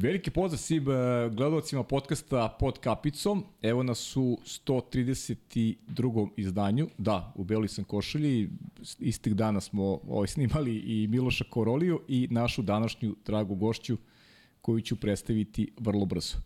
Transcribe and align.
Veliki 0.00 0.30
pozdrav 0.30 0.58
svim 0.58 0.84
gledalcima 1.30 1.82
podcasta 1.82 2.56
Pod 2.60 2.78
kapicom. 2.78 3.44
Evo 3.62 3.82
nas 3.82 4.16
u 4.16 4.38
132. 4.44 6.28
izdanju. 6.36 6.88
Da, 6.98 7.32
u 7.36 7.44
Beloj 7.44 7.68
sam 7.68 7.84
košulji. 7.84 8.50
Istih 8.98 9.34
dana 9.34 9.60
smo 9.60 10.00
ovaj, 10.08 10.26
snimali 10.26 10.76
i 10.76 11.06
Miloša 11.06 11.44
Koroliju 11.50 12.00
i 12.08 12.28
našu 12.30 12.62
današnju 12.62 13.16
dragu 13.26 13.54
gošću 13.54 13.96
koju 14.60 14.80
ću 14.80 14.96
predstaviti 14.96 15.72
vrlo 15.78 16.06
brzo. 16.06 16.36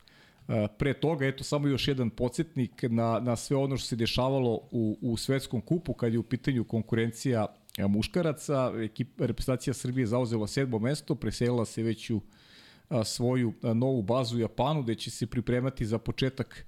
Pre 0.78 0.94
toga, 0.94 1.26
eto, 1.26 1.44
samo 1.44 1.68
još 1.68 1.88
jedan 1.88 2.10
podsjetnik 2.10 2.82
na, 2.82 3.20
na 3.20 3.36
sve 3.36 3.56
ono 3.56 3.76
što 3.76 3.86
se 3.86 3.96
dešavalo 3.96 4.60
u, 4.70 4.98
u 5.00 5.16
svetskom 5.16 5.60
kupu 5.60 5.94
kad 5.94 6.12
je 6.12 6.18
u 6.18 6.22
pitanju 6.22 6.64
konkurencija 6.64 7.46
muškaraca. 7.88 8.72
Ekip, 8.76 9.20
reprezentacija 9.20 9.74
Srbije 9.74 10.06
zauzela 10.06 10.46
sedmo 10.46 10.78
mesto, 10.78 11.14
preselila 11.14 11.64
se 11.64 11.82
već 11.82 12.10
u 12.10 12.20
svoju 13.04 13.52
novu 13.62 14.02
bazu 14.02 14.36
u 14.36 14.40
Japanu, 14.40 14.82
gde 14.82 14.94
će 14.94 15.10
se 15.10 15.26
pripremati 15.26 15.86
za 15.86 15.98
početak 15.98 16.66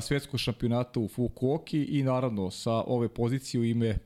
svetskog 0.00 0.40
šampionata 0.40 1.00
u 1.00 1.08
Fukuoki 1.08 1.84
i 1.84 2.02
naravno 2.02 2.50
sa 2.50 2.72
ove 2.72 3.08
pozicije 3.08 3.60
u 3.60 3.64
ime 3.64 3.98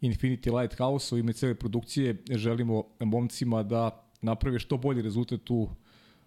Infinity 0.00 0.60
Lighthouse, 0.60 1.14
u 1.14 1.18
ime 1.18 1.32
cele 1.32 1.54
produkcije 1.54 2.16
želimo 2.30 2.84
momcima 3.00 3.62
da 3.62 4.04
naprave 4.22 4.58
što 4.58 4.76
bolji 4.76 5.02
rezultat 5.02 5.50
u, 5.50 5.68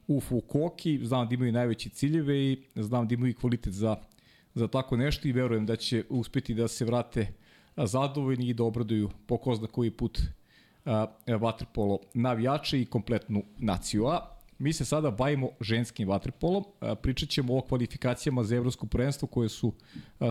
u 0.07 0.21
Fukuoki. 0.21 0.99
Znam 1.03 1.27
da 1.27 1.35
imaju 1.35 1.51
najveće 1.51 1.89
ciljeve 1.89 2.37
i 2.37 2.63
znam 2.75 3.07
da 3.07 3.13
imaju 3.13 3.35
kvalitet 3.35 3.73
za, 3.73 3.95
za 4.53 4.67
tako 4.67 4.97
nešto 4.97 5.27
i 5.27 5.31
verujem 5.31 5.65
da 5.65 5.75
će 5.75 6.03
uspeti 6.09 6.53
da 6.53 6.67
se 6.67 6.85
vrate 6.85 7.27
zadovoljni 7.77 8.47
i 8.47 8.53
da 8.53 8.63
obraduju 8.63 9.09
po 9.27 9.37
ko 9.37 9.55
zna 9.55 9.67
koji 9.67 9.91
put 9.91 10.19
vaterpolo 11.39 11.99
navijače 12.13 12.81
i 12.81 12.85
kompletnu 12.85 13.43
naciju. 13.57 14.07
A 14.07 14.32
Mi 14.63 14.73
se 14.73 14.85
sada 14.85 15.11
bavimo 15.11 15.49
ženskim 15.61 16.07
vaterpolom, 16.07 16.63
pričat 17.01 17.29
ćemo 17.29 17.57
o 17.57 17.61
kvalifikacijama 17.61 18.43
za 18.43 18.55
evropsko 18.55 18.85
prvenstvo 18.85 19.27
koje 19.27 19.49
su 19.49 19.73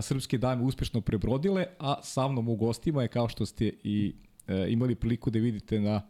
srpske 0.01 0.37
dame 0.37 0.63
uspešno 0.63 1.01
prebrodile, 1.01 1.65
a 1.79 1.95
sa 2.03 2.27
mnom 2.27 2.49
u 2.49 2.55
gostima 2.55 3.01
je 3.01 3.07
kao 3.07 3.29
što 3.29 3.45
ste 3.45 3.71
i 3.83 4.15
e, 4.47 4.65
imali 4.69 4.95
priliku 4.95 5.29
da 5.29 5.39
vidite 5.39 5.79
na 5.79 6.01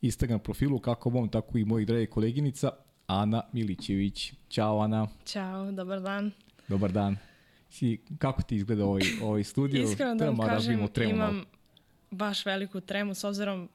Instagram 0.00 0.40
profilu, 0.40 0.78
kako 0.78 1.10
mom, 1.10 1.28
tako 1.28 1.58
i 1.58 1.64
mojih 1.64 1.86
drage 1.86 2.06
koleginica, 2.06 2.70
Ana 3.06 3.42
Milićević. 3.52 4.32
Ćao 4.48 4.80
Ana. 4.80 5.06
Ćao, 5.24 5.72
dobar 5.72 6.00
dan. 6.00 6.30
Dobar 6.68 6.92
dan. 6.92 7.16
Si, 7.70 8.00
kako 8.18 8.42
ti 8.42 8.56
izgleda 8.56 8.84
ovaj, 8.84 9.02
ovaj 9.22 9.44
studio? 9.44 9.82
Iskreno 9.82 10.14
da 10.14 10.30
vam 10.30 10.38
kažem, 10.38 10.88
imam 11.10 11.44
baš 12.10 12.46
veliku 12.46 12.80
tremu 12.80 13.14
s 13.14 13.24
obzirom 13.24 13.68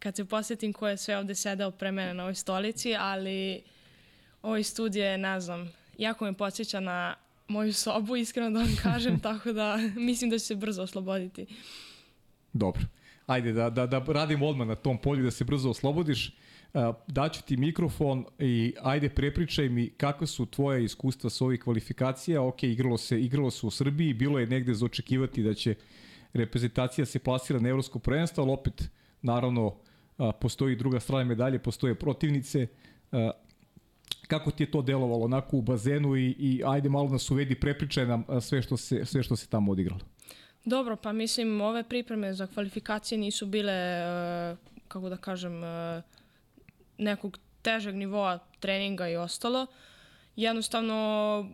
kad 0.00 0.16
se 0.16 0.24
posjetim 0.24 0.72
ko 0.72 0.88
je 0.88 0.96
sve 0.96 1.18
ovde 1.18 1.34
sedao 1.34 1.70
pre 1.70 1.92
mene 1.92 2.14
na 2.14 2.22
ovoj 2.22 2.34
stolici, 2.34 2.94
ali 2.94 3.62
ovaj 4.42 4.62
studio 4.62 5.04
je, 5.04 5.18
ne 5.18 5.40
znam, 5.40 5.72
jako 5.98 6.24
me 6.24 6.32
podsjeća 6.32 6.80
na 6.80 7.14
moju 7.48 7.72
sobu, 7.72 8.16
iskreno 8.16 8.50
da 8.50 8.58
vam 8.58 8.76
kažem, 8.82 9.20
tako 9.28 9.52
da 9.52 9.76
mislim 9.96 10.30
da 10.30 10.38
će 10.38 10.44
se 10.44 10.54
brzo 10.54 10.82
osloboditi. 10.82 11.46
Dobro. 12.52 12.82
Ajde, 13.26 13.52
da, 13.52 13.70
da, 13.70 13.86
da 13.86 14.04
radimo 14.08 14.46
odmah 14.46 14.68
na 14.68 14.74
tom 14.74 14.98
polju, 14.98 15.24
da 15.24 15.30
se 15.30 15.44
brzo 15.44 15.70
oslobodiš. 15.70 16.34
Daću 17.06 17.42
ti 17.42 17.56
mikrofon 17.56 18.24
i 18.38 18.74
ajde 18.82 19.08
prepričaj 19.08 19.68
mi 19.68 19.90
kakve 19.90 20.26
su 20.26 20.46
tvoje 20.46 20.84
iskustva 20.84 21.30
s 21.30 21.40
ovih 21.40 21.60
kvalifikacija. 21.60 22.42
Ok, 22.42 22.62
igralo 22.62 22.98
se, 22.98 23.20
igralo 23.20 23.50
se 23.50 23.66
u 23.66 23.70
Srbiji, 23.70 24.14
bilo 24.14 24.38
je 24.38 24.46
negde 24.46 24.74
za 24.74 24.86
očekivati 24.86 25.42
da 25.42 25.54
će 25.54 25.74
reprezentacija 26.32 27.06
se 27.06 27.18
plasira 27.18 27.60
na 27.60 27.68
evropsko 27.68 27.98
prvenstvo, 27.98 28.44
ali 28.44 28.52
opet, 28.52 28.90
naravno, 29.22 29.76
a, 30.20 30.32
postoji 30.32 30.76
druga 30.76 31.00
strana 31.00 31.24
medalje, 31.24 31.58
postoje 31.58 31.94
protivnice. 31.94 32.66
A, 33.12 33.30
kako 34.26 34.50
ti 34.50 34.62
je 34.62 34.70
to 34.70 34.82
delovalo 34.82 35.24
onako 35.24 35.56
u 35.56 35.62
bazenu 35.62 36.16
i, 36.16 36.36
i 36.38 36.62
ajde 36.66 36.88
malo 36.88 37.08
nas 37.08 37.30
uvedi, 37.30 37.54
prepričaj 37.54 38.06
nam 38.06 38.24
sve 38.40 38.62
što 38.62 38.76
se, 38.76 39.04
sve 39.04 39.22
što 39.22 39.36
se 39.36 39.48
tamo 39.48 39.72
odigralo. 39.72 40.00
Dobro, 40.64 40.96
pa 40.96 41.12
mislim 41.12 41.60
ove 41.60 41.82
pripreme 41.82 42.32
za 42.34 42.46
kvalifikacije 42.46 43.18
nisu 43.18 43.46
bile, 43.46 43.72
kako 44.88 45.08
da 45.08 45.16
kažem, 45.16 45.52
nekog 46.98 47.38
težeg 47.62 47.94
nivoa 47.94 48.38
treninga 48.60 49.08
i 49.08 49.16
ostalo. 49.16 49.66
Jednostavno 50.36 50.94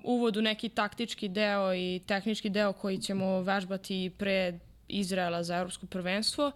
uvod 0.05 0.37
u 0.37 0.43
neki 0.43 0.69
taktički 0.69 1.29
deo 1.29 1.75
i 1.75 2.01
tehnički 2.07 2.51
deo 2.51 2.73
koji 2.73 2.99
ćemo 2.99 3.41
vežbati 3.41 4.13
pre 4.19 4.59
Izraela 4.89 5.43
za 5.43 5.57
evropsko 5.57 5.87
prvenstvo. 5.87 6.47
Uh, 6.47 6.53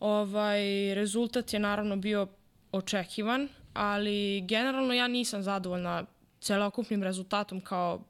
Ovaj, 0.00 0.94
rezultat 0.94 1.52
je 1.52 1.58
naravno 1.58 1.96
bio 1.96 2.26
očekivan, 2.72 3.48
ali 3.74 4.40
generalno 4.40 4.94
ja 4.94 5.08
nisam 5.08 5.42
zadovoljna 5.42 6.04
celokupnim 6.40 7.02
rezultatom 7.02 7.60
kao 7.60 8.04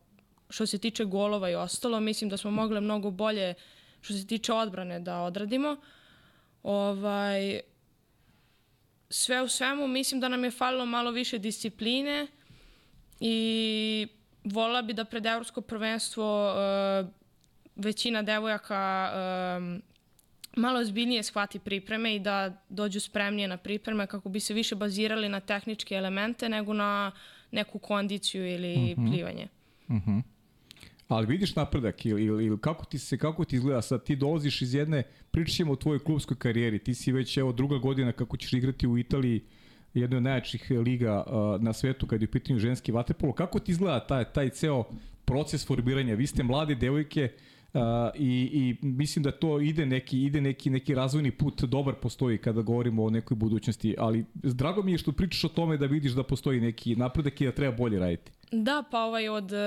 što 0.50 0.66
se 0.66 0.78
tiče 0.78 1.04
golova 1.04 1.50
i 1.50 1.54
ostalo. 1.54 2.00
Mislim 2.00 2.30
da 2.30 2.36
smo 2.36 2.50
mogli 2.50 2.80
mnogo 2.80 3.10
bolje 3.10 3.54
što 4.00 4.14
se 4.14 4.26
tiče 4.26 4.52
odbrane 4.52 5.00
da 5.00 5.20
odradimo. 5.20 5.76
Ovaj, 6.62 7.60
sve 9.10 9.42
u 9.42 9.48
svemu 9.48 9.86
mislim 9.86 10.20
da 10.20 10.28
nam 10.28 10.44
je 10.44 10.50
falilo 10.50 10.86
malo 10.86 11.10
više 11.10 11.38
discipline 11.38 12.26
i 13.20 14.08
volila 14.44 14.82
bi 14.82 14.92
da 14.92 15.04
pred 15.04 15.26
evropsko 15.26 15.60
prvenstvo 15.60 16.52
uh, 16.52 17.08
većina 17.76 18.22
devojaka 18.22 19.10
uh, 19.12 19.80
malo 20.58 20.84
zbiljnije 20.84 21.22
shvati 21.22 21.58
pripreme 21.58 22.16
i 22.16 22.18
da 22.18 22.62
dođu 22.68 23.00
spremnije 23.00 23.48
na 23.48 23.56
pripreme 23.56 24.06
kako 24.06 24.28
bi 24.28 24.40
se 24.40 24.54
više 24.54 24.74
bazirali 24.74 25.28
na 25.28 25.40
tehničke 25.40 25.94
elemente 25.94 26.48
nego 26.48 26.72
na 26.72 27.12
neku 27.50 27.78
kondiciju 27.78 28.46
ili 28.46 28.74
uh 28.74 28.98
mhm. 28.98 29.06
-huh. 29.06 29.10
plivanje. 29.10 29.48
Uh 29.88 29.94
mhm. 29.94 30.10
-huh. 30.10 30.22
Ali 31.08 31.26
vidiš 31.26 31.56
napredak 31.56 32.06
ili, 32.06 32.24
ili, 32.24 32.44
ili 32.44 32.58
kako 32.60 32.84
ti 32.84 32.98
se 32.98 33.18
kako 33.18 33.44
ti 33.44 33.56
izgleda 33.56 33.82
sad 33.82 34.04
ti 34.04 34.16
dolaziš 34.16 34.62
iz 34.62 34.74
jedne 34.74 35.02
pričamo 35.30 35.72
o 35.72 35.76
tvojoj 35.76 35.98
klubskoj 35.98 36.36
karijeri 36.36 36.78
ti 36.78 36.94
si 36.94 37.12
već 37.12 37.36
evo 37.36 37.52
druga 37.52 37.78
godina 37.78 38.12
kako 38.12 38.36
ćeš 38.36 38.52
igrati 38.52 38.86
u 38.86 38.98
Italiji 38.98 39.44
jednoj 39.94 40.16
od 40.16 40.22
najjačih 40.22 40.70
liga 40.70 41.24
uh, 41.26 41.62
na 41.62 41.72
svetu 41.72 42.06
kad 42.06 42.22
je 42.22 42.28
u 42.28 42.30
pitanju 42.30 42.58
ženski 42.58 42.92
vaterpolo 42.92 43.32
kako 43.32 43.58
ti 43.58 43.72
izgleda 43.72 44.06
taj 44.06 44.24
taj 44.24 44.48
ceo 44.48 44.84
proces 45.24 45.66
formiranja 45.66 46.14
vi 46.14 46.26
ste 46.26 46.42
mlade 46.42 46.74
devojke 46.74 47.30
uh, 47.34 47.57
Uh, 47.74 47.80
i, 48.14 48.50
i 48.52 48.86
mislim 48.86 49.22
da 49.22 49.30
to 49.30 49.60
ide 49.60 49.86
neki 49.86 50.24
ide 50.24 50.40
neki 50.40 50.70
neki 50.70 50.94
razvojni 50.94 51.30
put 51.30 51.62
dobar 51.62 51.94
postoji 51.94 52.38
kada 52.38 52.62
govorimo 52.62 53.04
o 53.04 53.10
nekoj 53.10 53.34
budućnosti 53.34 53.94
ali 53.98 54.24
drago 54.34 54.82
mi 54.82 54.92
je 54.92 54.98
što 54.98 55.12
pričaš 55.12 55.44
o 55.44 55.48
tome 55.48 55.76
da 55.76 55.86
vidiš 55.86 56.12
da 56.12 56.22
postoji 56.22 56.60
neki 56.60 56.96
napredak 56.96 57.40
i 57.40 57.46
da 57.46 57.52
treba 57.52 57.76
bolje 57.76 57.98
raditi 57.98 58.32
Da 58.52 58.84
pa 58.90 59.04
ovaj 59.04 59.28
od 59.28 59.52
uh, 59.52 59.58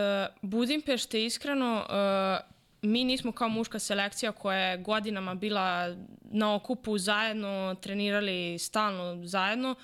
Budimpešte 0.42 1.26
iskreno 1.26 1.86
uh, 1.90 2.52
mi 2.82 3.04
nismo 3.04 3.32
kao 3.32 3.50
muška 3.50 3.80
selekcija 3.80 4.32
koja 4.32 4.58
je 4.58 4.78
godinama 4.78 5.36
bila 5.36 5.96
na 6.24 6.56
okupu 6.56 6.98
zajedno, 6.98 7.76
trenirali 7.82 8.58
stalno 8.60 9.26
zajedno. 9.26 9.76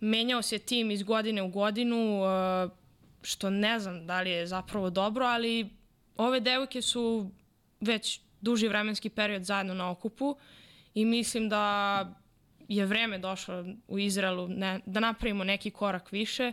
Menjao 0.00 0.42
se 0.42 0.58
tim 0.58 0.90
iz 0.90 1.02
godine 1.02 1.42
u 1.42 1.48
godinu, 1.48 2.22
uh, 2.22 2.70
što 3.22 3.50
ne 3.50 3.78
znam 3.78 4.06
da 4.06 4.20
li 4.20 4.30
je 4.30 4.46
zapravo 4.46 4.90
dobro, 4.90 5.26
ali 5.26 5.70
ove 6.16 6.40
devojke 6.40 6.82
su 6.82 7.30
već 7.82 8.20
duži 8.40 8.68
vremenski 8.68 9.08
period 9.08 9.44
zajedno 9.44 9.74
na 9.74 9.90
okupu 9.90 10.36
i 10.94 11.04
mislim 11.04 11.48
da 11.48 12.22
je 12.68 12.86
vreme 12.86 13.18
došlo 13.18 13.64
u 13.88 13.98
Izraelu 13.98 14.48
ne, 14.48 14.80
da 14.86 15.00
napravimo 15.00 15.44
neki 15.44 15.70
korak 15.70 16.12
više, 16.12 16.52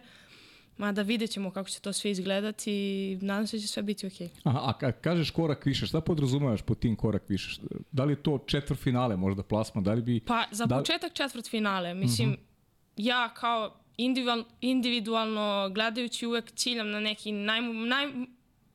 mada 0.78 1.02
vidjet 1.02 1.32
ćemo 1.32 1.52
kako 1.52 1.70
će 1.70 1.80
to 1.80 1.94
sve 1.94 2.12
izgledati 2.12 2.72
i 2.72 3.18
nadam 3.22 3.48
se 3.48 3.58
da 3.58 3.62
će 3.62 3.68
sve 3.68 3.84
biti 3.84 4.08
okej. 4.08 4.28
Okay. 4.28 4.40
Aha, 4.44 4.60
a 4.66 4.74
kad 4.74 5.02
kažeš 5.02 5.32
korak 5.32 5.66
više, 5.66 5.88
šta 5.88 6.02
podrazumevaš 6.02 6.62
po 6.62 6.76
tim 6.76 6.96
korak 6.96 7.30
više? 7.30 7.62
Da 7.92 8.04
li 8.04 8.12
je 8.12 8.24
to 8.24 8.44
četvrt 8.48 8.80
finale 8.80 9.18
možda 9.18 9.44
plasma? 9.44 9.82
Da 9.82 9.94
li 9.94 10.02
bi... 10.02 10.20
Pa 10.20 10.44
za 10.52 10.66
da... 10.66 10.78
početak 10.78 11.14
četvrt 11.14 11.50
finale. 11.50 11.94
Mislim, 11.94 12.30
uh 12.30 12.34
mhm. 12.34 12.44
-huh. 12.44 12.48
ja 12.98 13.34
kao 13.34 13.76
individual, 13.98 14.44
individualno 14.62 15.70
gledajući 15.74 16.26
uvek 16.26 16.52
ciljam 16.52 16.90
na 16.90 17.00
neki 17.00 17.32
naj, 17.32 17.62
naj, 17.62 18.08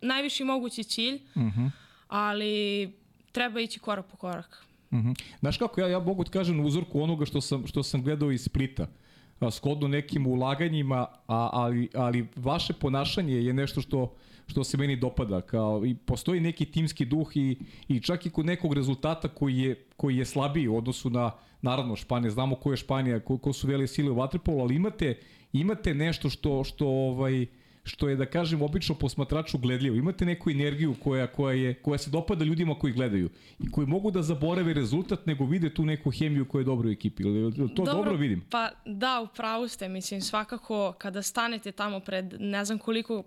najviši 0.01 0.45
mogući 0.45 0.85
cilj. 0.85 1.15
Uh 1.15 1.43
mhm. 1.43 1.61
-huh 1.61 1.84
ali 2.09 2.93
treba 3.33 3.61
ići 3.61 3.79
korak 3.79 4.07
po 4.07 4.17
korak. 4.17 4.65
Mm 4.93 4.97
-hmm. 4.97 5.23
Znaš 5.41 5.59
kako, 5.59 5.81
ja, 5.81 5.89
ja 5.89 5.99
mogu 5.99 6.25
ti 6.25 6.31
kažem 6.31 6.61
u 6.61 6.65
uzorku 6.65 7.03
onoga 7.03 7.27
što 7.27 7.41
sam, 7.41 7.67
što 7.67 7.83
sam 7.83 8.03
gledao 8.03 8.31
iz 8.31 8.45
Splita, 8.45 8.87
skodno 9.51 9.89
nekim 9.89 10.27
ulaganjima, 10.27 11.07
a, 11.27 11.51
ali, 11.53 11.89
ali 11.95 12.27
vaše 12.37 12.73
ponašanje 12.73 13.35
je 13.35 13.53
nešto 13.53 13.81
što, 13.81 14.15
što 14.47 14.65
se 14.65 14.77
meni 14.77 14.97
dopada. 14.97 15.41
Kao, 15.41 15.87
i 15.87 15.95
postoji 15.95 16.41
neki 16.41 16.65
timski 16.65 17.05
duh 17.05 17.37
i, 17.37 17.57
i 17.89 18.01
čak 18.01 18.27
i 18.27 18.31
kod 18.31 18.47
nekog 18.47 18.73
rezultata 18.75 19.29
koji 19.29 19.59
je, 19.59 19.85
koji 19.97 20.17
je 20.17 20.25
slabiji 20.25 20.69
u 20.69 20.77
odnosu 20.77 21.11
na, 21.11 21.31
naravno, 21.63 21.97
Španija, 21.97 22.31
znamo 22.31 22.57
ko 22.57 22.71
je 22.71 22.77
Španija, 22.77 23.21
ko, 23.21 23.39
ko 23.39 23.53
su 23.53 23.67
vele 23.67 23.87
sile 23.87 24.11
u 24.11 24.15
Vatrepolu, 24.15 24.61
ali 24.61 24.77
imate, 24.77 25.19
imate 25.53 25.95
nešto 25.95 26.31
što, 26.31 26.65
što 26.65 26.87
ovaj, 26.87 27.47
što 27.85 28.09
je 28.09 28.17
da 28.17 28.27
kažem 28.27 28.63
obično 28.63 28.95
posmatraču 28.95 29.59
gledljivo. 29.59 29.97
Imate 29.97 30.25
neku 30.25 30.51
energiju 30.51 30.95
koja 31.03 31.27
koja 31.27 31.55
je 31.55 31.75
koja 31.75 31.99
se 31.99 32.11
dopada 32.11 32.45
ljudima 32.45 32.79
koji 32.79 32.93
gledaju 32.93 33.31
i 33.59 33.71
koji 33.71 33.87
mogu 33.87 34.11
da 34.11 34.23
zaborave 34.23 34.75
rezultat 34.75 35.27
nego 35.27 35.45
vide 35.45 35.75
tu 35.75 35.85
neku 35.85 36.11
hemiju 36.11 36.49
koja 36.49 36.61
je 36.61 36.65
dobra 36.65 36.89
u 36.89 36.93
ekipi. 36.93 37.23
To 37.23 37.31
dobro, 37.31 37.93
dobro 37.93 38.17
vidim. 38.17 38.45
Pa 38.51 38.71
da, 38.87 39.21
u 39.21 39.27
pravu 39.37 39.69
ste, 39.69 39.89
mislim 39.89 40.21
svakako 40.21 40.93
kada 40.99 41.23
stanete 41.23 41.73
tamo 41.73 42.01
pred 42.01 42.35
ne 42.41 42.65
znam 42.65 42.79
koliko 42.79 43.23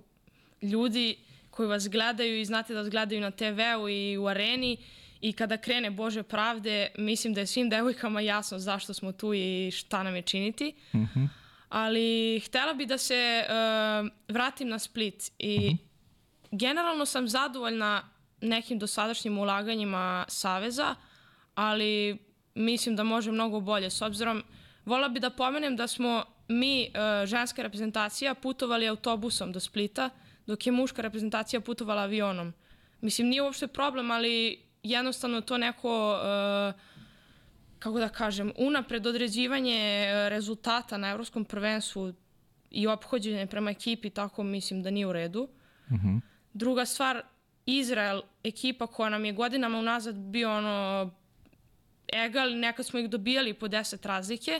ljudi 0.61 1.15
koji 1.49 1.69
vas 1.69 1.89
gledaju 1.89 2.39
i 2.39 2.45
znate 2.45 2.73
da 2.73 2.79
vas 2.79 2.89
gledaju 2.89 3.21
na 3.21 3.31
TV-u 3.31 3.89
i 3.89 4.17
u 4.17 4.27
areni 4.27 4.77
i 5.21 5.33
kada 5.33 5.57
krene 5.57 5.91
Bože 5.91 6.23
pravde, 6.23 6.87
mislim 6.97 7.33
da 7.33 7.39
je 7.39 7.47
svim 7.47 7.69
devojkama 7.69 8.21
jasno 8.21 8.59
zašto 8.59 8.93
smo 8.93 9.11
tu 9.11 9.33
i 9.33 9.71
šta 9.71 10.03
nam 10.03 10.15
je 10.15 10.21
činiti. 10.21 10.73
Mhm. 10.93 11.03
Uh 11.03 11.09
-huh 11.15 11.46
ali 11.69 12.39
htela 12.45 12.73
bi 12.73 12.85
da 12.85 12.97
se 12.97 13.43
uh, 13.43 14.07
vratim 14.27 14.69
na 14.69 14.79
Split 14.79 15.31
i 15.39 15.57
mhm. 15.67 15.77
generalno 16.51 17.05
sam 17.05 17.27
zadovoljna 17.27 18.09
nekim 18.41 18.79
dosadašnjim 18.79 19.37
ulaganjima 19.37 20.25
Saveza, 20.27 20.95
ali 21.55 22.17
mislim 22.55 22.95
da 22.95 23.03
može 23.03 23.31
mnogo 23.31 23.59
bolje. 23.59 23.89
S 23.89 24.01
obzirom, 24.01 24.43
vola 24.85 25.09
bi 25.09 25.19
da 25.19 25.29
pomenem 25.29 25.75
da 25.75 25.87
smo 25.87 26.23
mi, 26.47 26.89
uh, 26.89 27.25
ženska 27.25 27.61
reprezentacija, 27.61 28.33
putovali 28.33 28.87
autobusom 28.87 29.51
do 29.51 29.59
Splita, 29.59 30.09
dok 30.45 30.67
je 30.67 30.71
muška 30.71 31.01
reprezentacija 31.01 31.61
putovala 31.61 32.01
avionom. 32.01 32.53
Mislim, 33.01 33.27
nije 33.27 33.41
uopšte 33.41 33.67
problem, 33.67 34.11
ali 34.11 34.59
jednostavno 34.83 35.41
to 35.41 35.57
neko... 35.57 36.19
Uh, 36.73 36.96
kako 37.87 37.99
da 37.99 38.09
kažem, 38.09 38.51
unapred 38.57 39.07
određivanje 39.07 39.77
e, 39.77 40.29
rezultata 40.29 40.97
na 40.97 41.09
evropskom 41.09 41.45
prvenstvu 41.45 42.13
i 42.71 42.87
ophođenje 42.87 43.47
prema 43.47 43.71
ekipi, 43.71 44.09
tako 44.09 44.43
mislim 44.43 44.83
da 44.83 44.89
nije 44.89 45.07
u 45.07 45.13
redu. 45.13 45.47
Mhm. 45.91 46.07
-huh. 46.07 46.19
Druga 46.53 46.85
stvar, 46.85 47.21
Izrael, 47.65 48.21
ekipa 48.43 48.87
koja 48.87 49.09
nam 49.09 49.25
je 49.25 49.33
godinama 49.33 49.79
unazad 49.79 50.15
bio 50.15 50.57
ono 50.57 51.11
egal, 52.13 52.59
nekad 52.59 52.85
smo 52.85 52.99
ih 52.99 53.09
dobijali 53.09 53.53
po 53.53 53.67
10 53.67 54.07
razlike, 54.07 54.59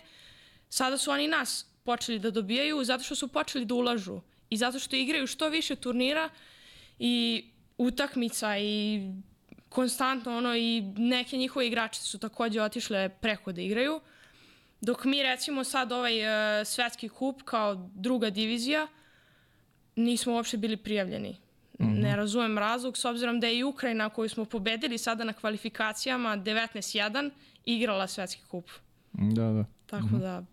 sada 0.69 0.97
su 0.97 1.11
oni 1.11 1.27
nas 1.27 1.65
počeli 1.83 2.19
da 2.19 2.31
dobijaju 2.31 2.83
zato 2.83 3.03
što 3.03 3.15
su 3.15 3.27
počeli 3.27 3.65
da 3.65 3.73
ulažu 3.73 4.21
i 4.49 4.57
zato 4.57 4.79
što 4.79 4.95
igraju 4.95 5.27
što 5.27 5.49
više 5.49 5.75
turnira 5.75 6.29
i 6.99 7.45
utakmica 7.77 8.57
i 8.57 9.01
konstantno 9.77 10.37
ono 10.37 10.55
i 10.55 10.81
neke 10.97 11.37
njihove 11.37 11.67
igračice 11.67 12.05
su 12.05 12.19
takođe 12.19 12.61
otišle 12.61 13.09
preko 13.09 13.51
da 13.51 13.61
igraju. 13.61 13.99
Dok 14.81 15.05
mi 15.05 15.23
recimo 15.23 15.63
sad 15.63 15.91
ovaj 15.91 16.21
uh, 16.21 16.67
svetski 16.67 17.09
kup 17.09 17.41
kao 17.45 17.89
druga 17.95 18.29
divizija 18.29 18.87
nismo 19.95 20.33
uopšte 20.33 20.57
bili 20.57 20.77
prijavljeni. 20.77 21.37
Mm 21.79 21.85
-hmm. 21.85 22.01
Ne 22.01 22.15
razumem 22.15 22.57
razlog 22.57 22.97
s 22.97 23.05
obzirom 23.05 23.39
da 23.39 23.47
je 23.47 23.57
i 23.57 23.63
Ukrajina 23.63 24.09
koju 24.09 24.29
smo 24.29 24.45
pobedili 24.45 24.97
sada 24.97 25.23
na 25.23 25.33
kvalifikacijama 25.33 26.37
19-1 26.37 27.29
igrala 27.65 28.07
svetski 28.07 28.41
kup. 28.47 28.69
Da, 29.13 29.51
da. 29.51 29.65
Tako 29.85 30.05
mm 30.05 30.09
-hmm. 30.09 30.19
da, 30.19 30.43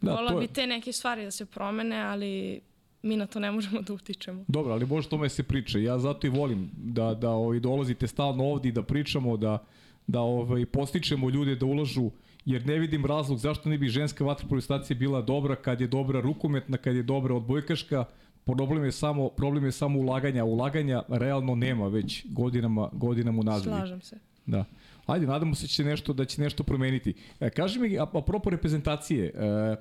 da 0.00 0.12
vola 0.12 0.40
bi 0.40 0.46
te 0.46 0.66
neke 0.66 0.92
stvari 0.92 1.24
da 1.24 1.30
se 1.30 1.46
promene, 1.46 2.02
ali 2.02 2.60
mi 3.02 3.16
na 3.16 3.26
to 3.26 3.40
ne 3.40 3.50
možemo 3.50 3.82
da 3.82 3.92
utičemo. 3.92 4.44
Dobro, 4.48 4.72
ali 4.72 4.86
može 4.86 5.08
tome 5.08 5.28
se 5.28 5.42
priča. 5.42 5.78
Ja 5.78 5.98
zato 5.98 6.26
i 6.26 6.30
volim 6.30 6.70
da, 6.76 7.14
da 7.14 7.30
ovaj, 7.30 7.60
dolazite 7.60 8.06
stalno 8.06 8.44
ovde 8.44 8.68
i 8.68 8.72
da 8.72 8.82
pričamo, 8.82 9.36
da, 9.36 9.64
da 10.06 10.20
ovaj, 10.20 10.66
postičemo 10.66 11.30
ljude 11.30 11.56
da 11.56 11.66
ulažu 11.66 12.10
jer 12.44 12.66
ne 12.66 12.78
vidim 12.78 13.06
razlog 13.06 13.38
zašto 13.38 13.68
ne 13.68 13.78
bi 13.78 13.88
ženska 13.88 14.24
vaterpolo 14.24 14.60
stacija 14.60 14.96
bila 14.96 15.22
dobra 15.22 15.56
kad 15.56 15.80
je 15.80 15.86
dobra 15.86 16.20
rukometna, 16.20 16.76
kad 16.76 16.96
je 16.96 17.02
dobra 17.02 17.34
odbojkaška, 17.34 18.04
problem 18.44 18.84
je 18.84 18.92
samo 18.92 19.28
problem 19.28 19.64
je 19.64 19.72
samo 19.72 19.98
ulaganja, 19.98 20.44
ulaganja 20.44 21.02
realno 21.08 21.54
nema 21.54 21.88
već 21.88 22.26
godinama 22.28 22.88
godinama 22.92 23.40
unazad. 23.40 23.64
Slažem 23.64 24.00
se. 24.00 24.18
Da. 24.46 24.64
Ajde, 25.06 25.26
nadamo 25.26 25.54
se 25.54 25.64
da 25.64 25.68
će 25.68 25.84
nešto 25.84 26.12
da 26.12 26.24
će 26.24 26.42
nešto 26.42 26.62
promeniti. 26.62 27.14
E, 27.40 27.50
kaži 27.50 27.80
mi 27.80 27.98
apropo 27.98 28.50
reprezentacije, 28.50 29.32
e, 29.34 29.76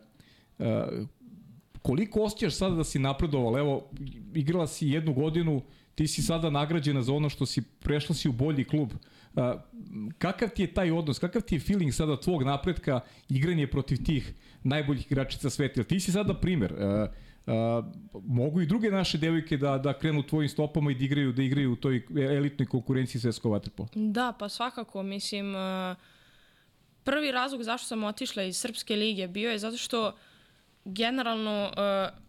e, 0.60 0.86
koliko 1.82 2.22
osjećaš 2.22 2.56
sada 2.56 2.76
da 2.76 2.84
si 2.84 3.00
napredovala? 3.00 3.60
Evo, 3.60 3.90
igrala 4.34 4.68
si 4.68 4.88
jednu 4.88 5.14
godinu, 5.14 5.62
ti 5.96 6.08
si 6.08 6.22
sada 6.22 6.50
nagrađena 6.50 7.02
za 7.02 7.14
ono 7.14 7.30
što 7.30 7.46
si, 7.46 7.62
prešla 7.62 8.16
si 8.16 8.30
u 8.30 8.32
bolji 8.32 8.64
klub. 8.64 8.94
Kakav 10.18 10.50
ti 10.50 10.62
je 10.62 10.74
taj 10.74 10.92
odnos, 10.92 11.20
kakav 11.20 11.42
ti 11.42 11.56
je 11.56 11.60
feeling 11.60 11.94
sada 11.94 12.20
tvog 12.20 12.44
napretka, 12.44 13.00
igranje 13.30 13.68
protiv 13.68 14.04
tih 14.06 14.34
najboljih 14.64 15.12
igračica 15.12 15.50
sveta? 15.50 15.84
Ti 15.84 16.00
si 16.00 16.12
sada 16.12 16.34
primer. 16.34 16.74
Uh, 16.74 17.86
mogu 18.26 18.62
i 18.62 18.66
druge 18.66 18.92
naše 18.92 19.18
devojke 19.18 19.58
da, 19.58 19.78
da 19.78 19.94
krenu 19.94 20.24
tvojim 20.24 20.50
stopama 20.50 20.92
i 20.92 20.96
da 20.96 21.04
igraju, 21.04 21.34
da 21.34 21.44
igraju 21.44 21.72
u 21.74 21.76
toj 21.76 22.06
elitnoj 22.16 22.66
konkurenciji 22.66 23.22
svetskog 23.22 23.52
vaterpola. 23.52 23.90
Da, 23.96 24.34
pa 24.40 24.50
svakako, 24.50 25.04
mislim, 25.04 25.56
uh, 25.56 25.98
prvi 27.04 27.32
razlog 27.32 27.64
zašto 27.64 27.88
sam 27.88 28.04
otišla 28.04 28.44
iz 28.44 28.58
Srpske 28.58 28.96
lige 28.96 29.28
bio 29.28 29.52
je 29.52 29.60
zato 29.60 29.78
što 29.78 30.08
uh, 30.08 30.14
generalno 30.94 31.72
uh, 31.78 32.20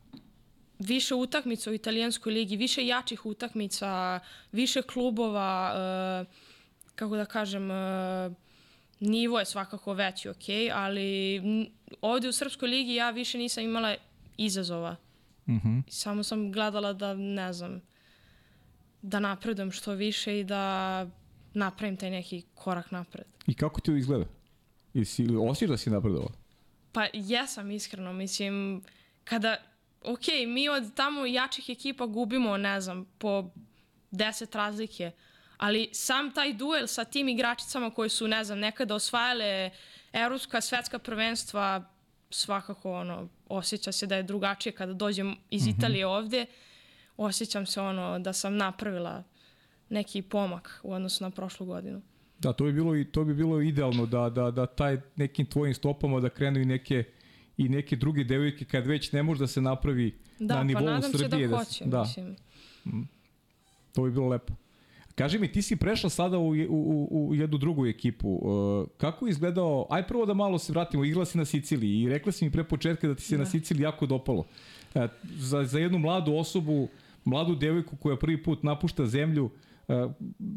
više 0.79 1.15
utakmica 1.15 1.71
u 1.71 1.75
italijanskoj 1.75 2.33
ligi, 2.33 2.57
više 2.57 2.87
jačih 2.87 3.27
utakmica, 3.27 4.21
više 4.53 4.83
klubova, 4.83 5.73
uh, 5.73 6.35
kako 6.95 7.17
da 7.17 7.25
kažem, 7.25 7.71
uh, 7.71 8.33
nivo 9.01 9.39
je 9.39 9.45
svakako 9.45 9.93
veći, 9.93 10.29
ok, 10.29 10.45
ali 10.75 11.41
ovde 12.01 12.29
u 12.29 12.33
Srpskoj 12.33 12.69
ligi 12.69 12.95
ja 12.95 13.11
više 13.11 13.39
nisam 13.39 13.65
imala 13.65 13.95
izazova. 14.37 14.97
Mm 15.47 15.57
-hmm. 15.57 15.83
Samo 15.89 16.23
sam 16.23 16.53
gledala 16.53 16.93
da, 16.93 17.15
ne 17.15 17.53
znam, 17.53 17.83
da 19.03 19.21
napredujem 19.21 19.71
što 19.71 19.93
više 19.93 20.41
i 20.41 20.45
da 20.45 21.07
napravim 21.55 21.97
taj 21.97 22.11
neki 22.11 22.43
korak 22.55 22.91
napred. 22.91 23.27
I 23.47 23.55
kako 23.55 23.81
ti 23.81 23.87
to 23.87 23.97
izgleda? 23.97 24.25
Jesi, 24.95 25.27
osjećaš 25.41 25.71
da 25.71 25.77
si 25.77 25.91
napredovala? 25.91 26.40
Pa 26.93 27.07
jesam 27.13 27.71
iskreno, 27.71 28.13
mislim, 28.13 28.83
kada, 29.25 29.57
ok, 30.03 30.27
mi 30.47 30.69
od 30.69 30.95
tamo 30.95 31.27
jačih 31.27 31.69
ekipa 31.69 32.07
gubimo, 32.07 32.57
ne 32.57 32.81
znam, 32.81 33.05
po 33.19 33.51
10 34.13 34.57
razlike, 34.57 35.11
ali 35.57 35.89
sam 35.93 36.33
taj 36.35 36.53
duel 36.53 36.87
sa 36.87 37.05
tim 37.05 37.29
igračicama 37.29 37.91
koje 37.91 38.09
su, 38.09 38.29
ne 38.29 38.45
znam, 38.45 38.59
nekada 38.59 38.95
osvajale 38.95 39.71
evropska, 40.13 40.61
svetska 40.61 40.99
prvenstva, 40.99 41.85
svakako, 42.31 42.93
ono, 42.93 43.29
osjeća 43.49 43.93
se 43.93 44.07
da 44.07 44.17
je 44.17 44.23
drugačije 44.23 44.73
kada 44.73 44.93
dođem 44.93 45.37
iz 45.51 45.63
mm 45.63 45.71
-hmm. 45.71 45.79
Italije 45.79 46.07
ovde, 46.07 46.47
osjećam 47.17 47.67
se, 47.67 47.81
ono, 47.81 48.19
da 48.19 48.33
sam 48.33 48.57
napravila 48.57 49.25
neki 49.89 50.23
pomak 50.23 50.81
u 50.83 50.93
odnosu 50.93 51.25
na 51.25 51.31
prošlu 51.31 51.67
godinu. 51.67 52.03
Da, 52.41 52.53
to 52.53 52.65
bi 52.65 52.73
bilo 52.73 52.97
i 52.97 53.05
to 53.05 53.25
bi 53.25 53.35
bilo 53.35 53.61
idealno 53.61 54.07
da 54.07 54.31
da 54.31 54.51
da 54.51 54.67
taj 54.67 55.01
nekim 55.17 55.47
tvojim 55.47 55.75
stopama 55.75 56.21
da 56.21 56.29
krenu 56.29 56.61
i 56.61 56.65
neke 56.65 57.05
i 57.57 57.69
neke 57.69 57.97
druge 57.97 58.25
devojke 58.25 58.65
kad 58.65 58.87
već 58.87 59.13
ne 59.13 59.23
može 59.23 59.39
da 59.39 59.47
se 59.47 59.61
napravi 59.61 60.15
da, 60.39 60.55
na 60.55 60.61
pa 60.61 60.65
nivou 60.65 61.01
pa 61.01 61.19
Srbije 61.19 61.49
da, 61.49 61.57
hoće, 61.57 61.85
da 61.85 62.01
mislim. 62.01 62.37
Mm. 62.85 63.03
To 63.93 64.03
bi 64.03 64.11
bilo 64.11 64.29
lepo. 64.29 64.55
Kaži 65.15 65.39
mi, 65.39 65.53
ti 65.53 65.63
si 65.63 65.77
prešla 65.77 66.11
sada 66.11 66.39
u, 66.39 66.49
u, 66.49 66.55
u, 66.69 67.29
u 67.29 67.35
jednu 67.35 67.59
drugu 67.59 67.87
ekipu. 67.87 68.29
Uh, 68.29 68.89
kako 68.97 69.27
je 69.27 69.31
izgledao, 69.31 69.87
aj 69.91 70.07
prvo 70.07 70.27
da 70.27 70.35
malo 70.35 70.59
se 70.59 70.73
vratimo, 70.73 71.05
igrala 71.05 71.25
si 71.25 71.39
na 71.39 71.45
Siciliji 71.45 72.03
i 72.03 72.09
rekla 72.09 72.33
si 72.33 72.45
mi 72.45 72.51
pre 72.51 72.65
početka 72.65 73.09
da 73.09 73.15
ti 73.15 73.23
se 73.23 73.37
da. 73.37 73.43
na 73.43 73.51
Siciliji 73.51 73.83
jako 73.83 74.07
dopalo. 74.07 74.45
Uh, 74.95 75.03
za, 75.37 75.65
za 75.65 75.79
jednu 75.79 75.99
mladu 75.99 76.35
osobu, 76.35 76.89
mladu 77.25 77.55
devojku 77.55 77.97
koja 77.97 78.17
prvi 78.17 78.43
put 78.43 78.63
napušta 78.63 79.07
zemlju, 79.07 79.45
uh, 79.45 79.51
E, 79.51 79.70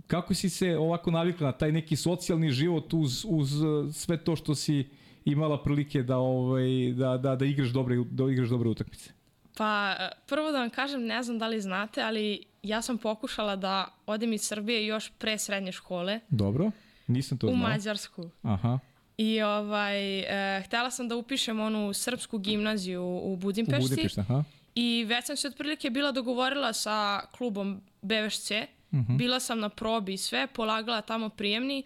kako 0.07 0.33
si 0.33 0.49
se 0.49 0.77
ovako 0.77 1.11
navikla 1.11 1.47
na 1.47 1.51
taj 1.51 1.71
neki 1.71 1.95
socijalni 1.95 2.51
život 2.51 2.93
uz, 2.93 3.25
uz 3.27 3.53
e, 3.53 3.93
sve 3.93 4.17
to 4.17 4.35
što 4.35 4.55
si 4.55 4.89
imala 5.25 5.63
prilike 5.63 6.03
da 6.03 6.17
ovaj 6.17 6.93
da 6.93 7.17
da 7.17 7.35
da 7.35 7.45
igraš 7.45 7.69
dobre 7.69 7.95
da 8.11 8.23
igraš 8.23 8.49
dobre 8.49 8.69
utakmice? 8.69 9.11
Pa 9.57 9.95
prvo 10.27 10.51
da 10.51 10.59
vam 10.59 10.69
kažem, 10.69 11.05
ne 11.05 11.23
znam 11.23 11.39
da 11.39 11.47
li 11.47 11.61
znate, 11.61 12.01
ali 12.01 12.43
ja 12.63 12.81
sam 12.81 12.97
pokušala 12.97 13.55
da 13.55 13.87
odem 14.05 14.33
iz 14.33 14.41
Srbije 14.41 14.85
još 14.85 15.11
pre 15.17 15.37
srednje 15.37 15.71
škole. 15.71 16.19
Dobro. 16.29 16.71
Nisam 17.07 17.37
to 17.37 17.47
znao. 17.47 17.53
U 17.53 17.69
Mađarsku. 17.69 18.29
Aha. 18.41 18.79
I 19.17 19.41
ovaj, 19.41 20.19
e, 20.19 20.61
htela 20.61 20.91
sam 20.91 21.07
da 21.07 21.15
upišem 21.15 21.59
onu 21.59 21.93
srpsku 21.93 22.37
gimnaziju 22.37 23.03
u 23.23 23.35
Budimpešti. 23.35 23.85
U 23.85 23.89
Budimpešti, 23.89 24.19
aha. 24.19 24.43
I 24.75 25.05
već 25.07 25.25
sam 25.25 25.37
se 25.37 25.47
otprilike 25.47 25.89
bila 25.89 26.11
dogovorila 26.11 26.73
sa 26.73 27.21
klubom 27.37 27.81
BVŠC, 28.01 28.51
-hmm. 28.93 29.17
Bila 29.17 29.39
sam 29.39 29.59
na 29.59 29.69
probi 29.69 30.13
i 30.13 30.17
sve, 30.17 30.47
polagala 30.47 31.01
tamo 31.01 31.29
prijemni, 31.29 31.83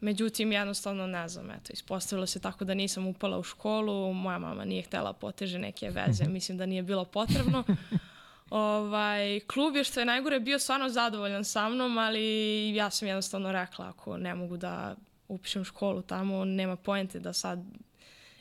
međutim 0.00 0.52
jednostavno 0.52 1.06
ne 1.06 1.28
znam, 1.28 1.50
eto, 1.50 1.72
ispostavilo 1.72 2.26
se 2.26 2.40
tako 2.40 2.64
da 2.64 2.74
nisam 2.74 3.06
upala 3.06 3.38
u 3.38 3.42
školu, 3.42 4.12
moja 4.12 4.38
mama 4.38 4.64
nije 4.64 4.82
htela 4.82 5.12
poteže 5.12 5.58
neke 5.58 5.90
veze, 5.90 6.24
mhm. 6.24 6.32
mislim 6.32 6.58
da 6.58 6.66
nije 6.66 6.82
bilo 6.82 7.04
potrebno. 7.04 7.64
ovaj, 8.50 9.40
klub 9.40 9.76
je 9.76 9.84
što 9.84 10.00
je 10.00 10.06
najgore 10.06 10.40
bio 10.40 10.58
stvarno 10.58 10.88
zadovoljan 10.88 11.44
sa 11.44 11.68
mnom, 11.68 11.98
ali 11.98 12.74
ja 12.74 12.90
sam 12.90 13.08
jednostavno 13.08 13.52
rekla 13.52 13.88
ako 13.88 14.16
ne 14.16 14.34
mogu 14.34 14.56
da 14.56 14.96
upišem 15.28 15.64
školu 15.64 16.02
tamo, 16.02 16.44
nema 16.44 16.76
pojente 16.76 17.20
da 17.20 17.32
sad 17.32 17.58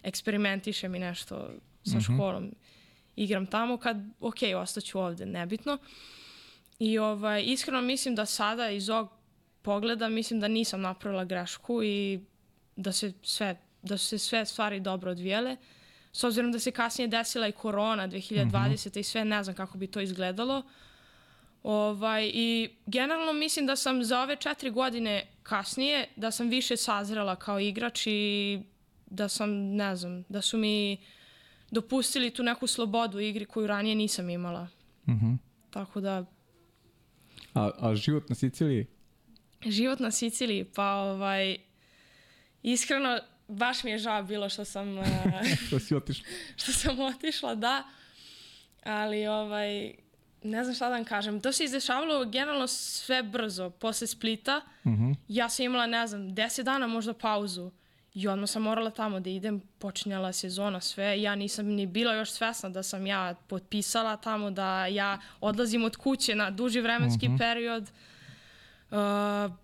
eksperimentišem 0.04 0.96
i 0.96 1.00
nešto 1.00 1.36
sa 1.84 1.98
mm 1.98 2.00
-hmm. 2.00 2.16
školom. 2.16 2.52
igram 3.16 3.46
tamo, 3.46 3.78
kad, 3.78 3.98
ok, 4.20 4.38
ostaću 4.58 5.00
ovde, 5.00 5.26
nebitno. 5.26 5.78
I 6.82 6.98
ovaj, 6.98 7.44
iskreno 7.46 7.82
mislim 7.82 8.16
da 8.16 8.26
sada 8.26 8.70
iz 8.70 8.90
ovog 8.90 9.10
pogleda 9.62 10.10
mislim 10.10 10.40
da 10.40 10.48
nisam 10.48 10.82
napravila 10.82 11.26
grešku 11.26 11.84
i 11.84 12.20
da 12.76 12.92
se 12.92 13.14
sve, 13.24 13.58
da 13.82 13.98
su 13.98 14.06
se 14.06 14.18
sve 14.18 14.46
stvari 14.46 14.80
dobro 14.80 15.12
odvijele. 15.12 15.58
S 16.12 16.24
obzirom 16.24 16.52
da 16.52 16.60
se 16.60 16.72
kasnije 16.72 17.08
desila 17.08 17.48
i 17.48 17.52
korona 17.52 18.08
2020. 18.08 18.46
Mm 18.46 18.52
-hmm. 18.52 19.00
i 19.00 19.04
sve, 19.04 19.26
ne 19.26 19.44
znam 19.44 19.56
kako 19.56 19.78
bi 19.78 19.88
to 19.88 20.02
izgledalo. 20.02 20.64
Ovaj, 21.64 22.32
I 22.34 22.70
generalno 22.86 23.34
mislim 23.34 23.66
da 23.66 23.76
sam 23.76 24.04
za 24.04 24.22
ove 24.22 24.36
četiri 24.36 24.70
godine 24.70 25.26
kasnije, 25.44 26.08
da 26.16 26.32
sam 26.32 26.50
više 26.50 26.78
sazrela 26.78 27.36
kao 27.36 27.60
igrač 27.60 28.08
i 28.08 28.60
da 29.06 29.30
sam, 29.30 29.50
ne 29.76 29.96
znam, 29.96 30.24
da 30.30 30.42
su 30.42 30.58
mi 30.58 30.98
dopustili 31.72 32.32
tu 32.32 32.44
neku 32.44 32.68
slobodu 32.68 33.18
u 33.18 33.22
igri 33.22 33.46
koju 33.46 33.68
ranije 33.68 33.96
nisam 33.96 34.30
imala. 34.30 34.68
Mm 35.08 35.12
-hmm. 35.12 35.38
Tako 35.70 36.02
da... 36.02 36.26
A, 37.54 37.72
a 37.80 37.96
život 37.96 38.30
na 38.30 38.36
Siciliji? 38.36 38.88
Život 39.66 40.00
na 40.00 40.12
Siciliji, 40.12 40.64
pa 40.64 40.94
ovaj... 40.94 41.58
Iskreno, 42.64 43.20
baš 43.48 43.84
mi 43.84 43.92
je 43.92 43.98
žao 43.98 44.24
bilo 44.24 44.50
što 44.50 44.66
sam... 44.66 44.88
što 45.68 45.80
si 45.80 45.96
otišla. 45.96 46.26
što 46.56 46.72
sam 46.72 47.00
otišla, 47.00 47.56
da. 47.56 47.84
Ali 48.84 49.28
ovaj 49.28 49.94
ne 50.44 50.64
znam 50.64 50.76
šta 50.76 50.90
da 50.90 50.96
vam 50.96 51.06
kažem, 51.06 51.42
to 51.42 51.52
se 51.52 51.64
izdešavalo 51.64 52.26
generalno 52.26 52.68
sve 52.68 53.24
brzo. 53.24 53.70
Posle 53.70 54.08
Splita, 54.08 54.62
uh 54.84 54.92
mhm. 54.92 55.04
-huh. 55.04 55.16
ja 55.28 55.50
sam 55.50 55.66
imala, 55.66 55.86
ne 55.88 56.08
znam, 56.08 56.22
10 56.22 56.64
dana 56.64 56.88
možda 56.88 57.14
pauzu. 57.14 57.72
I 58.14 58.28
odmah 58.28 58.50
sam 58.50 58.62
morala 58.62 58.90
tamo 58.90 59.20
da 59.20 59.30
idem, 59.30 59.62
počinjala 59.80 60.34
sezona, 60.34 60.82
sve. 60.82 61.22
Ja 61.22 61.36
nisam 61.36 61.66
ni 61.66 61.86
bila 61.86 62.14
još 62.14 62.32
svesna 62.32 62.70
da 62.70 62.84
sam 62.84 63.08
ja 63.08 63.36
potpisala 63.48 64.18
tamo, 64.18 64.52
da 64.52 64.86
ja 64.86 65.20
odlazim 65.42 65.84
od 65.84 65.96
kuće 65.96 66.36
na 66.36 66.50
duži 66.52 66.82
vremenski 66.82 67.26
uh 67.26 67.32
mhm. 67.32 67.36
-huh. 67.36 67.40
period. 67.40 67.84
Uh, 68.92 69.56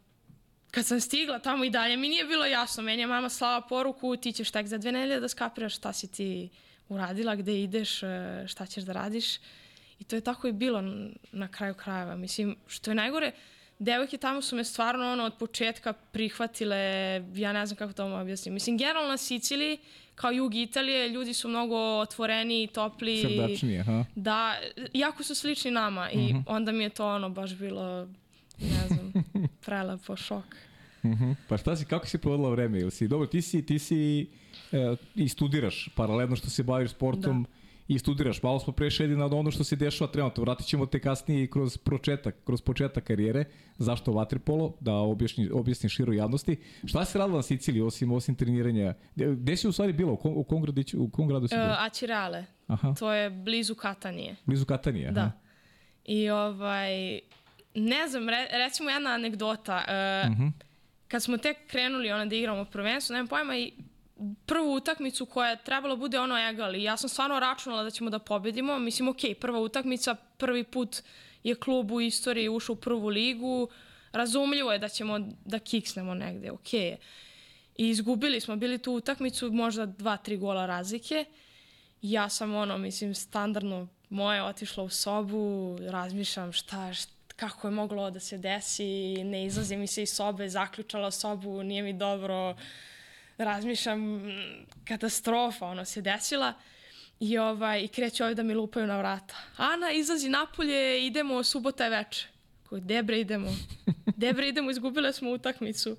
kad 0.71 0.85
sam 0.85 0.99
stigla 0.99 1.39
tamo 1.39 1.63
i 1.63 1.69
dalje, 1.69 1.97
mi 1.97 2.09
nije 2.09 2.25
bilo 2.25 2.45
jasno. 2.45 2.83
Meni 2.83 3.01
je 3.01 3.07
mama 3.07 3.29
slala 3.29 3.61
poruku, 3.61 4.15
ti 4.15 4.31
ćeš 4.31 4.51
tek 4.51 4.67
za 4.67 4.77
dve 4.77 4.91
nedelje 4.91 5.19
da 5.19 5.27
skapiraš 5.27 5.75
šta 5.75 5.93
si 5.93 6.11
ti 6.11 6.49
uradila, 6.89 7.35
gde 7.35 7.61
ideš, 7.63 8.03
uh, 8.03 8.09
šta 8.47 8.65
ćeš 8.65 8.83
da 8.83 8.93
radiš. 8.93 9.37
I 9.99 10.03
to 10.03 10.15
je 10.15 10.21
tako 10.21 10.47
i 10.47 10.51
bilo 10.51 10.83
na 11.31 11.47
kraju 11.47 11.73
krajeva. 11.73 12.15
Mislim, 12.15 12.55
što 12.67 12.91
je 12.91 12.95
najgore, 12.95 13.31
devojke 13.79 14.17
tamo 14.17 14.41
su 14.41 14.55
me 14.55 14.63
stvarno 14.63 15.11
ono 15.11 15.23
od 15.23 15.33
početka 15.39 15.93
prihvatile, 15.93 16.77
ja 17.35 17.53
ne 17.53 17.65
znam 17.65 17.77
kako 17.77 17.93
to 17.93 18.03
vam 18.03 18.21
objasnim. 18.21 18.53
Mislim, 18.53 18.77
generalno 18.77 19.09
na 19.09 19.17
Siciliji, 19.17 19.77
kao 20.15 20.31
jug 20.31 20.55
Italije, 20.55 21.09
ljudi 21.09 21.33
su 21.33 21.47
mnogo 21.47 21.77
otvoreni, 21.99 22.67
topli. 22.67 23.21
Srdačnije, 23.21 23.83
ha? 23.83 24.05
Da, 24.15 24.55
jako 24.93 25.23
su 25.23 25.35
slični 25.35 25.71
nama 25.71 26.11
i 26.11 26.17
uh 26.17 26.23
mhm. 26.23 26.37
-huh. 26.37 26.43
onda 26.47 26.71
mi 26.71 26.83
je 26.83 26.89
to 26.89 27.07
ono 27.07 27.29
baš 27.29 27.55
bilo, 27.55 28.07
ne 28.59 28.87
znam, 28.87 29.13
prelepo, 29.65 30.15
šok. 30.15 30.45
Uh 31.03 31.09
mhm. 31.09 31.23
-huh. 31.23 31.35
Pa 31.49 31.57
šta 31.57 31.75
si, 31.75 31.85
kako 31.85 32.07
si 32.07 32.17
provodila 32.17 32.49
vreme? 32.49 32.79
Ili 32.79 32.91
si, 32.91 33.07
dobro, 33.07 33.27
ti 33.27 33.41
si, 33.41 33.65
ti 33.65 33.79
si 33.79 34.27
e, 34.71 34.95
i 35.15 35.29
studiraš 35.29 35.89
paralelno 35.95 36.35
što 36.35 36.49
se 36.49 36.63
baviš 36.63 36.91
sportom. 36.91 37.43
Da 37.43 37.57
i 37.87 37.99
studiraš. 37.99 38.43
Malo 38.43 38.59
smo 38.59 38.73
prešli 38.73 39.07
na 39.07 39.25
ono 39.25 39.51
što 39.51 39.63
se 39.63 39.75
dešava 39.75 40.11
trenutno. 40.11 40.43
Vratit 40.43 40.67
ćemo 40.67 40.85
te 40.85 40.99
kasnije 40.99 41.47
kroz 41.47 41.77
početak, 41.77 42.35
kroz 42.45 42.61
početak 42.61 43.03
karijere. 43.03 43.45
Zašto 43.77 44.11
vaterpolo? 44.11 44.73
Da 44.79 44.93
objasni, 44.93 45.49
objasni 45.53 45.89
široj 45.89 46.15
javnosti. 46.15 46.57
Šta 46.85 47.05
se 47.05 47.19
radila 47.19 47.37
na 47.37 47.43
Siciliji 47.43 47.81
osim, 47.81 48.11
osim 48.11 48.35
treniranja? 48.35 48.93
Gde 49.15 49.57
si 49.57 49.67
u 49.67 49.71
stvari 49.71 49.93
bila? 49.93 50.11
U 50.11 50.17
kom, 50.17 50.37
u 50.37 50.43
kom, 50.43 50.61
gradiću, 50.61 51.03
u 51.03 51.09
kom 51.09 51.27
gradu 51.27 51.47
si 51.47 51.55
bila? 51.55 51.67
Uh, 51.67 51.85
Acirale. 51.85 52.45
Aha. 52.67 52.93
To 52.99 53.13
je 53.13 53.29
blizu 53.29 53.75
Katanije. 53.75 54.35
Blizu 54.45 54.65
Katanije, 54.65 55.11
Da. 55.11 55.31
I 56.05 56.29
ovaj, 56.29 57.19
ne 57.75 58.07
znam, 58.07 58.29
re, 58.29 58.47
recimo 58.51 58.89
jedna 58.89 59.09
anegdota. 59.09 59.75
Uh, 59.75 60.31
uh 60.31 60.37
-huh. 60.37 60.51
Kad 61.07 61.23
smo 61.23 61.37
tek 61.37 61.57
krenuli 61.67 62.11
ona 62.11 62.25
da 62.25 62.35
igramo 62.35 62.65
prvenstvo, 62.65 63.13
nemam 63.13 63.27
pojma, 63.27 63.57
i 63.57 63.71
prvu 64.45 64.73
utakmicu 64.73 65.25
koja 65.25 65.49
je 65.49 65.63
trebalo 65.63 65.95
bude 65.95 66.19
ono 66.19 66.49
egal 66.49 66.75
i 66.75 66.83
ja 66.83 66.97
sam 66.97 67.09
stvarno 67.09 67.39
računala 67.39 67.83
da 67.83 67.89
ćemo 67.89 68.09
da 68.09 68.19
pobedimo. 68.19 68.79
Mislim, 68.79 69.07
ok, 69.07 69.19
prva 69.41 69.59
utakmica, 69.59 70.15
prvi 70.15 70.63
put 70.63 71.01
je 71.43 71.55
klub 71.55 71.91
u 71.91 72.01
istoriji 72.01 72.49
ušao 72.49 72.73
u 72.73 72.77
prvu 72.77 73.07
ligu, 73.07 73.69
razumljivo 74.11 74.71
je 74.71 74.79
da 74.79 74.87
ćemo 74.89 75.19
da 75.45 75.59
kiksnemo 75.59 76.13
negde, 76.13 76.51
ok. 76.51 76.73
I 76.73 76.97
izgubili 77.89 78.41
smo, 78.41 78.55
bili 78.55 78.77
tu 78.77 78.93
utakmicu, 78.93 79.51
možda 79.51 79.85
dva, 79.85 80.17
tri 80.17 80.37
gola 80.37 80.65
razlike. 80.65 81.25
Ja 82.01 82.29
sam 82.29 82.55
ono, 82.55 82.77
mislim, 82.77 83.15
standardno 83.15 83.87
moje 84.09 84.43
otišla 84.43 84.83
u 84.83 84.89
sobu, 84.89 85.77
razmišljam 85.81 86.53
šta, 86.53 86.93
šta 86.93 87.17
kako 87.37 87.67
je 87.67 87.71
moglo 87.71 88.11
da 88.11 88.19
se 88.19 88.37
desi, 88.37 89.23
ne 89.23 89.45
izlazi 89.45 89.77
mi 89.77 89.87
se 89.87 90.03
iz 90.03 90.09
sobe, 90.09 90.49
zaključala 90.49 91.11
sobu, 91.11 91.63
nije 91.63 91.83
mi 91.83 91.93
dobro, 91.93 92.55
razmišljam, 93.37 94.21
katastrofa, 94.83 95.65
ono, 95.65 95.85
se 95.85 96.01
desila. 96.01 96.53
I, 97.19 97.37
ovaj, 97.37 97.83
i 97.83 97.87
kreću 97.87 98.23
ovdje 98.23 98.35
da 98.35 98.43
mi 98.43 98.53
lupaju 98.53 98.87
na 98.87 98.97
vrata. 98.97 99.35
Ana, 99.57 99.91
izlazi 99.91 100.29
napolje, 100.29 101.05
idemo, 101.05 101.43
subota 101.43 101.83
je 101.83 101.89
veče. 101.89 102.27
Kao, 102.69 102.79
debre 102.79 103.19
idemo. 103.19 103.49
Debre 104.15 104.47
idemo, 104.47 104.71
izgubile 104.71 105.13
smo 105.13 105.31
utakmicu. 105.31 105.97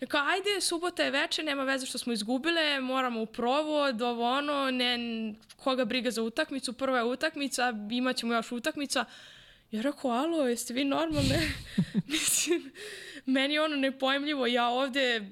I 0.00 0.06
kao, 0.06 0.26
ajde, 0.26 0.60
subota 0.60 1.02
je 1.02 1.10
veče, 1.10 1.42
nema 1.42 1.64
veze 1.64 1.86
što 1.86 1.98
smo 1.98 2.12
izgubile, 2.12 2.80
moramo 2.80 3.22
u 3.22 3.26
provod, 3.26 4.02
ovo 4.02 4.30
ono, 4.30 4.70
ne, 4.70 4.98
koga 5.56 5.84
briga 5.84 6.10
za 6.10 6.22
utakmicu, 6.22 6.72
prva 6.72 6.98
je 6.98 7.04
utakmica, 7.04 7.72
imat 7.90 8.16
ćemo 8.16 8.34
još 8.34 8.52
utakmica. 8.52 9.04
Ja 9.70 9.82
rekao, 9.82 10.10
alo, 10.10 10.48
jeste 10.48 10.74
vi 10.74 10.84
normalne? 10.84 11.40
Mislim, 12.12 12.72
meni 13.26 13.54
je 13.54 13.62
ono 13.62 13.76
nepojemljivo, 13.76 14.46
ja 14.46 14.68
ovde 14.68 15.30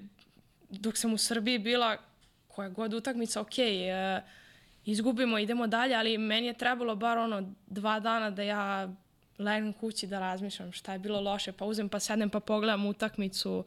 dok 0.70 0.96
sam 0.96 1.12
u 1.12 1.18
Srbiji 1.18 1.58
bila, 1.58 1.96
koja 2.48 2.68
god 2.68 2.94
utakmica, 2.94 3.40
ok, 3.40 3.58
e, 3.58 4.20
izgubimo, 4.84 5.38
idemo 5.38 5.66
dalje, 5.66 5.94
ali 5.94 6.18
meni 6.18 6.46
je 6.46 6.54
trebalo 6.54 6.96
bar 6.96 7.18
ono 7.18 7.54
dva 7.66 8.00
dana 8.00 8.30
da 8.30 8.42
ja 8.42 8.88
legnem 9.38 9.72
kući 9.72 10.06
da 10.06 10.20
razmišljam 10.20 10.72
šta 10.72 10.92
je 10.92 10.98
bilo 10.98 11.20
loše, 11.20 11.52
pa 11.52 11.64
uzem 11.64 11.88
pa 11.88 12.00
sedem 12.00 12.30
pa 12.30 12.40
pogledam 12.40 12.86
utakmicu, 12.86 13.64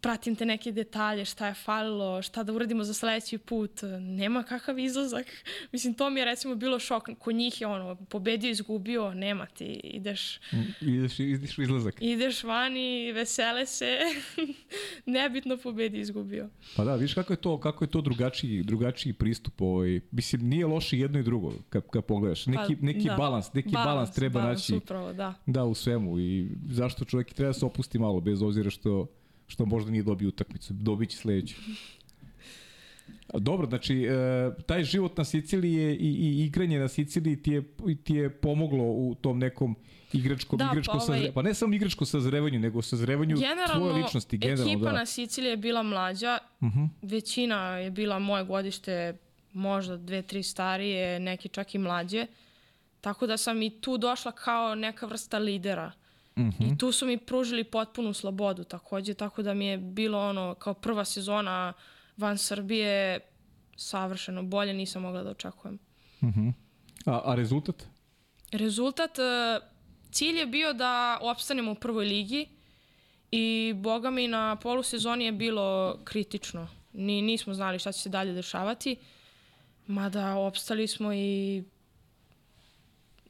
pratim 0.00 0.36
te 0.36 0.46
neke 0.46 0.72
detalje, 0.72 1.24
šta 1.24 1.46
je 1.46 1.54
falilo, 1.54 2.22
šta 2.22 2.42
da 2.42 2.52
uradimo 2.52 2.84
za 2.84 2.94
sledeći 2.94 3.38
put, 3.38 3.80
nema 4.00 4.42
kakav 4.42 4.78
izlazak. 4.78 5.26
Mislim, 5.72 5.94
to 5.94 6.10
mi 6.10 6.20
je 6.20 6.24
recimo 6.24 6.54
bilo 6.54 6.78
šok. 6.78 7.08
Kod 7.18 7.34
njih 7.34 7.60
je 7.60 7.66
ono, 7.66 7.94
pobedio, 7.94 8.50
izgubio, 8.50 9.14
nema 9.14 9.46
ti, 9.46 9.80
ideš... 9.84 10.40
Ideš, 10.80 11.20
ideš 11.20 11.58
u 11.58 11.62
izlazak. 11.62 11.94
Ideš 12.00 12.44
vani, 12.44 13.12
vesele 13.12 13.66
se, 13.66 13.98
nebitno 15.06 15.56
pobedi, 15.56 16.00
izgubio. 16.00 16.48
Pa 16.76 16.84
da, 16.84 16.94
viš 16.94 17.14
kako 17.14 17.32
je 17.32 17.36
to, 17.36 17.60
kako 17.60 17.84
je 17.84 17.90
to 17.90 18.00
drugačiji, 18.00 18.62
drugačiji 18.62 19.12
pristup. 19.12 19.60
Ovaj. 19.60 20.00
Mislim, 20.10 20.48
nije 20.48 20.66
loše 20.66 20.98
jedno 20.98 21.18
i 21.18 21.22
drugo, 21.22 21.52
kad, 21.68 21.82
kad 21.90 22.04
pogledaš. 22.04 22.46
Neki, 22.46 22.76
pa, 22.76 22.86
neki 22.86 23.08
da. 23.08 23.16
balans, 23.16 23.52
neki 23.52 23.70
balans, 23.72 23.86
balans 23.86 24.14
treba 24.14 24.40
balans, 24.40 24.68
naći. 24.68 24.76
Upravo, 24.76 25.12
da. 25.12 25.34
Da, 25.46 25.64
u 25.64 25.74
svemu. 25.74 26.18
I 26.18 26.48
zašto 26.70 27.04
čovjek 27.04 27.32
treba 27.32 27.48
da 27.48 27.52
se 27.52 27.66
opusti 27.66 27.98
malo, 27.98 28.20
bez 28.20 28.42
obzira 28.42 28.70
što 28.70 29.06
što 29.50 29.66
možda 29.66 29.90
nije 29.90 30.02
dobio 30.02 30.28
utakmicu, 30.28 30.72
dobit 30.72 31.10
će 31.10 31.16
sledeću. 31.16 31.54
Dobro, 33.34 33.66
znači, 33.66 34.04
e, 34.04 34.50
taj 34.66 34.84
život 34.84 35.16
na 35.16 35.24
Siciliji 35.24 35.74
je, 35.74 35.96
i, 35.96 36.08
i 36.08 36.44
igranje 36.44 36.78
na 36.78 36.88
Siciliji 36.88 37.42
ti 37.42 37.50
je, 37.50 37.62
ti 38.04 38.14
je 38.14 38.30
pomoglo 38.30 38.84
u 38.84 39.14
tom 39.20 39.38
nekom 39.38 39.76
igračkom, 40.12 40.58
da, 40.58 40.68
igračkom 40.72 40.98
pa, 40.98 41.04
ovaj, 41.04 41.32
pa 41.32 41.42
ne 41.42 41.54
samo 41.54 41.74
igračko 41.74 42.04
sazrevanju, 42.04 42.58
nego 42.58 42.82
sazrevanju 42.82 43.36
tvoje 43.74 44.02
ličnosti. 44.02 44.38
Generalno, 44.38 44.72
ekipa 44.72 44.90
da. 44.90 44.98
na 44.98 45.06
Siciliji 45.06 45.50
je 45.50 45.56
bila 45.56 45.82
mlađa, 45.82 46.38
uh 46.60 46.68
mhm. 46.68 46.78
-huh. 46.78 46.88
većina 47.02 47.76
je 47.76 47.90
bila 47.90 48.18
moje 48.18 48.44
godište, 48.44 49.16
možda 49.52 49.96
dve, 49.96 50.22
tri 50.22 50.42
starije, 50.42 51.20
neki 51.20 51.48
čak 51.48 51.74
i 51.74 51.78
mlađe. 51.78 52.26
Tako 53.00 53.26
da 53.26 53.36
sam 53.36 53.62
i 53.62 53.70
tu 53.70 53.98
došla 53.98 54.32
kao 54.32 54.74
neka 54.74 55.06
vrsta 55.06 55.38
lidera. 55.38 55.92
Mm 56.36 56.42
-hmm. 56.42 56.74
I 56.74 56.78
tu 56.78 56.92
su 56.92 57.06
mi 57.06 57.18
pružili 57.18 57.64
potpunu 57.64 58.14
slobodu 58.14 58.64
takođe, 58.64 59.14
tako 59.14 59.42
da 59.42 59.54
mi 59.54 59.66
je 59.66 59.78
bilo 59.78 60.28
ono, 60.28 60.54
kao 60.54 60.74
prva 60.74 61.04
sezona 61.04 61.72
van 62.16 62.38
Srbije, 62.38 63.20
savršeno 63.76 64.42
bolje 64.42 64.74
nisam 64.74 65.02
mogla 65.02 65.22
da 65.22 65.30
očekujem. 65.30 65.78
Mm 66.22 66.28
-hmm. 66.28 66.52
a, 67.06 67.20
a 67.24 67.34
rezultat? 67.34 67.86
Rezultat, 68.52 69.18
e, 69.18 69.60
cilj 70.10 70.38
je 70.38 70.46
bio 70.46 70.72
da 70.72 71.18
opstanemo 71.20 71.72
u 71.72 71.74
prvoj 71.74 72.04
ligi 72.04 72.48
i 73.30 73.74
boga 73.76 74.10
mi 74.10 74.28
na 74.28 74.56
polusezoni 74.56 75.24
je 75.24 75.32
bilo 75.32 75.98
kritično. 76.04 76.68
Ni, 76.92 77.22
nismo 77.22 77.54
znali 77.54 77.78
šta 77.78 77.92
će 77.92 78.00
se 78.00 78.08
dalje 78.08 78.32
dešavati, 78.32 78.96
mada 79.86 80.36
opstali 80.36 80.86
smo 80.88 81.12
i 81.12 81.62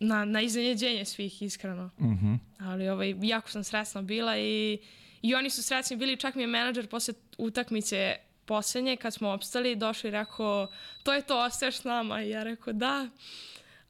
na, 0.01 0.25
na 0.25 0.41
iznenađenje 0.41 1.05
svih, 1.05 1.43
iskreno. 1.43 1.91
Mhm. 2.01 2.27
-huh. 2.27 2.39
Ali 2.59 2.89
ovaj, 2.89 3.15
jako 3.23 3.51
sam 3.51 3.65
srećna 3.65 4.03
bila 4.03 4.39
i, 4.39 4.79
i 5.23 5.35
oni 5.35 5.51
su 5.51 5.63
srećni 5.63 5.97
bili, 5.97 6.17
čak 6.17 6.35
mi 6.35 6.43
je 6.43 6.47
menadžer 6.47 6.87
posle 6.87 7.15
utakmice 7.39 8.17
posljednje, 8.45 8.97
kad 8.97 9.15
smo 9.15 9.29
opstali, 9.29 9.77
došao 9.77 10.09
i 10.09 10.13
rekao, 10.13 10.67
to 11.03 11.13
je 11.13 11.23
to, 11.23 11.45
ostaješ 11.45 11.77
s 11.77 11.85
nama. 11.85 12.23
I 12.23 12.31
ja 12.31 12.43
rekao, 12.43 12.73
da, 12.73 13.09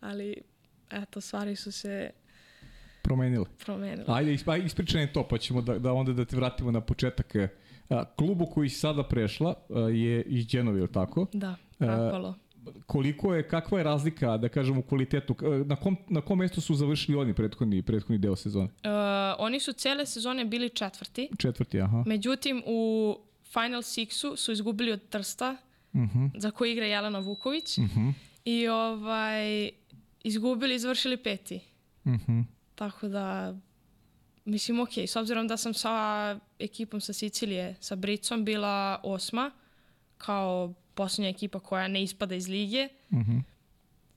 ali 0.01 0.37
eto, 0.91 1.21
stvari 1.21 1.57
su 1.57 1.73
se 1.73 2.11
Promenile. 3.03 3.45
promenile. 3.65 4.05
Ajde, 4.09 4.31
isp- 4.33 4.53
ajde, 4.53 4.67
ispričaj 4.67 5.13
to, 5.13 5.29
pa 5.29 5.39
ćemo 5.39 5.63
da, 5.63 5.79
da 5.79 5.93
onda 5.93 6.13
da 6.13 6.25
te 6.25 6.37
vratimo 6.37 6.71
na 6.71 6.81
početak. 6.81 7.35
A, 7.89 8.05
klubu 8.17 8.47
koji 8.47 8.69
si 8.69 8.79
sada 8.79 9.03
prešla 9.03 9.55
a, 9.71 9.79
je 9.81 10.23
iz 10.23 10.47
Genovi, 10.47 10.79
je 10.79 10.83
li 10.83 10.93
tako? 10.93 11.27
Da, 11.33 11.57
Rapalo. 11.79 12.35
Koliko 12.87 13.35
je, 13.35 13.49
kakva 13.49 13.79
je 13.79 13.85
razlika, 13.85 14.37
da 14.37 14.49
kažem, 14.49 14.79
u 14.79 14.83
kvalitetu? 14.83 15.37
Na 15.67 15.77
kom, 15.77 15.97
na 16.09 16.21
kom 16.21 16.39
mestu 16.39 16.61
su 16.61 16.75
završili 16.75 17.19
oni 17.19 17.35
prethodni, 17.35 17.83
prethodni 17.83 18.19
deo 18.19 18.37
sezone? 18.37 18.65
Uh, 18.65 18.91
oni 19.39 19.61
su 19.61 19.73
cele 19.73 20.07
sezone 20.07 20.45
bili 20.45 20.69
četvrti, 20.69 21.29
Četvrti, 21.39 21.81
aha. 21.81 22.03
međutim 22.07 22.63
u 22.67 23.17
Final 23.53 23.83
Sixu 23.83 24.37
su 24.37 24.53
izgubili 24.53 24.93
od 24.93 25.09
Trsta, 25.09 25.57
Uh 25.93 26.01
-huh. 26.01 26.31
za 26.37 26.51
koji 26.51 26.73
igra 26.73 26.87
Jelena 26.87 27.19
Vuković, 27.19 27.79
Uh 27.79 27.85
-huh. 27.85 28.13
i 28.45 28.69
ovaj, 28.69 29.71
izgubili 30.23 30.75
izvršili 30.75 31.17
peti. 31.17 31.61
Uh 32.05 32.13
-huh. 32.13 32.45
Tako 32.75 33.09
da, 33.09 33.57
mislim, 34.45 34.81
ok, 34.81 34.99
s 34.99 35.17
obzirom 35.17 35.49
da 35.49 35.57
sam 35.57 35.75
sa 35.75 36.39
ekipom 36.59 37.01
sa 37.01 37.13
Sicilije, 37.13 37.77
sa 37.81 37.97
Bricom, 37.97 38.45
bila 38.45 39.01
osma, 39.03 39.51
kao 40.19 40.75
posljednja 41.01 41.29
ekipa 41.31 41.61
koja 41.61 41.89
ne 41.89 42.03
ispada 42.03 42.35
iz 42.35 42.49
lige, 42.49 42.89
Uh 43.11 43.19
-huh. 43.19 43.43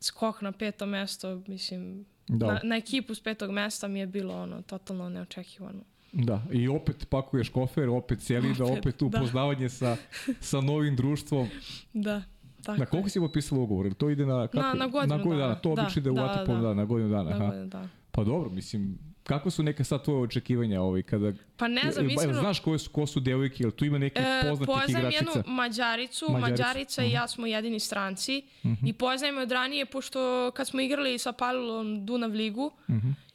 skok 0.02 0.42
na 0.42 0.52
peto 0.54 0.86
mesto, 0.88 1.42
mislim, 1.48 2.06
Da. 2.28 2.48
na, 2.48 2.60
na 2.64 2.76
ekipu 2.76 3.16
s 3.16 3.20
petog 3.22 3.52
mesta 3.52 3.88
mi 3.88 4.00
je 4.00 4.08
bilo 4.08 4.34
ono, 4.36 4.62
totalno 4.64 5.10
neočekivano. 5.10 5.84
Da, 6.14 6.42
i 6.52 6.68
opet 6.70 7.08
pakuješ 7.10 7.50
kofer, 7.50 7.90
opet 7.90 8.22
Selida, 8.22 8.64
opet, 8.66 8.78
Opet, 8.80 8.96
da. 9.02 9.06
upoznavanje 9.08 9.70
sa, 9.70 9.98
sa 10.42 10.62
novim 10.62 10.96
društvom. 10.96 11.48
Da, 11.94 12.24
tako 12.64 12.80
Na 12.80 12.86
koliko 12.86 13.08
je. 13.08 13.12
si 13.12 13.20
potpisala 13.20 13.62
ugovor? 13.62 13.94
To 13.94 14.10
ide 14.10 14.26
na, 14.26 14.48
kako? 14.48 14.58
Na- 14.60 14.74
na 14.76 14.88
godinu 14.88 15.10
na 15.10 15.24
godinu 15.24 15.36
dana. 15.36 15.48
dana. 15.48 15.56
To 15.56 15.76
Da, 15.76 15.82
obično 15.82 16.00
ide 16.00 16.12
u 16.12 16.14
da, 16.14 16.22
Waterpolo, 16.22 16.56
da. 16.56 16.62
da, 16.64 16.74
na 16.74 16.86
godinu 16.86 17.10
dana. 17.10 17.24
Na 17.24 17.36
aha. 17.36 17.46
godinu, 17.46 17.68
da. 17.68 17.88
Pa 18.12 18.24
dobro, 18.24 18.50
mislim, 18.52 18.98
kako 19.24 19.50
su 19.50 19.64
neka 19.64 19.84
sad 19.84 20.04
tvoje 20.04 20.22
očekivanja 20.22 20.82
ovaj, 20.82 21.04
kada... 21.04 21.34
Pa 21.58 21.68
ne 21.68 21.92
znam, 21.92 22.10
iskreno, 22.10 22.40
Znaš 22.40 22.60
koje 22.60 22.80
su, 22.80 22.90
ko 22.90 23.08
su 23.08 23.20
devojke, 23.20 23.64
jel 23.64 23.72
tu 23.72 23.86
ima 23.86 23.98
nekih 23.98 24.22
E, 24.26 24.50
poznatih 24.50 24.76
poznajem 24.76 25.00
igračica? 25.10 25.40
jednu 25.40 25.54
Mađaricu, 25.54 26.26
Mađaricu, 26.30 26.52
Mađarica 26.52 27.04
i 27.04 27.12
ja 27.12 27.28
smo 27.28 27.46
jedini 27.48 27.80
stranci 27.80 28.44
i 28.86 28.94
poznajem 28.94 29.36
je 29.36 29.42
od 29.44 29.52
ranije 29.52 29.86
pošto 29.86 30.52
kad 30.56 30.68
smo 30.68 30.82
igrali 30.82 31.18
sa 31.20 31.32
Palilom 31.32 32.06
Dunav 32.06 32.32
ligu, 32.32 32.72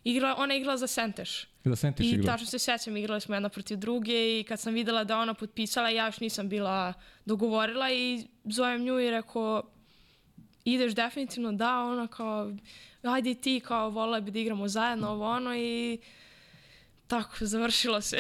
igra, 0.04 0.34
ona 0.38 0.54
je 0.54 0.60
igrala 0.60 0.76
za 0.76 0.86
Senteš. 0.86 1.48
Da 1.64 1.76
Sentiš 1.76 2.06
I 2.06 2.10
igra. 2.10 2.32
tačno 2.32 2.46
se 2.46 2.58
sećam, 2.58 2.96
igrali 2.96 3.20
smo 3.20 3.34
jedna 3.34 3.48
protiv 3.48 3.76
druge 3.78 4.40
i 4.40 4.44
kad 4.48 4.60
sam 4.60 4.74
videla 4.74 5.04
da 5.04 5.18
ona 5.18 5.34
potpisala, 5.34 5.88
ja 5.90 6.06
još 6.06 6.20
nisam 6.20 6.48
bila 6.48 6.92
dogovorila 7.24 7.90
i 7.92 8.26
zovem 8.44 8.84
nju 8.84 9.00
i 9.00 9.10
rekao 9.10 9.62
ideš 10.64 10.94
definitivno 10.94 11.52
da, 11.52 11.78
ona 11.78 12.06
kao 12.06 12.52
ajde 13.02 13.30
i 13.30 13.34
ti, 13.34 13.60
kao 13.60 13.90
volila 13.90 14.20
bi 14.20 14.30
da 14.30 14.38
igramo 14.38 14.68
zajedno 14.68 15.08
ovo 15.08 15.30
ono 15.30 15.56
i 15.56 15.98
tako, 17.06 17.36
završilo 17.40 18.00
se. 18.00 18.18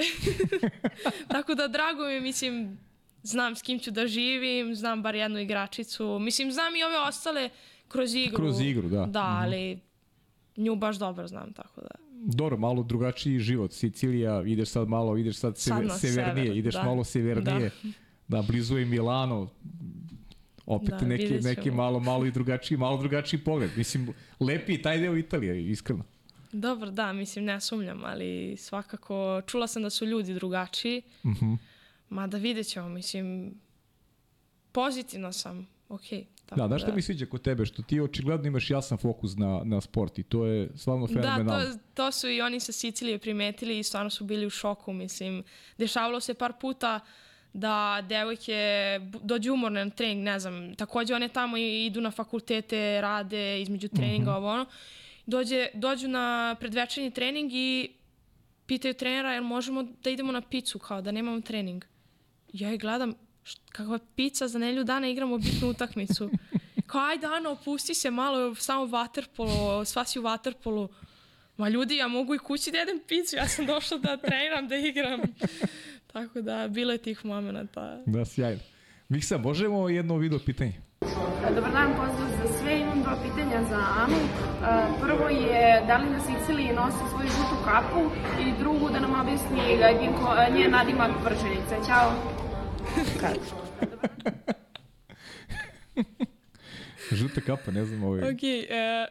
tako 1.32 1.54
da 1.54 1.68
drago 1.68 2.04
mi 2.04 2.20
mislim, 2.20 2.78
znam 3.22 3.56
s 3.56 3.62
kim 3.62 3.78
ću 3.78 3.90
da 3.90 4.06
živim, 4.06 4.74
znam 4.74 5.02
bar 5.02 5.14
jednu 5.14 5.38
igračicu, 5.38 6.18
mislim, 6.20 6.52
znam 6.52 6.76
i 6.76 6.82
ove 6.82 6.98
ostale 7.08 7.50
kroz 7.88 8.14
igru. 8.14 8.36
Kroz 8.36 8.60
igru, 8.60 8.88
da. 8.88 9.06
Da, 9.06 9.24
ali 9.24 9.78
nju 10.56 10.76
baš 10.76 10.96
dobro 10.96 11.26
znam, 11.26 11.52
tako 11.52 11.80
da. 11.80 12.08
Dobro, 12.10 12.56
malo 12.56 12.82
drugačiji 12.82 13.38
život. 13.38 13.72
Sicilija, 13.72 14.42
ideš 14.46 14.68
sad 14.68 14.88
malo, 14.88 15.16
ideš 15.16 15.36
sad, 15.36 15.58
Sad 15.58 15.76
seve, 15.76 15.86
na 15.86 15.94
severnije, 15.94 16.46
sever, 16.46 16.56
ideš 16.56 16.74
da. 16.74 16.82
malo 16.82 17.04
severnije. 17.04 17.70
Da. 18.28 18.42
blizu 18.42 18.78
je 18.78 18.84
Milano. 18.84 19.48
Opet 20.68 20.90
Da, 20.90 21.06
neki, 21.06 21.40
neki 21.40 21.70
malo, 21.70 22.00
malo 22.00 22.26
i 22.26 22.30
drugačiji, 22.30 22.78
malo 22.78 22.98
drugačiji 22.98 23.40
pogled. 23.40 23.70
Mislim, 23.76 24.08
lepi 24.40 24.72
je 24.72 24.82
taj 24.82 24.98
deo 24.98 25.16
Italije, 25.16 25.70
iskreno. 25.70 26.04
Dobro, 26.52 26.90
da, 26.90 27.12
mislim, 27.12 27.44
ne 27.44 27.60
sumnjam, 27.60 28.04
ali 28.04 28.56
svakako 28.58 29.42
čula 29.46 29.66
sam 29.66 29.82
da 29.82 29.90
su 29.90 30.06
ljudi 30.06 30.34
drugačiji, 30.34 31.02
Uh 31.22 31.30
-huh. 31.32 31.56
mada 32.08 32.36
vidjet 32.38 32.66
ćemo, 32.66 32.88
mislim, 32.88 33.54
pozitivno 34.72 35.32
sam, 35.32 35.68
okej. 35.88 36.26
tako 36.46 36.60
Da, 36.60 36.66
znaš 36.66 36.82
šta 36.82 36.94
mi 36.94 37.02
sviđa 37.02 37.26
kod 37.26 37.42
tebe? 37.42 37.66
Što 37.66 37.82
ti 37.82 38.00
očigledno 38.00 38.46
imaš 38.46 38.70
jasan 38.70 38.98
fokus 38.98 39.36
na, 39.36 39.60
na 39.64 39.80
sport 39.80 40.18
i 40.18 40.22
to 40.22 40.46
je 40.46 40.68
stvarno 40.76 41.06
Da, 41.06 41.12
fenomenalno. 41.12 41.72
to, 41.72 41.78
to 41.94 42.12
su 42.12 42.28
i 42.28 42.40
oni 42.40 42.60
sa 42.60 42.72
Sicilije 42.72 43.18
primetili 43.18 43.78
i 43.78 43.82
stvarno 43.82 44.10
su 44.10 44.24
bili 44.24 44.46
u 44.46 44.50
šoku, 44.50 44.92
mislim. 44.92 45.44
Dešavalo 45.78 46.20
se 46.20 46.34
par 46.34 46.52
puta 46.60 47.00
da 47.52 48.02
devojke 48.02 48.60
dođu 49.22 49.52
umorne 49.52 49.84
na 49.84 49.90
trening, 49.90 50.24
ne 50.24 50.38
znam, 50.38 50.74
takođe 50.74 51.14
one 51.14 51.28
tamo 51.28 51.56
i- 51.56 51.86
idu 51.86 52.00
na 52.00 52.10
fakultete, 52.10 53.00
rade 53.00 53.60
između 53.62 53.88
treninga, 53.88 54.34
ovo 54.34 54.48
ono. 54.48 54.66
Dođe, 55.26 55.68
dođu 55.74 56.08
na 56.08 56.56
predvečernji 56.60 57.10
trening 57.10 57.50
i 57.52 57.90
pitaju 58.66 58.94
trenera 58.94 59.32
jel 59.32 59.44
možemo 59.44 59.82
da 59.82 60.10
idemo 60.10 60.32
na 60.32 60.40
picu, 60.40 60.78
kao 60.78 61.02
da 61.02 61.12
nemamo 61.12 61.40
trening. 61.40 61.84
Ja 62.52 62.72
ih 62.72 62.80
gledam, 62.80 63.14
kakva 63.68 63.98
pica 64.16 64.48
za 64.48 64.58
nelju 64.58 64.84
dana 64.84 65.08
igramo 65.08 65.38
bitnu 65.38 65.68
utakmicu. 65.68 66.30
Kao, 66.86 67.00
ajde 67.02 67.26
Ana, 67.26 67.50
opusti 67.50 67.94
se 67.94 68.10
malo, 68.10 68.54
samo 68.54 68.86
vaterpolo, 68.86 69.84
sva 69.84 70.04
si 70.04 70.18
u 70.18 70.22
vaterpolu. 70.22 70.88
Ma 71.56 71.68
ljudi, 71.68 71.96
ja 71.96 72.08
mogu 72.08 72.34
i 72.34 72.38
kući 72.38 72.70
da 72.70 72.78
jedem 72.78 73.00
picu, 73.08 73.36
ja 73.36 73.48
sam 73.48 73.66
došla 73.66 73.98
da 73.98 74.16
treniram, 74.16 74.68
da 74.68 74.76
igram. 74.76 75.20
Tako 76.12 76.40
da, 76.40 76.68
bilo 76.68 76.92
je 76.92 76.98
tih 76.98 77.24
momenta. 77.24 78.02
Da, 78.06 78.24
sjajno. 78.24 78.60
Miksa, 79.08 79.38
možemo 79.38 79.88
jedno 79.88 80.16
video 80.16 80.38
pitanje? 80.46 80.72
Dobar 81.54 81.72
dan, 81.72 81.90
pozdrav 81.96 82.28
za 82.28 82.58
sve. 82.58 82.80
Imam 82.80 83.02
dva 83.02 83.16
pitanja 83.22 83.64
za 83.68 83.76
Anu. 83.98 84.16
E, 84.16 84.20
Prvo 85.00 85.28
je 85.28 85.82
da 85.86 85.96
li 85.96 86.10
na 86.10 86.20
Siciliji 86.20 86.72
nosi 86.72 86.96
svoju 87.10 87.28
žutu 87.28 87.64
kapu 87.64 88.10
i 88.40 88.52
drugu 88.58 88.90
da 88.90 89.00
nam 89.00 89.20
objasni 89.20 89.60
e, 89.60 89.94
njen 90.00 90.12
e, 90.48 90.50
njen 90.58 90.70
nadimak 90.70 91.10
prženice. 91.24 91.76
Ćao. 91.86 92.12
Žuta 97.12 97.40
kapa, 97.40 97.70
ne 97.70 97.84
znam 97.84 98.04
ovaj... 98.04 98.20
Ok, 98.20 98.42
e, 98.42 99.06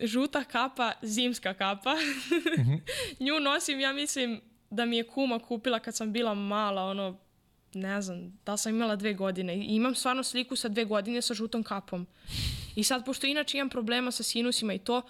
žuta 0.00 0.44
kapa, 0.44 0.92
zimska 1.02 1.54
kapa. 1.54 1.94
Nju 3.24 3.40
nosim, 3.40 3.80
ja 3.80 3.92
mislim 3.92 4.40
da 4.72 4.84
mi 4.84 4.96
je 4.96 5.06
kuma 5.06 5.38
kupila 5.38 5.78
kad 5.78 5.96
sam 5.96 6.12
bila 6.12 6.34
mala, 6.34 6.84
ono, 6.84 7.18
ne 7.74 8.02
znam, 8.02 8.38
da 8.46 8.56
sam 8.56 8.74
imala 8.74 8.96
dve 8.96 9.14
godine. 9.14 9.56
I 9.56 9.74
imam 9.76 9.94
stvarno 9.94 10.22
sliku 10.22 10.56
sa 10.56 10.68
dve 10.68 10.84
godine 10.84 11.22
sa 11.22 11.34
žutom 11.34 11.62
kapom. 11.62 12.06
I 12.76 12.84
sad, 12.84 13.04
pošto 13.04 13.26
inače 13.26 13.58
imam 13.58 13.68
problema 13.68 14.10
sa 14.10 14.22
sinusima 14.22 14.74
i 14.74 14.78
to, 14.78 15.02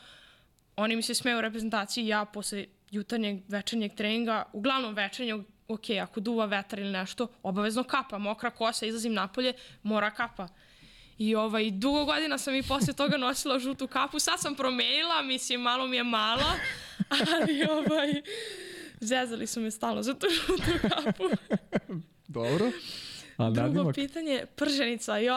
oni 0.77 0.97
mi 0.97 1.03
se 1.03 1.15
smeju 1.15 1.39
u 1.39 1.41
reprezentaciji, 1.41 2.07
ja 2.07 2.25
posle 2.25 2.67
jutarnjeg, 2.91 3.41
večernjeg 3.49 3.95
treninga, 3.95 4.45
uglavnom 4.53 4.95
večernjeg, 4.95 5.41
ok, 5.69 5.91
ako 6.03 6.21
duva 6.21 6.45
vetar 6.45 6.79
ili 6.79 6.93
nešto, 6.93 7.29
obavezno 7.43 7.85
kapa, 7.85 8.19
mokra 8.19 8.51
kosa, 8.51 8.87
izlazim 8.87 9.15
napolje, 9.15 9.53
mora 9.83 10.11
kapa. 10.11 10.49
I 11.19 11.35
ovaj, 11.35 11.71
dugo 11.71 12.05
godina 12.05 12.39
sam 12.39 12.55
i 12.55 12.63
posle 12.63 12.93
toga 12.93 13.17
nosila 13.17 13.59
žutu 13.59 13.87
kapu, 13.87 14.19
sad 14.19 14.41
sam 14.41 14.55
promenila, 14.55 15.23
mislim, 15.23 15.61
malo 15.61 15.87
mi 15.87 15.97
je 15.97 16.05
mala, 16.05 16.53
ali 17.35 17.65
ovaj, 17.71 18.23
zezali 19.03 19.47
su 19.47 19.61
me 19.61 19.71
stalno 19.71 20.03
za 20.03 20.15
tu 20.15 20.27
žutu 20.31 20.89
kapu. 20.89 21.25
Dobro. 22.29 22.71
A 23.37 23.51
Drugo 23.51 23.69
nadimak? 23.69 23.95
pitanje, 23.95 24.47
prženica, 24.57 25.17
jo, 25.17 25.35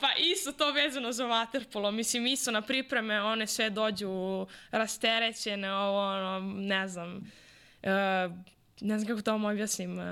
pa 0.00 0.08
isto 0.32 0.52
to 0.52 0.72
vezano 0.72 1.12
za 1.12 1.26
vaterpolo, 1.26 1.90
mislim, 1.90 2.26
isto 2.26 2.50
na 2.50 2.62
pripreme, 2.62 3.22
one 3.22 3.46
sve 3.46 3.70
dođu 3.70 4.46
rasterećene, 4.70 5.72
ovo, 5.72 6.00
ono, 6.00 6.40
ne 6.54 6.88
znam, 6.88 7.16
uh, 7.16 8.32
ne 8.80 8.98
znam 8.98 9.06
kako 9.06 9.22
to 9.22 9.32
vam 9.32 9.44
objasnim, 9.44 9.98
uh, 9.98 10.04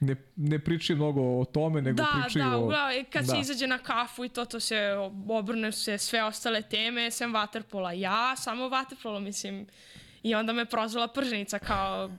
Ne, 0.00 0.16
ne 0.36 0.58
pričaj 0.58 0.96
mnogo 0.96 1.20
o 1.20 1.44
tome, 1.44 1.82
nego 1.82 1.96
da, 1.96 2.22
pričaj 2.22 2.42
da, 2.42 2.56
o... 2.56 2.64
uglavnom, 2.64 3.04
kad 3.12 3.24
da. 3.24 3.34
se 3.34 3.40
izađe 3.40 3.66
na 3.66 3.78
kafu 3.78 4.24
i 4.24 4.28
to, 4.28 4.44
to 4.44 4.60
se 4.60 4.94
obrne 5.28 5.72
se 5.72 5.98
sve 5.98 6.24
ostale 6.24 6.62
teme, 6.62 7.10
sem 7.10 7.34
vaterpola. 7.34 7.92
Ja 7.92 8.36
samo 8.36 8.68
vaterpolo, 8.68 9.20
mislim, 9.20 9.66
i 10.22 10.34
onda 10.34 10.52
me 10.52 10.64
prozvala 10.64 11.08
prženica 11.08 11.58
kao 11.58 12.10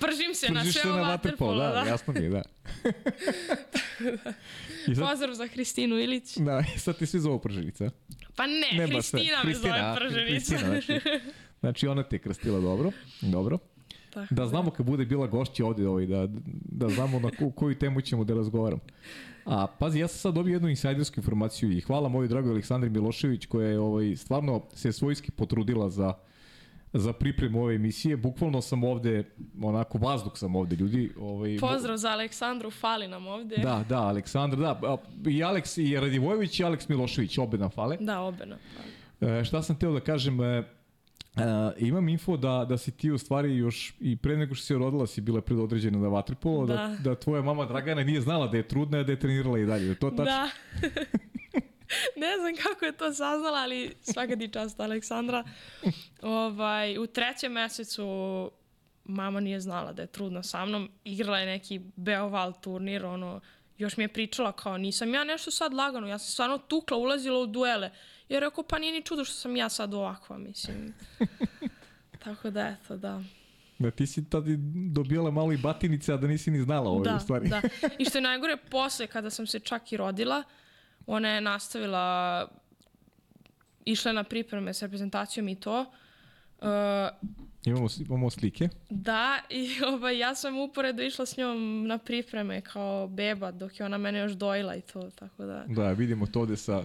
pržim 0.00 0.34
se 0.34 0.52
na 0.52 0.60
Pržiš 0.60 0.84
na 0.84 0.90
vaterpolo. 0.90 1.08
vaterpolo, 1.08 1.62
Da, 1.62 1.68
da, 1.68 1.80
jasno 1.90 2.12
mi 2.12 2.20
je, 2.20 2.28
da. 2.30 2.42
I 4.88 4.94
sad, 4.94 5.08
Pozdrav 5.08 5.34
za 5.34 5.46
Hristinu 5.46 5.98
Ilić. 5.98 6.36
da, 6.36 6.64
i 6.76 6.78
sad 6.78 6.98
ti 6.98 7.06
svi 7.06 7.20
zovu 7.20 7.38
prženica. 7.38 7.90
Pa 8.36 8.46
ne, 8.46 8.78
Ne. 8.78 8.86
Hristina 8.86 9.44
me 9.44 9.54
zove 9.54 9.80
a, 9.80 9.94
prženica. 9.96 10.56
Hristina, 10.56 10.58
znači, 10.60 11.00
znači 11.60 11.86
ona 11.86 12.02
te 12.02 12.16
je 12.16 12.20
krstila 12.20 12.60
dobro. 12.60 12.90
Dobro. 13.20 13.58
Tako 14.10 14.34
Da 14.34 14.46
znamo 14.46 14.70
kad 14.70 14.86
bude 14.86 15.04
bila 15.04 15.26
gošća 15.26 15.66
ovde 15.66 15.88
ovaj, 15.88 16.06
da, 16.06 16.28
da 16.64 16.88
znamo 16.88 17.18
na 17.20 17.30
ko, 17.30 17.50
koju 17.50 17.78
temu 17.78 18.00
ćemo 18.00 18.24
da 18.24 18.34
razgovaramo. 18.34 18.82
A 19.44 19.66
pazi, 19.78 19.98
ja 19.98 20.08
sam 20.08 20.18
sad 20.18 20.34
dobio 20.34 20.52
jednu 20.52 20.68
insajdersku 20.68 21.20
informaciju 21.20 21.72
i 21.72 21.80
hvala 21.80 22.08
mojoj 22.08 22.28
dragoj 22.28 22.50
Aleksandri 22.50 22.90
Milošević 22.90 23.46
koja 23.46 23.68
je 23.68 23.78
ovaj, 23.78 24.16
stvarno 24.16 24.62
se 24.74 24.92
svojski 24.92 25.30
potrudila 25.30 25.90
za 25.90 26.14
za 26.92 27.12
pripremu 27.12 27.62
ove 27.62 27.74
emisije. 27.74 28.16
Bukvalno 28.16 28.60
sam 28.60 28.84
ovde, 28.84 29.24
onako 29.62 29.98
vazduh 29.98 30.32
sam 30.34 30.56
ovde, 30.56 30.76
ljudi. 30.76 31.12
Ovaj, 31.20 31.58
Pozdrav 31.60 31.96
za 31.96 32.10
Aleksandru, 32.10 32.70
fali 32.70 33.08
nam 33.08 33.26
ovde. 33.26 33.56
Da, 33.56 33.84
da, 33.88 34.02
Aleksandar, 34.02 34.58
da. 34.58 34.96
I 35.26 35.44
Aleks 35.44 35.78
i 35.78 36.00
Radivojević 36.00 36.60
i 36.60 36.64
Aleks 36.64 36.88
Milošević, 36.88 37.38
obe 37.38 37.58
nam 37.58 37.70
fale. 37.70 37.96
Da, 38.00 38.20
obe 38.20 38.46
nam 38.46 38.58
fali. 38.76 39.32
E, 39.32 39.44
šta 39.44 39.62
sam 39.62 39.78
teo 39.78 39.92
da 39.92 40.00
kažem, 40.00 40.40
e, 40.40 40.62
Uh, 41.36 41.42
imam 41.78 42.08
info 42.08 42.36
da, 42.36 42.66
da 42.68 42.78
si 42.78 42.90
ti 42.90 43.10
u 43.10 43.18
stvari 43.18 43.56
još 43.56 43.94
i 44.00 44.16
pre 44.16 44.36
nego 44.36 44.54
što 44.54 44.66
si 44.66 44.74
rodila 44.74 45.06
si 45.06 45.20
bila 45.20 45.40
predodređena 45.40 45.98
na 45.98 46.08
vaterpolo, 46.08 46.66
da. 46.66 46.74
da, 46.74 46.96
da 47.10 47.14
tvoja 47.14 47.42
mama 47.42 47.64
Dragana 47.64 48.04
nije 48.04 48.20
znala 48.20 48.46
da 48.46 48.56
je 48.56 48.68
trudna, 48.68 49.02
da 49.02 49.12
je 49.12 49.18
trenirala 49.18 49.58
i 49.58 49.66
dalje. 49.66 49.86
Je 49.86 49.94
to 49.94 50.10
tačno? 50.10 50.24
Da. 50.24 50.48
ne 52.22 52.36
znam 52.38 52.54
kako 52.62 52.84
je 52.84 52.92
to 52.92 53.14
saznala, 53.14 53.58
ali 53.58 53.94
svaka 54.00 54.36
ti 54.36 54.48
čast 54.52 54.80
Aleksandra. 54.80 55.44
Ovaj, 56.22 56.98
u 56.98 57.06
trećem 57.06 57.52
mesecu 57.52 58.50
mama 59.04 59.40
nije 59.40 59.60
znala 59.60 59.92
da 59.92 60.02
je 60.02 60.06
trudna 60.06 60.42
sa 60.42 60.64
mnom. 60.64 60.90
Igrala 61.04 61.38
je 61.38 61.46
neki 61.46 61.80
Beoval 61.96 62.52
turnir, 62.60 63.04
ono, 63.04 63.40
još 63.78 63.96
mi 63.96 64.04
je 64.04 64.08
pričala 64.08 64.52
kao 64.52 64.78
nisam 64.78 65.14
ja 65.14 65.24
nešto 65.24 65.50
sad 65.50 65.74
lagano, 65.74 66.08
ja 66.08 66.18
sam 66.18 66.32
stvarno 66.32 66.58
tukla, 66.58 66.96
ulazila 66.96 67.38
u 67.38 67.46
duele. 67.46 67.90
Ja 68.28 68.40
rekao, 68.40 68.64
pa 68.64 68.78
nije 68.78 68.92
ni 68.92 69.02
čudo 69.02 69.24
što 69.24 69.34
sam 69.34 69.56
ja 69.56 69.68
sad 69.68 69.94
ovakva, 69.94 70.38
mislim. 70.38 70.94
Tako 72.24 72.50
da, 72.50 72.68
eto, 72.68 72.96
da. 72.96 73.22
Da 73.78 73.90
ti 73.90 74.06
si 74.06 74.30
tad 74.30 74.44
dobijala 74.92 75.30
malo 75.30 75.52
i 75.52 75.56
batinice, 75.56 76.12
a 76.12 76.16
da 76.16 76.26
nisi 76.26 76.50
ni 76.50 76.62
znala 76.62 76.90
ove 76.90 77.04
da, 77.04 77.18
stvari. 77.18 77.48
Da, 77.48 77.62
I 77.98 78.04
što 78.04 78.18
je 78.18 78.22
najgore, 78.30 78.56
posle, 78.56 79.06
kada 79.06 79.30
sam 79.30 79.46
se 79.46 79.60
čak 79.60 79.92
i 79.92 79.96
rodila, 79.96 80.42
ona 81.06 81.28
je 81.28 81.40
nastavila, 81.40 82.48
išla 83.84 84.12
na 84.12 84.24
pripreme 84.24 84.74
s 84.74 84.82
reprezentacijom 84.82 85.48
i 85.48 85.60
to. 85.60 85.80
Uh, 86.60 86.68
imamo, 87.64 87.86
imamo 88.06 88.30
slike. 88.30 88.68
Da, 88.90 89.38
i 89.50 89.68
ovaj, 89.94 90.18
ja 90.18 90.34
sam 90.34 90.58
uporedo 90.58 91.02
išla 91.02 91.26
s 91.26 91.36
njom 91.36 91.86
na 91.86 91.98
pripreme 91.98 92.60
kao 92.60 93.08
beba, 93.08 93.50
dok 93.50 93.80
je 93.80 93.86
ona 93.86 93.98
mene 93.98 94.18
još 94.18 94.32
dojila 94.32 94.76
i 94.76 94.80
to, 94.80 95.10
tako 95.10 95.44
da... 95.44 95.64
Da, 95.68 95.92
vidimo 95.92 96.26
to 96.26 96.40
ovde 96.40 96.56
sa 96.56 96.82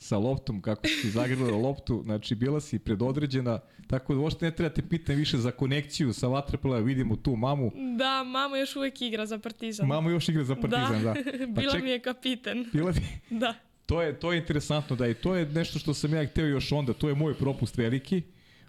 sa 0.00 0.18
loptom, 0.18 0.62
kako 0.62 0.88
si 0.88 1.10
zagrila 1.10 1.56
loptu, 1.56 2.02
znači 2.04 2.34
bila 2.34 2.60
si 2.60 2.78
predodređena, 2.78 3.60
tako 3.86 4.14
da 4.14 4.20
uopšte 4.20 4.44
ne 4.44 4.50
treba 4.50 4.74
te 4.74 4.82
pitam 4.82 5.16
više 5.16 5.38
za 5.38 5.50
konekciju 5.50 6.12
sa 6.12 6.28
Vatrepala, 6.28 6.78
vidimo 6.78 7.16
tu 7.16 7.36
mamu. 7.36 7.72
Da, 7.98 8.24
mama 8.24 8.56
još 8.56 8.76
uvek 8.76 9.02
igra 9.02 9.26
za 9.26 9.38
Partizan. 9.38 9.86
Mama 9.86 10.10
još 10.10 10.28
igra 10.28 10.44
za 10.44 10.56
Partizan, 10.56 11.02
da. 11.02 11.14
da. 11.14 11.14
Pa 11.54 11.60
bila 11.60 11.72
ček, 11.72 11.82
mi 11.82 11.90
je 11.90 11.98
kapiten. 11.98 12.66
Bila 12.72 12.92
ti? 12.92 13.00
Da. 13.30 13.54
To 13.86 14.02
je, 14.02 14.18
to 14.20 14.32
je 14.32 14.38
interesantno, 14.38 14.96
da, 14.96 15.08
i 15.08 15.14
to 15.14 15.34
je 15.34 15.46
nešto 15.46 15.78
što 15.78 15.94
sam 15.94 16.14
ja 16.14 16.26
hteo 16.26 16.46
još 16.46 16.72
onda, 16.72 16.92
to 16.92 17.08
je 17.08 17.14
moj 17.14 17.34
propust 17.34 17.76
veliki. 17.76 18.22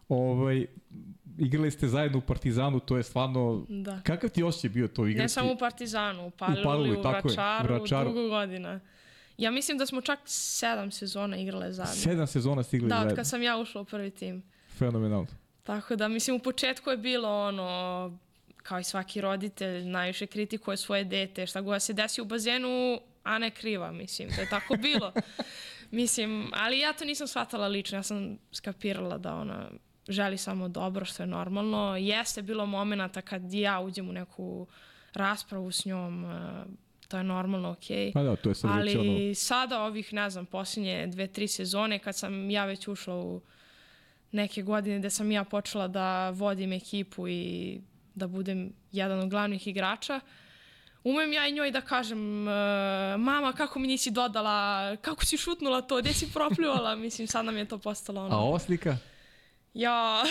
Ovaj, 0.10 0.65
igrali 1.38 1.72
ste 1.72 1.88
zajedno 1.88 2.17
u 2.17 2.22
Partizanu, 2.22 2.80
to 2.80 2.98
je 2.98 3.04
stvarno... 3.04 3.65
Da. 3.70 4.02
Kakav 4.04 4.30
ti 4.30 4.44
osjećaj 4.44 4.70
bio 4.70 4.88
to 4.88 5.08
igrati? 5.08 5.24
Ne 5.24 5.30
samo 5.30 5.54
u 5.54 5.58
Partizanu, 5.58 6.28
u 6.28 6.32
Palili, 6.32 6.62
u, 6.62 6.63
Palili, 6.63 6.98
u 6.98 7.02
Vračaru, 7.02 7.74
je, 7.74 7.80
Vračaru, 7.80 8.10
dugo 8.10 8.28
godina. 8.30 8.80
Ja 9.41 9.51
mislim 9.51 9.77
da 9.77 9.86
smo 9.86 10.01
čak 10.01 10.19
sedam 10.25 10.91
sezona 10.91 11.38
igrale 11.38 11.73
zajedno. 11.73 11.95
Sedam 11.95 12.27
sezona 12.27 12.63
stigli 12.63 12.89
da, 12.89 12.95
zajedno? 12.95 13.10
Da, 13.10 13.15
kad 13.15 13.27
sam 13.27 13.43
ja 13.43 13.58
ušla 13.58 13.82
u 13.82 13.86
prvi 13.86 14.12
tim. 14.12 14.43
Fenomenalno. 14.77 15.27
Tako 15.63 15.95
da, 15.95 16.08
mislim, 16.08 16.36
u 16.36 16.39
početku 16.39 16.89
je 16.89 16.97
bilo 16.97 17.47
ono, 17.47 18.19
kao 18.58 18.80
i 18.80 18.84
svaki 18.84 19.21
roditelj, 19.21 19.86
najviše 19.86 20.27
kritikuje 20.27 20.77
svoje 20.77 21.04
dete, 21.04 21.47
šta 21.47 21.62
god 21.62 21.82
se 21.82 21.93
desi 21.93 22.21
u 22.21 22.25
bazenu, 22.25 22.99
a 23.23 23.38
ne 23.38 23.51
kriva, 23.51 23.91
mislim, 23.91 24.30
to 24.36 24.41
je 24.41 24.49
tako 24.49 24.75
bilo. 24.75 25.13
mislim, 25.91 26.51
ali 26.54 26.80
ja 26.80 26.93
to 26.93 27.06
nisam 27.06 27.27
shvatala 27.27 27.67
lično, 27.67 27.97
ja 27.97 28.04
sam 28.04 28.38
skapirala 28.51 29.17
da 29.17 29.36
ona 29.36 29.69
želi 30.08 30.38
samo 30.38 30.67
dobro, 30.67 31.06
što 31.06 31.23
je 31.23 31.27
normalno. 31.27 31.97
Jeste 31.97 32.41
bilo 32.41 32.65
momenta 32.65 33.21
kad 33.21 33.54
ja 33.54 33.80
uđem 33.80 34.10
u 34.10 34.13
neku 34.13 34.67
raspravu 35.13 35.71
s 35.71 35.86
njom, 35.86 36.25
to 37.12 37.17
je 37.17 37.24
normalno, 37.24 37.69
okej. 37.71 38.08
Okay. 38.08 38.13
Pa 38.13 38.24
da, 38.24 38.36
to 38.36 38.50
je 38.50 38.56
sad 38.56 38.71
Ali 38.71 38.97
ono... 38.97 39.36
sada 39.36 39.84
ovih, 39.84 40.13
ne 40.13 40.30
znam, 40.30 40.45
posljednje 40.45 41.08
dve, 41.08 41.28
tri 41.28 41.47
sezone, 41.47 42.00
kad 42.00 42.17
sam 42.17 42.50
ja 42.50 42.65
već 42.65 42.88
ušla 42.88 43.15
u 43.15 43.41
neke 44.32 44.62
godine 44.62 45.00
gde 45.00 45.10
sam 45.10 45.32
ja 45.32 45.43
počela 45.43 45.88
da 45.88 46.30
vodim 46.30 46.74
ekipu 46.74 47.28
i 47.28 47.82
da 48.15 48.28
budem 48.28 48.74
jedan 48.91 49.19
od 49.19 49.30
glavnih 49.30 49.67
igrača, 49.67 50.19
umem 51.04 51.34
ja 51.34 51.47
i 51.47 51.52
njoj 51.52 51.71
da 51.71 51.82
kažem 51.82 52.47
uh, 52.47 52.54
mama, 53.17 53.54
kako 53.54 53.80
mi 53.80 53.88
nisi 53.88 54.12
dodala, 54.12 54.95
kako 54.95 55.26
si 55.26 55.38
šutnula 55.38 55.82
to, 55.82 55.97
gde 55.97 56.13
si 56.13 56.34
propljivala, 56.34 56.95
mislim, 57.06 57.28
sad 57.28 57.45
nam 57.45 57.58
je 57.58 57.65
to 57.65 57.78
postalo 57.78 58.26
ono. 58.26 58.36
A 58.36 58.39
ova 58.39 58.60
slika? 58.60 58.97
Ja, 59.74 60.24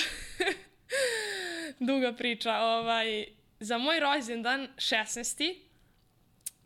duga 1.88 2.12
priča, 2.12 2.56
ovaj, 2.56 3.24
za 3.60 3.78
moj 3.78 4.00
rođendan, 4.00 4.68
16 4.76 5.69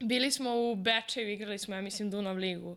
bili 0.01 0.31
smo 0.31 0.57
u 0.57 0.77
Bečeju, 0.77 1.31
igrali 1.31 1.59
smo, 1.59 1.75
ja 1.75 1.83
mislim, 1.83 2.11
Dunav 2.11 2.37
ligu. 2.37 2.77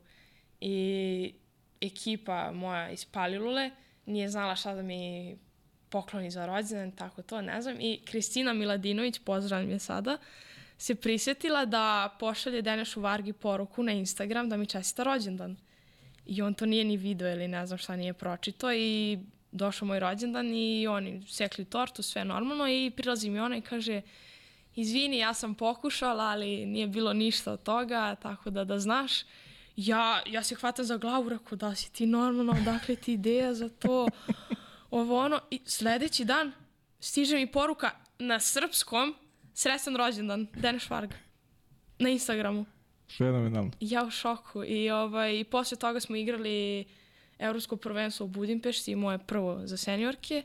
I 0.61 1.33
ekipa 1.81 2.51
moja 2.51 2.89
iz 2.91 3.05
Palilule 3.05 3.71
nije 4.05 4.29
znala 4.29 4.55
šta 4.55 4.73
da 4.73 4.81
mi 4.81 5.35
pokloni 5.89 6.31
za 6.31 6.45
rođendan, 6.45 6.91
tako 6.91 7.21
to, 7.21 7.41
ne 7.41 7.61
znam. 7.61 7.81
I 7.81 8.01
Kristina 8.05 8.53
Miladinović, 8.53 9.19
pozdravim 9.19 9.71
je 9.71 9.79
sada, 9.79 10.17
se 10.77 10.95
prisjetila 10.95 11.65
da 11.65 12.15
pošalje 12.19 12.61
Denešu 12.61 13.01
Vargi 13.01 13.33
poruku 13.33 13.83
na 13.83 13.91
Instagram 13.91 14.49
da 14.49 14.57
mi 14.57 14.65
čestita 14.65 15.03
rođendan. 15.03 15.57
I 16.25 16.41
on 16.41 16.53
to 16.53 16.65
nije 16.65 16.83
ni 16.83 16.97
video 16.97 17.31
ili 17.31 17.47
ne 17.47 17.65
znam 17.65 17.77
šta 17.77 17.95
nije 17.95 18.13
pročito 18.13 18.71
i 18.73 19.19
došao 19.51 19.87
moj 19.87 19.99
rođendan 19.99 20.53
i 20.53 20.87
oni 20.87 21.23
sekli 21.27 21.65
tortu, 21.65 22.03
sve 22.03 22.25
normalno 22.25 22.67
i 22.67 22.91
prilazi 22.95 23.29
mi 23.29 23.39
ona 23.39 23.57
i 23.57 23.61
kaže 23.61 24.01
izvini, 24.77 25.17
ja 25.17 25.33
sam 25.33 25.55
pokušala, 25.55 26.23
ali 26.23 26.65
nije 26.65 26.87
bilo 26.87 27.13
ništa 27.13 27.51
od 27.51 27.63
toga, 27.63 28.15
tako 28.15 28.49
da 28.49 28.63
da 28.63 28.79
znaš. 28.79 29.11
Ja, 29.75 30.21
ja 30.25 30.43
se 30.43 30.55
hvatam 30.55 30.85
za 30.85 30.97
glavu, 30.97 31.29
rekao, 31.29 31.55
da 31.55 31.75
si 31.75 31.93
ti 31.93 32.05
normalno, 32.05 32.55
odakle 32.61 32.95
ti 32.95 33.13
ideja 33.13 33.53
za 33.53 33.69
to, 33.69 34.07
ovo 34.91 35.19
ono. 35.19 35.39
I 35.51 35.59
sledeći 35.65 36.25
dan 36.25 36.51
stiže 36.99 37.35
mi 37.35 37.51
poruka 37.51 37.91
na 38.19 38.39
srpskom, 38.39 39.15
srećan 39.53 39.95
rođendan, 39.95 40.47
Deneš 40.55 40.89
Varga, 40.89 41.15
na 41.99 42.09
Instagramu. 42.09 42.65
Fenomenalno. 43.17 43.71
Ja 43.79 44.03
u 44.03 44.09
šoku 44.09 44.63
i, 44.63 44.89
ovaj, 44.89 45.39
i 45.39 45.43
posle 45.43 45.77
toga 45.77 45.99
smo 45.99 46.15
igrali 46.15 46.85
Evropsko 47.39 47.75
prvenstvo 47.75 48.25
u 48.25 48.29
Budimpešti, 48.29 48.95
moje 48.95 49.17
prvo 49.17 49.61
za 49.63 49.77
seniorke. 49.77 50.43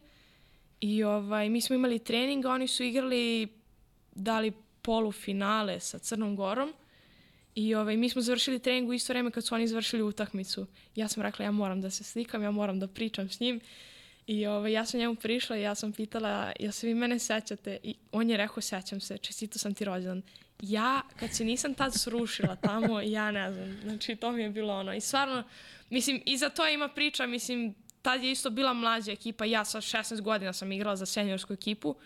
I 0.80 1.04
ovaj, 1.04 1.48
mi 1.48 1.60
smo 1.60 1.74
imali 1.74 1.98
trening, 1.98 2.44
oni 2.46 2.68
su 2.68 2.82
igrali 2.82 3.48
dali 4.14 4.52
polufinale 4.82 5.80
sa 5.80 5.98
Crnom 5.98 6.36
Gorom 6.36 6.72
i 7.54 7.74
ovaj, 7.74 7.96
mi 7.96 8.08
smo 8.08 8.22
završili 8.22 8.58
trening 8.58 8.90
u 8.90 8.92
isto 8.92 9.12
vreme 9.12 9.30
kad 9.30 9.44
su 9.44 9.54
oni 9.54 9.68
završili 9.68 10.02
utakmicu. 10.02 10.66
Ja 10.96 11.08
sam 11.08 11.22
rekla 11.22 11.44
ja 11.44 11.50
moram 11.50 11.80
da 11.80 11.90
se 11.90 12.04
slikam, 12.04 12.42
ja 12.42 12.50
moram 12.50 12.80
da 12.80 12.86
pričam 12.86 13.28
s 13.28 13.40
njim. 13.40 13.60
I 14.26 14.46
ovaj, 14.46 14.72
ja 14.72 14.86
sam 14.86 15.00
njemu 15.00 15.14
prišla 15.14 15.56
i 15.56 15.62
ja 15.62 15.74
sam 15.74 15.92
pitala, 15.92 16.52
ja 16.60 16.72
se 16.72 16.86
vi 16.86 16.94
mene 16.94 17.18
sećate? 17.18 17.78
I 17.82 17.94
on 18.12 18.30
je 18.30 18.36
rekao, 18.36 18.60
sećam 18.60 19.00
se, 19.00 19.18
čestito 19.18 19.58
sam 19.58 19.74
ti 19.74 19.84
rođendan. 19.84 20.22
Ja, 20.60 21.02
kad 21.16 21.34
se 21.34 21.44
nisam 21.44 21.74
tad 21.74 21.92
srušila 21.94 22.56
tamo, 22.56 23.00
ja 23.00 23.30
ne 23.30 23.52
znam. 23.52 23.78
Znači, 23.82 24.16
to 24.16 24.32
mi 24.32 24.42
je 24.42 24.50
bilo 24.50 24.74
ono. 24.74 24.94
I 24.94 25.00
stvarno, 25.00 25.44
mislim, 25.90 26.22
i 26.26 26.36
za 26.36 26.48
to 26.48 26.68
ima 26.68 26.88
priča, 26.88 27.26
mislim, 27.26 27.74
tad 28.02 28.24
je 28.24 28.30
isto 28.30 28.50
bila 28.50 28.72
mlađa 28.72 29.12
ekipa. 29.12 29.44
Ja 29.44 29.64
sa 29.64 29.80
16 29.80 30.20
godina 30.20 30.52
sam 30.52 30.72
igrala 30.72 30.96
za 30.96 31.06
seniorsku 31.06 31.52
ekipu. 31.52 31.96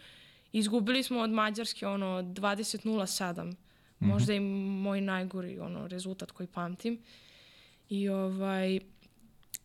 Izgubili 0.58 1.02
smo 1.02 1.20
od 1.20 1.30
Mađarske 1.30 1.86
ono 1.86 2.06
20-07. 2.22 3.44
Mm 3.44 3.50
-hmm. 3.50 3.56
Možda 3.98 4.34
i 4.34 4.40
moj 4.40 5.00
najgori 5.00 5.58
ono 5.58 5.88
rezultat 5.88 6.30
koji 6.30 6.46
pamtim. 6.46 7.02
I 7.88 8.08
ovaj 8.08 8.80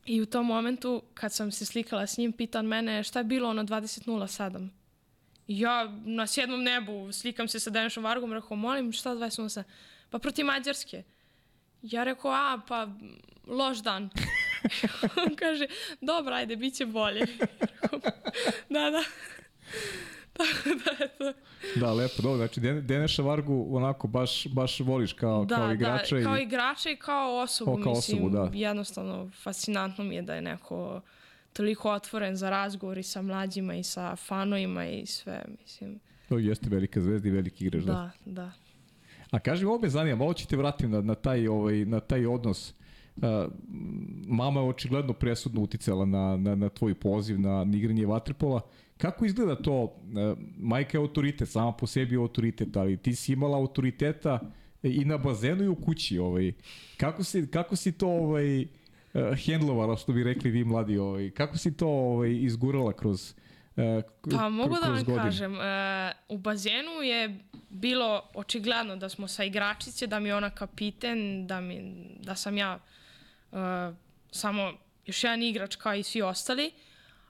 i 0.06 0.22
u 0.22 0.26
tom 0.26 0.46
momentu 0.46 1.04
kad 1.14 1.34
sam 1.34 1.52
se 1.52 1.66
slikala 1.66 2.08
s 2.08 2.18
njim 2.18 2.32
pitan 2.32 2.66
mene 2.66 3.04
šta 3.04 3.20
je 3.20 3.24
bilo 3.24 3.50
ono 3.50 3.64
20.07. 3.64 4.68
Ja 5.48 5.98
na 6.06 6.28
sedmom 6.28 6.64
nebu 6.64 7.12
slikam 7.12 7.48
se 7.48 7.60
sa 7.60 7.70
Denešom 7.70 8.04
Vargom, 8.04 8.34
rekao 8.34 8.58
molim 8.58 8.92
šta 8.92 9.10
20.07. 9.10 9.64
Pa 10.10 10.20
protiv 10.20 10.46
Mađarske. 10.46 11.04
Ja 11.82 12.04
rekao, 12.04 12.32
a, 12.32 12.62
pa, 12.68 12.88
loš 13.48 13.78
dan. 13.78 14.10
On 15.26 15.36
kaže, 15.36 15.68
dobro, 16.02 16.36
ajde, 16.36 16.56
bit 16.56 16.76
će 16.76 16.86
bolje. 16.86 17.26
da, 18.70 18.90
da. 18.90 19.04
Tako 20.38 20.70
da, 20.70 21.06
eto. 21.06 21.40
Da, 21.76 21.94
lepo, 21.94 22.22
dobro. 22.22 22.38
Znači, 22.38 22.60
Deneša 22.82 23.24
Vargu 23.24 23.68
onako 23.72 24.08
baš, 24.08 24.48
baš 24.48 24.80
voliš 24.80 25.14
kao, 25.14 25.46
da, 25.46 25.56
kao 25.56 25.74
igrača. 25.74 26.16
Da, 26.16 26.24
kao 26.24 26.38
i... 26.38 26.44
igrača 26.44 26.90
i 26.90 26.96
kao 26.96 27.40
osobu. 27.40 27.72
O, 27.72 27.84
kao 27.84 27.94
mislim, 27.94 28.18
osobu, 28.18 28.30
da. 28.30 28.50
Jednostavno, 28.54 29.30
fascinantno 29.44 30.04
mi 30.04 30.16
je 30.16 30.22
da 30.22 30.36
je 30.36 30.42
neko 30.42 31.02
toliko 31.54 31.92
otvoren 31.92 32.36
za 32.36 32.50
razgovor 32.50 32.98
i 32.98 33.04
sa 33.04 33.22
mlađima 33.22 33.76
i 33.76 33.84
sa 33.84 34.16
fanovima 34.16 34.88
i 34.88 35.06
sve, 35.06 35.46
mislim. 35.62 36.00
To 36.30 36.38
jeste 36.38 36.70
velika 36.70 37.02
zvezda 37.02 37.28
i 37.28 37.32
veliki 37.32 37.66
igrač, 37.66 37.84
da. 37.84 37.94
Da, 37.94 38.12
da. 38.26 38.52
A 39.32 39.40
kaži 39.40 39.66
ovo 39.66 39.80
me 39.80 39.90
zanima, 39.90 40.16
malo 40.16 40.34
ću 40.34 40.48
te 40.48 40.58
vratim 40.58 40.92
na, 40.92 41.02
na, 41.02 41.16
taj, 41.16 41.48
ovaj, 41.48 41.86
na 41.86 42.00
taj 42.00 42.26
odnos 42.26 42.74
Uh, 43.16 43.24
mama 44.28 44.60
je 44.60 44.68
očigledno 44.68 45.14
presudno 45.14 45.62
uticala 45.62 46.06
na, 46.06 46.38
na, 46.38 46.56
na 46.56 46.70
tvoj 46.70 46.96
poziv 46.96 47.40
na 47.40 47.66
igranje 47.74 48.06
vaterpola. 48.06 48.62
Kako 49.02 49.26
izgleda 49.26 49.56
to? 49.56 49.84
Uh, 49.84 49.92
majka 50.58 50.98
je 50.98 51.02
autoritet, 51.02 51.50
sama 51.50 51.72
po 51.72 51.88
sebi 51.88 52.16
je 52.16 52.20
autoritet, 52.20 52.78
ali 52.78 52.98
ti 52.98 53.16
si 53.16 53.34
imala 53.34 53.58
autoriteta 53.58 54.40
i 54.84 55.06
na 55.06 55.18
bazenu 55.18 55.64
i 55.64 55.68
u 55.68 55.76
kući. 55.76 56.18
Ovaj. 56.18 56.52
Kako, 56.98 57.24
si, 57.24 57.48
kako 57.52 57.76
si 57.76 57.92
to 57.92 58.08
ovaj, 58.08 58.62
uh, 58.62 58.68
hendlovala, 59.46 59.98
što 59.98 60.14
bi 60.14 60.24
rekli 60.24 60.52
vi 60.52 60.64
mladi? 60.64 60.98
Ovaj. 60.98 61.30
Kako 61.30 61.58
si 61.58 61.78
to 61.78 61.88
ovaj, 61.88 62.32
izgurala 62.32 62.94
kroz 62.94 63.34
Uh, 63.76 64.04
pa 64.32 64.50
mogu 64.50 64.76
da 64.84 64.88
vam 64.88 65.04
godine. 65.04 65.24
kažem, 65.24 65.54
uh, 65.54 65.62
u 66.30 66.38
bazenu 66.38 66.92
je 66.92 67.40
bilo 67.70 68.24
očigledno 68.34 68.96
da 68.96 69.10
smo 69.10 69.28
sa 69.28 69.44
igračice, 69.44 70.08
da 70.08 70.20
mi 70.20 70.30
je 70.30 70.36
ona 70.36 70.50
kapiten, 70.50 71.48
da, 71.48 71.62
mi, 71.62 71.96
da 72.20 72.36
sam 72.36 72.58
ja 72.58 72.80
uh, 73.52 73.60
samo 74.32 74.74
još 75.06 75.24
jedan 75.24 75.44
igrač 75.44 75.76
kao 75.76 75.96
i 75.96 76.04
svi 76.04 76.22
ostali, 76.22 76.72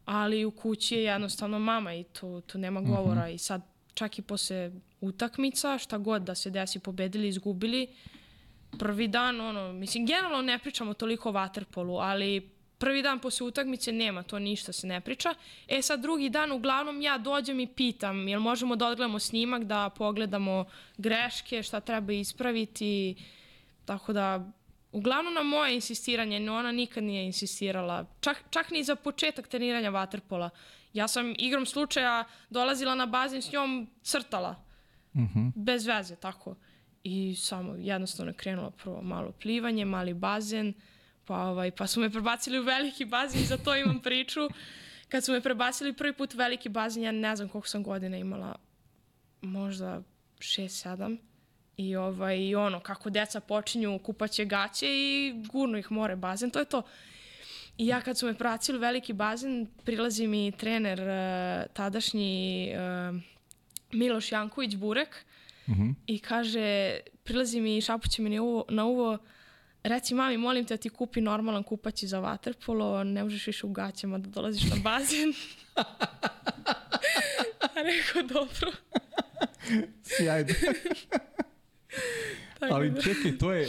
ali 0.06 0.46
u 0.46 0.52
kući 0.52 0.96
je 0.96 1.04
jednostavno 1.04 1.60
mama 1.60 1.94
i 1.94 2.04
tu, 2.04 2.42
tu 2.42 2.58
nema 2.58 2.82
mhm. 2.82 2.92
govora 2.92 3.22
uh 3.22 3.28
-huh. 3.28 3.34
i 3.34 3.38
sad 3.38 3.62
čak 3.94 4.20
i 4.20 4.22
posle 4.22 4.72
utakmica, 5.02 5.78
šta 5.78 5.98
god 5.98 6.22
da 6.22 6.36
se 6.36 6.50
desi, 6.50 6.80
pobedili, 6.80 7.28
izgubili, 7.28 7.88
prvi 8.80 9.08
dan, 9.08 9.42
ono, 9.42 9.74
mislim, 9.74 10.06
generalno 10.06 10.42
ne 10.42 10.60
pričamo 10.60 10.94
toliko 10.94 11.30
o 11.30 11.32
vaterpolu, 11.32 11.98
ali 11.98 12.50
prvi 12.78 13.02
dan 13.02 13.20
posle 13.20 13.48
utakmice 13.48 13.92
nema, 13.92 14.24
to 14.24 14.40
ništa 14.40 14.72
se 14.72 14.88
ne 14.88 15.02
priča. 15.02 15.34
E 15.68 15.82
sad 15.82 16.02
drugi 16.02 16.30
dan 16.30 16.52
uglavnom 16.52 17.02
ja 17.02 17.18
dođem 17.18 17.60
i 17.60 17.68
pitam, 17.68 18.28
jel 18.28 18.40
možemo 18.40 18.76
da 18.76 18.88
odgledamo 18.88 19.20
snimak, 19.20 19.64
da 19.64 19.90
pogledamo 19.90 20.66
greške, 20.98 21.64
šta 21.64 21.80
treba 21.80 22.14
ispraviti, 22.14 23.16
tako 23.86 24.14
da 24.14 24.52
uglavnom 24.92 25.34
na 25.34 25.44
moje 25.44 25.76
insistiranje, 25.76 26.40
no 26.40 26.56
ona 26.56 26.72
nikad 26.72 27.04
nije 27.04 27.26
insistirala, 27.26 28.06
čak, 28.20 28.44
čak 28.50 28.72
ni 28.72 28.84
za 28.84 28.96
početak 28.96 29.48
treniranja 29.48 29.90
vaterpola. 29.90 30.50
Ja 30.94 31.08
sam 31.08 31.34
igrom 31.38 31.66
slučaja 31.66 32.24
dolazila 32.50 32.96
na 32.96 33.06
bazen 33.06 33.42
s 33.42 33.52
njom, 33.52 33.90
crtala, 34.04 34.56
mhm. 35.16 35.24
-huh. 35.24 35.52
bez 35.56 35.86
veze, 35.86 36.16
tako. 36.16 36.56
I 37.04 37.36
samo 37.36 37.76
jednostavno 37.76 38.34
krenula 38.38 38.72
prvo 38.72 39.02
malo 39.02 39.32
plivanje, 39.32 39.86
mali 39.86 40.14
bazen, 40.14 40.74
Pa, 41.26 41.42
ovaj, 41.42 41.72
pa 41.72 41.88
su 41.88 42.00
me 42.00 42.10
prebacili 42.10 42.60
u 42.60 42.64
veliki 42.64 43.06
bazen 43.06 43.42
i 43.42 43.46
za 43.46 43.58
to 43.58 43.76
imam 43.76 44.00
priču. 44.00 44.40
Kad 45.10 45.26
su 45.26 45.32
me 45.32 45.42
prebacili 45.42 45.94
prvi 45.94 46.14
put 46.14 46.34
u 46.34 46.38
veliki 46.38 46.70
bazen, 46.70 47.04
ja 47.04 47.12
ne 47.12 47.36
znam 47.36 47.50
koliko 47.50 47.68
sam 47.68 47.84
godina 47.84 48.18
imala, 48.18 48.56
možda 49.42 50.02
6-7. 50.38 51.18
I, 51.78 51.96
ovaj, 51.96 52.56
ono, 52.56 52.80
kako 52.80 53.10
deca 53.10 53.40
počinju 53.40 54.00
kupaće 54.00 54.46
gaće 54.46 54.88
i 54.88 55.34
gurnu 55.52 55.78
ih 55.78 55.92
more 55.92 56.16
bazen, 56.16 56.50
to 56.50 56.60
je 56.60 56.66
to. 56.66 56.84
I 57.78 57.88
ja 57.88 58.02
kad 58.02 58.18
su 58.18 58.26
me 58.26 58.34
prebacili 58.34 58.78
u 58.78 58.82
veliki 58.82 59.14
bazen, 59.14 59.68
prilazi 59.86 60.28
mi 60.28 60.52
trener 60.52 61.00
uh, 61.00 61.74
tadašnji 61.74 62.68
uh, 62.76 63.22
Miloš 63.92 64.32
Janković 64.32 64.76
Burek 64.76 65.26
mhm. 65.70 65.82
-huh. 65.82 65.94
i 66.08 66.20
kaže, 66.20 67.00
prilazi 67.24 67.62
mi 67.62 67.78
i 67.78 67.82
šapuće 67.82 68.22
mi 68.22 68.30
na 68.30 68.42
uvo, 68.42 68.66
na 68.70 68.86
uvo 68.86 69.18
reci 69.84 70.14
mami, 70.14 70.38
molim 70.38 70.66
te 70.66 70.74
da 70.74 70.78
ti 70.78 70.90
kupi 70.90 71.22
normalan 71.22 71.64
kupaći 71.64 72.08
za 72.08 72.20
vaterpolo, 72.20 73.04
ne 73.04 73.24
možeš 73.24 73.48
više 73.48 73.66
u 73.66 73.70
gaćama 73.70 74.18
da 74.18 74.30
dolaziš 74.30 74.64
na 74.64 74.76
bazen. 74.84 75.34
A 77.76 77.82
rekao, 77.84 78.24
dobro. 78.24 78.72
Sjajno. 80.04 80.54
Ali 82.72 82.90
da. 82.90 83.02
čekaj, 83.02 83.38
to 83.38 83.54
je, 83.54 83.68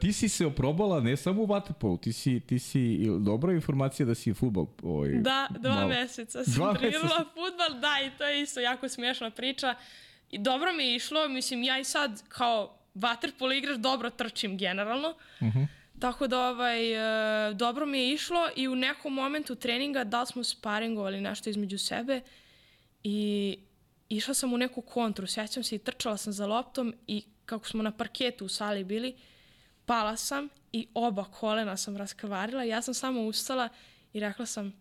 ti 0.00 0.12
si 0.12 0.28
se 0.28 0.46
oprobala 0.46 1.00
ne 1.00 1.16
samo 1.16 1.42
u 1.42 1.46
vaterpolu, 1.46 1.96
ti 1.96 2.12
si, 2.12 2.40
ti 2.40 2.58
si 2.58 3.06
dobra 3.20 3.52
informacija 3.52 4.06
da 4.06 4.14
si 4.14 4.34
futbol. 4.34 4.66
Ovaj, 4.82 5.10
da, 5.10 5.48
dva 5.58 5.74
malo. 5.74 5.88
meseca 5.88 6.44
sam 6.44 6.54
dva 6.54 6.74
trenirala 6.74 7.24
futbol, 7.24 7.80
da, 7.80 8.06
i 8.06 8.18
to 8.18 8.24
je 8.24 8.42
isto 8.42 8.60
jako 8.60 8.88
smiješna 8.88 9.30
priča. 9.30 9.74
I 10.30 10.38
dobro 10.38 10.72
mi 10.72 10.84
je 10.84 10.96
išlo, 10.96 11.28
mislim, 11.28 11.62
ja 11.62 11.78
i 11.78 11.84
sad 11.84 12.22
kao 12.28 12.78
vaterpolo 12.94 13.52
igraš, 13.52 13.76
dobro 13.76 14.10
trčim 14.10 14.58
generalno. 14.58 15.14
Uh 15.40 15.46
mhm. 15.46 15.58
-huh. 15.58 15.66
Tako 15.98 16.26
da 16.26 16.48
ovaj, 16.48 16.92
e, 17.50 17.54
dobro 17.54 17.86
mi 17.86 17.98
je 17.98 18.12
išlo 18.12 18.48
i 18.56 18.68
u 18.68 18.74
nekom 18.74 19.14
momentu 19.14 19.54
treninga 19.54 20.04
da 20.04 20.26
smo 20.26 20.44
sparingovali 20.44 21.20
nešto 21.20 21.50
između 21.50 21.78
sebe 21.78 22.20
i 23.02 23.58
išla 24.08 24.34
sam 24.34 24.52
u 24.52 24.58
neku 24.58 24.80
kontru, 24.80 25.26
sećam 25.26 25.62
se 25.62 25.74
i 25.74 25.78
trčala 25.78 26.16
sam 26.16 26.32
za 26.32 26.46
loptom 26.46 26.94
i 27.06 27.24
kako 27.48 27.66
smo 27.66 27.82
na 27.82 27.90
parketu 27.90 28.44
u 28.44 28.48
sali 28.48 28.84
bili, 28.84 29.16
pala 29.86 30.16
sam 30.16 30.48
i 30.72 30.86
oba 30.94 31.24
kolena 31.24 31.76
sam 31.76 31.96
raskavarila. 31.96 32.64
Ja 32.64 32.82
sam 32.82 32.94
samo 32.94 33.20
ustala 33.20 33.68
i 34.12 34.20
rekla 34.20 34.46
sam 34.46 34.72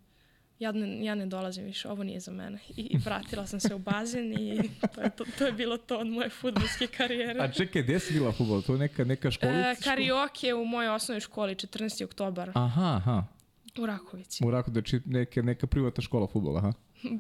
ja 0.60 0.72
ne, 0.72 1.06
ja 1.06 1.16
ne 1.16 1.26
dolazim 1.26 1.66
više, 1.66 1.90
ovo 1.90 2.04
nije 2.04 2.20
za 2.20 2.32
mene. 2.32 2.60
I, 2.78 2.82
i 2.82 2.98
vratila 2.98 3.48
sam 3.48 3.60
se 3.60 3.76
u 3.76 3.80
bazen 3.80 4.34
i 4.34 4.70
to 4.96 5.02
je, 5.02 5.10
to, 5.10 5.26
to 5.38 5.46
je 5.46 5.52
bilo 5.52 5.78
to 5.78 5.98
od 5.98 6.08
moje 6.08 6.30
futbolske 6.30 6.88
karijere. 6.88 7.40
A 7.40 7.52
čekaj, 7.52 7.84
gde 7.84 8.00
si 8.00 8.14
bila 8.14 8.32
futbol? 8.32 8.62
To 8.62 8.74
je 8.74 8.80
neka, 8.80 9.04
neka 9.04 9.32
školica? 9.32 9.70
E, 9.70 9.76
karioke 9.84 10.54
u 10.54 10.66
mojoj 10.66 10.90
osnovnoj 10.90 11.22
školi, 11.22 11.56
14. 11.56 12.04
oktobar. 12.04 12.52
Aha, 12.56 12.96
aha. 12.96 13.24
U 13.80 13.86
Rakovici. 13.86 14.46
U 14.46 14.52
Rakovici, 14.52 14.90
znači 14.90 15.02
neka, 15.06 15.42
neka 15.42 15.68
privatna 15.68 16.02
škola 16.02 16.28
futbola, 16.28 16.60
aha? 16.60 16.74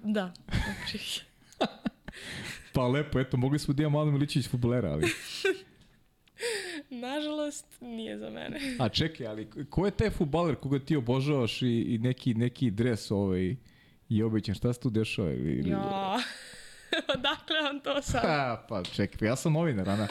da, 0.03 0.33
znači. 0.65 1.21
pa 2.77 2.87
lepo, 2.87 3.19
eto, 3.19 3.37
mogli 3.37 3.59
smo 3.59 3.73
da 3.73 3.83
imamo 3.83 3.99
Anu 3.99 4.11
Milićić 4.11 4.49
futbolera, 4.49 4.91
ali... 4.91 5.07
Nažalost, 6.89 7.65
nije 7.81 8.17
za 8.17 8.29
mene. 8.29 8.59
A 8.79 8.89
čekaj, 8.89 9.27
ali 9.27 9.49
ko 9.69 9.85
je 9.85 9.91
taj 9.91 10.09
futbaler 10.09 10.55
koga 10.55 10.79
ti 10.79 10.95
obožavaš 10.95 11.61
i, 11.61 11.67
i 11.67 11.97
neki, 11.97 12.33
neki 12.33 12.71
dres 12.71 13.11
ovaj, 13.11 13.55
i 14.09 14.23
obećan? 14.23 14.55
Šta 14.55 14.73
se 14.73 14.79
tu 14.79 14.89
dešava? 14.89 15.31
Ili... 15.31 15.69
Ja, 15.69 16.17
odakle 17.17 17.61
vam 17.63 17.79
to 17.79 18.01
sad? 18.01 18.21
Ha, 18.21 18.65
pa 18.69 18.83
čekaj, 18.83 19.27
ja 19.27 19.35
sam 19.35 19.53
novinar, 19.53 19.89
Ana. 19.89 20.07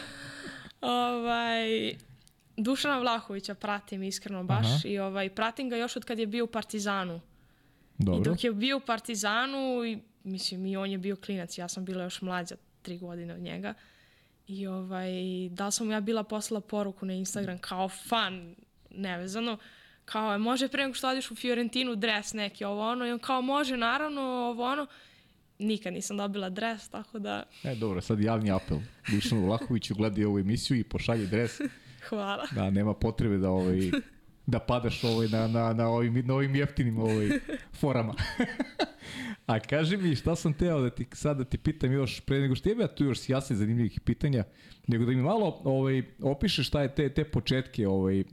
Ovaj, 0.81 1.95
Dušana 2.57 2.99
Vlahovića 2.99 3.55
pratim 3.55 4.03
iskreno 4.03 4.45
baš 4.45 4.67
Aha. 4.67 4.81
i 4.85 4.99
ovaj, 4.99 5.31
pratim 5.31 5.71
ga 5.71 5.77
još 5.77 5.97
od 5.97 6.05
kad 6.05 6.19
je 6.19 6.27
bio 6.27 6.45
u 6.45 6.49
Partizanu. 6.49 7.21
Dobro. 7.99 8.21
I 8.21 8.25
dok 8.25 8.45
je 8.45 8.53
bio 8.53 8.77
u 8.77 8.81
Partizanu, 8.81 9.85
i, 9.85 9.99
mislim, 10.27 10.67
i 10.67 10.77
on 10.77 10.91
je 10.91 10.99
bio 10.99 11.17
klinac, 11.17 11.59
ja 11.59 11.69
sam 11.69 11.85
bila 11.85 12.05
još 12.05 12.23
mlađa, 12.23 12.57
tri 12.83 12.99
godine 12.99 13.35
od 13.35 13.41
njega. 13.41 13.75
I 14.49 14.67
ovaj, 14.67 15.11
da 15.51 15.67
li 15.67 15.73
sam 15.73 15.91
ja 15.91 16.01
bila 16.01 16.25
poslala 16.25 16.61
poruku 16.61 17.07
na 17.07 17.13
Instagram 17.13 17.59
kao 17.59 17.89
fan, 17.89 18.55
nevezano, 18.91 19.59
kao 20.05 20.33
je, 20.33 20.39
može 20.39 20.69
pre 20.69 20.83
nego 20.83 20.95
što 20.95 21.09
odiš 21.09 21.31
u 21.31 21.35
Fiorentinu 21.35 21.97
dres 21.97 22.33
neki, 22.33 22.65
ovo 22.65 22.91
ono, 22.91 23.07
i 23.07 23.13
on 23.13 23.19
kao 23.19 23.43
može, 23.43 23.77
naravno, 23.77 24.21
ovo 24.21 24.65
ono, 24.65 24.87
nikad 25.59 25.93
nisam 25.93 26.17
dobila 26.17 26.49
dres, 26.49 26.89
tako 26.89 27.19
da... 27.19 27.43
E, 27.65 27.75
dobro, 27.75 28.01
sad 28.01 28.21
javni 28.21 28.51
apel. 28.51 28.79
Dušanu 29.11 29.47
Vlahoviću 29.47 29.95
gledi 29.95 30.25
ovu 30.25 30.39
emisiju 30.39 30.79
i 30.79 30.85
pošalje 30.85 31.27
dres. 31.27 31.61
Hvala. 32.09 32.47
Da, 32.53 32.71
nema 32.71 32.95
potrebe 32.95 33.39
da 33.39 33.51
ovaj, 33.51 33.91
da 34.47 34.59
padaš 34.59 35.05
ovaj, 35.05 35.29
na, 35.29 35.47
na, 35.47 35.73
na, 35.73 35.89
ovim, 35.89 36.27
na 36.27 36.35
ovim 36.35 36.55
jeftinim 36.55 36.99
ovaj, 36.99 37.29
forama. 37.81 38.15
A 39.47 39.61
kaži 39.61 39.97
mi 39.97 40.17
šta 40.17 40.37
sam 40.37 40.53
teo 40.53 40.81
da 40.81 40.91
ti 40.91 41.07
sad 41.13 41.39
da 41.39 41.45
ti 41.45 41.59
pitam 41.59 41.93
još 41.93 42.21
pre 42.21 42.41
nego 42.41 42.55
što 42.55 42.69
ja 42.69 42.87
tu 42.87 43.05
još 43.05 43.29
jasne 43.29 43.57
zanimljivih 43.57 44.01
pitanja, 44.01 44.45
nego 44.87 45.05
da 45.05 45.11
mi 45.11 45.23
malo 45.23 45.61
ovaj 45.65 46.03
opišeš 46.23 46.67
šta 46.67 46.83
je 46.83 46.95
te 46.95 47.09
te 47.09 47.25
početke 47.25 47.89
ovaj 47.89 48.21
uh, 48.21 48.27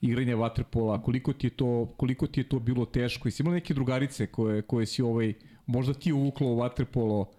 igranja 0.00 0.36
vaterpola, 0.36 1.02
koliko 1.02 1.32
ti 1.32 1.46
je 1.46 1.50
to 1.50 1.94
koliko 1.96 2.26
ti 2.26 2.40
je 2.40 2.48
to 2.48 2.58
bilo 2.58 2.84
teško. 2.84 3.28
Jesi 3.28 3.42
imala 3.42 3.54
neke 3.54 3.74
drugarice 3.74 4.26
koje 4.26 4.62
koje 4.62 4.86
si 4.86 5.02
ovaj 5.02 5.34
možda 5.66 5.94
ti 5.94 6.12
uvuklo 6.12 6.46
u 6.46 6.56
vaterpolo? 6.56 7.30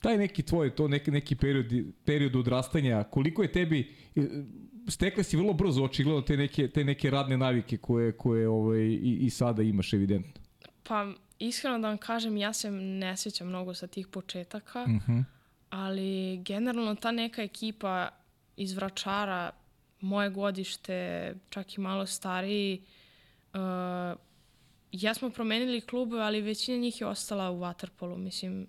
Taj 0.00 0.16
neki 0.18 0.42
tvoj 0.42 0.70
to 0.70 0.88
neki 0.88 1.10
neki 1.10 1.36
period 1.36 1.72
period 2.04 2.36
odrastanja, 2.36 3.04
koliko 3.04 3.42
je 3.42 3.52
tebi 3.52 3.94
e, 4.86 4.90
stekla 4.90 5.22
si 5.22 5.36
vrlo 5.36 5.52
brzo 5.52 5.82
očigledno 5.82 6.22
te 6.22 6.36
neke 6.36 6.68
te 6.68 6.84
neke 6.84 7.10
radne 7.10 7.36
navike 7.36 7.76
koje 7.76 8.12
koje 8.12 8.48
ovaj 8.48 8.80
i, 8.80 9.18
i 9.20 9.30
sada 9.30 9.62
imaš 9.62 9.92
evidentno. 9.92 10.42
Pa 10.82 11.12
iskreno 11.38 11.78
da 11.78 11.88
vam 11.88 11.98
kažem, 11.98 12.36
ja 12.36 12.52
se 12.52 12.70
ne 12.70 13.16
sjećam 13.16 13.48
mnogo 13.48 13.74
sa 13.74 13.86
tih 13.86 14.06
početaka, 14.06 14.82
uh 14.82 14.88
mhm. 14.88 15.12
-huh. 15.12 15.24
ali 15.70 16.40
generalno 16.44 16.94
ta 16.94 17.10
neka 17.10 17.42
ekipa 17.42 18.08
iz 18.56 18.72
Vračara, 18.72 19.50
moje 20.00 20.30
godište, 20.30 21.34
čak 21.48 21.78
i 21.78 21.80
malo 21.80 22.06
stariji, 22.06 22.82
uh, 23.54 23.60
ja 24.92 25.14
smo 25.14 25.30
promenili 25.30 25.80
klubove, 25.80 26.22
ali 26.22 26.40
većina 26.40 26.78
njih 26.78 27.00
je 27.00 27.06
ostala 27.06 27.50
u 27.50 27.60
Waterpolu, 27.60 28.16
mislim, 28.16 28.66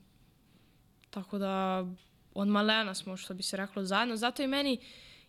tako 1.09 1.37
da 1.37 1.85
od 2.33 2.47
malena 2.47 2.93
smo, 2.93 3.17
što 3.17 3.33
bi 3.33 3.43
se 3.43 3.57
reklo, 3.57 3.83
zajedno. 3.83 4.15
Zato 4.15 4.41
je 4.41 4.47
meni 4.47 4.77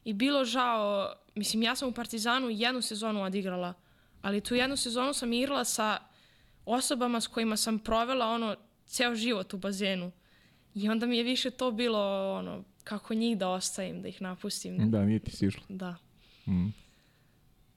i 0.04 0.12
bilo 0.12 0.44
žao, 0.44 1.12
mislim, 1.34 1.62
ja 1.62 1.76
sam 1.76 1.88
u 1.88 1.92
Partizanu 1.92 2.50
jednu 2.50 2.82
sezonu 2.82 3.22
odigrala, 3.22 3.74
ali 4.22 4.40
tu 4.40 4.54
jednu 4.54 4.76
sezonu 4.76 5.12
sam 5.12 5.32
igrala 5.32 5.64
sa 5.64 5.98
osobama 6.66 7.20
s 7.20 7.26
kojima 7.26 7.56
sam 7.56 7.78
provela 7.78 8.26
ono 8.26 8.56
ceo 8.87 9.14
život 9.14 9.54
u 9.54 9.58
bazenu. 9.58 10.12
I 10.74 10.88
onda 10.88 11.06
mi 11.06 11.16
je 11.16 11.22
više 11.22 11.50
to 11.50 11.70
bilo 11.70 12.32
ono 12.38 12.64
kako 12.84 13.14
njih 13.14 13.38
da 13.38 13.48
ostavim, 13.48 14.02
da 14.02 14.08
ih 14.08 14.22
napustim. 14.22 14.90
Da, 14.90 15.04
nije 15.04 15.18
ti 15.18 15.30
si 15.30 15.46
išlo. 15.46 15.62
Da. 15.68 15.96
Mm. 16.46 16.68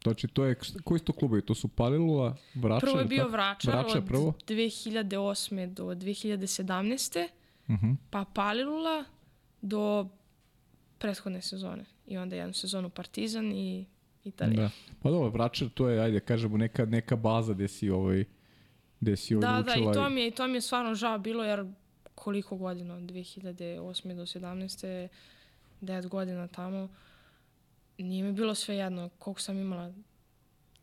Znači, 0.03 0.27
to 0.27 0.45
je, 0.45 0.55
koji 0.84 0.99
su 0.99 1.05
to 1.05 1.13
klubovi? 1.13 1.41
To 1.41 1.55
su 1.55 1.67
Palilula, 1.67 2.36
Vračar? 2.55 2.89
Prvo 2.89 2.99
je 2.99 3.05
bio? 3.05 3.27
Vračar, 3.27 3.75
Vračar 3.75 3.97
od 3.97 4.07
prvo? 4.07 4.34
2008. 4.47 5.73
do 5.73 5.84
2017. 5.84 7.27
Uh 7.67 7.75
-huh. 7.75 7.95
pa 8.10 8.25
Palilula 8.34 9.05
do 9.62 10.07
prethodne 11.02 11.42
sezone. 11.42 11.86
I 12.08 12.18
onda 12.18 12.36
jednu 12.36 12.54
sezonu 12.54 12.90
Partizan 12.90 13.52
i 13.52 13.86
Italija. 14.24 14.62
Da. 14.62 14.70
Pa 15.02 15.10
dobro, 15.10 15.30
Vračar, 15.30 15.70
to 15.70 15.90
je, 15.90 16.02
ajde, 16.02 16.20
kažemo, 16.20 16.58
neka, 16.58 16.86
neka 16.86 17.16
baza 17.16 17.54
gde 17.54 17.68
si 17.68 17.90
ovaj, 17.90 18.26
gde 19.00 19.16
si 19.16 19.36
ovaj 19.36 19.48
Da, 19.48 19.62
da, 19.62 19.72
učila 19.72 19.92
i 19.92 19.94
to, 19.94 20.10
mi 20.10 20.22
je, 20.22 20.28
i 20.28 20.32
to 20.32 20.48
mi 20.48 20.54
je 20.54 20.62
stvarno 20.62 20.96
žao 20.96 21.20
bilo, 21.20 21.44
jer 21.44 21.66
koliko 22.16 22.58
godina, 22.58 22.94
od 22.96 23.02
2008. 23.02 24.16
do 24.16 24.26
17. 24.26 25.08
9 25.82 26.08
godina 26.08 26.48
tamo, 26.48 26.90
nije 27.98 28.24
mi 28.24 28.34
bilo 28.34 28.56
sve 28.56 28.76
jedno 28.76 29.10
koliko 29.20 29.42
sam 29.42 29.58
imala, 29.58 29.94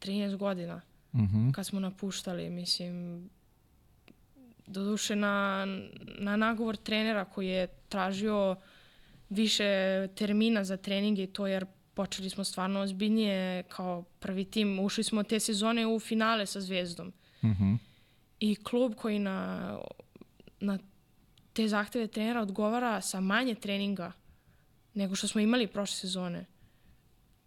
13 0.00 0.36
godina 0.36 0.80
Uh 1.12 1.20
-huh. 1.20 1.54
kad 1.54 1.66
smo 1.66 1.80
napuštali, 1.80 2.50
mislim, 2.50 3.28
doduše 4.66 5.16
na, 5.16 5.66
na 6.18 6.36
nagovor 6.36 6.76
trenera 6.76 7.24
koji 7.24 7.48
je 7.48 7.66
tražio 7.88 8.56
više 9.28 10.08
termina 10.14 10.64
za 10.64 10.76
treninge 10.76 11.22
i 11.22 11.26
to 11.26 11.46
jer 11.46 11.66
počeli 11.94 12.30
smo 12.30 12.44
stvarno 12.44 12.80
ozbiljnije 12.80 13.62
kao 13.62 14.04
prvi 14.18 14.44
tim. 14.44 14.78
Ušli 14.78 15.04
smo 15.04 15.22
te 15.22 15.40
sezone 15.40 15.86
u 15.86 16.00
finale 16.00 16.46
sa 16.46 16.60
Zvezdom. 16.60 17.12
Uh 17.42 17.50
-huh. 17.50 17.78
I 18.40 18.54
klub 18.54 18.94
koji 18.94 19.18
na, 19.18 19.78
na 20.60 20.78
te 21.52 21.68
zahteve 21.68 22.06
trenera 22.06 22.40
odgovara 22.40 23.00
sa 23.00 23.20
manje 23.20 23.54
treninga 23.54 24.12
nego 24.94 25.14
što 25.14 25.28
smo 25.28 25.40
imali 25.40 25.66
prošle 25.66 25.96
sezone. 25.96 26.44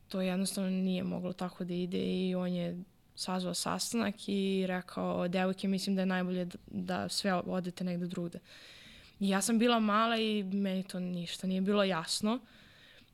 To 0.07 0.21
jednostavno 0.21 0.69
nije 0.69 1.03
moglo 1.03 1.33
tako 1.33 1.63
da 1.63 1.73
ide 1.73 1.97
i 1.97 2.35
on 2.35 2.53
je 2.53 2.83
sazvao 3.15 3.53
sastanak 3.53 4.15
i 4.27 4.65
rekao, 4.67 5.27
devojke, 5.27 5.67
mislim 5.67 5.95
da 5.95 6.01
je 6.01 6.05
najbolje 6.05 6.45
da, 6.45 6.57
da 6.67 7.09
sve 7.09 7.33
odete 7.33 7.83
negde 7.83 8.07
drugde. 8.07 8.39
I 8.39 8.41
ja 9.27 9.41
sam 9.41 9.59
bila 9.59 9.79
mala 9.79 10.17
i 10.17 10.43
meni 10.43 10.83
to 10.83 10.99
ništa 10.99 11.47
nije 11.47 11.61
bilo 11.61 11.83
jasno. 11.83 12.39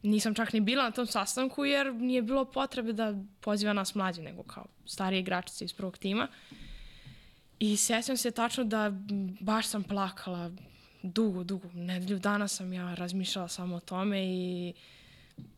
Nisam 0.03 0.35
čak 0.35 0.53
ni 0.53 0.61
bila 0.61 0.83
na 0.83 0.91
tom 0.91 1.07
sastanku 1.07 1.65
jer 1.65 1.93
nije 1.93 2.21
bilo 2.21 2.45
potrebe 2.45 2.93
da 2.93 3.13
poziva 3.41 3.73
nas 3.73 3.95
mlađe 3.95 4.21
nego 4.21 4.43
kao 4.43 4.65
starije 4.85 5.19
igračice 5.19 5.65
iz 5.65 5.73
prvog 5.73 5.97
tima. 5.97 6.27
I 7.59 7.77
sećam 7.77 8.17
se 8.17 8.31
tačno 8.31 8.63
da 8.63 8.91
baš 9.39 9.67
sam 9.67 9.83
plakala 9.83 10.51
dugo, 11.03 11.43
dugo, 11.43 11.69
nedelju 11.73 12.19
dana 12.19 12.47
sam 12.47 12.73
ja 12.73 12.93
razmišljala 12.93 13.47
samo 13.47 13.75
o 13.75 13.79
tome 13.79 14.25
i 14.25 14.73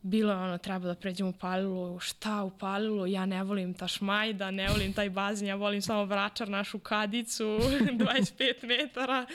bilo 0.02 0.32
je 0.32 0.38
ono, 0.38 0.58
treba 0.58 0.86
da 0.86 0.94
pređem 0.94 1.26
u 1.26 1.32
Palilu, 1.32 2.00
šta 2.00 2.42
u 2.42 2.50
Palilu, 2.50 3.06
ja 3.06 3.26
ne 3.26 3.42
volim 3.42 3.74
Tašmajda, 3.74 4.50
ne 4.50 4.68
volim 4.68 4.92
taj 4.92 5.10
bazen, 5.10 5.48
ja 5.48 5.54
volim 5.54 5.82
samo 5.82 6.04
vračar, 6.04 6.48
našu 6.48 6.78
kadicu, 6.78 7.44
25 7.98 8.66
metara. 8.66 9.26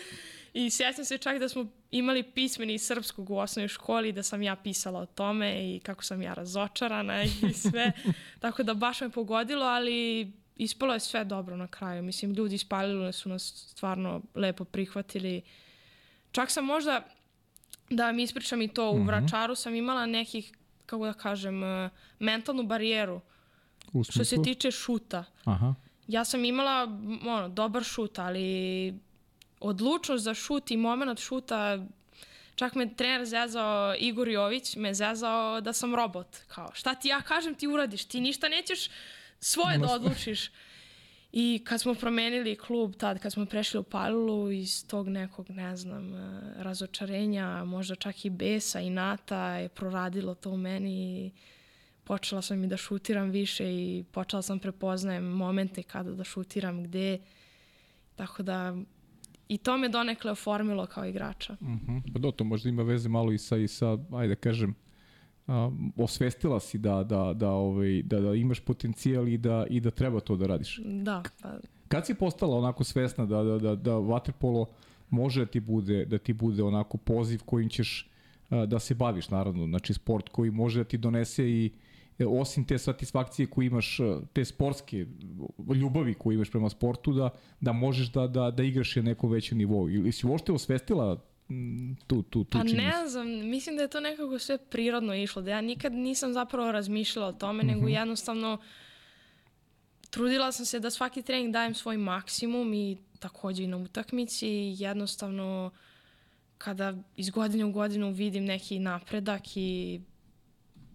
I 0.57 0.69
sjećam 0.69 1.05
se 1.05 1.17
čak 1.17 1.39
da 1.39 1.49
smo 1.49 1.65
imali 1.91 2.23
pismeni 2.23 2.73
iz 2.73 2.81
srpskog 2.81 3.29
u 3.29 3.37
osnovnoj 3.37 3.67
školi, 3.67 4.11
da 4.11 4.23
sam 4.23 4.41
ja 4.41 4.55
pisala 4.55 4.99
o 4.99 5.05
tome 5.05 5.75
i 5.75 5.79
kako 5.79 6.03
sam 6.03 6.21
ja 6.21 6.33
razočarana 6.33 7.23
i 7.49 7.53
sve. 7.53 7.91
Tako 8.39 8.63
da 8.63 8.73
baš 8.73 9.01
me 9.01 9.09
pogodilo, 9.09 9.65
ali 9.65 10.31
ispalo 10.55 10.93
je 10.93 10.99
sve 10.99 11.25
dobro 11.25 11.57
na 11.57 11.67
kraju. 11.67 12.03
Mislim, 12.03 12.33
ljudi 12.33 12.55
iz 12.55 12.65
Palilule 12.65 13.11
su 13.13 13.29
nas 13.29 13.65
stvarno 13.69 14.21
lepo 14.35 14.65
prihvatili. 14.65 15.41
Čak 16.31 16.51
sam 16.51 16.65
možda, 16.65 17.07
da 17.89 18.05
vam 18.05 18.19
ispričam 18.19 18.61
i 18.61 18.67
to, 18.67 18.91
u 18.91 18.97
Mhm. 18.97 19.07
Vračaru 19.07 19.55
sam 19.55 19.75
imala 19.75 20.05
nekih, 20.05 20.51
kako 20.85 21.05
da 21.05 21.13
kažem, 21.13 21.63
eh, 21.63 21.89
mentalnu 22.19 22.63
barijeru 22.63 23.21
što 24.09 24.25
se 24.25 24.41
tiče 24.43 24.71
šuta. 24.71 25.23
Aha. 25.43 25.75
Ja 26.07 26.25
sam 26.25 26.45
imala 26.45 26.83
ono, 27.27 27.49
dobar 27.49 27.83
šut, 27.83 28.19
ali 28.19 28.93
odlučnost 29.67 30.23
za 30.23 30.33
šut 30.33 30.71
i 30.71 30.77
moment 30.77 31.19
šuta 31.19 31.85
Čak 32.55 32.75
me 32.75 32.95
trener 32.95 33.25
zezao, 33.25 33.95
Igor 33.99 34.29
Jović 34.29 34.75
me 34.75 34.93
zezao 34.93 35.61
da 35.61 35.73
sam 35.73 35.95
robot. 35.95 36.37
Kao, 36.47 36.71
šta 36.73 36.95
ti 36.95 37.07
ja 37.07 37.21
kažem 37.21 37.55
ti 37.55 37.67
uradiš, 37.67 38.05
ti 38.05 38.21
ništa 38.21 38.49
nećeš 38.49 38.89
svoje 39.39 39.77
da 39.77 39.93
odlučiš. 39.93 40.51
I 41.31 41.61
kad 41.65 41.81
smo 41.81 41.93
promenili 41.95 42.55
klub 42.55 42.95
tad, 42.95 43.19
kad 43.19 43.33
smo 43.33 43.45
prešli 43.45 43.79
u 43.79 43.83
Palulu 43.83 44.51
iz 44.51 44.87
tog 44.87 45.09
nekog, 45.09 45.49
ne 45.49 45.75
znam, 45.75 46.13
eh, 46.13 46.53
razočarenja, 46.57 47.63
možda 47.63 47.95
čak 47.95 48.25
i 48.25 48.29
besa 48.29 48.79
i 48.79 48.89
nata 48.89 49.55
je 49.55 49.69
proradilo 49.69 50.35
to 50.35 50.49
u 50.49 50.57
meni 50.57 51.25
i 51.25 51.31
počela 52.03 52.41
sam 52.41 52.63
i 52.63 52.67
da 52.67 52.77
šutiram 52.77 53.29
više 53.29 53.63
i 53.65 54.03
počela 54.11 54.41
sam 54.41 54.59
prepoznajem 54.59 55.23
momente 55.23 55.83
kada 55.83 56.11
da 56.11 56.23
šutiram 56.23 56.83
gde. 56.83 57.19
Tako 58.15 58.43
da 58.43 58.75
i 59.47 59.57
to 59.57 59.77
me 59.77 59.89
donekle 59.89 60.31
oformilo 60.31 60.85
kao 60.85 61.05
igrača. 61.05 61.53
Uh 61.61 61.67
-huh. 61.67 62.13
Pa 62.13 62.19
do, 62.19 62.31
to 62.31 62.43
možda 62.43 62.69
ima 62.69 62.83
veze 62.83 63.09
malo 63.09 63.31
i 63.31 63.37
sa, 63.37 63.57
i 63.57 63.67
sa 63.67 63.97
ajde 64.11 64.35
da 64.35 64.41
kažem, 64.41 64.75
a, 65.47 65.71
osvestila 65.97 66.59
si 66.59 66.77
da, 66.77 67.03
da, 67.03 67.33
da, 67.33 67.49
ovaj, 67.49 68.01
da, 68.03 68.19
da 68.19 68.33
imaš 68.33 68.59
potencijal 68.59 69.27
i 69.27 69.37
da, 69.37 69.65
i 69.69 69.79
da 69.79 69.91
treba 69.91 70.19
to 70.19 70.35
da 70.35 70.47
radiš. 70.47 70.81
Da, 70.85 71.23
pa 71.41 71.57
Kad 71.87 72.05
si 72.05 72.13
postala 72.13 72.57
onako 72.57 72.83
svesna 72.83 73.25
da, 73.25 73.43
da, 73.43 73.57
da, 73.57 73.75
da 73.75 73.91
waterpolo 73.91 74.65
može 75.09 75.39
da 75.39 75.51
ti 75.51 75.59
bude, 75.59 76.05
da 76.05 76.17
ti 76.17 76.33
bude 76.33 76.63
onako 76.63 76.97
poziv 76.97 77.41
kojim 77.45 77.69
ćeš 77.69 78.09
a, 78.49 78.65
da 78.65 78.79
se 78.79 78.95
baviš, 78.95 79.29
naravno, 79.29 79.65
znači 79.65 79.93
sport 79.93 80.29
koji 80.29 80.51
može 80.51 80.79
da 80.79 80.83
ti 80.83 80.97
donese 80.97 81.49
i 81.49 81.65
e, 81.65 81.69
osim 82.19 82.65
te 82.65 82.77
satisfakcije 82.77 83.47
koje 83.47 83.65
imaš, 83.65 83.99
e, 83.99 84.03
te 84.33 84.45
sportske 84.45 85.05
ljubavi 85.75 86.13
koje 86.13 86.35
imaš 86.35 86.49
prema 86.49 86.69
sportu, 86.69 87.13
da, 87.13 87.29
da 87.61 87.71
možeš 87.73 88.11
da, 88.11 88.27
da, 88.27 88.51
da 88.51 88.63
igraš 88.63 88.95
na 88.95 89.01
nekom 89.01 89.31
većem 89.31 89.57
nivou. 89.57 89.89
Ili 89.89 90.11
si 90.11 90.27
uopšte 90.27 90.51
osvestila 90.51 91.21
tu, 92.07 92.21
tu, 92.21 92.43
tu 92.43 92.45
Pa 92.51 92.59
činjenicu? 92.59 92.87
ne 92.87 93.07
znam, 93.07 93.27
mislim 93.27 93.75
da 93.75 93.81
je 93.81 93.89
to 93.89 93.99
nekako 93.99 94.39
sve 94.39 94.57
prirodno 94.57 95.15
išlo, 95.15 95.41
da 95.41 95.51
ja 95.51 95.61
nikad 95.61 95.93
nisam 95.93 96.33
zapravo 96.33 96.71
razmišljala 96.71 97.27
o 97.27 97.33
tome, 97.33 97.63
mm 97.63 97.67
-hmm. 97.67 97.75
nego 97.75 97.87
jednostavno 97.87 98.57
trudila 100.09 100.51
sam 100.51 100.65
se 100.65 100.79
da 100.79 100.89
svaki 100.89 101.21
trening 101.21 101.53
dajem 101.53 101.73
svoj 101.73 101.97
maksimum 101.97 102.73
i 102.73 102.97
takođe 103.19 103.63
i 103.63 103.67
na 103.67 103.77
utakmici 103.77 104.47
i 104.47 104.75
jednostavno 104.79 105.71
kada 106.57 106.93
iz 107.15 107.29
godine 107.29 107.65
u 107.65 107.71
godinu 107.71 108.11
vidim 108.11 108.45
neki 108.45 108.79
napredak 108.79 109.57
i 109.57 110.01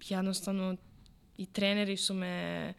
jednostavno 0.09 0.77
i 1.41 1.47
treneri 1.47 1.97
su 1.97 2.15
me, 2.15 2.75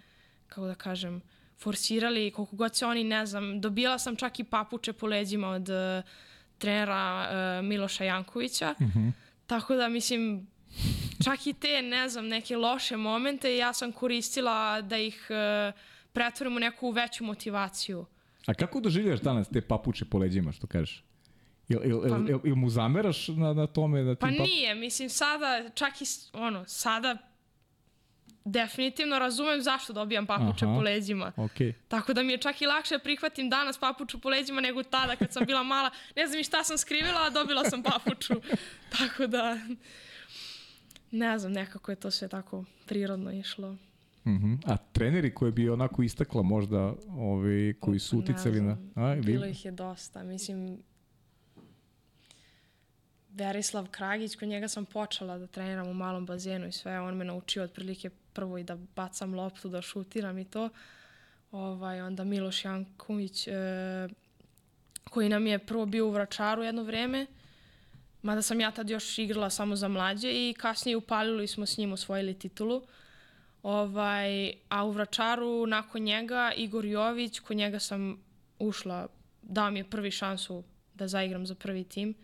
kako 0.48 0.68
da 0.68 0.76
kažem, 0.76 1.22
forsirali 1.60 2.32
koliko 2.32 2.56
god 2.56 2.76
se 2.76 2.86
oni, 2.86 3.04
ne 3.04 3.26
znam, 3.26 3.62
dobijala 3.62 4.00
sam 4.00 4.16
čak 4.16 4.40
i 4.40 4.44
papuče 4.44 4.94
po 4.94 5.08
leđima 5.08 5.50
od 5.50 5.70
uh, 5.70 6.04
trenera 6.58 7.28
uh, 7.60 7.66
Miloša 7.66 8.04
Jankovića. 8.04 8.76
Mm 8.80 8.86
-hmm. 8.86 9.12
Tako 9.48 9.76
da, 9.76 9.88
mislim, 9.88 10.48
čak 11.24 11.48
i 11.48 11.54
te, 11.54 11.82
ne 11.82 12.10
znam, 12.10 12.28
neke 12.28 12.58
loše 12.58 12.98
momente 12.98 13.58
ja 13.58 13.74
sam 13.74 13.92
koristila 13.92 14.82
da 14.82 14.98
ih 14.98 15.28
uh, 15.30 15.74
pretvorim 16.14 16.56
u 16.56 16.60
neku 16.60 16.92
veću 16.92 17.24
motivaciju. 17.24 18.06
A 18.46 18.54
kako 18.54 18.80
doživljaš 18.80 19.20
danas 19.20 19.50
te 19.50 19.62
papuče 19.62 20.06
po 20.06 20.18
leđima, 20.18 20.52
što 20.52 20.68
kažeš? 20.68 21.04
Ili 21.70 21.90
il, 21.90 22.02
il, 22.06 22.30
il, 22.30 22.40
il 22.44 22.56
mu 22.56 22.70
zameraš 22.70 23.28
na, 23.28 23.54
na 23.54 23.68
tome 23.68 24.04
da 24.04 24.16
ti 24.16 24.20
Pa 24.20 24.28
pap... 24.28 24.48
nije, 24.48 24.76
mislim, 24.76 25.10
sada, 25.10 25.70
čak 25.74 26.02
i, 26.02 26.06
ono, 26.34 26.66
sada 26.68 27.31
definitivno 28.46 29.20
razumem 29.20 29.62
zašto 29.62 29.94
dobijam 29.94 30.26
papuče 30.26 30.66
Aha. 30.66 30.76
po 30.76 30.82
leđima. 30.82 31.32
Okej. 31.36 31.74
Tako 31.88 32.14
da 32.14 32.24
mi 32.24 32.32
je 32.32 32.38
čak 32.38 32.62
i 32.62 32.66
lakše 32.66 32.96
da 32.96 33.04
prihvatim 33.04 33.50
danas 33.50 33.78
papuču 33.78 34.20
po 34.20 34.30
leđima 34.30 34.62
nego 34.62 34.84
tada 34.84 35.16
kad 35.16 35.34
sam 35.34 35.46
bila 35.46 35.64
mala. 35.64 35.90
Ne 36.16 36.28
znam 36.28 36.40
i 36.40 36.44
šta 36.44 36.64
sam 36.64 36.78
skrivila, 36.78 37.22
a 37.22 37.30
dobila 37.30 37.64
sam 37.64 37.84
papuču. 37.84 38.34
tako 38.98 39.28
da, 39.28 39.58
ne 41.12 41.40
znam, 41.40 41.52
nekako 41.52 41.92
je 41.92 41.96
to 41.96 42.12
sve 42.12 42.28
tako 42.28 42.66
prirodno 42.86 43.32
išlo. 43.32 43.70
Uh 43.70 44.32
-huh. 44.32 44.58
A 44.66 44.78
treneri 44.78 45.34
koji 45.34 45.52
bi 45.52 45.70
onako 45.70 46.04
istakla 46.04 46.42
možda 46.42 46.94
ovi 47.10 47.76
koji 47.80 48.00
su 48.00 48.16
ne 48.16 48.24
uticali 48.24 48.62
na... 48.62 48.78
A, 48.96 49.16
Bilo 49.16 49.46
ih 49.46 49.66
je 49.66 49.72
dosta. 49.72 50.24
Mislim, 50.24 50.84
Verislav 53.34 53.88
Kragić, 53.92 54.36
kod 54.36 54.48
njega 54.48 54.68
sam 54.68 54.86
počela 54.86 55.38
da 55.38 55.48
treniram 55.48 55.88
u 55.88 55.94
malom 55.94 56.26
bazenu 56.26 56.68
i 56.68 56.72
sve. 56.72 57.00
On 57.00 57.18
me 57.18 57.26
naučio 57.26 57.64
otprilike 57.64 58.10
prvo 58.34 58.58
i 58.58 58.64
da 58.64 58.78
bacam 58.96 59.34
loptu, 59.34 59.70
da 59.70 59.82
šutiram 59.82 60.38
i 60.38 60.46
to. 60.46 60.70
Ovaj, 61.52 62.02
onda 62.02 62.24
Miloš 62.24 62.66
Janković, 62.66 63.48
e, 63.48 63.52
koji 65.10 65.30
nam 65.30 65.48
je 65.48 65.60
prvo 65.60 65.86
bio 65.86 66.08
u 66.08 66.12
Vračaru 66.12 66.64
jedno 66.64 66.84
vreme, 66.84 67.26
mada 68.22 68.42
sam 68.42 68.60
ja 68.60 68.72
tad 68.72 68.90
još 68.90 69.18
igrala 69.18 69.50
samo 69.50 69.76
za 69.76 69.88
mlađe 69.88 70.32
i 70.32 70.56
kasnije 70.58 70.98
upalili 70.98 71.48
smo 71.48 71.66
s 71.66 71.78
njim 71.78 71.94
osvojili 71.94 72.40
titulu. 72.40 72.82
Ovaj, 73.64 74.54
a 74.70 74.86
u 74.86 74.92
Vračaru 74.92 75.68
nakon 75.68 76.02
njega 76.02 76.52
Igor 76.58 76.86
Jović, 76.86 77.40
kod 77.40 77.58
njega 77.58 77.80
sam 77.80 78.24
ušla, 78.60 79.08
dao 79.42 79.72
mi 79.72 79.80
je 79.80 79.90
prvi 79.90 80.12
šansu 80.12 80.64
da 80.94 81.08
zaigram 81.08 81.46
za 81.46 81.56
prvi 81.56 81.84
tim. 81.84 82.16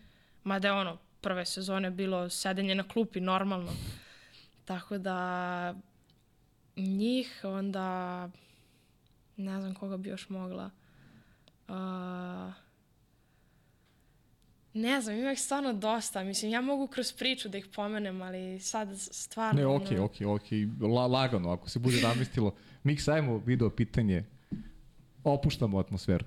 Mada 0.48 0.68
je 0.68 0.74
ono, 0.74 0.98
prve 1.20 1.44
sezone 1.44 1.90
bilo 1.90 2.30
sedenje 2.30 2.74
na 2.74 2.88
klupi, 2.88 3.20
normalno. 3.20 3.72
Tako 4.64 4.98
da 4.98 5.74
Njih, 6.76 7.40
onda 7.44 8.28
ne 9.36 9.60
znam 9.60 9.74
koga 9.74 9.96
bi 9.96 10.08
još 10.08 10.28
mogla. 10.28 10.70
Uh, 11.68 11.74
ne 14.74 15.00
znam, 15.00 15.16
ima 15.16 15.32
ih 15.32 15.40
stvarno 15.40 15.72
dosta. 15.72 16.24
Mislim, 16.24 16.50
ja 16.50 16.60
mogu 16.60 16.86
kroz 16.86 17.12
priču 17.12 17.48
da 17.48 17.58
ih 17.58 17.66
pomenem, 17.74 18.22
ali 18.22 18.60
sad 18.60 18.88
stvarno... 19.00 19.60
Ne, 19.60 19.66
okej, 19.66 19.98
okej, 19.98 20.26
okej. 20.26 20.68
La, 20.80 21.06
lagano, 21.06 21.50
ako 21.50 21.70
se 21.70 21.78
bude 21.78 22.00
namestilo. 22.00 22.54
Mix, 22.84 23.12
ajmo 23.12 23.38
video 23.46 23.70
pitanje. 23.70 24.24
Opuštamo 25.24 25.78
atmosferu. 25.78 26.24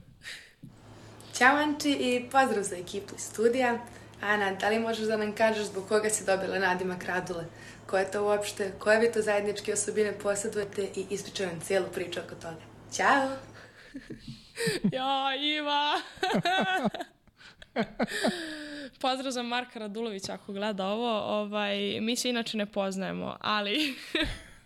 Ćao 1.34 1.56
Anči 1.56 1.92
i 1.92 2.30
pozdrav 2.32 2.64
za 2.64 2.76
ekipu 2.76 3.16
iz 3.16 3.22
studija. 3.22 3.86
Ana, 4.22 4.52
da 4.52 4.70
li 4.70 4.80
možeš 4.80 5.06
da 5.08 5.18
nam 5.18 5.36
kažeš 5.36 5.66
zbog 5.66 5.88
koga 5.88 6.10
si 6.10 6.26
dobila 6.26 6.60
nadimak 6.60 7.04
Radule? 7.04 7.46
Ko 7.88 7.98
je 7.98 8.12
to 8.12 8.24
uopšte? 8.26 8.72
Koje 8.80 9.00
vi 9.00 9.12
to 9.12 9.22
zajedničke 9.22 9.74
osobine 9.74 10.14
posjedujete 10.24 10.82
i 10.96 11.06
ispričaj 11.10 11.48
nam 11.48 11.60
cijelu 11.60 11.86
priču 11.94 12.20
oko 12.20 12.36
toga. 12.36 12.62
Ćao! 12.94 13.30
Ja, 14.92 15.36
Iva! 15.36 15.92
Pozdrav 19.02 19.32
za 19.32 19.44
Marka 19.44 19.80
Radulovića 19.80 20.34
ako 20.34 20.54
gleda 20.54 20.88
ovo. 20.88 21.20
Ovaj, 21.20 22.00
mi 22.02 22.16
se 22.16 22.30
inače 22.30 22.58
ne 22.58 22.66
poznajemo, 22.66 23.38
ali 23.40 23.96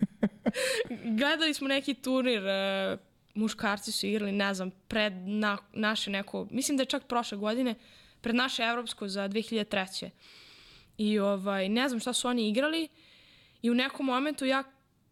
gledali 1.19 1.53
smo 1.53 1.67
neki 1.67 1.93
turnir, 1.93 2.47
e, 2.47 2.97
muškarci 3.35 3.91
su 3.91 4.07
igrali, 4.07 4.31
ne 4.31 4.53
znam, 4.53 4.71
pred 4.87 5.13
na, 5.13 5.57
naše 5.73 6.09
neko, 6.09 6.47
mislim 6.51 6.77
da 6.77 6.81
je 6.81 6.87
čak 6.87 7.03
prošle 7.03 7.37
godine, 7.37 7.75
pred 8.26 8.36
naše 8.36 8.63
evropsko 8.63 9.07
za 9.07 9.30
2003. 9.30 10.09
I 10.97 11.19
ovaj, 11.19 11.69
ne 11.69 11.89
znam 11.89 11.99
šta 11.99 12.13
su 12.13 12.28
oni 12.28 12.49
igrali 12.49 12.88
i 13.61 13.69
u 13.69 13.73
nekom 13.73 14.05
momentu 14.05 14.45
ja 14.45 14.63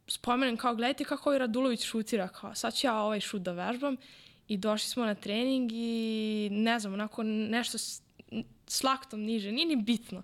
spomenem 0.08 0.58
kao 0.58 0.76
gledajte 0.76 1.04
kako 1.04 1.30
ovaj 1.30 1.40
Radulović 1.40 1.84
šutira, 1.84 2.28
kao 2.28 2.56
sad 2.56 2.76
ću 2.76 2.88
ja 2.88 2.98
ovaj 2.98 3.20
šut 3.20 3.42
da 3.42 3.52
vežbam 3.52 3.98
i 4.48 4.58
došli 4.58 4.90
smo 4.90 5.06
na 5.06 5.16
trening 5.16 5.72
i 5.74 6.50
ne 6.52 6.80
znam, 6.80 6.94
onako 6.94 7.24
nešto 7.24 7.78
s, 8.68 8.84
laktom 8.84 9.22
niže, 9.22 9.52
nije 9.52 9.66
ni 9.66 9.76
bitno. 9.76 10.24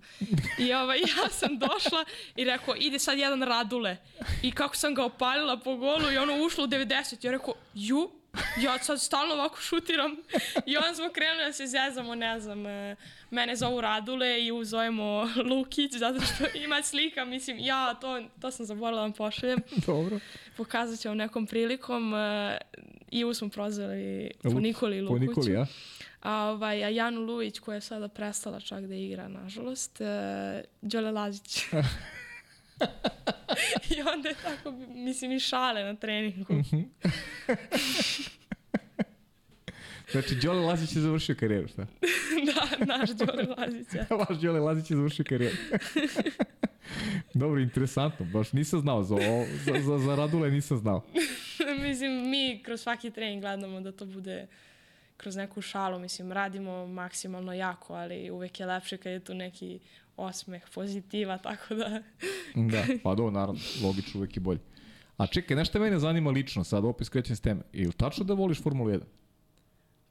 I 0.60 0.74
ovaj, 0.74 1.00
ja 1.18 1.30
sam 1.30 1.60
došla 1.60 2.06
i 2.36 2.46
rekao, 2.46 2.76
ide 2.76 3.00
sad 3.00 3.18
jedan 3.18 3.44
Radule. 3.44 3.98
I 4.42 4.52
kako 4.52 4.76
sam 4.76 4.96
ga 4.96 5.06
opalila 5.06 5.58
po 5.58 5.76
golu 5.76 6.12
i 6.12 6.18
ono 6.18 6.46
ušlo 6.46 6.64
u 6.64 6.68
90. 6.68 7.26
Ja 7.26 7.32
rekao, 7.32 7.54
ju, 7.74 8.18
ja 8.64 8.78
sad 8.78 9.02
stalno 9.02 9.34
ovako 9.34 9.58
šutiram. 9.62 10.18
I 10.66 10.78
onda 10.78 10.96
smo 10.96 11.10
krenuli 11.14 11.46
da 11.46 11.54
se 11.54 11.68
zezamo, 11.68 12.16
ne 12.16 12.40
znam, 12.40 12.66
e, 12.66 12.96
mene 13.30 13.56
zovu 13.56 13.82
Radule 13.82 14.46
i 14.46 14.52
uzovemo 14.52 15.30
Lukić, 15.50 15.94
zato 15.94 16.22
što 16.22 16.58
ima 16.58 16.84
slika, 16.84 17.26
mislim, 17.26 17.58
ja, 17.60 17.94
to, 17.94 18.22
to 18.42 18.52
sam 18.52 18.66
zaboravila 18.66 19.02
da 19.02 19.02
vam 19.02 19.14
pošaljem. 19.14 19.60
Dobro. 19.86 20.20
Pokazat 20.58 21.00
ću 21.00 21.08
vam 21.08 21.18
nekom 21.18 21.48
prilikom. 21.48 22.14
Uh, 22.14 22.20
Ivu 23.12 23.34
smo 23.34 23.50
prozvali 23.50 24.32
po 24.44 24.50
Nikoli 24.50 25.08
Po 25.08 25.14
Lukuću. 25.14 25.30
Nikoli, 25.30 25.52
ja? 25.52 25.66
A, 26.22 26.44
ovaj, 26.44 26.84
a 26.84 26.90
Janu 26.90 27.22
Lujić, 27.22 27.60
koja 27.60 27.76
je 27.76 27.82
sada 27.82 28.08
prestala 28.08 28.60
čak 28.60 28.86
da 28.86 28.96
igra, 28.96 29.28
nažalost, 29.28 30.02
uh, 30.02 30.08
Đole 30.82 31.12
Lazić. 31.12 31.64
I 33.96 34.02
onda 34.16 34.30
je 34.30 34.36
tako, 34.36 34.72
mislim, 34.90 35.32
i 35.32 35.40
šale 35.40 35.84
na 35.84 35.96
treningu. 35.96 36.54
Znači, 40.12 40.36
Đole 40.36 40.60
Lazić 40.60 40.96
je 40.96 41.02
završio 41.02 41.36
karijeru, 41.40 41.68
šta? 41.68 41.86
da, 42.48 42.86
naš 42.86 43.10
Đole 43.10 43.44
Lazić. 43.58 43.88
Vaš 44.10 44.42
Đole 44.42 44.60
Lazić 44.60 44.92
je 44.92 44.98
završio 44.98 45.26
karijeru. 45.30 45.56
Dobro, 47.34 47.60
interesantno. 47.60 48.26
Baš 48.26 48.54
nisam 48.54 48.80
znao 48.80 49.04
za, 49.04 49.16
ovo, 49.16 49.46
za, 49.66 49.74
za, 49.82 49.98
za 49.98 50.16
Radule, 50.16 50.52
nisam 50.52 50.78
znao. 50.78 51.06
mislim, 51.82 52.30
mi 52.30 52.62
kroz 52.66 52.82
svaki 52.82 53.12
trening 53.12 53.42
gledamo 53.42 53.82
da 53.82 53.92
to 53.92 54.06
bude 54.06 54.48
kroz 55.18 55.36
neku 55.36 55.62
šalu, 55.62 56.00
mislim, 56.00 56.32
radimo 56.32 56.88
maksimalno 56.88 57.54
jako, 57.54 57.94
ali 57.94 58.32
uvek 58.32 58.60
je 58.60 58.66
lepše 58.66 58.98
kad 58.98 59.12
je 59.12 59.20
tu 59.20 59.34
neki 59.34 59.80
osmeh, 60.20 60.63
pozitiva, 60.74 61.38
tako 61.38 61.76
da... 61.76 62.01
Da, 62.55 62.84
pa 63.03 63.15
do, 63.15 63.32
naravno, 63.32 63.61
logično, 63.84 64.20
uvek 64.20 64.38
je 64.38 64.41
bolje. 64.41 64.59
A 65.17 65.28
čekaj, 65.28 65.57
nešto 65.57 65.80
mene 65.80 65.99
zanima 65.99 66.30
lično, 66.30 66.63
sad 66.63 66.86
opet 66.86 67.07
skrećem 67.07 67.36
s 67.36 67.41
teme. 67.41 67.61
Je 67.74 67.88
li 67.88 67.93
tačno 67.93 68.26
da 68.26 68.34
voliš 68.34 68.61
Formulu 68.63 68.89
1? 68.89 69.01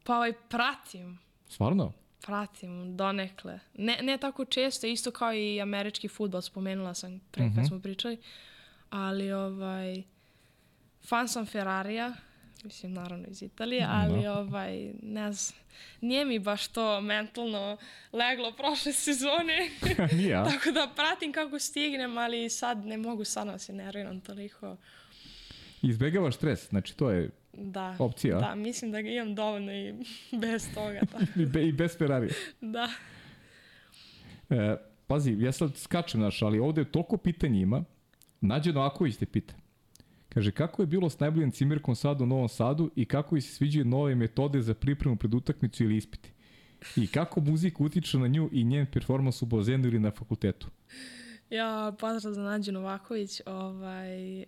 Pa 0.04 0.16
ovaj, 0.16 0.32
pratim, 0.48 1.18
Stvarno? 1.48 1.92
pratim 2.26 2.96
donekle. 2.96 3.59
Ne, 3.74 3.98
ne 4.02 4.18
tako 4.18 4.44
često, 4.44 4.86
isto 4.86 5.11
kao 5.11 5.34
i 5.34 5.61
američki 5.61 6.09
futbol, 6.09 6.42
spomenula 6.42 6.94
sam 6.94 7.20
pre 7.30 7.44
mm 7.44 7.48
-hmm. 7.48 7.54
kad 7.54 7.66
smo 7.66 7.80
pričali. 7.80 8.18
Ali 8.90 9.32
ovaj, 9.32 10.02
fan 11.09 11.28
sam 11.28 11.46
Ferrarija, 11.46 12.12
mislim 12.64 12.92
naravno 12.92 13.26
iz 13.28 13.42
Italije, 13.42 13.86
ali 13.88 14.26
ovaj, 14.26 14.92
ne 15.02 15.32
znam, 15.32 15.61
nije 16.00 16.24
mi 16.24 16.38
baš 16.38 16.68
to 16.68 17.00
mentalno 17.00 17.76
leglo 18.12 18.52
prošle 18.52 18.92
sezone. 19.06 19.70
Nije, 20.18 20.34
a? 20.34 20.44
Tako 20.44 20.70
da 20.70 20.92
pratim 20.96 21.32
kako 21.32 21.59
stignem, 21.59 22.18
ali 22.18 22.50
sad 22.50 22.86
ne 22.86 22.96
mogu 22.96 23.24
stvarno 23.24 23.52
da 23.52 23.59
se 23.59 23.72
nerviram 23.72 24.20
toliko. 24.20 24.76
Izbegavaš 25.82 26.36
stres, 26.36 26.68
znači 26.68 26.96
to 26.96 27.11
je 27.11 27.30
Da, 27.52 27.96
Opcija, 27.98 28.38
da, 28.38 28.54
mislim 28.54 28.92
da 28.92 29.02
ga 29.02 29.09
imam 29.11 29.34
dovoljno 29.34 29.72
i 29.72 29.94
bez 30.42 30.74
toga. 30.74 31.00
Tako. 31.12 31.40
i, 31.40 31.46
be, 31.46 31.68
i 31.68 31.72
bez 31.72 31.98
Ferrari. 31.98 32.28
Da. 32.61 32.88
E, 34.50 34.76
pazi, 35.06 35.36
ja 35.38 35.52
sad 35.52 35.76
skačem, 35.76 36.20
naš, 36.20 36.42
ali 36.42 36.59
ovde 36.59 36.84
toliko 36.84 37.16
pitanja 37.16 37.61
ima. 37.61 37.84
Nađe 38.40 38.72
Novaković 38.72 39.16
te 39.16 39.26
pita. 39.26 39.54
Kaže, 40.29 40.51
kako 40.51 40.83
je 40.83 40.87
bilo 40.87 41.11
s 41.11 41.20
najboljim 41.20 41.51
cimirkom 41.51 41.97
sad 41.97 42.20
u 42.20 42.26
Novom 42.26 42.49
Sadu 42.49 42.91
i 42.97 43.05
kako 43.05 43.37
joj 43.37 43.41
se 43.41 43.55
sviđaju 43.55 43.85
nove 43.85 44.14
metode 44.14 44.62
za 44.62 44.74
pripremu 44.74 45.16
pred 45.16 45.35
utakmicu 45.35 45.85
ili 45.85 45.97
ispiti? 45.97 46.33
I 46.97 47.07
kako 47.07 47.41
muzika 47.41 47.85
utiče 47.85 48.18
na 48.18 48.26
nju 48.26 48.49
i 48.53 48.64
njen 48.64 48.87
performans 48.87 49.43
u 49.43 49.47
bazenu 49.47 49.89
ili 49.89 49.99
na 49.99 50.11
fakultetu? 50.11 50.68
Ja, 51.51 51.93
pozdrav 51.99 52.35
za 52.35 52.43
Nađu 52.43 52.72
Novaković. 52.72 53.41
Ovaj, 53.47 54.41
e, 54.43 54.47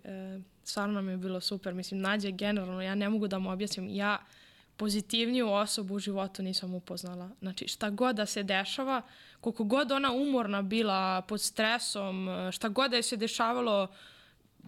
stvarno 0.65 0.95
nam 0.95 1.09
je 1.09 1.17
bilo 1.17 1.41
super. 1.41 1.75
Mislim, 1.75 2.01
Nađa 2.01 2.29
je 2.29 2.33
generalno, 2.33 2.83
ja 2.83 2.95
ne 2.95 3.09
mogu 3.09 3.29
da 3.29 3.39
mu 3.39 3.51
objasnim. 3.51 3.89
Ja 3.89 4.19
pozitivniju 4.77 5.53
osobu 5.53 5.95
u 5.95 5.99
životu 5.99 6.43
nisam 6.43 6.75
upoznala. 6.75 7.31
Znači, 7.41 7.69
šta 7.69 7.91
god 7.91 8.17
da 8.17 8.27
se 8.27 8.43
dešava, 8.43 9.03
koliko 9.41 9.65
god 9.65 9.93
ona 9.93 10.13
umorna 10.13 10.63
bila 10.63 11.23
pod 11.23 11.41
stresom, 11.41 12.29
e, 12.29 12.53
šta 12.53 12.69
god 12.69 12.91
da 12.91 12.97
je 12.97 13.03
se 13.03 13.17
dešavalo 13.17 13.89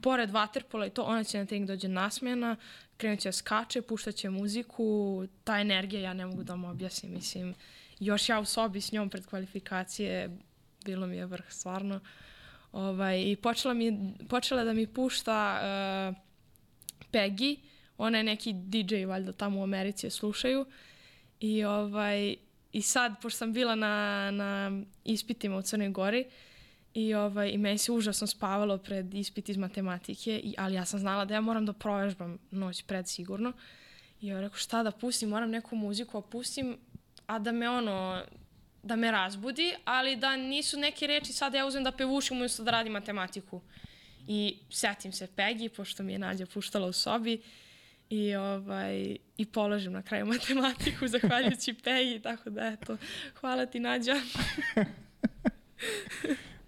pored 0.02 0.30
vaterpola 0.30 0.86
i 0.86 0.90
to, 0.90 1.02
ona 1.02 1.24
će 1.24 1.38
na 1.38 1.46
trening 1.46 1.68
dođe 1.68 1.88
nasmjena, 1.88 2.56
krenut 2.96 3.20
će 3.20 3.28
da 3.28 3.32
skače, 3.32 3.82
puštat 3.82 4.14
će 4.14 4.30
muziku, 4.30 5.26
ta 5.44 5.60
energija 5.60 6.00
ja 6.02 6.14
ne 6.14 6.26
mogu 6.26 6.42
da 6.42 6.56
mu 6.56 6.70
objasnim, 6.70 7.12
mislim, 7.12 7.54
još 8.00 8.28
ja 8.28 8.40
u 8.40 8.44
sobi 8.44 8.80
s 8.80 8.92
njom 8.92 9.10
pred 9.10 9.26
kvalifikacije, 9.26 10.38
bilo 10.84 11.06
mi 11.06 11.16
je 11.16 11.26
vrh, 11.26 11.44
stvarno. 11.48 12.00
Ovaj, 12.72 13.22
I 13.22 13.36
počela, 13.36 13.74
mi, 13.74 14.14
počela 14.28 14.64
da 14.64 14.72
mi 14.72 14.86
pušta 14.86 15.60
uh, 16.10 16.16
Peggy, 17.12 17.58
ona 17.98 18.18
je 18.18 18.24
neki 18.24 18.52
DJ 18.52 19.04
valjda 19.04 19.32
tamo 19.32 19.60
u 19.60 19.62
Americi 19.62 20.06
je 20.06 20.10
slušaju 20.10 20.66
i 21.40 21.64
ovaj 21.64 22.36
i 22.72 22.82
sad 22.82 23.14
pošto 23.22 23.38
sam 23.38 23.52
bila 23.52 23.74
na, 23.74 24.30
na 24.30 24.82
ispitima 25.04 25.56
u 25.56 25.62
Crnoj 25.62 25.88
Gori 25.88 26.24
i 26.94 27.14
ovaj 27.14 27.50
i 27.50 27.58
meni 27.58 27.78
se 27.78 27.92
užasno 27.92 28.26
spavalo 28.26 28.78
pred 28.78 29.14
ispit 29.14 29.48
iz 29.48 29.56
matematike 29.56 30.40
i 30.44 30.54
ali 30.58 30.74
ja 30.74 30.84
sam 30.84 31.00
znala 31.00 31.24
da 31.24 31.34
ja 31.34 31.40
moram 31.40 31.66
da 31.66 31.72
provežbam 31.72 32.38
noć 32.50 32.82
pred 32.82 33.08
sigurno 33.08 33.52
i 34.20 34.26
ja 34.26 34.40
rekao 34.40 34.58
šta 34.58 34.82
da 34.82 34.90
pustim 34.90 35.28
moram 35.28 35.50
neku 35.50 35.76
muziku 35.76 36.18
a 36.18 36.22
pustim 36.22 36.78
a 37.26 37.38
da 37.38 37.52
me 37.52 37.70
ono 37.70 38.22
da 38.82 38.96
me 38.96 39.10
razbudi, 39.10 39.74
ali 39.84 40.16
da 40.16 40.36
nisu 40.36 40.78
neke 40.78 41.06
reči 41.06 41.32
sad 41.32 41.54
ja 41.54 41.66
uzmem 41.66 41.84
da 41.84 41.92
pevušim 41.92 42.36
umjesto 42.36 42.62
da 42.62 42.70
radim 42.70 42.92
matematiku. 42.92 43.60
I 44.28 44.58
setim 44.70 45.12
se 45.12 45.28
Peggy, 45.36 45.68
pošto 45.68 46.02
mi 46.02 46.12
je 46.12 46.18
Nađa 46.18 46.46
puštala 46.46 46.86
u 46.86 46.92
sobi 46.92 47.42
i, 48.10 48.34
ovaj, 48.34 49.16
i 49.36 49.46
položim 49.46 49.92
na 49.92 50.02
kraju 50.02 50.26
matematiku 50.34 51.08
zahvaljujući 51.08 51.74
Peggy, 51.74 52.22
tako 52.22 52.50
da 52.50 52.66
eto, 52.66 52.96
hvala 53.40 53.66
ti 53.66 53.80
Nađa. 53.80 54.14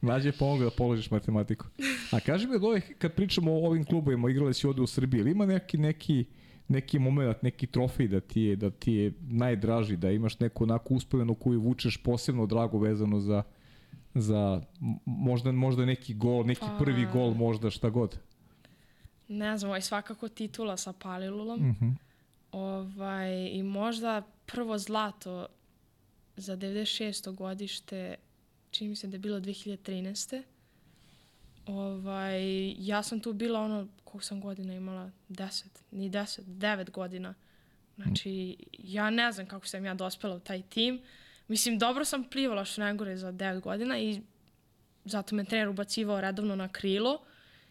Nađe 0.04 0.28
je 0.28 0.32
pomogao 0.32 0.70
da 0.70 0.76
položiš 0.76 1.10
matematiku. 1.10 1.66
A 2.12 2.20
kaži 2.20 2.46
mi 2.46 2.56
od 2.56 2.64
ovih, 2.64 2.94
kad 2.98 3.12
pričamo 3.12 3.52
o 3.52 3.66
ovim 3.66 3.84
klubovima, 3.84 4.30
igrali 4.30 4.54
si 4.54 4.66
ovde 4.66 4.82
u 4.82 4.86
Srbiji, 4.86 5.20
ili 5.20 5.30
ima 5.30 5.46
neki, 5.46 5.78
neki, 5.78 6.24
neki 6.68 6.98
moment, 6.98 7.42
neki 7.42 7.66
trofej 7.66 8.08
da 8.08 8.20
ti 8.20 8.40
je, 8.40 8.56
da 8.56 8.70
ti 8.70 8.92
je 8.92 9.12
najdraži, 9.20 9.96
da 9.96 10.10
imaš 10.10 10.40
neku 10.40 10.64
onako 10.64 10.94
uspomenu 10.94 11.34
koju 11.34 11.60
vučeš 11.60 11.96
posebno 11.96 12.46
drago 12.46 12.78
vezano 12.78 13.20
za, 13.20 13.42
za 14.14 14.62
možda, 15.04 15.52
možda 15.52 15.84
neki 15.84 16.14
gol, 16.14 16.46
neki 16.46 16.60
Pa- 16.60 16.76
prvi 16.78 17.06
gol, 17.12 17.34
možda 17.34 17.70
šta 17.70 17.90
god. 17.90 18.18
Ne 19.28 19.58
znam, 19.58 19.68
ovaj 19.68 19.82
svakako 19.82 20.28
titula 20.28 20.76
sa 20.76 20.92
Palilulom. 20.92 21.70
Uh 21.70 21.76
-huh. 21.76 21.94
Ovaj, 22.52 23.50
I 23.52 23.62
možda 23.62 24.22
prvo 24.46 24.78
zlato 24.78 25.46
za 26.36 26.56
96. 26.56 27.34
godište, 27.34 28.14
čini 28.74 28.90
mi 28.90 28.96
se 28.96 29.06
da 29.06 29.14
je 29.14 29.18
bilo 29.18 29.40
2013. 29.40 30.42
Ovaj, 31.66 32.74
ja 32.78 33.02
sam 33.02 33.20
tu 33.20 33.32
bila 33.32 33.60
ono, 33.60 33.88
koliko 34.04 34.24
sam 34.24 34.40
godina 34.40 34.74
imala? 34.74 35.10
10, 35.28 35.64
ni 35.90 36.10
10, 36.10 36.40
9 36.40 36.90
godina. 36.90 37.34
Znači, 37.96 38.56
ja 38.72 39.10
ne 39.10 39.32
znam 39.32 39.46
kako 39.46 39.66
sam 39.66 39.84
ja 39.84 39.94
dospela 39.94 40.36
u 40.36 40.40
taj 40.40 40.62
tim. 40.62 41.02
Mislim, 41.48 41.78
dobro 41.78 42.04
sam 42.04 42.24
plivala 42.24 42.64
što 42.64 42.80
najgore 42.80 43.16
za 43.16 43.32
9 43.32 43.60
godina 43.60 43.98
i 43.98 44.20
zato 45.04 45.34
me 45.34 45.44
trener 45.44 45.68
ubacivao 45.68 46.20
redovno 46.20 46.56
na 46.56 46.68
krilo. 46.68 47.22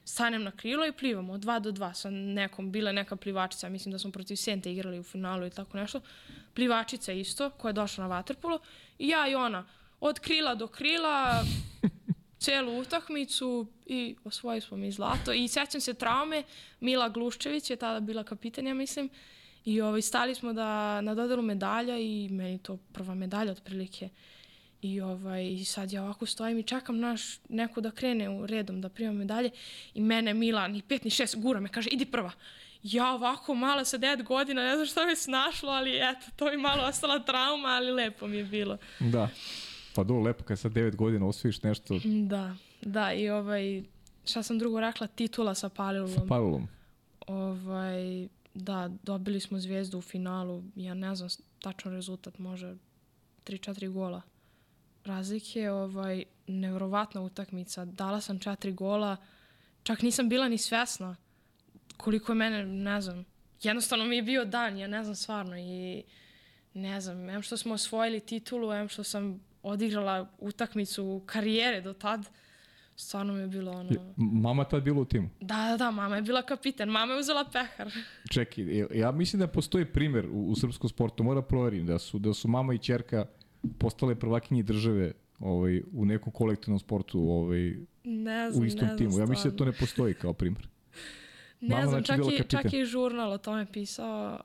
Stanem 0.06 0.44
na 0.44 0.52
krilo 0.52 0.86
i 0.86 0.92
plivam 0.92 1.30
od 1.30 1.42
2 1.42 1.60
do 1.60 1.72
2 1.72 1.94
sa 1.94 2.10
nekom, 2.10 2.72
bila 2.72 2.92
neka 2.92 3.16
plivačica, 3.16 3.70
mislim 3.70 3.92
da 3.92 4.00
smo 4.00 4.12
protiv 4.12 4.36
Sente 4.36 4.72
igrali 4.72 5.00
u 5.00 5.04
finalu 5.04 5.46
i 5.46 5.50
tako 5.50 5.78
nešto. 5.78 6.02
Plivačica 6.54 7.12
isto, 7.12 7.50
koja 7.50 7.70
je 7.70 7.74
došla 7.74 8.04
na 8.04 8.16
vaterpolo. 8.16 8.60
I 9.00 9.08
ja 9.08 9.28
i 9.28 9.36
ona, 9.36 9.66
od 10.04 10.20
krila 10.20 10.56
do 10.56 10.68
krila, 10.68 11.46
celu 12.40 12.80
utakmicu 12.80 13.68
i 13.86 14.16
osvojili 14.24 14.62
smo 14.62 14.78
mi 14.78 14.92
zlato. 14.92 15.34
I 15.34 15.48
sećam 15.48 15.82
se 15.82 15.94
traume, 15.94 16.44
Mila 16.80 17.10
Gluščević 17.10 17.70
je 17.70 17.76
tada 17.76 18.00
bila 18.00 18.24
kapitan, 18.24 18.68
ja 18.68 18.74
mislim, 18.74 19.10
i 19.66 19.82
ovaj, 19.82 20.02
stali 20.02 20.36
smo 20.36 20.54
da, 20.54 21.02
na 21.02 21.16
dodelu 21.16 21.42
medalja 21.42 21.98
i 21.98 22.30
meni 22.32 22.58
to 22.58 22.78
prva 22.94 23.16
medalja 23.16 23.52
otprilike. 23.52 24.10
I, 24.82 25.02
ovaj, 25.02 25.64
sad 25.66 25.92
ja 25.92 26.04
ovako 26.04 26.26
stojim 26.26 26.60
i 26.60 26.64
čekam 26.64 27.00
naš, 27.00 27.22
neko 27.50 27.82
da 27.82 27.92
krene 27.92 28.30
u 28.30 28.48
redom 28.48 28.82
da 28.82 28.90
prima 28.90 29.12
medalje 29.12 29.50
i 29.94 30.02
mene 30.02 30.34
Mila 30.34 30.68
ni 30.68 30.82
pet 30.82 31.04
ni 31.04 31.10
šest 31.10 31.36
gura 31.36 31.60
me 31.60 31.70
kaže 31.70 31.90
idi 31.90 32.06
prva. 32.06 32.32
Ja 32.84 33.12
ovako 33.12 33.56
mala 33.56 33.86
sa 33.86 33.98
9 33.98 34.24
godina, 34.24 34.64
ne 34.64 34.76
znam 34.76 34.86
šta 34.86 35.06
me 35.06 35.16
snašlo, 35.16 35.72
ali 35.72 35.98
eto, 35.98 36.26
to 36.36 36.52
mi 36.52 36.58
malo 36.58 36.84
ostala 36.84 37.20
trauma, 37.20 37.68
ali 37.68 37.92
lepo 37.92 38.28
mi 38.28 38.38
je 38.38 38.44
bilo. 38.44 38.78
Da. 39.00 39.30
Pa 39.96 40.04
do, 40.04 40.20
lepo 40.20 40.44
kad 40.44 40.60
sa 40.60 40.70
9 40.70 40.96
godina 40.96 41.28
osvojiš 41.28 41.64
nešto. 41.64 42.00
Da, 42.34 42.56
da 42.82 43.14
i 43.14 43.30
ovaj, 43.30 43.84
šta 44.26 44.44
sam 44.44 44.60
drugo 44.60 44.80
rekla, 44.80 45.08
titula 45.08 45.56
sa 45.56 45.70
Palilom. 45.70 46.10
Sa 46.10 46.26
Palilom. 46.28 46.68
Ovaj, 47.28 48.28
da, 48.54 48.90
dobili 49.04 49.40
smo 49.40 49.60
zvezdu 49.60 49.98
u 49.98 50.02
finalu, 50.02 50.64
ja 50.76 50.94
ne 50.94 51.16
znam 51.16 51.30
tačno 51.60 51.92
rezultat, 51.92 52.40
može 52.40 52.76
3-4 53.46 53.90
gola 53.90 54.22
razlike, 55.06 55.70
ovaj, 55.70 56.24
nevrovatna 56.48 57.22
utakmica. 57.22 57.86
Dala 57.86 58.22
sam 58.22 58.40
četiri 58.40 58.72
gola, 58.72 59.18
čak 59.84 60.02
nisam 60.02 60.30
bila 60.30 60.48
ni 60.48 60.58
svesna 60.58 61.16
koliko 61.98 62.32
je 62.32 62.36
mene, 62.36 62.66
ne 62.66 63.02
znam, 63.02 63.26
jednostavno 63.62 64.06
mi 64.06 64.16
je 64.16 64.24
bio 64.24 64.46
dan, 64.46 64.78
ja 64.78 64.88
ne 64.88 65.04
znam 65.04 65.16
stvarno 65.16 65.58
i 65.58 66.04
ne 66.74 67.02
znam, 67.02 67.30
em 67.30 67.42
što 67.42 67.58
smo 67.58 67.74
osvojili 67.74 68.20
titulu, 68.20 68.74
em 68.74 68.90
što 68.90 69.04
sam 69.04 69.40
odigrala 69.64 70.30
utakmicu 70.40 71.22
karijere 71.26 71.82
do 71.82 71.94
tad, 71.94 72.30
stvarno 72.96 73.34
mi 73.34 73.42
je 73.42 73.48
bilo 73.48 73.72
ono... 73.72 74.14
Mama 74.18 74.64
tad 74.64 74.84
bila 74.84 75.02
u 75.02 75.06
timu? 75.06 75.30
Da, 75.42 75.68
da, 75.70 75.78
da, 75.78 75.92
mama 75.92 76.16
je 76.16 76.22
bila 76.22 76.42
kapitan, 76.42 76.90
mama 76.90 77.14
je 77.14 77.20
uzela 77.20 77.46
pehar. 77.54 77.92
Čekaj, 78.34 78.86
ja 78.94 79.12
mislim 79.12 79.40
da 79.40 79.48
postoji 79.48 79.86
primer 79.86 80.26
u, 80.26 80.46
u 80.50 80.56
srpskom 80.56 80.90
sportu, 80.90 81.24
mora 81.24 81.42
proverim, 81.42 81.86
da 81.86 82.00
su, 82.00 82.20
da 82.20 82.34
su 82.34 82.48
mama 82.48 82.74
i 82.74 82.78
čerka 82.78 83.26
postale 83.78 84.16
prvakinji 84.16 84.64
države 84.64 85.14
ovaj, 85.40 85.82
u 85.94 86.06
nekom 86.06 86.34
kolektivnom 86.34 86.80
sportu 86.80 87.20
ovaj, 87.20 87.76
ne 88.04 88.52
znam, 88.52 88.64
u 88.64 88.66
istom 88.66 88.88
ne 88.88 88.88
znam 88.88 88.98
timu. 88.98 89.20
Ja 89.20 89.26
mislim 89.26 89.52
da 89.52 89.58
to 89.58 89.66
ne 89.66 89.72
postoji 89.72 90.14
kao 90.14 90.34
primer. 90.34 90.68
Ne 91.62 91.76
Mama, 91.76 91.88
znam, 91.88 92.06
znači, 92.06 92.24
čak, 92.24 92.46
i, 92.46 92.50
čak 92.50 92.74
i 92.74 92.86
žurnal 92.86 93.32
o 93.32 93.38
tome 93.38 93.66
pisao, 93.72 94.40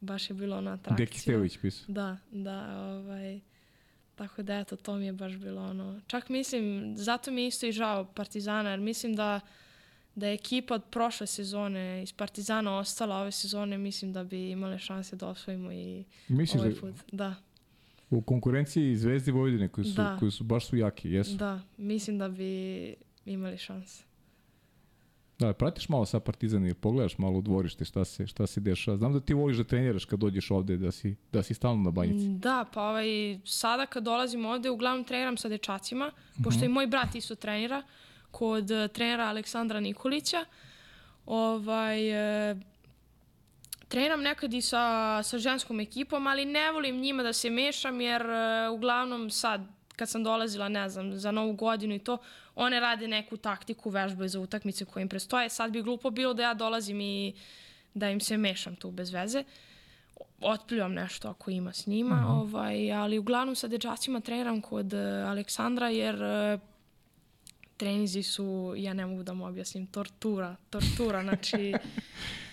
baš 0.00 0.30
je 0.30 0.34
bilo 0.34 0.56
ona 0.56 0.72
atrakcija. 0.72 1.06
Deki 1.06 1.20
Stevović 1.20 1.58
pisao. 1.58 1.84
Da, 1.88 2.16
da, 2.30 2.86
ovaj, 2.86 3.40
tako 4.16 4.42
da 4.42 4.58
eto, 4.58 4.76
to 4.76 4.96
mi 4.96 5.06
je 5.06 5.12
baš 5.12 5.32
bilo 5.32 5.62
ono, 5.62 6.00
čak 6.06 6.28
mislim, 6.28 6.94
zato 6.96 7.30
mi 7.30 7.42
je 7.42 7.48
isto 7.48 7.66
i 7.66 7.72
žao 7.72 8.04
Partizana, 8.06 8.70
jer 8.70 8.80
mislim 8.80 9.16
da 9.16 9.40
da 10.14 10.26
je 10.26 10.34
ekipa 10.34 10.74
od 10.74 10.82
prošle 10.84 11.26
sezone 11.26 12.02
iz 12.02 12.12
Partizana 12.12 12.78
ostala 12.78 13.16
ove 13.16 13.32
sezone, 13.32 13.78
mislim 13.78 14.12
da 14.12 14.24
bi 14.24 14.50
imale 14.50 14.78
šanse 14.78 15.16
da 15.16 15.28
osvojimo 15.28 15.72
i 15.72 16.04
Misliš 16.28 16.54
ovaj 16.54 16.70
da- 16.70 16.80
put. 16.80 16.94
Da, 17.12 17.34
U 18.10 18.22
konkurenciji 18.22 18.96
Zvezdi 18.96 19.30
Vojvodine 19.30 19.68
koji 19.68 19.84
su, 19.84 19.92
Da. 19.92 20.16
koji 20.18 20.30
su 20.30 20.44
baš 20.44 20.66
su 20.66 20.76
jaki, 20.76 21.10
jesu. 21.10 21.36
da, 21.36 21.60
mislim 21.76 22.18
da 22.18 22.28
bi 22.28 22.94
imali 23.26 23.58
šanse. 23.58 24.04
Da, 25.38 25.52
pratiš 25.52 25.88
malo 25.88 26.06
sa 26.06 26.20
Partizan 26.20 26.66
i 26.66 26.74
pogledaš 26.74 27.18
malo 27.18 27.38
u 27.38 27.42
dvorište 27.42 27.84
šta 27.84 28.04
se, 28.04 28.26
šta 28.26 28.46
se 28.46 28.60
dešava. 28.60 28.96
Znam 28.96 29.12
da 29.12 29.20
ti 29.20 29.34
voliš 29.34 29.56
da 29.56 29.64
treniraš 29.64 30.04
kad 30.04 30.18
dođeš 30.18 30.50
ovde, 30.50 30.76
da 30.76 30.92
si, 30.92 31.16
da 31.32 31.42
si 31.42 31.54
stalno 31.54 31.82
na 31.82 31.90
banjici. 31.90 32.28
Da, 32.28 32.64
pa 32.74 32.82
ovaj, 32.82 33.38
sada 33.44 33.86
kad 33.86 34.04
dolazim 34.04 34.46
ovde, 34.46 34.70
uglavnom 34.70 35.04
treniram 35.04 35.36
sa 35.36 35.48
dečacima, 35.48 36.10
pošto 36.44 36.64
i 36.64 36.68
moj 36.68 36.86
brat 36.86 37.14
isto 37.14 37.34
trenira, 37.34 37.82
kod 38.30 38.70
eh, 38.70 38.88
trenera 38.88 39.24
Aleksandra 39.24 39.80
Nikolića. 39.80 40.44
Ovaj, 41.26 42.10
e, 42.50 42.56
treniram 43.88 44.22
nekad 44.22 44.54
i 44.54 44.62
sa, 44.62 45.22
sa 45.22 45.38
ženskom 45.38 45.80
ekipom, 45.80 46.26
ali 46.26 46.44
ne 46.44 46.72
volim 46.72 47.00
njima 47.00 47.22
da 47.22 47.32
se 47.32 47.50
mešam, 47.50 48.00
jer 48.00 48.22
e, 48.22 48.68
uglavnom 48.68 49.30
sad, 49.30 49.60
kad 49.96 50.08
sam 50.08 50.24
dolazila, 50.24 50.68
ne 50.68 50.88
znam, 50.88 51.18
za 51.18 51.30
novu 51.30 51.52
godinu 51.52 51.94
i 51.94 51.98
to, 51.98 52.18
one 52.56 52.80
rade 52.80 53.08
neku 53.08 53.36
taktiku, 53.36 53.90
vežbaju 53.90 54.28
za 54.28 54.40
utakmice 54.40 54.84
koje 54.84 55.02
im 55.02 55.08
prestoje. 55.08 55.48
Sad 55.48 55.70
bi 55.72 55.82
glupo 55.82 56.10
bilo 56.10 56.34
da 56.34 56.42
ja 56.42 56.54
dolazim 56.54 57.00
i 57.00 57.34
da 57.94 58.10
im 58.10 58.20
se 58.20 58.36
mešam 58.36 58.76
tu 58.76 58.90
bez 58.90 59.10
veze 59.10 59.44
otplivam 60.40 60.94
nešto 60.94 61.28
ako 61.28 61.50
ima 61.50 61.72
s 61.72 61.86
njima, 61.86 62.26
ovaj, 62.28 62.92
ali 62.92 63.18
uglavnom 63.18 63.54
sa 63.54 63.68
dečacima 63.68 64.20
treniram 64.20 64.60
kod 64.60 64.92
uh, 64.92 65.00
Aleksandra 65.28 65.88
jer 65.88 66.14
uh, 66.14 66.60
trenizi 67.76 68.22
su, 68.22 68.74
ja 68.76 68.94
ne 68.94 69.06
mogu 69.06 69.22
da 69.22 69.32
mu 69.32 69.46
objasnim, 69.46 69.86
tortura, 69.86 70.56
tortura, 70.70 71.22
znači, 71.22 71.74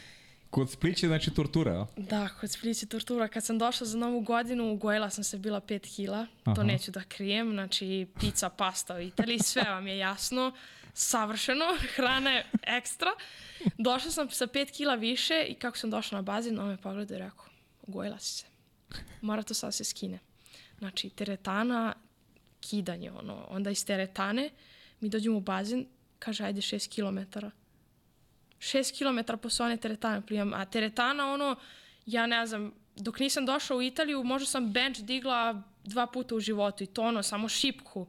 Kod 0.54 0.70
Spliće 0.70 1.08
znači 1.08 1.32
tortura, 1.32 1.72
a? 1.72 1.86
da, 1.98 2.30
kod 2.40 2.52
Spliće 2.52 2.86
tortura. 2.86 3.28
Kad 3.28 3.46
sam 3.46 3.58
došla 3.58 3.88
za 3.88 3.98
novu 3.98 4.20
godinu, 4.20 4.74
ugojila 4.74 5.10
sam 5.10 5.24
se 5.24 5.38
bila 5.38 5.62
5 5.62 5.96
kila, 5.96 6.28
Aha. 6.44 6.56
to 6.56 6.64
neću 6.64 6.92
da 6.92 7.04
krijem, 7.04 7.52
znači 7.52 8.08
pizza, 8.20 8.50
pasta 8.50 8.96
u 8.96 9.00
Italiji, 9.02 9.40
sve 9.40 9.64
vam 9.64 9.88
je 9.88 9.98
jasno, 9.98 10.54
savršeno, 10.94 11.66
hrana 11.96 12.32
je 12.32 12.46
ekstra. 12.64 13.10
Došla 13.78 14.12
sam 14.12 14.30
sa 14.30 14.48
5 14.48 14.72
kila 14.72 14.96
više 14.96 15.46
i 15.50 15.56
kako 15.56 15.78
sam 15.78 15.90
došla 15.90 16.18
na 16.18 16.22
bazin, 16.22 16.60
on 16.60 16.68
me 16.68 16.78
pogledao 16.78 17.16
i 17.16 17.20
rekao, 17.20 17.46
ugojila 17.82 18.20
si 18.20 18.34
se. 18.34 18.46
Mora 19.22 19.44
to 19.44 19.54
sad 19.54 19.74
se 19.74 19.84
skine. 19.84 20.20
Znači, 20.78 21.10
teretana, 21.10 21.94
kidanje, 22.60 23.12
ono. 23.12 23.46
Onda 23.50 23.70
iz 23.70 23.86
teretane 23.86 24.50
mi 25.00 25.10
dođemo 25.10 25.38
u 25.38 25.42
bazin, 25.42 25.88
kaže, 26.20 26.44
ajde 26.44 26.62
6 26.62 26.90
kilometara. 26.90 27.52
6 28.64 28.98
km 28.98 29.38
posle 29.42 29.66
one 29.66 29.78
teretane 29.78 30.22
plivam, 30.22 30.54
a 30.54 30.66
teretana, 30.66 31.34
ono, 31.34 31.56
ja 32.06 32.26
ne 32.28 32.46
znam, 32.48 32.74
dok 32.96 33.20
nisam 33.20 33.46
došla 33.46 33.76
u 33.76 33.82
Italiju, 33.82 34.24
možda 34.24 34.46
sam 34.46 34.72
bench 34.72 35.02
digla 35.02 35.62
dva 35.84 36.08
puta 36.08 36.36
u 36.36 36.40
životu 36.40 36.84
i 36.84 36.88
to 36.88 37.02
ono, 37.02 37.24
samo 37.24 37.50
šipku. 37.50 38.08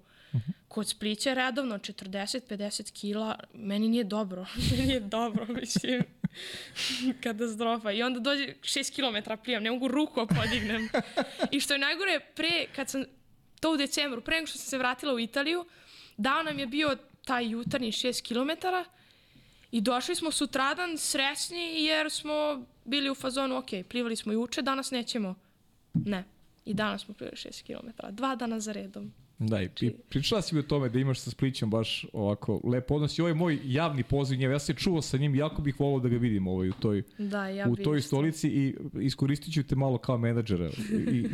Kod 0.68 0.88
Splića 0.88 1.30
je 1.30 1.34
redovno 1.34 1.78
40-50 1.78 2.92
kila, 3.00 3.38
meni 3.55 3.88
nije 3.88 4.05
dobro, 4.05 4.46
meni 4.70 4.92
je 4.92 5.00
dobro, 5.00 5.46
mislim, 5.48 6.02
katastrofa. 7.24 7.92
I 7.92 8.02
onda 8.02 8.20
dođe 8.20 8.55
6 8.62 8.94
km 8.94 9.30
plivam, 9.44 9.62
ne 9.62 9.70
mogu 9.70 9.88
ruku 9.88 10.26
da 10.26 10.34
podignem. 10.34 10.88
I 11.50 11.61
što 11.61 11.74
je 11.74 11.78
najgore, 11.78 12.20
pre, 12.36 12.66
kad 12.76 12.90
sam, 12.90 13.05
to 13.61 13.72
u 13.72 13.76
decembru, 13.76 14.20
pre 14.20 14.36
nego 14.36 14.46
što 14.46 14.59
sam 14.59 14.66
se 14.66 14.78
vratila 14.78 15.14
u 15.14 15.20
Italiju, 15.20 15.64
dao 16.16 16.42
nam 16.42 16.59
je 16.59 16.66
bio 16.66 16.96
taj 17.24 17.50
jutarnji 17.50 17.92
6 17.92 18.22
km 18.22 18.66
i 19.74 19.80
došli 19.80 20.14
smo 20.14 20.30
sutradan 20.30 20.98
srećni 20.98 21.84
jer 21.84 22.10
smo 22.10 22.64
bili 22.84 23.10
u 23.10 23.14
fazonu, 23.14 23.56
ok, 23.56 23.68
plivali 23.88 24.16
smo 24.16 24.32
juče, 24.32 24.62
danas 24.62 24.90
nećemo. 24.90 25.34
Ne. 25.94 26.24
I 26.64 26.74
danas 26.74 27.04
smo 27.04 27.14
plivali 27.14 27.36
6 27.36 27.66
km. 27.66 27.88
Dva 28.10 28.36
dana 28.36 28.60
za 28.60 28.72
redom. 28.72 29.12
Da, 29.39 29.62
i 29.62 29.68
pri- 29.68 29.95
pričala 30.09 30.43
si 30.43 30.55
mi 30.55 30.61
o 30.61 30.64
tome 30.64 30.89
da 30.89 30.99
imaš 30.99 31.20
sa 31.20 31.30
Splićem 31.30 31.70
baš 31.70 32.07
ovako 32.12 32.61
lep 32.64 32.91
odnos 32.91 33.18
i 33.18 33.22
ovo 33.22 33.28
je 33.28 33.35
moj 33.35 33.59
javni 33.64 34.03
poziv 34.03 34.39
njemu. 34.39 34.53
Ja 34.53 34.59
se 34.59 34.74
čuo 34.74 35.03
sa 35.03 35.16
njim, 35.16 35.35
jako 35.35 35.62
bih 35.62 35.80
volao 35.80 36.01
da 36.01 36.09
ga 36.09 36.16
vidim 36.16 36.47
ovaj, 36.47 36.68
u 36.68 36.72
toj, 36.72 37.03
Da, 37.18 37.49
ja 37.49 37.68
u 37.68 37.74
bi 37.74 37.82
toj 37.82 38.01
stolici 38.01 38.49
i 38.49 38.74
iskoristit 38.95 39.55
ću 39.55 39.62
te 39.62 39.76
malo 39.76 39.99
kao 39.99 40.18
menadžera 40.18 40.70
i, 40.93 41.18
i 41.18 41.28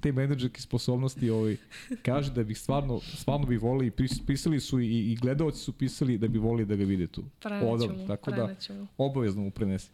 te 0.00 0.12
menadžerke 0.12 0.60
sposobnosti 0.60 1.30
ovaj, 1.30 1.56
kaže 2.02 2.32
da 2.32 2.44
bih 2.44 2.58
stvarno, 2.58 3.00
stvarno 3.00 3.46
bih 3.46 3.62
volio 3.62 3.86
i 3.86 3.90
pis- 3.92 4.26
pisali 4.26 4.60
su 4.60 4.80
i, 4.80 5.12
i 5.12 5.16
gledalci 5.16 5.58
su 5.58 5.72
pisali 5.72 6.18
da 6.18 6.28
bi 6.28 6.38
volili 6.38 6.66
da 6.66 6.76
ga 6.76 6.84
vide 6.84 7.06
tu. 7.06 7.24
Preneću 7.40 7.66
mu, 7.88 8.06
tako 8.06 8.30
da 8.30 8.36
preneću 8.36 8.72
mu. 8.74 8.86
obavezno 8.98 9.42
mu 9.42 9.50
prenesi. 9.50 9.90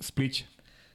Spliće. 0.00 0.44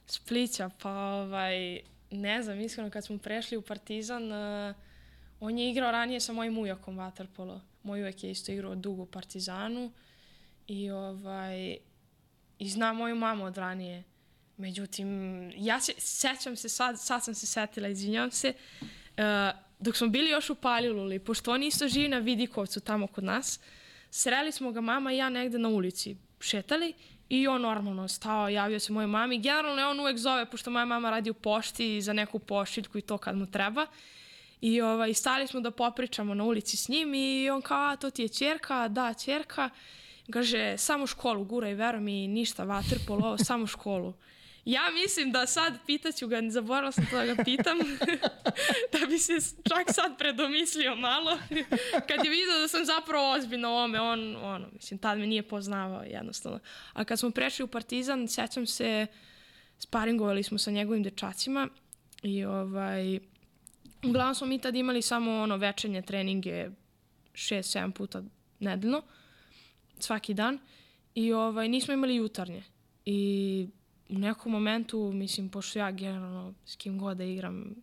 Splića, 0.06 0.70
pa 0.82 0.90
ovaj, 0.92 1.80
ne 2.10 2.42
znam, 2.42 2.60
iskreno 2.60 2.90
kad 2.90 3.04
smo 3.04 3.18
prešli 3.18 3.56
u 3.56 3.62
Partizan, 3.62 4.22
uh, 4.24 4.74
on 5.40 5.58
je 5.58 5.70
igrao 5.70 5.90
ranije 5.90 6.20
sa 6.20 6.32
mojim 6.32 6.58
ujakom 6.58 6.98
vaterpolo. 6.98 7.60
Moj 7.82 8.02
ujak 8.02 8.24
je 8.24 8.30
isto 8.30 8.52
igrao 8.52 8.74
dugo 8.74 9.02
u 9.02 9.06
Partizanu 9.06 9.92
i 10.66 10.90
ovaj, 10.90 11.76
i 12.58 12.68
zna 12.68 12.92
moju 12.92 13.14
mamu 13.16 13.44
od 13.44 13.56
ranije. 13.56 14.04
Međutim, 14.56 15.08
ja 15.56 15.80
se, 15.80 15.92
sećam 15.98 16.56
se 16.56 16.68
sad, 16.68 17.00
sad 17.00 17.24
sam 17.24 17.34
se 17.34 17.46
setila, 17.46 17.88
izvinjavam 17.88 18.30
se, 18.30 18.52
uh, 18.80 19.24
dok 19.78 19.96
smo 19.96 20.08
bili 20.08 20.30
još 20.30 20.50
u 20.50 20.54
Paljululi, 20.54 21.18
pošto 21.18 21.52
on 21.52 21.62
isto 21.62 21.88
živi 21.88 22.08
na 22.08 22.18
Vidikovcu 22.18 22.80
tamo 22.80 23.06
kod 23.06 23.24
nas, 23.24 23.60
sreli 24.10 24.52
smo 24.52 24.72
ga 24.72 24.80
mama 24.80 25.12
i 25.12 25.16
ja 25.16 25.28
negde 25.28 25.58
na 25.58 25.68
ulici, 25.68 26.16
šetali 26.40 26.94
i 27.28 27.46
on 27.46 27.62
normalno 27.62 28.08
stao, 28.08 28.48
javio 28.48 28.80
se 28.80 28.92
mojoj 28.92 29.06
mami. 29.06 29.38
Generalno 29.38 29.80
je 29.80 29.86
on 29.86 30.00
uvek 30.00 30.18
zove, 30.18 30.50
pošto 30.50 30.70
moja 30.70 30.84
mama 30.84 31.10
radi 31.10 31.30
u 31.30 31.34
pošti 31.34 32.02
za 32.02 32.12
neku 32.12 32.38
pošiljku 32.38 32.98
i 32.98 33.02
to 33.02 33.18
kad 33.18 33.36
mu 33.36 33.50
treba. 33.50 33.86
I 34.60 34.80
ovaj, 34.80 35.14
stali 35.14 35.46
smo 35.46 35.60
da 35.60 35.70
popričamo 35.70 36.34
na 36.34 36.44
ulici 36.44 36.76
s 36.76 36.88
njim 36.88 37.14
i 37.14 37.50
on 37.50 37.62
kao, 37.62 37.90
a 37.90 37.96
to 37.96 38.10
ti 38.10 38.22
je 38.22 38.28
čerka, 38.28 38.88
da, 38.88 39.14
čerka. 39.14 39.70
Kaže, 40.30 40.78
samo 40.78 41.06
školu, 41.06 41.44
guraj, 41.44 41.74
vero 41.74 42.00
mi, 42.00 42.28
ništa, 42.28 42.64
vaterpolo, 42.64 43.38
samo 43.38 43.66
školu. 43.66 44.14
Ja 44.64 44.90
mislim 44.90 45.32
da 45.32 45.46
sad 45.46 45.72
pitaću 45.86 46.28
ga, 46.28 46.42
zaboravila 46.48 46.92
sam 46.92 47.06
to 47.10 47.16
da 47.16 47.26
ga 47.26 47.44
pitam, 47.44 47.78
da 48.92 49.06
bi 49.08 49.18
se 49.18 49.32
čak 49.68 49.94
sad 49.94 50.18
predomislio 50.18 50.96
malo, 50.96 51.38
kad 52.08 52.24
je 52.24 52.30
vidio 52.30 52.58
da 52.60 52.68
sam 52.68 52.84
zapravo 52.84 53.32
ozbiljna 53.32 53.72
ome, 53.72 54.00
on, 54.00 54.36
ono, 54.36 54.68
mislim, 54.72 54.98
tad 54.98 55.18
me 55.18 55.26
nije 55.26 55.42
poznavao 55.42 56.02
jednostavno. 56.02 56.58
A 56.92 57.04
kad 57.04 57.18
smo 57.18 57.30
prešli 57.30 57.64
u 57.64 57.68
Partizan, 57.68 58.28
sećam 58.28 58.66
se, 58.66 59.06
sparingovali 59.78 60.42
smo 60.42 60.58
sa 60.58 60.70
njegovim 60.70 61.02
dečacima 61.02 61.68
i 62.22 62.44
ovaj, 62.44 63.20
uglavnom 64.04 64.34
smo 64.34 64.46
mi 64.46 64.58
tad 64.58 64.76
imali 64.76 65.02
samo 65.02 65.42
ono 65.42 65.56
večernje 65.56 66.02
treninge 66.02 66.70
6-7 67.32 67.92
puta 67.92 68.22
nedeljno, 68.60 69.02
svaki 69.98 70.34
dan 70.34 70.58
i 71.14 71.32
ovaj, 71.32 71.68
nismo 71.68 71.94
imali 71.94 72.16
jutarnje. 72.16 72.62
I 73.04 73.68
u 74.08 74.18
nekom 74.18 74.52
momentu, 74.52 75.12
mislim, 75.14 75.48
pošto 75.48 75.78
ja 75.78 75.90
generalno 75.90 76.54
s 76.64 76.76
kim 76.76 76.98
god 76.98 77.16
da 77.16 77.24
igram, 77.24 77.74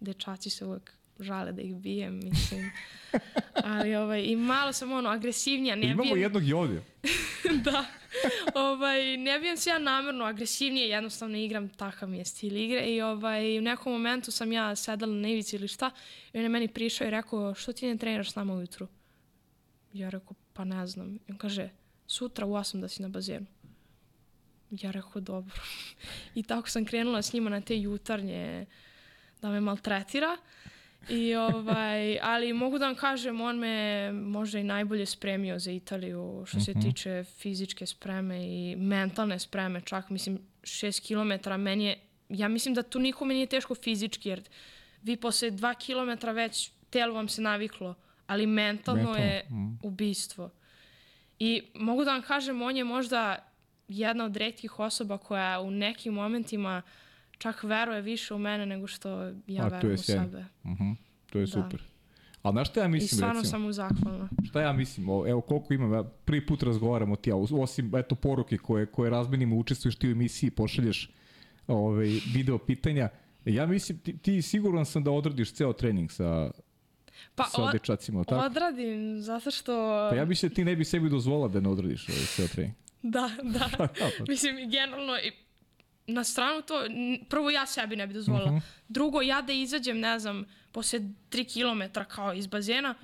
dečaci 0.00 0.50
se 0.50 0.64
uvek 0.64 0.92
žale 1.20 1.52
da 1.52 1.62
ih 1.62 1.74
bijem, 1.74 2.20
mislim. 2.24 2.70
Ali 3.64 3.94
ovaj, 3.94 4.22
i 4.22 4.36
malo 4.36 4.72
sam 4.72 4.92
ono 4.92 5.08
agresivnija. 5.08 5.76
Ne 5.76 5.86
Imamo 5.86 6.02
bijem, 6.02 6.20
jednog 6.20 6.48
i 6.48 6.52
ovdje. 6.52 6.82
da. 7.64 7.84
ovaj, 8.54 9.16
ne 9.16 9.40
bijem 9.40 9.56
se 9.56 9.70
ja 9.70 9.78
namerno 9.78 10.24
agresivnije, 10.24 10.88
jednostavno 10.88 11.36
igram 11.36 11.68
takav 11.68 12.08
mi 12.08 12.18
je 12.18 12.24
stil 12.24 12.56
igre 12.56 12.80
i 12.80 13.02
ovaj, 13.02 13.58
u 13.58 13.62
nekom 13.62 13.92
momentu 13.92 14.30
sam 14.30 14.52
ja 14.52 14.76
sedala 14.76 15.14
na 15.14 15.28
ivici 15.28 15.56
ili 15.56 15.68
šta 15.68 15.90
i 16.32 16.38
on 16.38 16.42
je 16.42 16.48
meni 16.48 16.68
prišao 16.68 17.06
i 17.06 17.10
rekao 17.10 17.54
što 17.54 17.72
ti 17.72 17.86
ne 17.86 17.98
treniraš 17.98 18.32
s 18.32 18.34
nama 18.34 18.54
ujutru? 18.54 18.88
Ja 19.92 20.08
rekao 20.08 20.34
pa 20.52 20.64
ne 20.64 20.86
znam. 20.86 21.14
I 21.14 21.32
on 21.32 21.38
kaže 21.38 21.68
sutra 22.06 22.46
u 22.46 22.50
8 22.52 22.80
da 22.80 22.88
si 22.88 23.02
na 23.02 23.08
bazenu. 23.08 23.46
Ja 24.70 24.90
rekao 24.90 25.20
dobro. 25.20 25.62
I 26.34 26.42
tako 26.42 26.70
sam 26.70 26.84
krenula 26.84 27.22
s 27.22 27.32
njima 27.32 27.50
na 27.50 27.60
te 27.60 27.80
jutarnje 27.80 28.66
da 29.42 29.50
me 29.50 29.60
maltretira. 29.60 30.36
I 31.08 31.34
ovaj, 31.34 32.18
ali 32.22 32.52
mogu 32.52 32.78
da 32.78 32.86
vam 32.86 32.94
kažem, 32.94 33.40
on 33.40 33.58
me 33.58 34.12
možda 34.12 34.58
i 34.58 34.64
najbolje 34.64 35.06
spremio 35.06 35.58
za 35.58 35.70
Italiju 35.70 36.44
što 36.46 36.60
se 36.60 36.74
tiče 36.82 37.24
fizičke 37.24 37.86
spreme 37.86 38.44
i 38.44 38.76
mentalne 38.76 39.38
spreme, 39.38 39.80
čak 39.80 40.10
mislim 40.10 40.38
6 40.62 41.00
km 41.06 41.60
meni 41.60 41.84
je, 41.84 41.98
ja 42.28 42.48
mislim 42.48 42.74
da 42.74 42.82
tu 42.82 42.98
nikome 42.98 43.34
nije 43.34 43.46
teško 43.46 43.74
fizički, 43.74 44.28
jer 44.28 44.42
vi 45.02 45.16
posle 45.16 45.50
2 45.50 45.74
km 46.18 46.26
već 46.30 46.70
telo 46.90 47.14
vam 47.14 47.28
se 47.28 47.42
naviklo, 47.42 47.94
ali 48.26 48.46
mentalno, 48.46 49.02
Mentalno, 49.02 49.24
je 49.24 49.46
mm. 49.50 49.78
ubistvo. 49.82 50.50
I 51.38 51.62
mogu 51.74 52.04
da 52.04 52.12
vam 52.12 52.22
kažem, 52.22 52.62
on 52.62 52.76
je 52.76 52.84
možda 52.84 53.52
jedna 53.88 54.24
od 54.24 54.36
redkih 54.36 54.80
osoba 54.80 55.18
koja 55.18 55.60
u 55.60 55.70
nekim 55.70 56.14
momentima 56.14 56.82
čak 57.38 57.62
veruje 57.62 58.00
više 58.02 58.34
u 58.34 58.38
mene 58.38 58.66
nego 58.66 58.86
što 58.86 59.22
ja 59.46 59.64
A, 59.64 59.68
verujem 59.68 59.94
u 59.94 59.98
sebe. 59.98 60.44
Mhm, 60.66 60.90
to 61.30 61.38
je 61.38 61.46
Da. 61.46 61.52
super. 61.52 61.82
Ali 62.42 62.52
znaš 62.52 62.70
šta 62.70 62.80
ja 62.80 62.86
I 62.86 62.88
mislim, 62.88 63.08
stvarno 63.08 63.40
recimo? 63.40 63.50
sam 63.50 63.62
mu 63.62 63.72
zahvalna. 63.72 64.28
Šta 64.48 64.60
ja 64.60 64.72
mislim? 64.72 65.08
O, 65.08 65.26
evo 65.28 65.40
koliko 65.40 65.74
imam, 65.74 65.92
ja 65.92 66.04
prvi 66.04 66.46
put 66.46 66.62
razgovaramo 66.62 67.16
ti 67.16 67.30
ja, 67.30 67.36
osim 67.36 67.96
eto 67.96 68.14
poruke 68.14 68.58
koje, 68.58 68.86
koje 68.86 69.10
razmenimo, 69.10 69.56
učestvuješ 69.56 69.96
ti 69.96 70.08
u 70.08 70.10
emisiji, 70.10 70.50
pošalješ 70.50 71.10
ovaj, 71.66 72.06
video 72.34 72.58
pitanja. 72.58 73.08
Ja 73.44 73.66
mislim, 73.66 73.98
ti, 73.98 74.18
ti 74.18 74.42
siguran 74.42 74.86
sam 74.86 75.04
da 75.04 75.10
odradiš 75.10 75.52
ceo 75.52 75.72
trening 75.72 76.10
sa, 76.12 76.50
Pa 77.34 77.44
sa 77.44 77.62
od, 77.62 77.72
dečacima, 77.72 78.24
tako? 78.24 78.46
odradim, 78.46 79.20
zato 79.20 79.50
što... 79.50 79.72
Pa 80.10 80.16
ja 80.16 80.24
mislim 80.24 80.48
da 80.48 80.54
ti 80.54 80.64
ne 80.64 80.76
bi 80.76 80.84
sebi 80.84 81.10
dozvolila 81.10 81.48
da 81.48 81.60
ne 81.60 81.68
odradiš 81.68 82.08
ovaj 82.08 82.20
ceo 82.36 82.48
trening. 82.48 82.74
Da, 83.02 83.30
da. 83.42 83.68
pa. 83.98 84.08
Mislim, 84.28 84.70
generalno, 84.70 85.16
i 85.18 85.32
na 86.06 86.24
stranu 86.24 86.62
to, 86.62 86.74
prvo 87.28 87.50
ja 87.50 87.66
sebi 87.66 87.96
ne 87.96 88.06
bi 88.06 88.14
dozvolila. 88.14 88.50
Mhm. 88.50 88.58
Drugo, 88.88 89.22
ja 89.22 89.42
da 89.42 89.52
izađem, 89.52 90.00
ne 90.00 90.18
znam, 90.18 90.44
posle 90.72 91.00
3 91.30 91.92
km 91.92 92.00
kao 92.08 92.34
iz 92.34 92.46
bazena, 92.46 92.94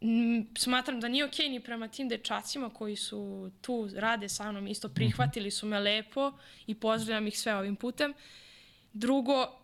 m, 0.00 0.46
smatram 0.58 1.00
da 1.00 1.08
nije 1.08 1.24
okej 1.24 1.48
ni 1.48 1.60
prema 1.60 1.88
tim 1.88 2.08
dečacima 2.08 2.70
koji 2.70 2.96
su 2.96 3.50
tu, 3.60 3.88
rade 3.96 4.28
sa 4.28 4.52
mnom, 4.52 4.66
isto 4.66 4.88
prihvatili 4.88 5.50
su 5.50 5.66
me 5.66 5.80
lepo 5.80 6.32
i 6.66 6.74
pozdravljam 6.74 7.26
ih 7.26 7.38
sve 7.38 7.54
ovim 7.56 7.76
putem. 7.76 8.14
Drugo, 8.92 9.58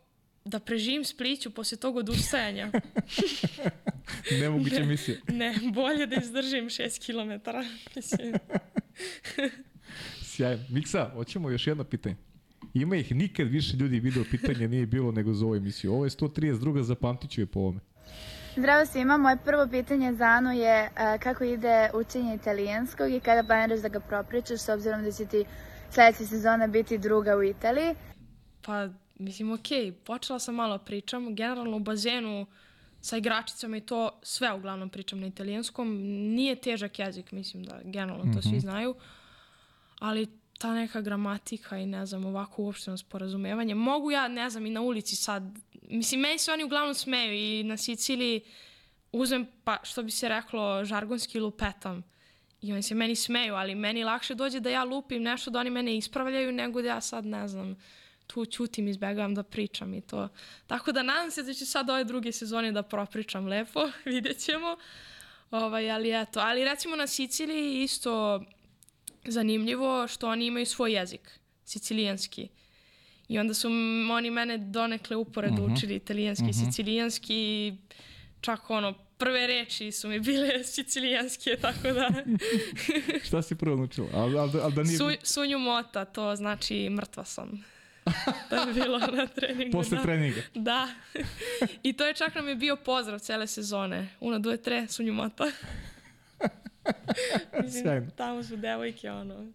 da 0.45 0.61
preživim 0.61 1.05
spliću 1.05 1.51
posle 1.51 1.79
tog 1.79 1.97
odustajanja. 1.97 2.71
Nemoguće 4.41 4.83
misije. 4.85 5.21
ne, 5.29 5.55
bolje 5.73 6.07
da 6.07 6.17
izdržim 6.17 6.65
6 6.65 7.07
km. 7.07 7.51
Mislim, 7.97 8.35
Sjajno. 10.35 10.65
Miksa, 10.71 11.11
hoćemo 11.15 11.51
još 11.51 11.67
jedno 11.67 11.85
pitanje. 11.85 12.17
Ima 12.75 12.97
ih 12.97 13.15
nikad 13.15 13.49
više 13.49 13.77
ljudi 13.77 14.01
video 14.01 14.25
pitanja 14.31 14.69
nije 14.69 14.87
bilo 14.87 15.13
nego 15.13 15.33
za 15.33 15.45
ovu 15.45 15.57
emisiju. 15.57 15.93
Ovo 15.93 16.05
je 16.05 16.11
132. 16.11 16.83
zapamtit 16.83 17.31
ću 17.31 17.41
je 17.41 17.47
po 17.47 17.61
ovome. 17.61 17.81
Zdravo 18.57 18.87
svima, 18.87 19.17
moje 19.17 19.37
prvo 19.45 19.69
pitanje 19.71 20.13
za 20.15 20.25
Anu 20.25 20.53
je 20.53 20.75
e, 20.85 20.91
kako 21.23 21.45
ide 21.45 21.91
učenje 21.95 22.35
italijanskog 22.35 23.13
i 23.13 23.21
kada 23.21 23.43
planiraš 23.47 23.81
da 23.81 23.89
ga 23.89 24.01
propričaš 24.01 24.61
s 24.61 24.69
obzirom 24.69 25.03
da 25.03 25.13
će 25.13 25.27
ti 25.27 25.45
sledeća 25.91 26.27
sezona 26.27 26.67
biti 26.67 26.99
druga 26.99 27.37
u 27.37 27.43
Italiji. 27.43 27.95
Pa, 28.63 28.89
mislim, 29.19 29.53
okej, 29.53 29.93
počela 29.93 30.39
sam 30.39 30.55
malo 30.55 30.79
pričam, 30.79 31.35
generalno 31.35 31.77
u 31.77 31.81
bazenu 31.81 32.47
sa 33.01 33.17
igračicama 33.17 33.77
i 33.77 33.81
to 33.81 34.21
sve 34.23 34.53
uglavnom 34.53 34.89
pričam 34.89 35.21
na 35.21 35.27
italijanskom. 35.27 35.89
Nije 36.35 36.57
težak 36.57 36.99
jezik, 36.99 37.33
mislim 37.33 37.65
da 37.65 37.81
generalno 37.85 38.35
to 38.35 38.43
svi 38.43 38.61
znaju, 38.61 38.95
ali 39.99 40.27
ta 40.59 40.75
neka 40.75 41.01
gramatika 41.01 41.79
i 41.79 41.87
ne 41.87 42.07
znam, 42.07 42.27
ovako 42.27 42.63
uopšteno 42.63 42.97
sporazumevanje. 42.97 43.75
Mogu 43.75 44.11
ja, 44.11 44.29
ne 44.29 44.51
znam, 44.51 44.67
i 44.67 44.71
na 44.71 44.81
ulici 44.81 45.17
sad, 45.17 45.43
mislim, 45.83 46.21
meni 46.21 46.39
se 46.39 46.53
oni 46.53 46.65
uglavnom 46.65 46.95
smeju 46.95 47.33
i 47.33 47.63
na 47.63 47.77
Siciliji 47.77 48.41
uzmem, 49.13 49.47
pa 49.65 49.79
što 49.83 50.03
bi 50.03 50.11
se 50.11 50.29
reklo, 50.29 50.85
žargonski 50.85 51.41
lupetam. 51.41 52.03
I 52.61 52.73
oni 52.73 52.83
se 52.83 52.95
meni 52.95 53.17
smeju, 53.17 53.55
ali 53.55 53.75
meni 53.75 54.05
lakše 54.05 54.35
dođe 54.35 54.61
da 54.61 54.71
ja 54.71 54.85
lupim 54.85 55.23
nešto 55.23 55.51
da 55.51 55.59
oni 55.59 55.71
mene 55.71 55.97
ispravljaju 55.97 56.53
nego 56.53 56.83
da 56.83 56.89
ja 56.89 57.01
sad, 57.01 57.27
ne 57.27 57.49
znam, 57.49 57.77
tu 58.27 58.47
ćutim, 58.47 58.89
izbegavam 58.89 59.35
da 59.35 59.43
pričam 59.43 59.95
i 59.95 60.01
to. 60.01 60.29
Tako 60.67 60.93
da 60.93 61.03
nadam 61.03 61.31
se 61.31 61.43
da 61.43 61.55
ću 61.55 61.67
sad 61.67 61.91
ove 61.91 62.05
druge 62.05 62.33
sezone 62.33 62.73
da 62.73 62.83
propričam 62.83 63.47
lepo, 63.47 63.91
vidjet 64.05 64.39
ćemo. 64.39 64.77
Ovaj, 65.51 65.91
ali 65.91 66.23
eto, 66.23 66.41
ali 66.41 66.65
recimo 66.65 66.97
na 66.97 67.07
Siciliji 67.07 67.83
isto 67.83 68.45
zanimljivo 69.27 70.09
što 70.09 70.29
oni 70.29 70.47
imaju 70.47 70.67
svoj 70.67 70.93
jezik, 70.93 71.41
sicilijanski. 71.65 72.49
I 73.29 73.39
onda 73.39 73.55
su 73.55 73.69
oni 74.13 74.31
mene 74.31 74.59
donekle 74.59 75.17
uporedo 75.17 75.63
učili 75.63 75.95
italijanski 75.95 76.51
i 76.51 76.53
sicilijanski 76.53 77.35
i 77.37 77.77
čak 78.41 78.71
ono, 78.71 78.95
prve 79.19 79.47
reči 79.47 79.93
su 79.93 80.09
mi 80.09 80.21
bile 80.21 80.65
sicilijanske, 80.75 81.57
tako 81.61 81.93
da 81.93 82.11
Šta 83.27 83.43
si 83.43 83.55
prvo 83.55 83.77
naučila? 83.77 84.09
Al, 84.15 84.39
al, 84.39 84.51
al 84.63 84.71
da 84.71 84.83
nije... 84.83 84.99
su, 84.99 85.11
sunju 85.23 85.59
mota, 85.59 86.05
to 86.05 86.37
znači 86.37 86.89
mrtva 86.91 87.25
sam. 87.25 87.65
To 88.51 88.57
je 88.57 88.75
bilo 88.75 88.99
na 88.99 89.27
treningu. 89.27 89.73
Posle 89.73 89.97
da. 89.97 90.03
treninga. 90.03 90.41
Da. 90.55 90.89
I 91.83 91.93
to 91.93 92.07
je 92.07 92.15
čak 92.15 92.35
nam 92.35 92.49
je 92.49 92.55
bio 92.55 92.77
pozdrav 92.77 93.19
cele 93.19 93.47
sezone. 93.47 94.09
Una, 94.21 94.39
due, 94.39 94.57
tre, 94.57 94.87
sunju 94.89 95.13
mota. 95.13 95.45
Mislim, 97.63 97.83
Sjajno. 97.83 98.11
tamo 98.17 98.43
su 98.43 98.57
devojke, 98.57 99.11
ono. 99.11 99.53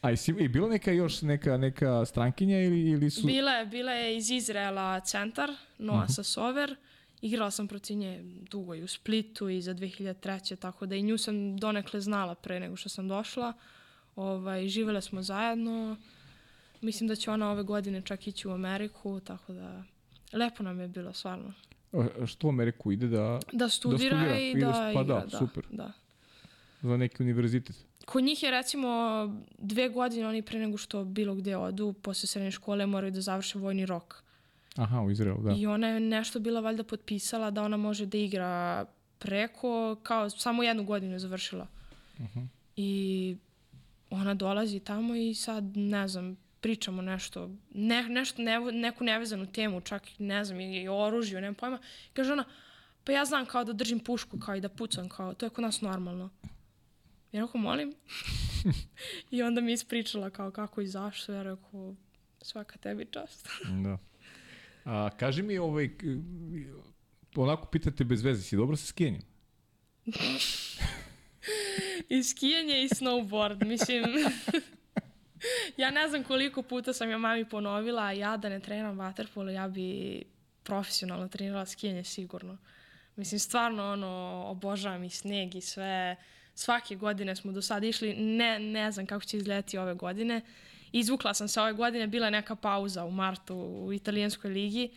A 0.00 0.12
i, 0.12 0.16
i 0.38 0.48
bilo 0.48 0.68
neka 0.68 0.92
još 0.92 1.22
neka, 1.22 1.56
neka 1.56 2.04
strankinja 2.04 2.60
ili, 2.60 2.90
ili 2.90 3.10
su... 3.10 3.26
Bila 3.26 3.52
je, 3.52 3.66
bila 3.66 3.92
je 3.92 4.16
iz 4.16 4.30
Izraela 4.30 5.00
centar, 5.00 5.50
Noa 5.78 6.08
Sasover. 6.08 6.76
Igrala 7.22 7.50
sam 7.50 7.68
protiv 7.68 7.96
nje 7.96 8.20
dugo 8.50 8.74
i 8.74 8.82
u 8.82 8.88
Splitu 8.88 9.48
i 9.48 9.62
za 9.62 9.74
2003. 9.74 10.56
Tako 10.56 10.86
da 10.86 10.96
i 10.96 11.02
nju 11.02 11.18
sam 11.18 11.56
donekle 11.56 12.00
znala 12.00 12.34
pre 12.34 12.60
nego 12.60 12.76
što 12.76 12.88
sam 12.88 13.08
došla. 13.08 13.52
Ovaj, 14.16 14.68
živele 14.68 15.02
smo 15.02 15.22
zajedno. 15.22 15.96
Mislim 16.80 17.08
da 17.08 17.16
će 17.16 17.30
ona 17.30 17.50
ove 17.50 17.62
godine 17.62 18.02
čak 18.02 18.26
ići 18.26 18.48
u 18.48 18.52
Ameriku, 18.52 19.20
tako 19.20 19.52
da 19.52 19.84
lepo 20.32 20.62
nam 20.62 20.80
je 20.80 20.88
bilo 20.88 21.12
stvarno. 21.12 21.52
Što 22.26 22.46
u 22.46 22.50
Ameriku 22.50 22.92
ide 22.92 23.06
da... 23.06 23.40
Da 23.52 23.68
studira, 23.68 23.98
studira, 23.98 24.38
i 24.38 24.50
ide- 24.50 24.60
da 24.60 24.90
pa 24.94 25.02
igra. 25.02 25.04
da, 25.04 25.38
super. 25.38 25.64
Da. 25.70 25.92
za 26.82 26.96
neki 26.96 27.22
univerzitet? 27.22 27.76
Kod 28.04 28.24
njih 28.24 28.42
je 28.42 28.50
recimo 28.50 28.88
dve 29.58 29.88
godine 29.88 30.28
oni 30.28 30.42
pre 30.42 30.58
nego 30.58 30.76
što 30.76 31.04
bilo 31.04 31.34
gde 31.34 31.56
odu, 31.56 31.92
posle 31.92 32.26
srednje 32.26 32.50
škole 32.50 32.86
moraju 32.86 33.12
da 33.12 33.20
završe 33.20 33.58
vojni 33.58 33.86
rok. 33.86 34.22
Aha, 34.76 35.00
u 35.00 35.10
Izraelu, 35.10 35.42
da. 35.42 35.54
I 35.56 35.66
ona 35.66 35.88
je 35.88 36.00
nešto 36.00 36.40
bila 36.40 36.60
valjda 36.60 36.84
potpisala 36.84 37.50
da 37.50 37.62
ona 37.62 37.76
može 37.76 38.06
da 38.06 38.18
igra 38.18 38.84
preko, 39.18 39.96
kao 40.02 40.30
samo 40.30 40.62
jednu 40.62 40.84
godinu 40.84 41.12
je 41.12 41.18
završila. 41.18 41.66
Uh 42.18 42.26
-huh. 42.26 42.46
I 42.76 43.36
ona 44.10 44.34
dolazi 44.34 44.80
tamo 44.80 45.14
i 45.14 45.34
sad, 45.34 45.76
ne 45.76 46.08
znam, 46.08 46.36
pričamo 46.64 47.02
nešto, 47.02 47.50
ne, 47.74 48.02
nešto, 48.08 48.42
ne, 48.42 48.60
neku 48.72 49.04
nevezanu 49.04 49.46
temu, 49.52 49.80
čak, 49.80 50.02
ne 50.18 50.44
znam, 50.44 50.60
i, 50.60 50.82
i 50.82 50.88
o 50.88 50.96
oružju, 50.96 51.40
nemam 51.40 51.54
pojma. 51.54 51.78
Kaže 52.12 52.32
ona, 52.32 52.44
pa 53.04 53.12
ja 53.12 53.24
znam 53.24 53.46
kao 53.46 53.64
da 53.64 53.72
držim 53.72 54.00
pušku, 54.00 54.38
kao 54.38 54.56
i 54.56 54.60
da 54.60 54.68
pucam, 54.68 55.08
kao, 55.08 55.34
to 55.34 55.46
je 55.46 55.50
kod 55.50 55.64
nas 55.64 55.80
normalno. 55.80 56.30
Ja 57.32 57.42
rekao, 57.42 57.60
molim. 57.60 57.92
I 59.30 59.42
onda 59.42 59.60
mi 59.60 59.72
ispričala 59.72 60.30
kao 60.30 60.50
kako 60.50 60.80
i 60.80 60.86
zašto. 60.86 61.32
Ja 61.32 61.42
rekao, 61.42 61.94
svaka 62.42 62.78
tebi 62.78 63.06
čast. 63.10 63.48
da. 63.84 63.98
A, 64.84 65.10
kaži 65.18 65.42
mi, 65.42 65.58
ovaj, 65.58 65.90
onako 67.36 67.66
pitate 67.66 68.04
bez 68.04 68.22
veze, 68.22 68.42
si 68.42 68.56
dobro 68.56 68.76
sa 68.76 68.86
skijanjem? 68.86 69.22
I 72.08 72.22
skijanje 72.22 72.82
i 72.82 72.88
snowboard, 72.88 73.66
mislim... 73.66 74.04
ja 75.76 75.90
ne 75.90 76.08
znam 76.08 76.24
koliko 76.24 76.62
puta 76.62 76.92
sam 76.92 77.10
ja 77.10 77.18
mami 77.18 77.44
ponovila, 77.44 78.12
ja 78.12 78.36
da 78.36 78.48
ne 78.48 78.60
treniram 78.60 78.98
waterpolo, 78.98 79.50
ja 79.50 79.68
bi 79.68 80.22
profesionalno 80.62 81.28
trenirala 81.28 81.66
skijanje 81.66 82.04
sigurno. 82.04 82.58
Mislim, 83.16 83.38
stvarno, 83.38 83.92
ono, 83.92 84.44
obožavam 84.46 85.04
i 85.04 85.10
sneg 85.10 85.54
i 85.54 85.60
sve. 85.60 86.16
Svake 86.54 86.96
godine 86.96 87.36
smo 87.36 87.52
do 87.52 87.62
sada 87.62 87.86
išli, 87.86 88.14
ne, 88.14 88.58
ne 88.58 88.92
znam 88.92 89.06
kako 89.06 89.24
će 89.24 89.36
izgledati 89.36 89.78
ove 89.78 89.94
godine. 89.94 90.40
Izvukla 90.92 91.34
sam 91.34 91.48
se 91.48 91.60
ove 91.60 91.72
godine, 91.72 92.06
bila 92.06 92.26
je 92.26 92.30
neka 92.30 92.56
pauza 92.56 93.04
u 93.04 93.10
martu 93.10 93.56
u 93.56 93.92
italijanskoj 93.92 94.50
ligi, 94.50 94.90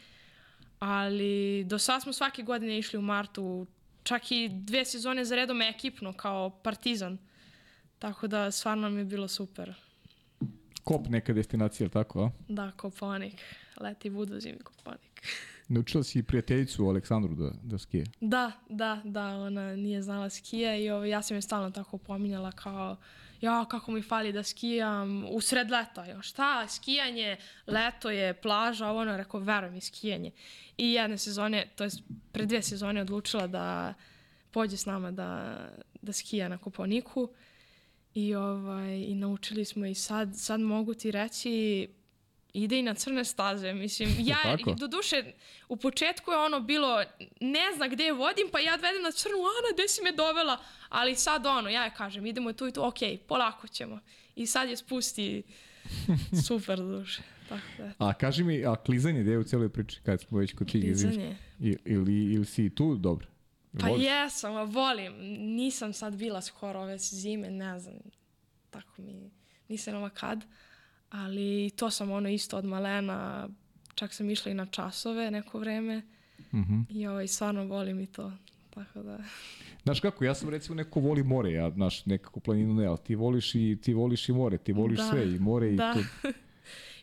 ali 0.79 1.63
do 1.63 1.79
sada 1.79 1.99
smo 1.99 2.13
svake 2.13 2.43
godine 2.43 2.77
išli 2.77 2.99
u 2.99 3.01
martu, 3.01 3.67
čak 4.03 4.31
i 4.31 4.49
dve 4.49 4.85
sezone 4.85 5.25
za 5.25 5.35
redom 5.35 5.61
ekipno 5.61 6.13
kao 6.13 6.49
partizan. 6.49 7.17
Tako 7.99 8.27
da 8.27 8.51
stvarno 8.51 8.89
nam 8.89 8.97
je 8.97 9.05
bilo 9.05 9.27
super. 9.27 9.73
Kop 10.87 11.07
neka 11.09 11.33
destinacija, 11.33 11.89
tako, 11.89 12.23
a? 12.23 12.29
Da, 12.47 12.71
Koponik. 12.71 13.41
Leti 13.81 14.09
budu 14.09 14.39
zimi 14.39 14.59
Koponik. 14.59 15.27
Naučila 15.67 16.03
si 16.03 16.23
prijateljicu 16.23 16.87
Aleksandru 16.87 17.35
da, 17.35 17.51
da 17.63 17.77
skije? 17.77 18.05
Da, 18.21 18.51
da, 18.69 19.01
da, 19.03 19.27
ona 19.27 19.75
nije 19.75 20.01
znala 20.01 20.29
skija 20.29 20.75
i 20.75 20.89
ovo, 20.89 21.05
ja 21.05 21.21
sam 21.21 21.37
je 21.37 21.41
stalno 21.41 21.71
tako 21.71 21.97
pominjala 21.97 22.51
kao 22.51 22.95
ja, 23.41 23.65
kako 23.65 23.91
mi 23.91 24.01
fali 24.01 24.31
da 24.33 24.43
skijam 24.43 25.25
u 25.29 25.41
sred 25.41 25.71
leta. 25.71 26.05
Jo, 26.05 26.21
šta, 26.21 26.67
skijanje, 26.67 27.37
leto 27.67 28.09
je, 28.09 28.33
plaža, 28.33 28.87
ovo 28.87 29.01
ono, 29.01 29.17
rekao, 29.17 29.39
verujem 29.39 29.73
mi, 29.73 29.81
skijanje. 29.81 30.31
I 30.77 30.93
jedne 30.93 31.17
sezone, 31.17 31.67
to 31.75 31.83
je 31.83 31.89
pre 32.31 32.45
dve 32.45 32.61
sezone 32.61 33.01
odlučila 33.01 33.47
da 33.47 33.93
pođe 34.51 34.77
s 34.77 34.85
nama 34.85 35.11
da, 35.11 35.57
da 36.01 36.13
skija 36.13 36.47
na 36.47 36.57
Koponiku. 36.57 37.29
I, 38.17 38.35
ovaj, 38.35 38.99
I 38.99 39.15
naučili 39.15 39.65
smo 39.65 39.85
i 39.85 39.93
sad, 39.95 40.29
sad 40.35 40.59
mogu 40.59 40.93
ti 40.93 41.11
reći 41.11 41.87
ide 42.53 42.79
i 42.79 42.81
na 42.81 42.93
crne 42.93 43.25
staze. 43.25 43.73
Mislim, 43.73 44.09
ja, 44.31 44.57
do 44.77 44.87
duše, 44.87 45.23
u 45.69 45.77
početku 45.77 46.31
je 46.31 46.37
ono 46.37 46.59
bilo, 46.59 47.03
ne 47.41 47.75
zna 47.75 47.87
gde 47.87 48.03
je 48.03 48.13
vodim, 48.13 48.47
pa 48.51 48.59
ja 48.59 48.73
odvedem 48.73 49.03
na 49.03 49.11
crnu, 49.11 49.37
Ana, 49.37 49.73
gde 49.73 49.87
si 49.87 50.01
me 50.03 50.11
dovela? 50.11 50.57
Ali 50.89 51.15
sad 51.15 51.45
ono, 51.45 51.69
ja 51.69 51.83
je 51.83 51.93
kažem, 51.97 52.25
idemo 52.25 52.53
tu 52.53 52.67
i 52.67 52.71
tu, 52.71 52.85
ok, 52.85 52.99
polako 53.27 53.67
ćemo. 53.67 53.99
I 54.35 54.45
sad 54.45 54.69
je 54.69 54.77
spusti 54.77 55.43
super 56.47 56.79
duše. 56.79 57.21
Tako 57.49 57.67
da. 57.77 57.91
A 57.97 58.13
kaži 58.13 58.43
mi, 58.43 58.65
a 58.65 58.75
klizanje 58.75 59.21
gde 59.21 59.31
je 59.31 59.37
u 59.37 59.43
celoj 59.43 59.69
priči, 59.69 59.99
kad 60.05 60.21
smo 60.21 60.37
već 60.37 60.53
kod 60.53 60.71
tih 60.71 60.83
Klizanje. 60.83 61.37
Ili, 61.59 61.77
ili, 61.85 62.33
ili 62.33 62.45
si 62.45 62.69
tu 62.69 62.95
dobro? 62.95 63.27
Pa 63.79 63.87
Voliš? 63.87 64.05
jesam, 64.05 64.71
volim. 64.71 65.13
Nisam 65.55 65.93
sad 65.93 66.15
bila 66.15 66.41
skoro 66.41 66.79
ove 66.79 66.97
zime, 66.97 67.49
ne 67.49 67.79
znam. 67.79 67.95
Tako 68.69 69.01
mi, 69.01 69.31
nisam 69.67 69.95
ova 69.95 70.09
kad. 70.09 70.45
Ali 71.09 71.71
to 71.75 71.91
sam 71.91 72.11
ono 72.11 72.29
isto 72.29 72.57
od 72.57 72.65
malena, 72.65 73.49
čak 73.95 74.13
sam 74.13 74.29
išla 74.29 74.51
i 74.51 74.55
na 74.55 74.65
časove 74.65 75.31
neko 75.31 75.59
vreme. 75.59 76.01
Mm 76.53 76.57
-hmm. 76.57 76.85
I 76.89 77.07
ovaj, 77.07 77.27
stvarno 77.27 77.65
volim 77.65 77.99
i 77.99 78.07
to. 78.07 78.31
Tako 78.69 79.03
da... 79.03 79.17
Znaš 79.83 79.99
kako, 79.99 80.25
ja 80.25 80.35
sam 80.35 80.49
recimo 80.49 80.75
neko 80.75 80.99
voli 80.99 81.23
more, 81.23 81.51
ja, 81.51 81.71
znaš, 81.71 82.05
nekako 82.05 82.39
planinu 82.39 82.73
ne, 82.73 82.85
ali 82.85 82.97
ti 83.03 83.15
voliš 83.15 83.55
i, 83.55 83.77
ti 83.81 83.93
voliš 83.93 84.29
i 84.29 84.33
more, 84.33 84.57
ti 84.57 84.73
voliš 84.73 84.97
da, 84.97 85.09
sve, 85.09 85.35
i 85.35 85.39
more 85.39 85.71
da. 85.71 85.95
i 85.97 86.01
to. 86.21 86.29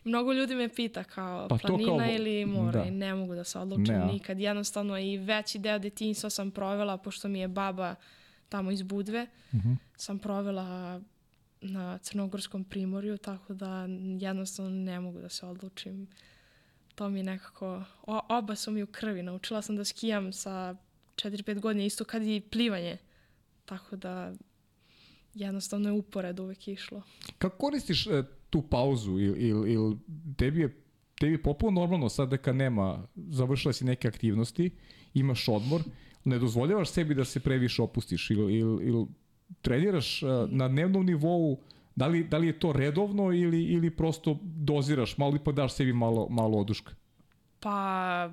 Mnogo 0.05 0.33
ljudi 0.33 0.55
me 0.55 0.69
pita 0.69 1.03
kao 1.03 1.47
pa 1.47 1.57
planina 1.57 1.97
kao, 1.97 2.15
ili 2.15 2.45
more 2.45 2.79
da. 2.79 2.85
i 2.85 2.91
ne 2.91 3.15
mogu 3.15 3.35
da 3.35 3.43
se 3.43 3.59
odlučim 3.59 3.95
ne, 3.95 4.05
nikad. 4.05 4.39
Jednostavno 4.39 4.99
i 4.99 5.17
veći 5.17 5.59
deo 5.59 5.79
detinjstva 5.79 6.29
sam 6.29 6.51
provela, 6.51 6.97
pošto 6.97 7.27
mi 7.27 7.39
je 7.39 7.47
baba 7.47 7.95
tamo 8.49 8.71
iz 8.71 8.81
Budve, 8.81 9.27
mm 9.53 9.57
-hmm. 9.57 9.75
sam 9.95 10.19
provela 10.19 11.01
na 11.61 11.97
Crnogorskom 11.97 12.63
primorju, 12.63 13.17
tako 13.17 13.53
da 13.53 13.87
jednostavno 14.19 14.71
ne 14.71 14.99
mogu 14.99 15.19
da 15.19 15.29
se 15.29 15.45
odlučim. 15.45 16.07
To 16.95 17.09
mi 17.09 17.23
nekako, 17.23 17.83
o, 18.07 18.19
oba 18.29 18.55
su 18.55 18.71
mi 18.71 18.83
u 18.83 18.87
krvi. 18.87 19.23
Naučila 19.23 19.61
sam 19.61 19.75
da 19.75 19.85
skijam 19.85 20.33
sa 20.33 20.75
4-5 21.15 21.59
godina, 21.59 21.85
isto 21.85 22.03
kad 22.03 22.23
i 22.23 22.41
plivanje. 22.41 22.97
Tako 23.65 23.95
da 23.95 24.33
jednostavno 25.33 25.89
je 25.89 25.93
upored 25.93 26.39
uvek 26.39 26.67
išlo. 26.67 27.03
Kako 27.37 27.57
koristiš 27.57 28.07
e, 28.07 28.23
tu 28.55 28.61
pauzu 28.61 29.19
ili 29.19 29.49
il, 29.49 29.67
il, 29.67 29.97
tebi 30.37 30.61
je 30.61 30.69
tebi 31.19 31.33
je 31.33 31.43
popuno 31.43 31.81
normalno 31.81 32.09
sad 32.09 32.29
da 32.29 32.37
kad 32.37 32.55
nema, 32.55 33.07
završila 33.15 33.73
si 33.73 33.85
neke 33.85 34.07
aktivnosti, 34.07 34.71
imaš 35.13 35.47
odmor, 35.47 35.81
ne 36.23 36.39
dozvoljavaš 36.39 36.89
sebi 36.89 37.15
da 37.15 37.25
se 37.25 37.39
previše 37.39 37.81
opustiš 37.81 38.29
ili, 38.29 38.53
ili, 38.55 38.87
ili 38.87 39.05
treniraš 39.61 40.23
uh, 40.23 40.29
na 40.49 40.67
dnevnom 40.67 41.05
nivou, 41.05 41.59
da 41.95 42.07
li, 42.07 42.23
da 42.23 42.37
li 42.37 42.47
je 42.47 42.59
to 42.59 42.73
redovno 42.73 43.31
ili, 43.33 43.63
ili 43.63 43.95
prosto 43.95 44.39
doziraš, 44.43 45.17
malo 45.17 45.35
ipak 45.35 45.55
daš 45.55 45.73
sebi 45.73 45.93
malo, 45.93 46.27
malo 46.29 46.57
oduška? 46.57 46.95
Pa, 47.59 48.29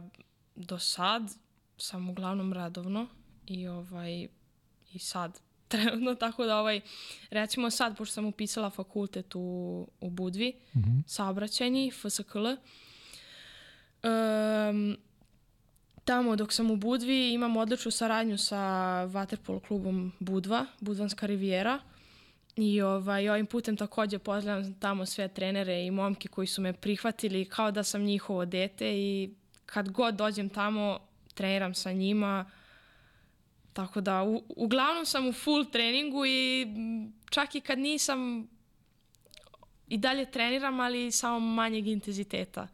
do 0.57 0.79
sad 0.79 1.23
sam 1.77 2.11
uglavnom 2.11 2.53
redovno 2.53 3.07
i 3.47 3.67
ovaj 3.69 4.29
i 4.93 4.99
sad 4.99 5.41
trenutno, 5.73 6.15
tako 6.25 6.45
da 6.45 6.59
ovaj, 6.59 6.81
recimo 7.31 7.71
sad, 7.71 7.97
pošto 7.97 8.13
sam 8.13 8.27
upisala 8.27 8.71
fakultet 8.71 9.35
u, 9.35 9.89
u 10.01 10.11
Budvi, 10.11 10.53
mm 10.75 10.79
-hmm. 10.79 11.03
saobraćajni, 11.07 11.91
FSKL, 11.91 12.47
um, 14.03 14.97
Tamo 16.05 16.37
dok 16.37 16.53
sam 16.53 16.71
u 16.71 16.77
Budvi 16.77 17.33
imam 17.33 17.57
odličnu 17.57 17.91
saradnju 17.91 18.39
sa 18.39 18.57
Waterpolo 19.07 19.61
klubom 19.67 20.13
Budva, 20.21 20.67
Budvanska 20.81 21.27
rivijera. 21.27 21.79
I 22.57 22.81
ovaj, 22.81 23.29
ovim 23.29 23.47
putem 23.47 23.77
takođe 23.77 24.19
pozdravljam 24.19 24.81
tamo 24.81 25.07
sve 25.07 25.29
trenere 25.29 25.87
i 25.87 25.91
momke 25.91 26.29
koji 26.29 26.47
su 26.47 26.63
me 26.63 26.73
prihvatili 26.73 27.45
kao 27.45 27.71
da 27.71 27.83
sam 27.83 28.03
njihovo 28.03 28.45
dete 28.45 28.93
i 28.93 29.35
kad 29.67 29.91
god 29.91 30.15
dođem 30.15 30.49
tamo 30.49 30.99
treniram 31.35 31.75
sa 31.75 31.93
njima. 31.93 32.51
Tako 33.73 34.01
da 34.01 34.23
u, 34.23 34.43
uglavnom 34.49 35.07
sam 35.07 35.29
u 35.29 35.33
full 35.33 35.65
treningu 35.65 36.27
i 36.27 36.67
čak 37.31 37.55
i 37.55 37.61
kad 37.61 37.79
nisam 37.79 38.49
i 39.89 39.97
dalje 39.97 40.31
treniram, 40.31 40.81
ali 40.81 41.11
samo 41.11 41.41
manjeg 41.41 41.87
intenziteta. 41.87 42.69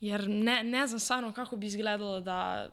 Jer 0.00 0.28
ne, 0.28 0.64
ne 0.64 0.86
znam 0.86 1.00
stvarno 1.00 1.32
kako 1.32 1.56
bi 1.56 1.66
izgledalo 1.66 2.20
da 2.20 2.68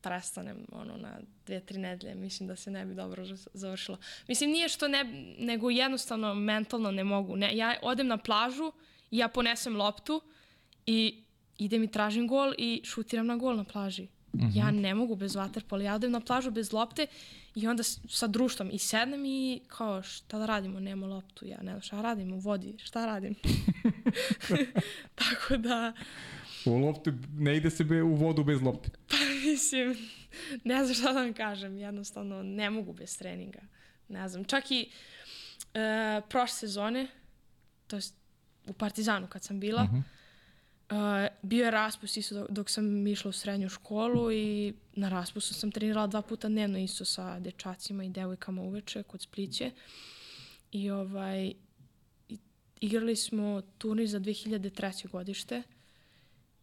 prestanem 0.00 0.66
ono, 0.72 0.96
na 0.96 1.18
dve, 1.46 1.60
tri 1.60 1.78
nedelje. 1.78 2.14
Mislim 2.14 2.46
da 2.48 2.56
se 2.56 2.70
ne 2.70 2.86
bi 2.86 2.94
dobro 2.94 3.24
završilo. 3.52 3.98
Mislim, 4.28 4.50
nije 4.50 4.68
što 4.68 4.88
ne, 4.88 5.04
nego 5.38 5.70
jednostavno 5.70 6.34
mentalno 6.34 6.90
ne 6.90 7.04
mogu. 7.04 7.36
Ne, 7.36 7.56
ja 7.56 7.76
odem 7.82 8.06
na 8.06 8.16
plažu 8.16 8.72
i 9.10 9.18
ja 9.18 9.28
ponesem 9.28 9.76
loptu 9.76 10.20
i 10.86 11.22
idem 11.58 11.82
i 11.82 11.90
tražim 11.90 12.28
gol 12.28 12.52
i 12.58 12.80
šutiram 12.84 13.26
na 13.26 13.36
gol 13.36 13.56
na 13.56 13.64
plaži. 13.64 14.08
Mm 14.32 14.40
-hmm. 14.40 14.50
Ja 14.54 14.70
ne 14.70 14.94
mogu 14.94 15.16
bez 15.16 15.34
vaterpola. 15.34 15.82
Ja 15.82 15.94
odem 15.94 16.10
na 16.10 16.20
plažu 16.20 16.50
bez 16.50 16.72
lopte 16.72 17.06
i 17.54 17.66
onda 17.66 17.82
sa 17.82 18.26
društvom 18.26 18.70
i 18.70 18.78
sednem 18.78 19.24
i 19.24 19.60
kao 19.68 20.02
šta 20.02 20.38
da 20.38 20.46
radimo, 20.46 20.80
nema 20.80 21.06
loptu. 21.06 21.46
Ja 21.46 21.58
ne 21.62 21.70
znam 21.70 21.80
šta 21.80 22.02
radim 22.02 22.32
u 22.32 22.38
vodi, 22.38 22.74
šta 22.78 23.06
radim. 23.06 23.34
Tako 25.20 25.56
da 25.56 25.92
U 26.64 26.78
lopte, 26.78 27.12
ne 27.36 27.56
ide 27.56 27.70
se 27.70 27.84
be, 27.84 28.02
u 28.02 28.14
vodu 28.14 28.44
bez 28.44 28.62
lopte. 28.62 28.90
Pa 29.08 29.16
mislim, 29.44 29.96
ne 30.64 30.84
znam 30.84 30.94
šta 30.94 31.12
da 31.12 31.20
vam 31.20 31.32
kažem, 31.32 31.78
jednostavno 31.78 32.42
ne 32.42 32.70
mogu 32.70 32.92
bez 32.92 33.18
treninga. 33.18 33.60
Ne 34.08 34.28
znam, 34.28 34.44
čak 34.44 34.70
i 34.70 34.90
e, 35.74 36.20
prošle 36.28 36.56
sezone, 36.56 37.06
to 37.86 37.96
je 37.96 38.02
u 38.66 38.72
Partizanu 38.72 39.26
kad 39.26 39.44
sam 39.44 39.60
bila, 39.60 39.82
uh 39.82 39.88
-huh. 39.88 40.02
E, 40.90 41.28
bio 41.42 41.64
je 41.64 41.70
raspust 41.70 42.16
isto 42.16 42.34
dok, 42.34 42.50
dok 42.50 42.70
sam 42.70 43.06
išla 43.06 43.28
u 43.28 43.32
srednju 43.32 43.68
školu 43.68 44.32
i 44.32 44.74
na 44.92 45.08
raspustu 45.08 45.54
sam 45.54 45.70
trenirala 45.70 46.06
dva 46.06 46.22
puta 46.22 46.48
dnevno 46.48 46.78
isto 46.78 47.04
sa 47.04 47.40
dečacima 47.40 48.04
i 48.04 48.10
devojkama 48.10 48.62
uveče 48.62 49.02
kod 49.02 49.22
Spliće. 49.22 49.70
I 50.72 50.90
ovaj, 50.90 51.52
igrali 52.80 53.16
smo 53.16 53.62
turnir 53.78 54.08
za 54.08 54.20
2003. 54.20 55.10
godište 55.10 55.62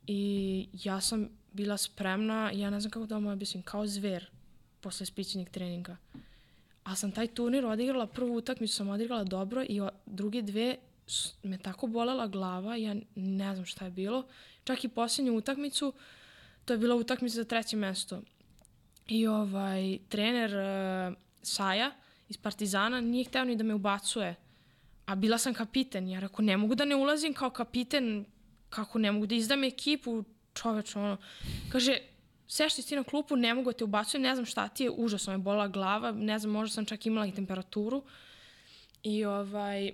I 0.08 0.68
ja 0.84 1.02
sam 1.02 1.30
bila 1.52 1.78
spremna, 1.78 2.52
ja 2.54 2.70
ne 2.70 2.80
znam 2.80 2.92
kako 2.92 3.06
da 3.06 3.16
vam 3.16 3.28
objasnim, 3.28 3.64
kao 3.64 3.88
zver. 3.88 4.26
posle 4.82 5.06
spićenih 5.06 5.50
treninga. 5.50 5.98
A 6.84 6.96
sam 6.96 7.12
taj 7.12 7.28
turnir 7.28 7.66
odigrala, 7.66 8.08
prvu 8.08 8.36
utakmicu 8.36 8.76
sam 8.76 8.90
odigrala 8.90 9.24
dobro 9.24 9.66
i 9.70 9.82
o, 9.82 9.90
druge 10.06 10.42
dve 10.42 10.78
me 11.44 11.58
tako 11.58 11.88
bolela 11.88 12.28
glava, 12.28 12.76
ja 12.76 12.96
ne 13.16 13.56
znam 13.56 13.66
šta 13.66 13.86
je 13.86 13.92
bilo. 13.92 14.28
Čak 14.64 14.84
i 14.84 14.90
posljednju 14.90 15.38
utakmicu, 15.38 15.94
to 16.66 16.74
je 16.74 16.78
bila 16.78 16.96
utakmica 16.96 17.36
za 17.36 17.44
treće 17.44 17.78
mesto. 17.78 18.22
I 19.08 19.28
ovaj, 19.28 20.00
trener 20.10 20.52
uh, 20.56 21.18
Saja 21.42 21.92
iz 22.30 22.38
Partizana 22.38 23.02
nije 23.02 23.26
hteo 23.26 23.46
ni 23.46 23.56
da 23.56 23.64
me 23.64 23.74
ubacuje. 23.74 24.36
A 25.06 25.16
bila 25.16 25.38
sam 25.38 25.54
kapiten. 25.54 26.08
Ja 26.10 26.20
rekao, 26.20 26.46
ne 26.46 26.58
mogu 26.58 26.76
da 26.76 26.86
ne 26.86 26.96
ulazim 26.96 27.34
kao 27.34 27.50
kapiten, 27.50 28.26
kako 28.70 29.00
ne 29.00 29.12
mogu 29.12 29.26
da 29.26 29.36
izdam 29.36 29.64
ekipu, 29.64 30.24
čoveč, 30.54 30.96
ono. 30.96 31.18
Kaže, 31.72 31.98
sešti 32.48 32.82
ti 32.82 32.96
na 32.96 33.04
klupu, 33.04 33.36
ne 33.36 33.54
mogu 33.54 33.72
da 33.72 33.78
te 33.78 33.84
ubacujem, 33.84 34.22
ne 34.22 34.36
znam 34.36 34.46
šta 34.46 34.68
ti 34.68 34.84
je, 34.84 34.92
užasno 34.92 35.34
me 35.34 35.38
bola 35.38 35.68
glava, 35.68 36.12
ne 36.12 36.40
znam, 36.40 36.54
možda 36.54 36.74
sam 36.74 36.86
čak 36.86 37.06
imala 37.06 37.26
i 37.28 37.32
temperaturu. 37.32 38.04
I 39.04 39.26
ovaj, 39.26 39.92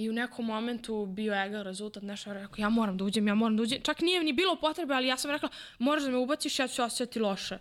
I 0.00 0.10
u 0.10 0.12
nekom 0.12 0.46
momentu 0.46 1.06
bio 1.06 1.34
egal 1.44 1.62
rezultat, 1.62 2.02
nešto 2.02 2.32
rekao, 2.32 2.54
ja 2.58 2.68
moram 2.68 2.96
da 2.96 3.04
uđem, 3.04 3.28
ja 3.28 3.34
moram 3.34 3.56
da 3.56 3.62
uđem. 3.62 3.82
Čak 3.82 4.00
nije 4.00 4.24
ni 4.24 4.32
bilo 4.32 4.56
potrebe, 4.56 4.94
ali 4.94 5.06
ja 5.06 5.16
sam 5.16 5.30
rekla, 5.30 5.48
moraš 5.78 6.02
da 6.02 6.10
me 6.10 6.16
ubaciš, 6.16 6.58
ja 6.58 6.68
ću 6.68 6.74
se 6.74 6.82
osjećati 6.82 7.18
loše. 7.18 7.58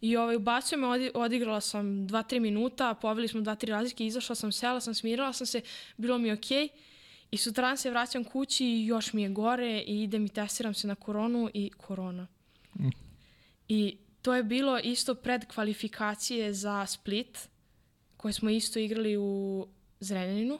I 0.00 0.16
ovaj, 0.16 0.36
ubacio 0.36 0.78
me, 0.78 0.86
odi, 0.86 1.10
odigrala 1.14 1.60
sam 1.60 1.86
2-3 1.86 2.40
minuta, 2.40 2.94
poveli 2.94 3.28
smo 3.28 3.40
2-3 3.40 3.68
razlike, 3.68 4.06
izašla 4.06 4.34
sam, 4.34 4.52
sela 4.52 4.80
sam, 4.80 4.94
smirala 4.94 5.32
sam 5.32 5.46
se, 5.46 5.60
bilo 5.96 6.18
mi 6.18 6.28
je 6.28 6.34
okej. 6.34 6.68
I 7.30 7.36
sutradan 7.36 7.76
se 7.76 7.90
vraćam 7.90 8.24
kući 8.24 8.66
i 8.66 8.86
još 8.86 9.12
mi 9.12 9.22
je 9.22 9.28
gore 9.28 9.82
i 9.86 10.02
idem 10.02 10.26
i 10.26 10.28
testiram 10.28 10.74
se 10.74 10.86
na 10.86 10.94
koronu 10.94 11.50
i 11.54 11.70
korona. 11.76 12.26
I 13.68 13.96
to 14.22 14.34
je 14.34 14.42
bilo 14.42 14.78
isto 14.78 15.14
pred 15.14 15.46
kvalifikacije 15.46 16.52
za 16.52 16.86
Split, 16.86 17.48
koje 18.16 18.32
smo 18.32 18.50
isto 18.50 18.78
igrali 18.78 19.16
u 19.16 19.66
Zrenjaninu 20.00 20.58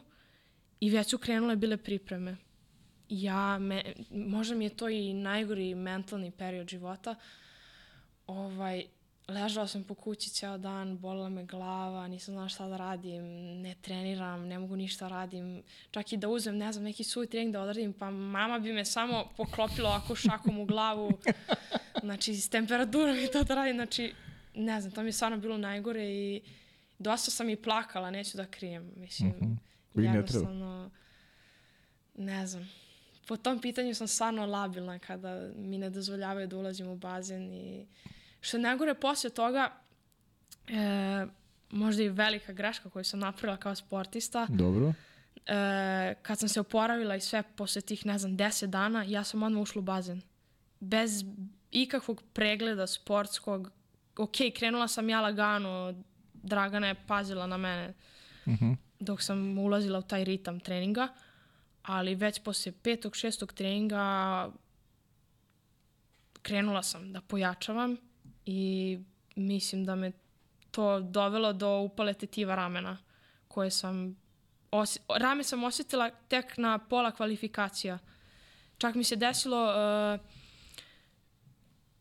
i 0.85 0.91
već 0.91 1.11
su 1.11 1.19
krenule 1.19 1.57
bile 1.57 1.77
pripreme. 1.77 2.37
Ja, 3.09 3.59
me, 3.59 3.83
možda 4.11 4.55
mi 4.55 4.65
je 4.65 4.77
to 4.77 4.89
i 4.89 5.15
najgori 5.15 5.75
mentalni 5.75 6.31
period 6.31 6.69
života. 6.69 7.15
Ovaj, 8.27 8.85
ležala 9.29 9.67
sam 9.67 9.85
po 9.85 9.95
kući 9.95 10.31
ceo 10.31 10.59
dan, 10.59 10.99
bolila 10.99 11.29
me 11.29 11.45
glava, 11.45 12.09
nisam 12.09 12.35
znala 12.35 12.49
šta 12.49 12.69
da 12.69 12.77
radim, 12.77 13.25
ne 13.63 13.75
treniram, 13.83 14.49
ne 14.49 14.59
mogu 14.59 14.77
ništa 14.77 15.09
radim. 15.09 15.63
Čak 15.91 16.13
i 16.13 16.17
da 16.17 16.29
uzem, 16.29 16.57
ne 16.57 16.73
znam, 16.73 16.85
neki 16.85 17.05
svoj 17.05 17.27
trening 17.27 17.53
da 17.53 17.63
odradim, 17.63 17.93
pa 17.93 18.11
mama 18.11 18.59
bi 18.59 18.73
me 18.73 18.85
samo 18.85 19.25
poklopila 19.37 19.91
ovako 19.91 20.15
šakom 20.15 20.59
u 20.59 20.65
glavu. 20.65 21.13
Znači, 22.03 22.35
s 22.35 22.49
temperaturom 22.49 23.17
i 23.17 23.29
to 23.33 23.43
da 23.43 23.55
radim, 23.55 23.77
znači, 23.77 24.13
ne 24.55 24.81
znam, 24.81 24.93
to 24.93 25.03
mi 25.03 25.09
je 25.09 25.13
stvarno 25.13 25.39
bilo 25.39 25.59
najgore 25.59 26.05
i 26.05 26.43
dosta 26.99 27.31
sam 27.31 27.49
i 27.49 27.57
plakala, 27.57 28.11
neću 28.11 28.37
da 28.37 28.47
krijem. 28.47 28.93
Mislim, 28.97 29.29
mm 29.29 29.41
-hmm. 29.41 29.74
I 29.95 30.01
ne 30.01 30.27
treba. 30.27 30.91
ne 32.15 32.47
znam. 32.47 32.69
Po 33.29 33.37
tom 33.37 33.61
pitanju 33.61 33.95
sam 33.95 34.09
stvarno 34.09 34.47
labilna 34.47 34.99
kada 34.99 35.51
mi 35.57 35.79
ne 35.79 35.91
dozvoljavaju 35.91 36.47
da 36.47 36.57
ulazim 36.57 36.89
u 36.89 36.97
bazen 36.97 37.53
i 37.53 37.87
što 38.41 38.59
najgore 38.59 38.95
posle 38.95 39.31
toga, 39.31 39.73
e, 40.69 41.27
možda 41.71 42.03
i 42.03 42.09
velika 42.09 42.53
greška 42.53 42.91
koju 42.91 43.05
sam 43.05 43.21
napravila 43.21 43.57
kao 43.57 43.75
sportista, 43.75 44.47
Dobro. 44.51 44.93
e, 45.47 46.15
kad 46.23 46.39
sam 46.39 46.49
se 46.49 46.61
oporavila 46.61 47.17
i 47.17 47.21
sve 47.21 47.43
posle 47.57 47.81
tih, 47.83 48.07
ne 48.07 48.19
znam, 48.19 48.37
10 48.37 48.67
dana, 48.67 49.03
ja 49.03 49.25
sam 49.25 49.43
odmah 49.43 49.63
ušla 49.63 49.79
u 49.79 49.83
bazen. 49.83 50.23
Bez 50.81 51.25
ikakvog 51.71 52.23
pregleda 52.33 52.87
sportskog. 52.87 53.71
Ok, 54.17 54.37
krenula 54.59 54.89
sam 54.89 55.09
ja 55.09 55.21
lagano, 55.21 55.95
Dragana 56.35 56.87
je 56.89 56.95
pazila 57.07 57.47
na 57.47 57.57
mene 57.57 57.95
Mhm. 58.47 58.73
Dok 59.05 59.23
sam 59.23 59.59
ulazila 59.59 59.99
u 59.99 60.03
taj 60.03 60.25
ritam 60.25 60.61
treninga, 60.61 61.09
ali 61.83 62.15
već 62.15 62.43
posle 62.43 62.73
petog, 62.73 63.17
šestog 63.17 63.53
treninga 63.53 64.51
krenula 66.43 66.83
sam 66.83 67.13
da 67.13 67.21
pojačavam 67.21 67.97
i 68.47 68.99
mislim 69.37 69.85
da 69.85 69.95
me 69.95 70.13
to 70.71 71.01
dovelo 71.01 71.53
do 71.53 71.79
upale 71.79 72.15
tetiva 72.15 72.55
ramena 72.55 72.99
koje 73.49 73.71
sam 73.71 74.17
osi, 74.71 74.99
rame 75.09 75.45
sam 75.45 75.65
osjetila 75.65 76.11
tek 76.11 76.57
na 76.57 76.79
pola 76.79 77.11
kvalifikacija. 77.11 77.99
Čak 78.79 78.95
mi 78.95 79.05
se 79.05 79.17
desilo 79.17 79.65
uh, 79.65 80.21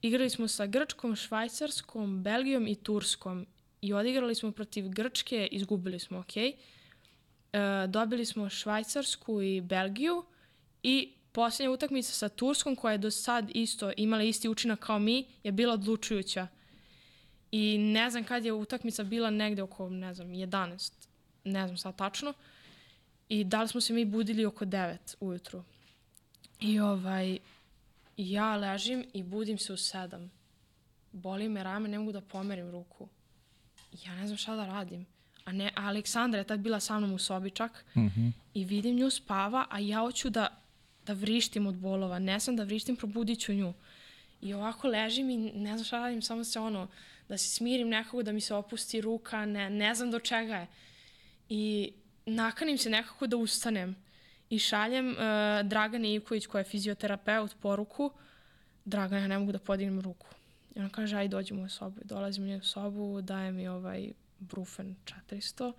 igrali 0.01 0.29
smo 0.29 0.47
sa 0.47 0.65
Grčkom, 0.65 1.15
Švajcarskom, 1.15 2.23
Belgijom 2.23 2.67
i 2.67 2.75
Turskom 2.75 3.45
i 3.81 3.93
odigrali 3.93 4.35
smo 4.35 4.51
protiv 4.51 4.89
Grčke, 4.89 5.47
izgubili 5.51 5.99
smo, 5.99 6.19
ok. 6.19 6.33
E, 7.53 7.87
dobili 7.87 8.25
smo 8.25 8.49
Švajcarsku 8.49 9.41
i 9.41 9.61
Belgiju 9.61 10.25
i 10.83 11.13
posljednja 11.31 11.71
utakmica 11.71 12.11
sa 12.11 12.29
Turskom, 12.29 12.75
koja 12.75 12.91
je 12.91 12.97
do 12.97 13.11
sad 13.11 13.51
isto 13.53 13.91
imala 13.97 14.23
isti 14.23 14.49
učinak 14.49 14.79
kao 14.79 14.99
mi, 14.99 15.25
je 15.43 15.51
bila 15.51 15.73
odlučujuća. 15.73 16.47
I 17.51 17.77
ne 17.77 18.09
znam 18.09 18.23
kad 18.23 18.45
je 18.45 18.53
utakmica 18.53 19.03
bila 19.03 19.29
negde 19.29 19.61
oko, 19.61 19.89
ne 19.89 20.13
znam, 20.13 20.27
11, 20.27 20.91
ne 21.43 21.67
znam 21.67 21.77
sad 21.77 21.95
tačno. 21.95 22.33
I 23.29 23.43
da 23.43 23.61
li 23.61 23.67
smo 23.67 23.81
se 23.81 23.93
mi 23.93 24.05
budili 24.05 24.45
oko 24.45 24.65
9 24.65 25.15
ujutru. 25.19 25.63
I 26.59 26.79
ovaj, 26.79 27.37
ja 28.17 28.55
ležim 28.55 29.05
i 29.13 29.23
budim 29.23 29.57
se 29.57 29.73
u 29.73 29.77
7. 29.77 30.29
Boli 31.11 31.49
me 31.49 31.63
rame, 31.63 31.89
ne 31.89 31.99
mogu 31.99 32.11
da 32.11 32.21
pomerim 32.21 32.71
ruku 32.71 33.09
ja 34.05 34.15
ne 34.15 34.27
znam 34.27 34.37
šta 34.37 34.55
da 34.55 34.65
radim. 34.65 35.05
A 35.45 35.51
ne, 35.51 35.71
a 35.75 35.87
Aleksandra 35.87 36.39
je 36.39 36.47
tad 36.47 36.59
bila 36.59 36.79
sa 36.79 36.99
mnom 36.99 37.13
u 37.13 37.17
sobi 37.17 37.49
čak 37.49 37.85
mm 37.95 38.07
-hmm. 38.07 38.31
i 38.53 38.65
vidim 38.65 38.95
nju 38.95 39.09
spava, 39.09 39.65
a 39.69 39.79
ja 39.79 39.99
hoću 39.99 40.29
da, 40.29 40.47
da 41.05 41.13
vrištim 41.13 41.67
od 41.67 41.75
bolova. 41.75 42.19
Ne 42.19 42.39
znam 42.39 42.55
da 42.55 42.63
vrištim, 42.63 42.95
probudit 42.95 43.39
ću 43.39 43.53
nju. 43.53 43.73
I 44.41 44.53
ovako 44.53 44.87
ležim 44.87 45.29
i 45.29 45.37
ne 45.37 45.73
znam 45.73 45.83
šta 45.83 45.99
radim, 45.99 46.21
samo 46.21 46.43
se 46.43 46.59
ono, 46.59 46.87
da 47.29 47.37
se 47.37 47.49
smirim 47.49 47.89
nekako, 47.89 48.23
da 48.23 48.31
mi 48.31 48.41
se 48.41 48.53
opusti 48.53 49.01
ruka, 49.01 49.45
ne, 49.45 49.69
ne 49.69 49.95
znam 49.95 50.11
do 50.11 50.19
čega 50.19 50.55
je. 50.55 50.67
I 51.49 51.91
nakanim 52.25 52.77
se 52.77 52.89
nekako 52.89 53.27
da 53.27 53.37
ustanem. 53.37 53.95
I 54.49 54.59
šaljem 54.59 55.09
uh, 55.09 55.15
Dragane 55.63 56.13
Ivković, 56.13 56.45
koja 56.45 56.59
je 56.59 56.65
fizioterapeut, 56.65 57.55
poruku, 57.61 58.11
Dragana, 58.85 59.21
ja 59.21 59.27
ne 59.27 59.39
mogu 59.39 59.51
da 59.51 59.59
podignem 59.59 59.99
ruku. 59.99 60.27
I 60.75 60.79
ona 60.79 60.89
kaže, 60.89 61.17
aj 61.17 61.27
dođi 61.27 61.53
u 61.53 61.57
moju 61.57 61.69
sobu. 61.69 62.01
Dolazim 62.03 62.43
u 62.43 62.47
nju 62.47 62.61
sobu, 62.63 63.21
daje 63.21 63.51
mi 63.51 63.67
ovaj 63.67 64.11
brufen 64.43 64.95
400, 65.29 65.73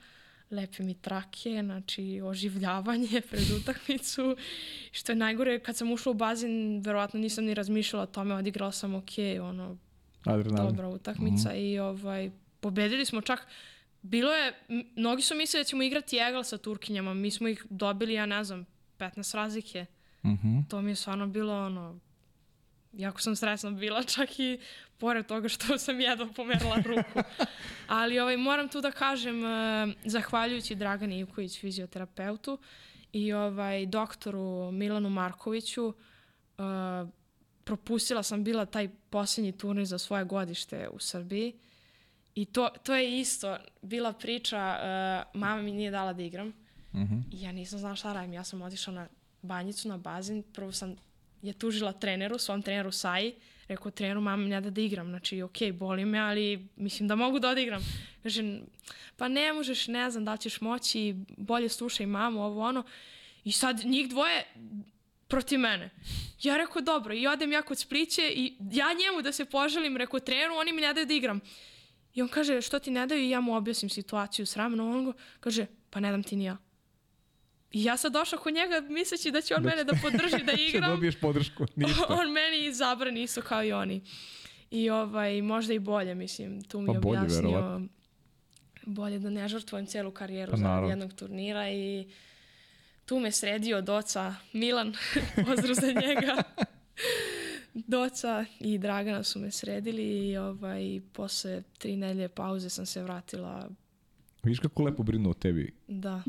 lepi 0.51 0.83
mi 0.83 0.95
trake, 0.95 1.61
znači 1.65 2.21
oživljavanje 2.25 3.21
pred 3.31 3.51
utakmicu. 3.61 4.37
Što 4.93 5.12
je 5.12 5.17
najgore, 5.17 5.59
kad 5.59 5.77
sam 5.77 5.93
ušla 5.93 6.11
u 6.11 6.15
bazen, 6.15 6.81
verovatno 6.81 7.21
nisam 7.21 7.45
ni 7.45 7.55
razmišljala 7.55 8.03
o 8.03 8.07
tome, 8.07 8.35
odigrala 8.35 8.73
sam 8.73 8.95
ok, 8.95 9.11
ono, 9.43 9.77
Adrenalin. 10.25 10.69
dobra 10.69 10.89
utakmica 10.89 11.49
mm 11.49 11.53
-hmm. 11.53 11.75
i 11.75 11.79
ovaj, 11.79 12.31
pobedili 12.61 13.05
smo 13.05 13.21
čak, 13.21 13.47
bilo 14.03 14.33
je, 14.33 14.53
mnogi 14.97 15.23
su 15.23 15.35
mislili 15.35 15.61
da 15.61 15.69
ćemo 15.69 15.83
igrati 15.83 16.17
egal 16.17 16.45
sa 16.45 16.59
Turkinjama, 16.59 17.15
mi 17.15 17.31
smo 17.31 17.49
ih 17.49 17.67
dobili, 17.71 18.15
ja 18.15 18.27
ne 18.27 18.45
znam, 18.45 18.67
15 18.99 19.35
razlike. 19.35 19.87
Mhm. 20.25 20.61
To 20.69 20.83
mi 20.83 20.91
je 20.91 20.95
stvarno 20.95 21.27
bilo 21.27 21.67
ono, 21.67 22.01
jako 22.97 23.21
sam 23.21 23.37
stresna 23.37 23.71
bila, 23.71 24.03
čak 24.03 24.39
i 24.39 24.59
pored 24.99 25.27
toga 25.27 25.49
što 25.49 25.79
sam 25.79 26.01
jedva 26.01 26.27
pomerila 26.37 26.77
ruku. 26.77 27.29
Ali 27.87 28.19
ovaj, 28.19 28.37
moram 28.37 28.69
tu 28.69 28.81
da 28.81 28.91
kažem, 28.91 29.43
uh, 29.45 29.95
zahvaljujući 30.05 30.75
Dragani 30.75 31.19
Ivković, 31.19 31.61
fizioterapeutu, 31.61 32.59
i 33.13 33.33
ovaj, 33.33 33.87
doktoru 33.87 34.71
Milanu 34.73 35.11
Markoviću, 35.11 35.87
uh, 35.87 35.95
propustila 37.65 38.23
sam 38.23 38.45
bila 38.45 38.67
taj 38.67 38.89
posljednji 39.11 39.53
turnir 39.53 39.85
za 39.85 39.99
svoje 39.99 40.25
godište 40.25 40.89
u 40.89 40.99
Srbiji. 40.99 41.55
I 42.35 42.45
to, 42.45 42.69
to 42.83 42.95
je 42.95 43.21
isto 43.21 43.57
bila 43.83 44.13
priča, 44.13 44.77
uh, 44.77 45.41
mama 45.41 45.63
mi 45.63 45.73
nije 45.73 45.91
dala 45.91 46.13
da 46.13 46.23
igram. 46.23 46.49
Mm 46.93 47.03
-hmm. 47.03 47.23
I 47.31 47.43
ja 47.43 47.53
nisam 47.53 47.79
znala 47.79 47.97
šta 47.97 48.13
radim. 48.13 48.33
Ja 48.33 48.45
sam 48.45 48.63
otišla 48.63 48.93
na 48.93 49.09
banjicu, 49.43 49.89
na 49.89 49.99
bazen. 49.99 50.43
Prvo 50.43 50.73
sam 50.73 50.97
je 51.45 51.53
tužila 51.53 51.93
treneru, 51.93 52.39
svom 52.39 52.63
treneru 52.63 52.93
Saji. 52.93 53.35
Rekao 53.69 53.91
treneru, 53.91 54.21
mama 54.21 54.47
ne 54.47 54.61
da 54.61 54.71
da 54.71 54.81
igram. 54.81 55.09
Znači, 55.09 55.43
ok, 55.43 55.57
boli 55.73 56.05
me, 56.05 56.19
ali 56.19 56.69
mislim 56.77 57.09
da 57.09 57.15
mogu 57.15 57.39
da 57.39 57.49
odigram. 57.49 57.83
Kaže, 58.23 58.61
pa 59.17 59.29
ne 59.29 59.53
možeš, 59.53 59.89
ne 59.89 60.11
znam 60.11 60.25
da 60.25 60.37
ćeš 60.37 60.61
moći, 60.61 61.15
bolje 61.37 61.69
slušaj 61.69 62.07
mamu, 62.07 62.45
ovo 62.45 62.63
ono. 62.63 62.85
I 63.45 63.53
sad 63.53 63.85
njih 63.85 64.09
dvoje 64.09 64.45
protiv 65.29 65.59
mene. 65.59 65.91
Ja 66.43 66.57
rekao, 66.57 66.83
dobro, 66.83 67.15
i 67.15 67.27
odem 67.27 67.53
ja 67.53 67.63
kod 67.63 67.79
Spliće 67.79 68.33
i 68.35 68.57
ja 68.73 68.87
njemu 68.93 69.23
da 69.23 69.33
se 69.33 69.45
poželim, 69.45 69.97
rekao 69.97 70.21
treneru, 70.21 70.55
oni 70.55 70.73
mi 70.73 70.81
ne 70.81 70.93
daju 70.95 71.07
da 71.07 71.15
igram. 71.15 71.41
I 72.15 72.23
on 72.23 72.29
kaže, 72.29 72.61
što 72.63 72.79
ti 72.79 72.91
ne 72.91 73.07
daju? 73.07 73.23
I 73.23 73.31
ja 73.31 73.41
mu 73.41 73.57
objasnim 73.57 73.91
situaciju 73.91 74.47
s 74.47 74.57
ramenom. 74.57 74.97
On 74.97 75.05
go, 75.05 75.13
kaže, 75.41 75.67
pa 75.91 76.01
ne 76.01 76.11
dam 76.11 76.23
ti 76.23 76.37
ni 76.37 76.45
ja. 76.45 76.57
I 77.75 77.85
ja 77.85 77.97
sad 77.97 78.12
došla 78.12 78.39
kod 78.39 78.55
njega 78.55 78.81
misleći 78.83 79.31
da 79.31 79.41
će 79.41 79.55
on 79.55 79.62
Da 79.62 79.68
mene 79.68 79.85
da 79.85 79.93
podrži 79.95 80.45
da 80.47 80.57
Će 80.57 80.62
igram. 80.62 80.91
dobiješ 80.91 81.16
podršku, 81.16 81.66
ništa. 81.77 82.07
on 82.11 82.33
meni 82.33 82.72
zabrani 82.72 83.22
isto 83.22 83.43
kao 83.43 83.64
i 83.64 83.72
oni. 83.72 84.03
I 84.70 84.91
ovaj, 84.91 85.43
možda 85.43 85.75
i 85.75 85.79
bolje, 85.79 86.14
mislim, 86.14 86.62
tu 86.62 86.81
mi 86.81 86.87
Pa 86.87 86.93
je 86.93 86.99
bolje, 86.99 87.18
objasnio 87.18 87.51
verovatno. 87.51 87.89
bolje 88.83 89.18
da 89.18 89.31
ne 89.31 89.49
žrtvujem 89.49 89.87
celu 89.87 90.11
karijeru 90.11 90.51
Pa 90.51 90.57
za 90.57 90.87
jednog 90.89 91.12
turnira 91.12 91.70
i 91.70 92.07
tu 93.05 93.18
me 93.18 93.33
sredio 93.33 93.81
Doca 93.81 94.35
Milan, 94.53 94.95
pozdrav 95.47 95.75
za 95.75 95.87
njega. 95.89 96.43
Doca 97.75 98.45
i 98.61 98.79
Dragana 98.79 99.22
su 99.22 99.39
me 99.39 99.51
sredili 99.51 100.29
i 100.29 100.37
ovaj, 100.37 100.83
posle 101.12 101.62
tri 101.79 101.97
nedelje 101.97 102.29
pauze 102.29 102.70
sam 102.70 102.87
se 102.87 103.03
vratila. 103.03 103.68
Viš 104.43 104.59
kako 104.59 104.83
lepo 104.83 105.03
brinu 105.03 105.31
o 105.31 105.35
tebi. 105.35 105.72
Da, 105.89 106.22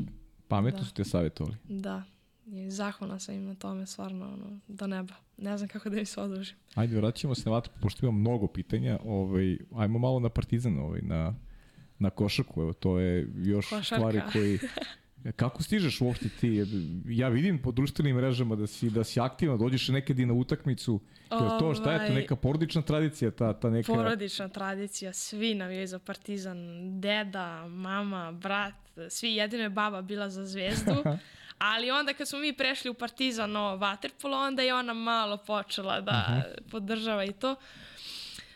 Pametno 0.48 0.80
Da. 0.80 0.86
su 0.86 0.94
te 0.94 1.04
savjetovali. 1.04 1.56
da. 1.68 2.02
I 2.46 2.70
zahvalna 2.70 3.18
sam 3.18 3.34
im 3.34 3.44
na 3.44 3.54
tome, 3.54 3.86
stvarno, 3.86 4.24
ono, 4.26 4.60
do 4.68 4.86
neba. 4.86 5.14
Ne 5.36 5.56
znam 5.58 5.68
kako 5.68 5.90
da 5.90 5.98
im 5.98 6.06
se 6.06 6.20
odužim. 6.20 6.56
Ajde, 6.74 6.96
vratit 6.96 7.20
ćemo 7.20 7.34
se 7.34 7.42
na 7.44 7.50
vatru, 7.52 7.72
pošto 7.80 8.06
imam 8.06 8.20
mnogo 8.20 8.46
pitanja. 8.46 8.98
Ovaj, 9.04 9.58
ajmo 9.76 9.98
malo 9.98 10.20
na 10.20 10.28
Partizan, 10.28 10.78
ovaj, 10.78 11.00
na, 11.02 11.34
na 11.98 12.10
košarku. 12.10 12.62
Evo, 12.62 12.72
to 12.72 12.98
je 12.98 13.28
još 13.36 13.68
Košarka. 13.68 13.96
stvari 13.96 14.20
koji... 14.32 14.58
Kako 15.36 15.62
stižeš 15.62 16.00
uopšte 16.00 16.28
ti? 16.28 16.64
Ja 17.08 17.28
vidim 17.28 17.62
po 17.62 17.72
društvenim 17.72 18.16
mrežama 18.16 18.56
da 18.56 18.66
si, 18.66 18.90
da 18.90 19.04
si 19.04 19.20
aktivna, 19.20 19.56
dođeš 19.56 19.88
nekad 19.88 20.18
i 20.18 20.26
na 20.26 20.32
utakmicu. 20.34 21.00
Jel 21.30 21.58
to 21.58 21.74
šta 21.74 21.92
je 21.92 21.98
to 21.98 22.04
Ovaj, 22.04 22.14
neka 22.14 22.36
porodična 22.36 22.82
tradicija, 22.82 23.30
ta, 23.30 23.52
ta 23.52 23.70
neka... 23.70 23.92
Porodična 23.94 24.48
tradicija, 24.48 25.12
svi 25.12 25.54
navijaju 25.54 25.86
za 25.86 25.98
Partizan, 25.98 26.56
deda, 27.00 27.66
mama, 27.68 28.32
brat, 28.32 28.74
svi 29.10 29.34
jedino 29.34 29.62
je 29.62 29.70
baba 29.70 30.02
bila 30.02 30.30
za 30.30 30.46
zvezdu. 30.46 31.04
Ali 31.58 31.90
onda 31.90 32.14
kad 32.14 32.28
smo 32.28 32.38
mi 32.38 32.52
prešli 32.52 32.90
u 32.90 32.94
Partizan 32.94 33.56
o 33.56 33.76
Waterpolo, 33.76 34.46
onda 34.46 34.62
je 34.62 34.74
ona 34.74 34.94
malo 34.94 35.36
počela 35.36 36.00
da 36.00 36.42
podržava 36.70 37.24
i 37.24 37.32
to. 37.32 37.56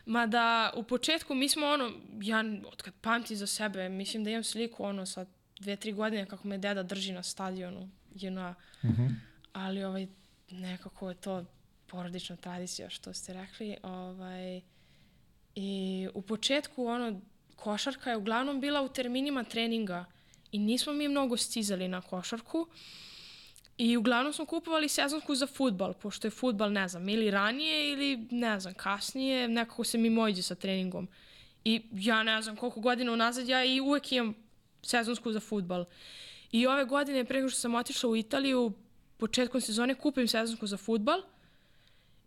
Mada 0.06 0.72
u 0.76 0.82
početku 0.82 1.34
mi 1.34 1.48
smo 1.48 1.66
ono, 1.66 1.92
ja 2.20 2.44
od 2.72 2.82
kad 2.82 2.94
pamti 2.94 3.36
za 3.36 3.46
sebe, 3.46 3.88
mislim 3.88 4.24
da 4.24 4.30
imam 4.30 4.44
sliku 4.44 4.84
ono 4.84 5.06
sa 5.06 5.26
dve, 5.58 5.76
tri 5.76 5.92
godine 5.92 6.26
kako 6.26 6.48
me 6.48 6.58
deda 6.58 6.82
drži 6.82 7.12
na 7.12 7.22
stadionu, 7.22 7.90
JNA. 8.14 8.54
Ali 9.52 9.84
ovaj, 9.84 10.06
nekako 10.50 11.08
je 11.08 11.14
to 11.14 11.44
porodična 11.86 12.36
tradicija 12.36 12.90
što 12.90 13.12
ste 13.12 13.32
rekli. 13.32 13.76
Ovaj, 13.82 14.60
I 15.54 16.08
u 16.14 16.22
početku 16.22 16.86
ono, 16.86 17.20
košarka 17.56 18.10
je 18.10 18.16
uglavnom 18.16 18.60
bila 18.60 18.82
u 18.82 18.88
terminima 18.88 19.44
treninga 19.44 20.04
i 20.52 20.58
nismo 20.58 20.92
mi 20.92 21.08
mnogo 21.08 21.36
stizali 21.36 21.88
na 21.88 22.00
košarku. 22.00 22.66
I 23.78 23.96
uglavnom 23.96 24.32
smo 24.32 24.46
kupovali 24.46 24.88
sezonsku 24.88 25.34
za 25.34 25.46
futbal, 25.46 25.94
pošto 25.94 26.26
je 26.26 26.30
futbal, 26.30 26.72
ne 26.72 26.88
znam, 26.88 27.08
ili 27.08 27.30
ranije 27.30 27.92
ili, 27.92 28.26
ne 28.30 28.60
znam, 28.60 28.74
kasnije, 28.74 29.48
nekako 29.48 29.84
se 29.84 29.98
mimoiđe 29.98 30.42
sa 30.42 30.54
treningom. 30.54 31.08
I 31.64 31.82
ja 31.92 32.22
ne 32.22 32.42
znam 32.42 32.56
koliko 32.56 32.80
godina 32.80 33.12
unazad, 33.12 33.48
ja 33.48 33.64
i 33.64 33.80
uvek 33.80 34.12
imam 34.12 34.34
sezonsku 34.82 35.32
za 35.32 35.40
futbal. 35.40 35.84
I 36.52 36.66
ove 36.66 36.84
godine, 36.84 37.24
pre 37.24 37.36
nego 37.38 37.48
što 37.48 37.60
sam 37.60 37.74
otišla 37.74 38.10
u 38.10 38.16
Italiju, 38.16 38.72
početkom 39.16 39.60
sezone 39.60 39.94
kupim 39.94 40.28
sezonsku 40.28 40.66
za 40.66 40.76
futbal 40.76 41.22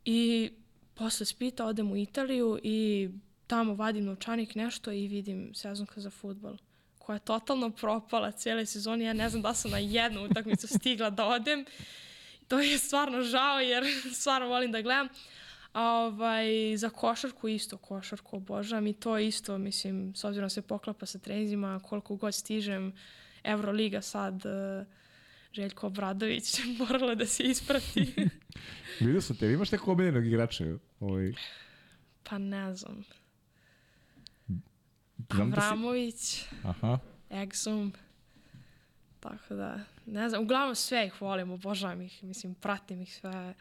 i 0.05 0.51
posle 0.93 1.25
spita 1.25 1.65
odem 1.65 1.91
u 1.91 1.97
Italiju 1.97 2.59
i 2.63 3.09
tamo 3.47 3.75
vadim 3.75 4.05
novčanik 4.05 4.55
nešto 4.55 4.91
i 4.91 5.07
vidim 5.07 5.51
sezonka 5.55 6.01
za 6.01 6.09
futbal 6.09 6.57
koja 7.05 7.13
je 7.13 7.19
totalno 7.19 7.69
propala 7.69 8.31
cijele 8.31 8.65
sezone. 8.65 9.05
Ja 9.05 9.13
ne 9.13 9.29
znam 9.29 9.41
da 9.41 9.53
sam 9.53 9.71
na 9.71 9.77
jednu 9.77 10.25
utakmicu 10.25 10.67
stigla 10.67 11.09
da 11.09 11.25
odem. 11.25 11.65
To 12.47 12.59
je 12.59 12.77
stvarno 12.77 13.21
žao 13.21 13.59
jer 13.59 13.83
stvarno 14.19 14.47
volim 14.47 14.71
da 14.71 14.81
gledam. 14.81 15.07
A 15.73 15.83
ovaj, 15.83 16.77
za 16.77 16.89
košarku 16.89 17.47
isto, 17.47 17.77
košarku 17.77 18.37
obožavam 18.37 18.87
i 18.87 18.93
to 18.93 19.17
isto, 19.17 19.57
mislim, 19.57 20.15
s 20.15 20.23
obzirom 20.23 20.45
da 20.45 20.49
se 20.49 20.61
poklapa 20.61 21.05
sa 21.05 21.19
trenizima, 21.19 21.79
koliko 21.83 22.15
god 22.15 22.35
stižem, 22.35 22.93
Euroliga 23.43 24.01
sad, 24.01 24.45
eh, 24.45 24.85
Željko 25.53 25.87
Obradović, 25.87 26.59
morala 26.79 27.15
da 27.15 27.25
se 27.25 27.43
isprati. 27.43 28.29
Vidio 28.99 29.21
sam 29.21 29.35
te, 29.37 29.51
imaš 29.51 29.71
nekog 29.71 29.89
omiljenog 29.89 30.25
igrača? 30.25 30.65
Ovaj, 30.99 31.33
pa 32.23 32.37
ne 32.37 32.75
znam. 32.75 33.03
Avramović, 35.29 36.45
Aha. 36.63 36.99
Exum, 37.29 37.91
tako 39.19 39.53
da, 39.53 39.79
ne 40.05 40.29
znam, 40.29 40.43
uglavnom 40.43 40.75
sve 40.75 41.05
ih 41.05 41.21
volim, 41.21 41.51
obožavam 41.51 42.01
ih, 42.01 42.23
mislim, 42.23 42.55
pratim 42.55 43.01
ih 43.01 43.15
sve. 43.15 43.53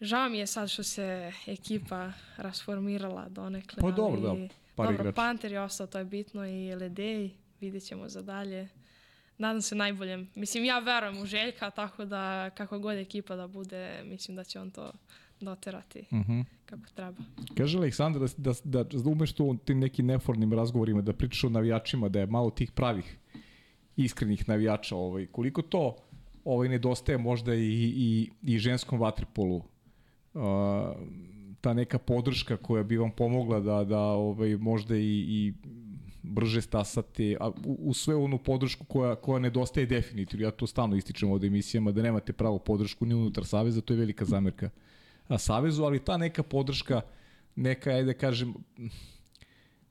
Žao 0.00 0.28
mi 0.28 0.38
je 0.38 0.46
sad 0.46 0.70
što 0.70 0.82
se 0.82 1.32
ekipa 1.46 2.12
rasformirala 2.36 3.28
donekle. 3.28 3.80
Pa 3.80 3.90
dobro, 3.90 4.20
da, 4.20 4.48
par 4.74 4.96
dobro. 4.96 5.12
Panter 5.12 5.52
je 5.52 5.60
ostao, 5.60 5.86
to 5.86 5.98
je 5.98 6.04
bitno 6.04 6.46
i 6.46 6.74
Ledej, 6.74 7.30
vidjet 7.60 7.84
ćemo 7.84 8.08
za 8.08 8.22
dalje. 8.22 8.68
Nadam 9.38 9.62
se 9.62 9.74
najboljem. 9.74 10.30
Mislim, 10.34 10.64
ja 10.64 10.78
verujem 10.78 11.22
u 11.22 11.26
Željka, 11.26 11.70
tako 11.70 12.04
da 12.04 12.50
kako 12.50 12.78
god 12.78 12.96
ekipa 12.96 13.36
da 13.36 13.46
bude, 13.46 14.02
mislim 14.04 14.36
da 14.36 14.44
će 14.44 14.60
on 14.60 14.70
to 14.70 14.92
doterati 15.44 16.04
Mhm. 16.12 16.40
kako 16.66 16.82
treba. 16.94 17.16
Kaže 17.56 17.78
Aleksandar 17.78 18.28
da, 18.36 18.52
da, 18.64 18.84
da, 18.84 19.10
umeš 19.10 19.32
to 19.32 19.44
u 19.44 19.56
tim 19.56 19.78
nekim 19.78 20.06
neformnim 20.06 20.52
razgovorima, 20.52 21.02
da 21.02 21.12
pričaš 21.12 21.44
o 21.44 21.48
navijačima, 21.48 22.08
da 22.08 22.20
je 22.20 22.26
malo 22.26 22.50
tih 22.50 22.70
pravih 22.72 23.18
iskrenih 23.96 24.48
navijača. 24.48 24.96
Ovaj. 24.96 25.26
Koliko 25.26 25.62
to 25.62 25.96
ovaj, 26.44 26.68
nedostaje 26.68 27.18
možda 27.18 27.54
i, 27.54 27.92
i, 27.96 28.30
i 28.42 28.58
ženskom 28.58 29.00
vaterpolu? 29.00 29.56
Uh, 30.34 30.42
ta 31.60 31.72
neka 31.74 31.98
podrška 31.98 32.56
koja 32.56 32.82
bi 32.82 32.96
vam 32.96 33.10
pomogla 33.10 33.60
da, 33.60 33.84
da 33.84 34.00
ovaj, 34.00 34.56
možda 34.56 34.96
i, 34.96 35.24
i 35.28 35.52
brže 36.22 36.60
stasate, 36.60 37.36
a 37.40 37.48
u, 37.48 37.78
u 37.80 37.94
sve 37.94 38.14
onu 38.14 38.38
podršku 38.38 38.84
koja, 38.84 39.14
koja 39.14 39.38
nedostaje 39.38 39.86
definitivno. 39.86 40.46
Ja 40.46 40.50
to 40.50 40.66
stalno 40.66 40.96
ističem 40.96 41.30
ovde 41.30 41.46
emisijama, 41.46 41.92
da 41.92 42.02
nemate 42.02 42.32
pravu 42.32 42.58
podršku 42.58 43.06
ni 43.06 43.14
unutar 43.14 43.44
Saveza, 43.44 43.80
to 43.80 43.92
je 43.92 43.98
velika 43.98 44.24
zamerka 44.24 44.70
Savezu, 45.38 45.84
ali 45.84 46.04
ta 46.04 46.16
neka 46.16 46.42
podrška, 46.42 47.00
neka, 47.56 47.90
ajde 47.90 48.04
da 48.12 48.18
kažem, 48.18 48.54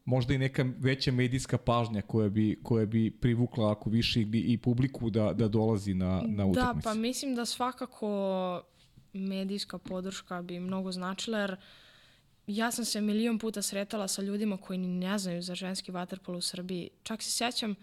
možda 0.06 0.34
i 0.34 0.38
neka 0.38 0.66
veća 0.78 1.12
medijska 1.12 1.58
pažnja 1.58 2.02
koja 2.02 2.30
bi, 2.30 2.60
koja 2.64 2.86
bi 2.86 3.12
privukla 3.12 3.72
ako 3.72 3.90
više 3.90 4.22
i, 4.22 4.28
i 4.34 4.58
publiku 4.58 5.10
da, 5.10 5.34
da 5.34 5.48
dolazi 5.48 5.94
na, 5.94 6.22
na 6.28 6.44
Da, 6.44 6.46
utakmice. 6.46 6.84
pa 6.84 6.94
mislim 6.94 7.36
da 7.36 7.46
svakako 7.46 8.62
medijska 9.14 9.78
podrška 9.78 10.42
bi 10.42 10.60
mnogo 10.60 10.92
značila, 10.92 11.40
jer 11.40 11.56
ja 12.48 12.72
sam 12.72 12.86
se 12.86 13.02
milion 13.02 13.40
puta 13.40 13.62
sretala 13.62 14.08
sa 14.08 14.22
ljudima 14.22 14.58
koji 14.58 14.80
ne 14.80 15.18
znaju 15.18 15.42
za 15.42 15.56
ženski 15.56 15.92
vaterpolo 15.92 16.38
u 16.38 16.42
Srbiji. 16.42 16.90
Čak 17.04 17.22
se 17.22 17.32
sjećam, 17.32 17.76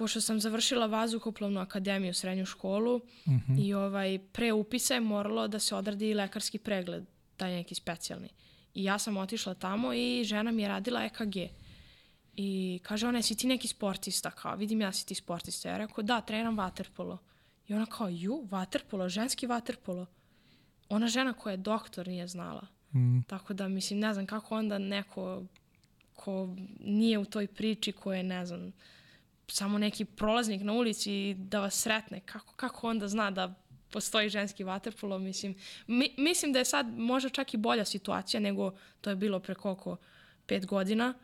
pošto 0.00 0.20
sam 0.20 0.40
završila 0.40 0.86
vazduhoplovnu 0.86 1.60
akademiju, 1.60 2.14
srednju 2.14 2.46
školu, 2.46 3.00
i 3.58 3.74
ovaj, 3.74 4.18
pre 4.32 4.52
upisa 4.52 4.94
je 4.94 5.00
moralo 5.00 5.48
da 5.48 5.58
se 5.58 5.74
odradi 5.76 6.14
lekarski 6.14 6.58
pregled, 6.58 7.04
taj 7.36 7.52
neki 7.52 7.74
specijalni. 7.74 8.28
I 8.74 8.84
ja 8.84 8.98
sam 8.98 9.16
otišla 9.16 9.54
tamo 9.54 9.92
i 9.92 10.24
žena 10.24 10.52
mi 10.52 10.62
je 10.62 10.68
radila 10.68 11.04
EKG. 11.04 11.36
I 12.36 12.80
kaže 12.82 13.08
ona, 13.08 13.22
si 13.22 13.36
ti 13.36 13.46
neki 13.46 13.68
sportista? 13.68 14.30
Kao, 14.30 14.56
vidim 14.56 14.80
ja 14.80 14.92
si 14.92 15.06
ti 15.06 15.14
sportista. 15.14 15.68
Ja 15.68 15.78
rekao, 15.78 16.04
da, 16.04 16.20
trenam 16.20 16.58
vaterpolo. 16.58 17.18
I 17.68 17.74
ona 17.74 17.86
kao, 17.86 18.08
ju, 18.08 18.46
vaterpolo, 18.50 19.08
ženski 19.08 19.46
vaterpolo. 19.46 20.06
Ona 20.88 21.08
žena 21.08 21.32
koja 21.32 21.50
je 21.50 21.56
doktor 21.56 22.08
nije 22.08 22.28
znala. 22.28 22.66
Mm. 22.94 23.20
Tako 23.26 23.54
da, 23.54 23.68
mislim, 23.68 23.98
ne 23.98 24.14
znam 24.14 24.26
kako 24.26 24.56
onda 24.56 24.78
neko 24.78 25.42
ko 26.14 26.56
nije 26.80 27.18
u 27.18 27.24
toj 27.24 27.46
priči, 27.46 27.92
ko 27.92 28.12
je, 28.12 28.22
ne 28.22 28.46
znam, 28.46 28.72
samo 29.50 29.78
neki 29.78 30.04
prolaznik 30.06 30.62
na 30.62 30.72
ulici 30.72 31.34
da 31.34 31.60
vas 31.60 31.74
sretne, 31.76 32.20
kako, 32.20 32.54
kako 32.54 32.88
onda 32.88 33.08
zna 33.08 33.30
da 33.30 33.54
postoji 33.90 34.28
ženski 34.28 34.64
vaterpolo, 34.64 35.18
mislim, 35.18 35.54
mi, 35.86 36.14
mislim 36.18 36.52
da 36.52 36.58
je 36.58 36.64
sad 36.64 36.86
možda 36.90 37.28
čak 37.28 37.54
i 37.54 37.58
bolja 37.58 37.84
situacija 37.84 38.40
nego 38.40 38.70
to 39.00 39.10
je 39.10 39.16
bilo 39.16 39.40
pre 39.40 39.54
koliko 39.54 39.96
pet 40.46 40.66
godina, 40.66 41.14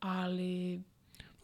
ali 0.00 0.80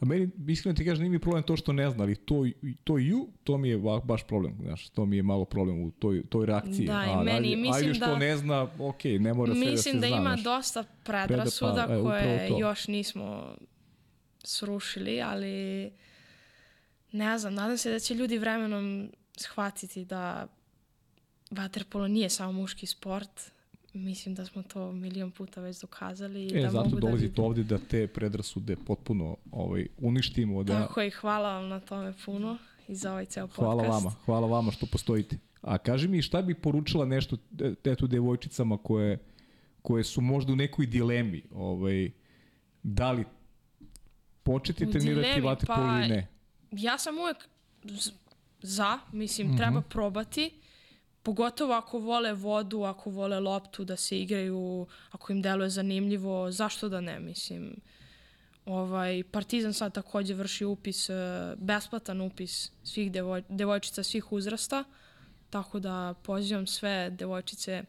A 0.00 0.04
meni, 0.04 0.30
iskreno 0.48 0.76
ti 0.76 0.84
kažem, 0.84 1.02
nije 1.02 1.10
mi 1.10 1.18
problem 1.18 1.42
to 1.42 1.56
što 1.56 1.72
ne 1.72 1.90
zna, 1.90 2.04
ali 2.04 2.16
to, 2.16 2.44
to 2.84 2.98
ju, 2.98 3.28
to 3.44 3.58
mi 3.58 3.68
je 3.68 3.78
ba- 3.78 4.00
baš 4.00 4.22
problem, 4.24 4.56
znaš, 4.60 4.88
to 4.88 5.06
mi 5.06 5.16
je 5.16 5.22
malo 5.22 5.44
problem 5.44 5.80
u 5.80 5.90
toj, 5.90 6.22
toj 6.26 6.46
reakciji. 6.46 6.86
Da, 6.86 7.04
i 7.04 7.10
A, 7.10 7.22
meni, 7.22 7.30
ajde, 7.48 7.56
mislim 7.56 7.74
ajde 7.76 7.94
što 7.94 8.06
da- 8.06 8.18
ne 8.18 8.36
zna, 8.36 8.68
ok, 8.78 9.04
ne 9.04 9.34
mora 9.34 9.54
sve 9.54 9.60
da 9.60 9.66
se 9.66 9.70
Mislim 9.72 9.94
da 9.94 10.06
zna, 10.06 10.16
ima 10.16 10.22
znaš. 10.30 10.44
dosta 10.44 10.84
predrasuda 11.04 11.72
Preda- 11.78 11.86
pa, 11.86 12.18
e, 12.18 12.22
koje 12.22 12.48
to. 12.48 12.58
još 12.60 12.88
nismo 12.88 13.54
srušili, 14.48 15.22
ali 15.22 15.90
ne 17.12 17.38
znam, 17.38 17.54
nadam 17.54 17.78
se 17.78 17.90
da 17.90 17.98
će 17.98 18.14
ljudi 18.14 18.38
vremenom 18.38 19.10
shvatiti 19.36 20.04
da 20.04 20.46
vaterpolo 21.50 22.08
nije 22.08 22.30
samo 22.30 22.52
muški 22.52 22.86
sport. 22.86 23.30
Mislim 23.94 24.34
da 24.34 24.44
smo 24.46 24.62
to 24.62 24.92
milion 24.92 25.30
puta 25.30 25.60
već 25.60 25.80
dokazali. 25.80 26.44
i 26.44 26.58
E, 26.58 26.62
da 26.62 26.70
zato 26.70 26.84
mogu 26.84 26.94
da 26.94 27.00
dolazite 27.00 27.28
vidim. 27.28 27.44
ovde 27.44 27.62
da 27.62 27.78
te 27.80 28.06
predrasude 28.06 28.76
potpuno 28.76 29.36
ovaj, 29.52 29.86
uništimo, 29.98 30.62
da, 30.62 30.80
Tako 30.80 31.02
i 31.02 31.10
hvala 31.10 31.52
vam 31.52 31.68
na 31.68 31.80
tome 31.80 32.12
puno 32.24 32.58
i 32.88 32.94
za 32.94 33.12
ovaj 33.12 33.24
ceo 33.26 33.46
podcast. 33.46 33.62
Hvala 33.62 33.82
vama, 33.84 34.10
hvala 34.24 34.46
vama 34.46 34.72
što 34.72 34.86
postojite. 34.86 35.38
A 35.60 35.78
kaži 35.78 36.08
mi 36.08 36.22
šta 36.22 36.42
bi 36.42 36.54
poručila 36.54 37.06
nešto 37.06 37.36
te- 37.58 37.92
eto 37.92 38.06
devojčicama 38.06 38.78
koje 38.78 39.18
koje 39.82 40.04
su 40.04 40.20
možda 40.20 40.52
u 40.52 40.56
nekoj 40.56 40.86
dilemi, 40.86 41.42
ovaj, 41.52 42.10
da 42.82 43.12
li 43.12 43.24
početi 44.48 44.86
U 44.86 44.90
trenirati 44.90 45.20
dilemi, 45.22 45.40
vaterpolo 45.42 45.78
pa- 45.80 45.98
ili 45.98 46.08
ne? 46.08 46.26
Ja 46.72 46.98
sam 46.98 47.18
uvek 47.18 47.36
za, 48.60 48.98
mislim, 49.12 49.46
Mhm. 49.46 49.56
treba 49.56 49.80
probati. 49.82 50.50
Pogotovo 51.22 51.72
ako 51.74 51.98
vole 52.00 52.32
vodu, 52.34 52.82
ako 52.82 53.10
vole 53.10 53.40
loptu 53.40 53.84
da 53.84 53.96
se 53.96 54.20
igraju, 54.20 54.86
ako 55.10 55.32
im 55.32 55.42
deluje 55.42 55.70
zanimljivo, 55.70 56.50
zašto 56.50 56.88
da 56.88 57.00
ne, 57.00 57.20
mislim. 57.20 57.76
Ovaj, 58.66 59.24
Partizan 59.24 59.72
sad 59.72 59.94
takođe 59.94 60.34
vrši 60.34 60.64
upis, 60.64 61.10
e, 61.10 61.14
besplatan 61.56 62.20
upis 62.20 62.72
svih 62.84 63.12
devoj, 63.12 63.42
devojčica 63.48 64.02
svih 64.02 64.32
uzrasta, 64.32 64.84
tako 65.50 65.80
da 65.80 66.14
pozivam 66.22 66.66
sve 66.66 67.10
devojčice 67.10 67.84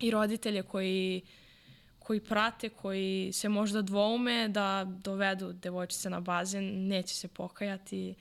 i 0.00 0.10
roditelje 0.10 0.62
koji 0.62 1.22
koji 2.06 2.20
prate, 2.20 2.68
koji 2.68 3.32
se 3.32 3.48
možda 3.48 3.82
dvoume 3.82 4.48
da 4.48 4.84
dovedu 4.84 5.52
devojčice 5.52 6.10
na 6.10 6.20
bazen, 6.20 6.86
neće 6.86 7.14
se 7.14 7.28
pokajati. 7.28 8.14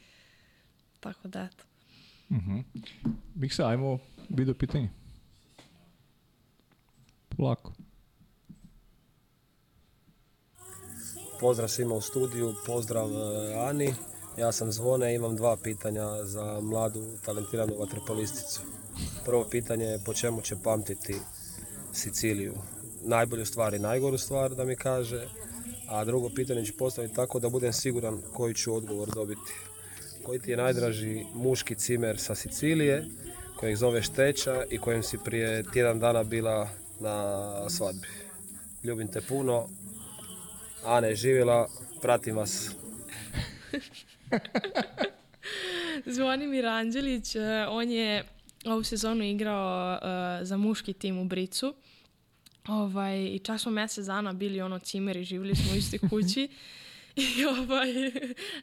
Tako 1.00 1.28
da, 1.28 1.42
eto. 1.42 1.64
Miksa, 3.36 3.68
ajmo 3.68 4.00
video 4.30 4.54
pitanje. 4.54 4.90
Polako. 7.30 7.74
Pozdrav 11.40 11.70
svima 11.70 11.96
u 11.96 12.02
studiju, 12.02 12.56
pozdrav 12.66 13.10
e, 13.12 13.54
Ani. 13.70 13.94
Ja 14.38 14.52
sam 14.52 14.72
Zvone 14.72 15.16
imam 15.16 15.36
dva 15.36 15.58
pitanja 15.64 16.24
za 16.24 16.60
mladu 16.62 17.18
talentiranu 17.26 17.74
vaterpolisticu. 17.80 18.62
Prvo 19.26 19.48
pitanje 19.52 19.86
je 19.86 20.04
po 20.06 20.14
čemu 20.14 20.42
će 20.42 20.56
pamtiti 20.64 21.16
Siciliju. 21.94 22.54
Najbolju 23.06 23.46
stvar 23.46 23.74
i 23.74 23.80
najgoru 23.80 24.18
stvar 24.18 24.56
da 24.56 24.66
mi 24.66 24.76
kaže. 24.76 25.28
A 25.88 26.06
drugo 26.06 26.30
pitanje 26.30 26.66
ću 26.66 26.78
postaviti 26.78 27.16
tako 27.16 27.40
da 27.40 27.50
budem 27.50 27.74
siguran 27.74 28.22
koji 28.34 28.54
ću 28.54 28.76
odgovor 28.76 29.10
dobiti. 29.10 29.52
Koji 30.24 30.40
ti 30.40 30.52
je 30.52 30.58
najdraži 30.58 31.26
muški 31.34 31.76
cimer 31.76 32.18
sa 32.18 32.36
Sicilije, 32.36 33.06
kojeg 33.56 33.76
zoveš 33.76 34.10
Teča 34.10 34.64
i 34.70 34.78
kojem 34.78 35.04
si 35.04 35.18
prije 35.26 35.64
tjedan 35.74 36.00
dana 36.00 36.24
bila 36.24 36.70
na 37.00 37.70
svadbi. 37.70 38.08
Ljubim 38.84 39.08
te 39.08 39.22
puno, 39.22 39.68
Ane 40.86 41.16
živjela, 41.16 41.68
pratim 42.02 42.36
vas. 42.36 42.72
Zvonimir 46.06 46.66
Anđelić, 46.66 47.36
e, 47.36 47.66
on 47.70 47.92
je 47.92 48.24
ovu 48.66 48.84
sezonu 48.84 49.24
igrao 49.24 49.96
e, 49.96 50.00
za 50.46 50.58
muški 50.58 50.94
tim 50.94 51.18
u 51.18 51.26
Bricu. 51.26 51.76
Ovaj, 52.68 53.26
I 53.26 53.40
čak 53.40 53.60
smo 53.62 53.72
mesec 53.72 54.06
dana 54.06 54.34
bili 54.34 54.62
ono 54.62 54.80
cimeri, 54.80 55.24
živjeli 55.24 55.56
smo 55.56 55.74
u 55.74 55.76
istoj 55.76 56.00
kući. 56.10 56.48
I 57.16 57.46
ovaj, 57.46 57.88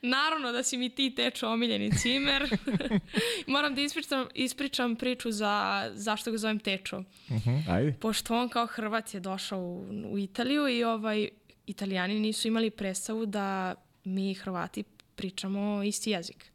naravno 0.03 0.53
da 0.53 0.63
si 0.63 0.77
mi 0.77 0.91
ti 0.91 1.15
tečo 1.15 1.49
omiljeni 1.49 1.99
cimer. 1.99 2.57
Moram 3.47 3.75
da 3.75 3.81
ispričam, 3.81 4.27
ispričam 4.35 4.97
priču 4.97 5.31
za 5.31 5.85
zašto 5.95 6.31
ga 6.31 6.39
zovem 6.39 6.59
tečo. 6.59 6.99
Uh 7.29 7.69
Ajde. 7.69 7.93
Pošto 8.01 8.39
on 8.39 8.49
kao 8.49 8.67
Hrvat 8.67 9.15
je 9.15 9.21
došao 9.21 9.61
u, 9.61 9.87
u 10.07 10.19
Italiju 10.19 10.69
i 10.69 10.85
ovaj, 10.85 11.29
Italijani 11.67 12.21
nisu 12.21 12.49
imali 12.49 12.71
predstavu 12.71 13.27
da 13.27 13.75
mi 14.05 14.35
Hrvati 14.35 14.85
pričamo 15.17 15.83
isti 15.83 16.11
jezik. 16.11 16.53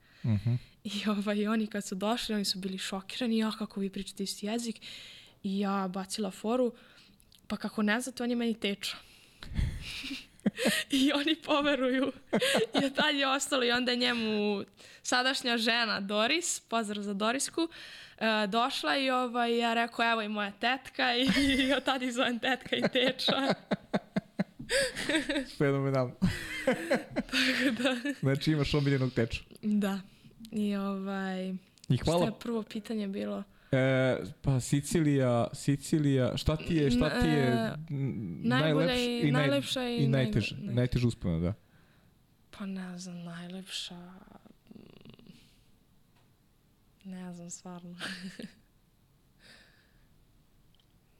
I 0.83 1.09
ovaj, 1.09 1.47
oni 1.47 1.67
kad 1.67 1.85
su 1.85 1.95
došli, 1.95 2.35
oni 2.35 2.45
su 2.45 2.59
bili 2.59 2.77
šokirani, 2.77 3.37
ja 3.37 3.51
kako 3.51 3.79
vi 3.79 3.89
pričate 3.89 4.23
isti 4.23 4.45
jezik. 4.45 4.81
I 5.43 5.59
ja 5.59 5.87
bacila 5.87 6.31
foru, 6.31 6.73
pa 7.47 7.57
kako 7.57 7.81
ne 7.81 8.01
znate, 8.01 8.23
on 8.23 8.29
je 8.29 8.35
meni 8.35 8.59
teča. 8.59 8.97
I 10.89 11.11
oni 11.13 11.35
poveruju. 11.35 12.11
I 12.81 12.85
od 12.85 12.95
tad 12.95 13.15
je 13.15 13.27
ostalo 13.27 13.63
i 13.63 13.71
onda 13.71 13.91
je 13.91 13.97
njemu 13.97 14.63
sadašnja 15.03 15.57
žena 15.57 15.99
Doris, 15.99 16.59
pozdrav 16.59 17.03
za 17.03 17.13
Dorisku, 17.13 17.69
e, 18.17 18.47
došla 18.47 18.97
i 18.97 19.09
ovaj, 19.09 19.57
ja 19.57 19.73
rekao 19.73 20.11
evo 20.11 20.21
i 20.21 20.27
moja 20.27 20.51
tetka 20.51 21.15
i, 21.15 21.29
i 21.67 21.73
od 21.73 21.83
tad 21.83 22.01
ih 22.01 22.13
zovem 22.13 22.39
tetka 22.39 22.75
i 22.75 22.81
teča. 22.93 23.33
Fenomenalno. 25.57 26.13
da. 27.71 27.95
Znači 28.19 28.51
imaš 28.51 28.73
omiljenog 28.73 29.13
teča. 29.13 29.41
da. 29.61 29.99
I 30.51 30.75
ovaj... 30.75 31.53
I 31.89 31.97
hvala. 31.97 32.25
je 32.25 32.31
prvo 32.39 32.63
pitanje 32.63 33.07
bilo? 33.07 33.43
E, 33.71 33.77
pa 34.41 34.59
Sicilija, 34.59 35.47
Sicilija, 35.53 36.37
šta 36.37 36.55
ti 36.57 36.75
je, 36.75 36.91
šta 36.91 37.09
ti 37.11 37.27
je 37.27 37.43
E, 37.43 37.75
najlepš- 38.43 38.97
i- 38.97 39.23
naj- 39.23 39.31
najlepša 39.31 39.83
i 39.83 39.95
i 39.95 40.07
najteža, 40.07 40.55
naj- 40.57 40.73
najteža 40.73 41.07
uspomena, 41.07 41.39
da. 41.41 41.53
Pa 42.51 42.65
ne 42.65 42.97
znam, 42.97 43.17
najlepša... 43.17 43.95
mm, 43.95 44.81
Ne 47.05 47.33
znam, 47.33 47.49
stvarno. 47.49 47.95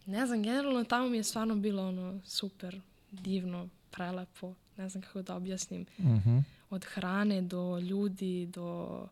ne 0.06 0.26
znam, 0.26 0.44
generalno 0.44 0.84
tamo 0.84 1.10
mi 1.10 1.18
je 1.18 1.24
stvarno 1.24 1.56
bilo 1.56 1.88
ono 1.88 2.22
super, 2.24 2.80
divno, 3.12 3.70
prelepo. 3.92 4.54
Ne 4.78 4.90
znam 4.90 5.02
kako 5.02 5.22
da 5.22 5.36
objasnim. 5.36 5.86
Mhm. 6.00 6.38
Od 6.70 6.86
hrane 6.86 7.42
do 7.42 7.80
ljudi, 7.80 8.46
do... 8.46 9.08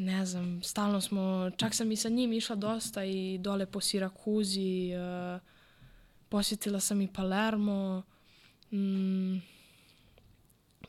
Ne 0.00 0.26
znam, 0.26 0.62
stalno 0.62 1.00
smo... 1.00 1.50
Čak 1.56 1.74
sam 1.74 1.92
i 1.92 1.96
sa 1.96 2.08
njim 2.08 2.32
išla 2.32 2.56
dosta 2.56 3.04
i 3.04 3.38
dole 3.38 3.66
po 3.66 3.80
Sirakuzi. 3.80 4.90
Uh, 4.94 5.40
posjetila 6.28 6.80
sam 6.80 7.00
i 7.00 7.12
Palermo. 7.12 8.02
Mm, 8.72 9.38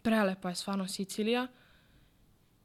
prelepa 0.02 0.50
je 0.50 0.56
stvarno 0.56 0.88
Sicilija. 0.88 1.48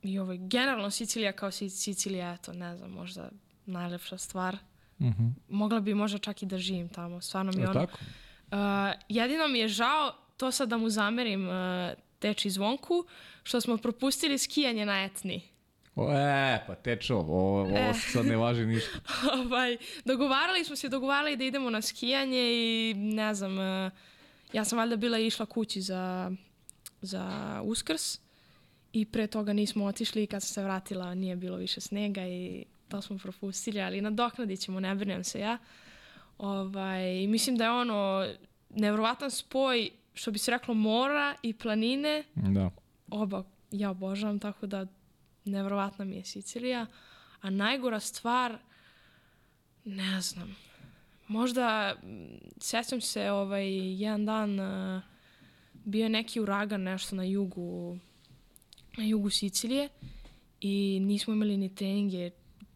I 0.02 0.18
ovaj, 0.18 0.38
generalno 0.38 0.90
Sicilija 0.90 1.32
kao 1.32 1.50
Sic- 1.50 1.82
Sicilija, 1.82 2.32
eto, 2.34 2.52
ne 2.52 2.76
znam, 2.76 2.90
možda 2.90 3.30
najlepša 3.66 4.18
stvar. 4.18 4.56
Mhm. 5.00 5.28
Mogla 5.48 5.80
bi 5.80 5.94
možda 5.94 6.18
čak 6.18 6.42
i 6.42 6.46
da 6.46 6.58
živim 6.58 6.88
tamo. 6.88 7.20
Stvarno 7.20 7.52
mi 7.52 7.58
je 7.58 7.64
Je 7.64 7.70
ono... 7.70 7.86
tako? 7.86 7.98
Uh, 8.52 8.58
jedino 9.08 9.48
mi 9.48 9.58
je 9.58 9.68
žao, 9.68 10.14
to 10.36 10.50
sad 10.50 10.68
da 10.68 10.76
mu 10.76 10.90
zamerim 10.90 11.48
uh, 11.48 11.54
teči 12.18 12.50
zvonku, 12.50 13.04
što 13.42 13.60
smo 13.60 13.76
propustili 13.76 14.38
skijanje 14.38 14.86
na 14.86 15.04
etni. 15.04 15.53
O, 15.96 16.12
e, 16.12 16.64
pa 16.66 16.74
tečo, 16.74 17.16
ovo, 17.16 17.60
ovo 17.60 17.76
E. 17.76 17.94
sad 18.12 18.26
ne 18.26 18.36
važi 18.36 18.66
ništa. 18.66 18.98
ovaj, 19.44 19.76
dogovarali 20.04 20.64
smo 20.64 20.76
se, 20.76 20.88
dogovarali 20.88 21.36
da 21.36 21.44
idemo 21.44 21.70
na 21.70 21.82
skijanje 21.82 22.40
i 22.52 22.94
ne 22.96 23.34
znam, 23.34 23.52
uh, 23.86 23.92
ja 24.52 24.64
sam 24.64 24.78
valjda 24.78 24.96
bila 24.96 25.18
išla 25.18 25.46
kući 25.46 25.80
za, 25.80 26.32
za 27.02 27.30
uskrs 27.64 28.18
i 28.92 29.04
pre 29.04 29.26
toga 29.26 29.52
nismo 29.52 29.84
otišli 29.84 30.22
i 30.22 30.26
kad 30.26 30.42
sam 30.42 30.48
se 30.54 30.62
vratila 30.62 31.14
nije 31.14 31.36
bilo 31.36 31.56
više 31.56 31.80
snega 31.80 32.26
i 32.26 32.64
to 32.88 33.02
smo 33.02 33.18
propustili, 33.18 33.80
ali 33.82 34.00
nadoknadit 34.00 34.60
ćemo, 34.60 34.80
ne 34.80 34.94
brinem 34.94 35.24
se 35.24 35.40
ja. 35.40 35.58
Ovaj, 36.38 37.26
mislim 37.26 37.56
da 37.56 37.64
je 37.64 37.70
ono 37.70 38.26
nevrovatan 38.70 39.30
spoj, 39.30 39.90
što 40.14 40.30
bi 40.30 40.38
se 40.38 40.50
reklo, 40.50 40.74
mora 40.74 41.34
i 41.42 41.52
planine, 41.52 42.24
Da. 42.34 42.70
oba 43.10 43.44
ja 43.70 43.90
obožavam, 43.90 44.38
tako 44.38 44.66
da 44.66 44.86
nevrovatna 45.44 46.04
mi 46.04 46.16
je 46.16 46.24
Sicilija. 46.24 46.86
A 47.40 47.50
najgora 47.50 48.00
stvar, 48.00 48.58
ne 49.84 50.20
znam, 50.20 50.56
možda, 51.28 51.96
sjećam 52.60 53.00
se 53.00 53.30
ovaj, 53.30 53.68
jedan 54.02 54.26
dan 54.26 54.60
uh, 54.60 55.02
bio 55.84 56.02
je 56.02 56.08
neki 56.08 56.40
uragan 56.40 56.82
nešto 56.82 57.16
na 57.16 57.24
jugu, 57.24 57.98
na 58.96 59.04
jugu 59.04 59.30
Sicilije 59.30 59.88
i 60.60 61.00
nismo 61.02 61.34
imali 61.34 61.56
ni 61.56 61.74
treninge 61.74 62.30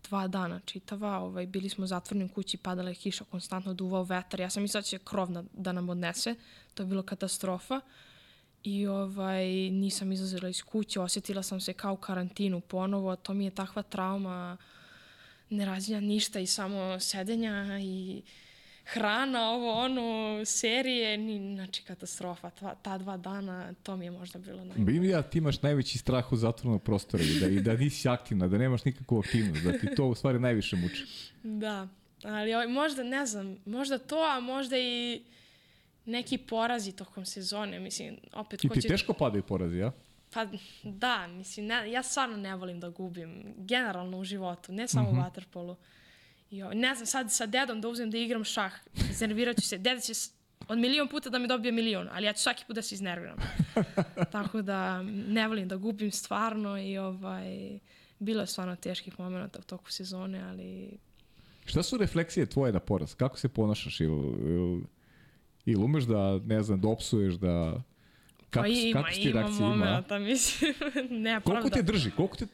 dva 0.09 0.28
dana 0.28 0.60
čitava, 0.64 1.18
ovaj, 1.18 1.47
bili 1.47 1.68
smo 1.68 1.86
zatvoreni 1.86 2.24
u 2.24 2.28
kući, 2.28 2.56
padala 2.56 2.88
je 2.88 2.94
kiša, 2.94 3.24
konstantno 3.24 3.74
duvao 3.74 4.02
vetar. 4.02 4.40
Ja 4.40 4.51
sam 4.51 4.62
mislila 4.62 4.80
da 4.80 4.86
će 4.86 4.98
krov 4.98 5.30
na- 5.30 5.44
da 5.52 5.72
nam 5.72 5.88
odnese, 5.88 6.34
to 6.74 6.82
je 6.82 6.86
bilo 6.86 7.02
katastrofa. 7.02 7.80
I 8.64 8.86
ovaj, 8.86 9.47
nisam 9.70 10.12
izlazila 10.12 10.48
iz 10.48 10.62
kuće, 10.62 11.01
osjetila 11.01 11.43
sam 11.43 11.60
se 11.60 11.72
kao 11.72 11.93
u 11.93 11.97
karantinu 11.97 12.60
ponovo, 12.60 13.16
to 13.16 13.35
mi 13.35 13.44
je 13.44 13.51
takva 13.51 13.82
trauma, 13.82 14.56
ne 15.51 15.66
razvija 15.66 16.01
ništa 16.01 16.40
i 16.40 16.47
samo 16.47 17.01
sedenja 17.01 17.78
i 17.80 18.22
hrana, 18.85 19.51
ovo, 19.51 19.72
ono, 19.72 20.44
serije, 20.44 21.18
ni, 21.18 21.55
znači 21.55 21.82
katastrofa. 21.82 22.51
Ta, 22.51 22.74
ta 22.74 22.98
dva 22.98 23.16
dana, 23.16 23.74
to 23.82 23.97
mi 23.97 24.05
je 24.05 24.10
možda 24.10 24.39
bilo 24.39 24.64
najgore. 24.64 24.85
Bi 24.85 25.01
mi 25.01 25.09
ja 25.09 25.22
ti 25.22 25.39
imaš 25.39 25.62
najveći 25.62 25.98
strah 25.98 26.32
od 26.32 26.39
zatvornog 26.39 26.82
prostora 26.82 27.22
i 27.22 27.40
da, 27.40 27.47
i 27.47 27.60
da 27.60 27.76
nisi 27.76 28.09
aktivna, 28.09 28.48
da 28.48 28.59
nemaš 28.59 28.85
nikakvu 28.85 29.18
aktivnost, 29.18 29.64
da 29.64 29.72
ti 29.72 29.94
to 29.97 30.06
u 30.06 30.14
stvari 30.14 30.39
najviše 30.39 30.76
muči. 30.76 31.06
Da, 31.43 31.89
ali 32.24 32.55
ovaj, 32.55 32.66
možda, 32.66 33.02
ne 33.02 33.26
znam, 33.26 33.56
možda 33.66 33.98
to, 33.98 34.16
a 34.16 34.40
možda 34.40 34.78
i 34.78 35.22
neki 36.09 36.39
porazi 36.39 36.93
tokom 36.93 37.24
sezone, 37.24 37.80
mislim, 37.80 38.16
opet 38.32 38.64
I 38.64 38.68
ko 38.68 38.74
ti 38.74 38.82
će... 38.82 38.89
teško 38.89 39.12
padaju 39.12 39.43
porazi, 39.43 39.76
ja? 39.76 39.93
Pa 40.32 40.47
da, 40.82 41.26
mislim, 41.26 41.66
ne, 41.66 41.90
ja 41.90 42.02
stvarno 42.02 42.36
ne 42.36 42.56
volim 42.56 42.80
da 42.80 42.89
gubim, 42.89 43.55
generalno 43.56 44.18
u 44.18 44.24
životu, 44.24 44.72
ne 44.72 44.89
samo 44.89 45.10
Mhm. 45.10 45.18
u 45.18 45.22
waterpolu. 45.22 45.76
I 46.51 46.62
ovaj, 46.62 46.74
ne 46.74 46.94
znam, 46.94 47.06
sad 47.06 47.32
sa 47.32 47.47
dedom 47.47 47.80
da 47.80 47.89
uzmem 47.89 48.10
da 48.10 48.18
igram 48.18 48.44
šah, 48.44 48.72
iznervirat 49.10 49.56
ću 49.56 49.68
se. 49.68 49.78
Deda 49.78 50.01
će 50.01 50.12
od 50.68 50.78
milion 50.78 51.09
puta 51.09 51.30
da 51.30 51.39
mi 51.39 51.48
dobije 51.48 51.72
milion, 51.72 52.09
ali 52.12 52.26
ja 52.26 52.32
ću 52.32 52.43
svaki 52.43 52.64
put 52.66 52.74
da 52.76 52.82
se 52.82 52.94
iznerviram. 52.94 53.36
Tako 54.32 54.62
da 54.62 55.02
ne 55.02 55.48
volim 55.48 55.68
da 55.68 55.76
gubim 55.76 56.10
stvarno 56.12 56.78
i 56.78 56.98
ovaj, 56.98 57.78
bilo 58.18 58.40
je 58.40 58.47
stvarno 58.47 58.76
teških 58.76 59.20
momenta 59.20 59.59
u 59.59 59.62
toku 59.62 59.93
sezone, 59.93 60.43
ali 60.43 60.98
Šta 61.64 61.82
su 61.82 61.97
refleksije 61.97 62.47
tvoje 62.47 62.72
na 62.72 62.80
poraz? 62.80 63.14
Kako 63.14 63.39
se 63.39 63.48
ponašaš? 63.48 64.01
Ili, 64.01 64.12
ili, 64.40 64.82
ili 65.70 65.84
umeš 65.84 66.04
da, 66.04 66.40
ne 66.46 66.62
znam, 66.62 66.80
da 66.80 66.88
opsuješ, 66.88 67.34
da... 67.34 67.82
Kako, 68.50 68.62
pa 68.62 68.68
ima, 68.68 69.02
kako 69.02 69.14
ti 69.14 69.22
ima 69.22 69.40
ima? 69.40 69.50
momenta, 69.60 70.18
mislim, 70.28 70.74
ne, 71.10 71.40
Koliko 71.40 71.70
te 71.70 71.82
drži? 71.82 72.10
Koliko 72.10 72.36
te... 72.36 72.46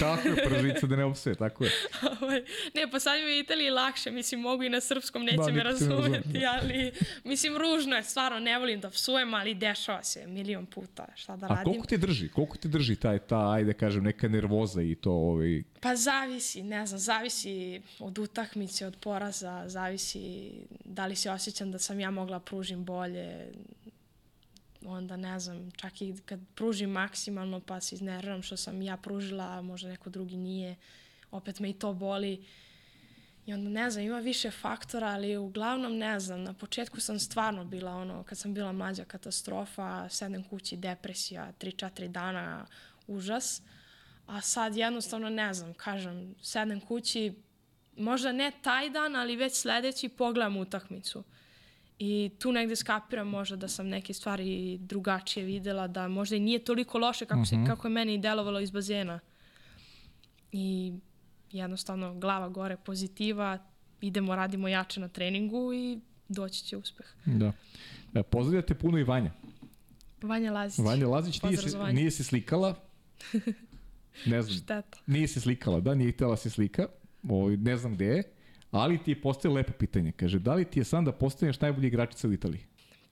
Tako 0.00 0.28
je, 0.28 0.36
pržica 0.48 0.86
da 0.86 0.96
ne 0.96 1.04
opsuje, 1.04 1.34
tako 1.34 1.64
je. 1.64 1.70
Ovaj, 2.20 2.42
ne, 2.74 2.90
pa 2.90 3.00
sad 3.00 3.20
mi 3.20 3.30
je 3.30 3.36
u 3.36 3.40
Italiji 3.40 3.70
lakše, 3.70 4.10
mislim, 4.10 4.40
mogu 4.40 4.62
i 4.62 4.68
na 4.68 4.80
srpskom, 4.80 5.24
neće 5.24 5.36
Da, 5.36 5.46
me 5.46 5.52
ne 5.52 5.62
razume, 5.62 5.94
razumeti, 5.94 6.28
da. 6.28 6.52
ali, 6.62 6.92
mislim, 7.24 7.56
ružno 7.56 7.96
je, 7.96 8.02
stvarno, 8.02 8.40
ne 8.40 8.58
volim 8.58 8.80
da 8.80 8.90
psujem, 8.90 9.34
ali 9.34 9.54
dešava 9.54 10.02
se 10.02 10.26
milion 10.26 10.66
puta, 10.66 11.06
šta 11.14 11.36
da 11.36 11.46
A 11.46 11.48
radim. 11.48 11.64
koliko 11.64 11.86
te 11.86 11.96
drži? 11.96 12.28
Koliko 12.28 12.56
te 12.56 12.68
drži 12.68 12.96
taj, 12.96 13.18
ta, 13.18 13.50
ajde 13.50 13.72
da 13.72 13.78
kažem, 13.78 14.04
neka 14.04 14.28
nervoza 14.28 14.82
i 14.82 14.94
to, 14.94 15.12
ovaj... 15.12 15.62
Pa 15.80 15.96
zavisi, 15.96 16.62
ne 16.62 16.86
znam, 16.86 16.98
zavisi 16.98 17.80
od 17.98 18.18
utakmice, 18.18 18.86
od 18.86 18.96
poraza, 18.96 19.64
zavisi 19.66 20.50
da 20.84 21.06
li 21.06 21.16
se 21.16 21.30
osjećam 21.30 21.72
da 21.72 21.78
sam 21.78 22.00
ja 22.00 22.10
mogla 22.10 22.40
pružim 22.40 22.84
bolje, 22.84 23.46
onda 24.84 25.16
ne 25.16 25.38
znam, 25.38 25.70
čak 25.70 26.02
i 26.02 26.14
kad 26.24 26.40
pružim 26.54 26.90
maksimalno 26.90 27.60
pa 27.60 27.80
se 27.80 27.94
iznerviram 27.94 28.42
što 28.42 28.56
sam 28.56 28.82
ja 28.82 28.96
pružila, 28.96 29.44
a 29.44 29.62
možda 29.62 29.88
neko 29.88 30.10
drugi 30.10 30.36
nije, 30.36 30.76
opet 31.30 31.60
me 31.60 31.70
i 31.70 31.72
to 31.72 31.92
boli. 31.92 32.44
I 33.46 33.54
onda 33.54 33.70
ne 33.70 33.90
znam, 33.90 34.04
ima 34.04 34.18
više 34.18 34.50
faktora, 34.50 35.06
ali 35.06 35.36
uglavnom 35.36 35.98
ne 35.98 36.20
znam, 36.20 36.42
na 36.42 36.52
početku 36.52 37.00
sam 37.00 37.18
stvarno 37.18 37.64
bila 37.64 37.94
ono, 37.94 38.22
kad 38.22 38.38
sam 38.38 38.54
bila 38.54 38.72
mlađa 38.72 39.04
katastrofa, 39.04 40.08
sedem 40.08 40.44
kući, 40.44 40.76
depresija, 40.76 41.52
3-4 41.60 42.08
dana, 42.08 42.66
užas. 43.06 43.62
A 44.26 44.40
sad 44.40 44.76
jednostavno 44.76 45.28
ne 45.28 45.54
znam, 45.54 45.74
kažem, 45.74 46.34
sedem 46.42 46.80
kući, 46.80 47.34
možda 47.96 48.32
ne 48.32 48.52
taj 48.62 48.90
dan, 48.90 49.16
ali 49.16 49.36
već 49.36 49.54
sledeći 49.54 50.08
pogledam 50.08 50.56
utakmicu. 50.56 51.24
I 51.98 52.30
tu 52.38 52.52
negde 52.52 52.76
skapiram 52.76 53.28
možda 53.28 53.56
da 53.56 53.68
sam 53.68 53.88
neke 53.88 54.14
stvari 54.14 54.78
drugačije 54.80 55.46
videla, 55.46 55.86
da 55.86 56.08
možda 56.08 56.36
i 56.36 56.40
nije 56.40 56.64
toliko 56.64 56.98
loše 56.98 57.26
kako, 57.26 57.44
se, 57.44 57.56
kako 57.66 57.86
je 57.86 57.92
meni 57.92 58.18
delovalo 58.18 58.60
iz 58.60 58.70
bazena. 58.70 59.20
I 60.52 60.92
jednostavno 61.52 62.14
glava 62.14 62.48
gore, 62.48 62.76
pozitiva, 62.76 63.58
idemo, 64.00 64.36
radimo 64.36 64.68
jače 64.68 65.00
na 65.00 65.08
treningu 65.08 65.72
i 65.74 65.98
doći 66.28 66.64
će 66.64 66.76
uspeh. 66.76 67.06
Da. 67.24 67.52
E, 68.14 68.22
Pozdravljate 68.22 68.74
puno 68.74 68.98
i 68.98 69.04
Vanja. 69.04 69.32
Vanja 70.22 70.52
Lazić. 70.52 70.78
Vanja 70.84 71.08
Lazić 71.08 71.42
nije 71.42 71.56
se, 71.56 71.68
za 71.68 71.78
Vanju. 71.78 71.94
nije 71.94 72.10
se 72.10 72.24
slikala. 72.24 72.74
Ne 74.26 74.42
znam, 74.42 74.56
Šteta. 74.56 74.98
nije 75.06 75.28
se 75.28 75.40
slikala, 75.40 75.80
da, 75.80 75.94
nije 75.94 76.12
htjela 76.12 76.36
se 76.36 76.50
slika. 76.50 76.86
Ovaj, 77.28 77.56
ne 77.56 77.76
znam 77.76 77.94
gde 77.94 78.04
je. 78.04 78.22
Ali 78.74 78.98
ti 78.98 79.10
je 79.10 79.20
postavila 79.20 79.56
lepo 79.56 79.72
pitanje. 79.72 80.12
Kaže, 80.12 80.38
da 80.38 80.54
li 80.54 80.64
ti 80.64 80.80
je 80.80 80.84
san 80.84 81.04
da 81.04 81.12
postaneš 81.12 81.60
najbolji 81.60 81.86
igračica 81.86 82.28
u 82.28 82.32
Italiji? 82.32 82.60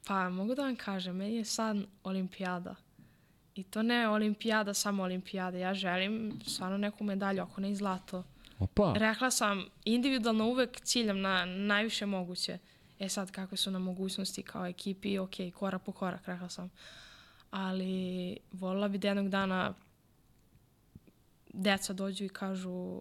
Pa, 0.07 0.31
mogu 0.31 0.55
da 0.55 0.63
vam 0.63 0.77
kažem, 0.77 1.17
meni 1.17 1.37
je 1.37 1.45
san 1.45 1.87
olimpijada. 2.05 2.75
I 3.55 3.63
to 3.63 3.83
ne 3.83 4.09
olimpijada, 4.09 4.75
samo 4.75 5.03
olimpijada. 5.03 5.59
Ja 5.59 5.75
želim 5.75 6.41
stvarno 6.47 6.79
neku 6.79 7.05
medalju, 7.05 7.43
ako 7.43 7.61
ne 7.61 7.71
i 7.71 7.75
zlato. 7.75 8.25
Opa, 8.59 8.95
Rekla 8.97 9.31
sam, 9.31 9.67
individualno 9.85 10.47
uvek 10.49 10.81
ciljam 10.81 11.21
na 11.21 11.45
najviše 11.45 12.07
moguće. 12.07 12.59
E 12.99 13.09
sad, 13.09 13.31
kakve 13.31 13.57
su 13.57 13.71
nam 13.71 13.83
mogućnosti 13.83 14.43
kao 14.43 14.67
ekipi, 14.67 15.19
ok, 15.19 15.35
korak 15.55 15.83
po 15.83 15.93
korak, 15.93 16.29
rekla 16.29 16.49
sam. 16.49 16.71
Ali 17.51 18.37
volila 18.53 18.89
bi 18.89 18.99
da 18.99 19.09
jednog 19.09 19.29
dana 19.29 19.75
deca 21.53 21.93
dođu 21.93 22.25
i 22.25 22.29
kažu 22.29 23.01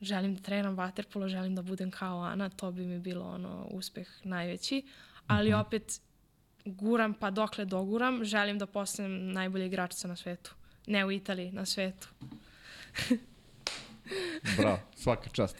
želim 0.00 0.34
da 0.34 0.40
treniram 0.42 0.74
vaterpolo, 0.74 1.28
želim 1.28 1.54
da 1.54 1.62
budem 1.62 1.90
kao 1.90 2.22
Ana, 2.22 2.48
to 2.48 2.72
bi 2.72 2.86
mi 2.86 2.98
bilo 2.98 3.24
ono 3.26 3.66
uspeh 3.70 4.08
najveći. 4.24 4.82
Ali 5.26 5.52
opet 5.52 6.00
guram 6.64 7.14
pa 7.14 7.30
dokle 7.30 7.64
doguram, 7.64 8.24
želim 8.24 8.58
da 8.58 8.66
postanem 8.66 9.32
najbolja 9.32 9.64
igračica 9.64 10.08
na 10.08 10.16
svetu. 10.16 10.54
Ne 10.86 11.04
u 11.06 11.12
Italiji, 11.12 11.52
na 11.52 11.64
svetu. 11.66 12.08
bravo, 14.58 14.78
svaka 14.96 15.30
čast. 15.30 15.56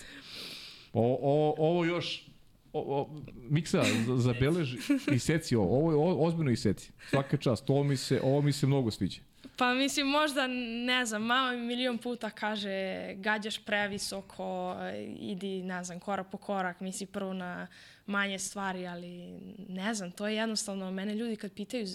O, 0.92 1.18
o, 1.22 1.54
ovo 1.58 1.84
još, 1.84 2.26
o, 2.72 2.80
o, 2.80 3.22
Miksa, 3.34 3.82
za- 4.06 4.16
zabeleži 4.16 4.78
i 5.14 5.18
seci 5.18 5.56
ovo, 5.56 5.76
ovo 5.76 5.90
je 6.10 6.16
ozbiljno 6.18 6.50
i 6.50 6.56
seci. 6.56 6.92
Svaka 7.10 7.36
čast, 7.36 7.70
ovo 7.70 7.82
mi 7.84 7.96
se, 7.96 8.20
ovo 8.22 8.42
mi 8.42 8.52
se 8.52 8.66
mnogo 8.66 8.90
sviđa. 8.90 9.20
Pa 9.56 9.74
mislim, 9.74 10.06
možda, 10.06 10.46
ne 10.86 11.06
znam, 11.06 11.22
mama 11.22 11.52
mi 11.52 11.66
milion 11.66 11.98
puta 11.98 12.30
kaže 12.30 13.14
gađaš 13.14 13.64
previsoko, 13.64 14.76
idi, 15.18 15.62
ne 15.62 15.84
znam, 15.84 16.00
korak 16.00 16.30
po 16.30 16.38
korak, 16.38 16.80
misli 16.80 17.06
prvo 17.06 17.32
na 17.32 17.66
manje 18.06 18.38
stvari, 18.38 18.86
ali 18.86 19.40
ne 19.68 19.94
znam, 19.94 20.12
to 20.12 20.28
je 20.28 20.36
jednostavno, 20.36 20.90
mene 20.90 21.14
ljudi 21.14 21.36
kad 21.36 21.52
pitaju, 21.52 21.86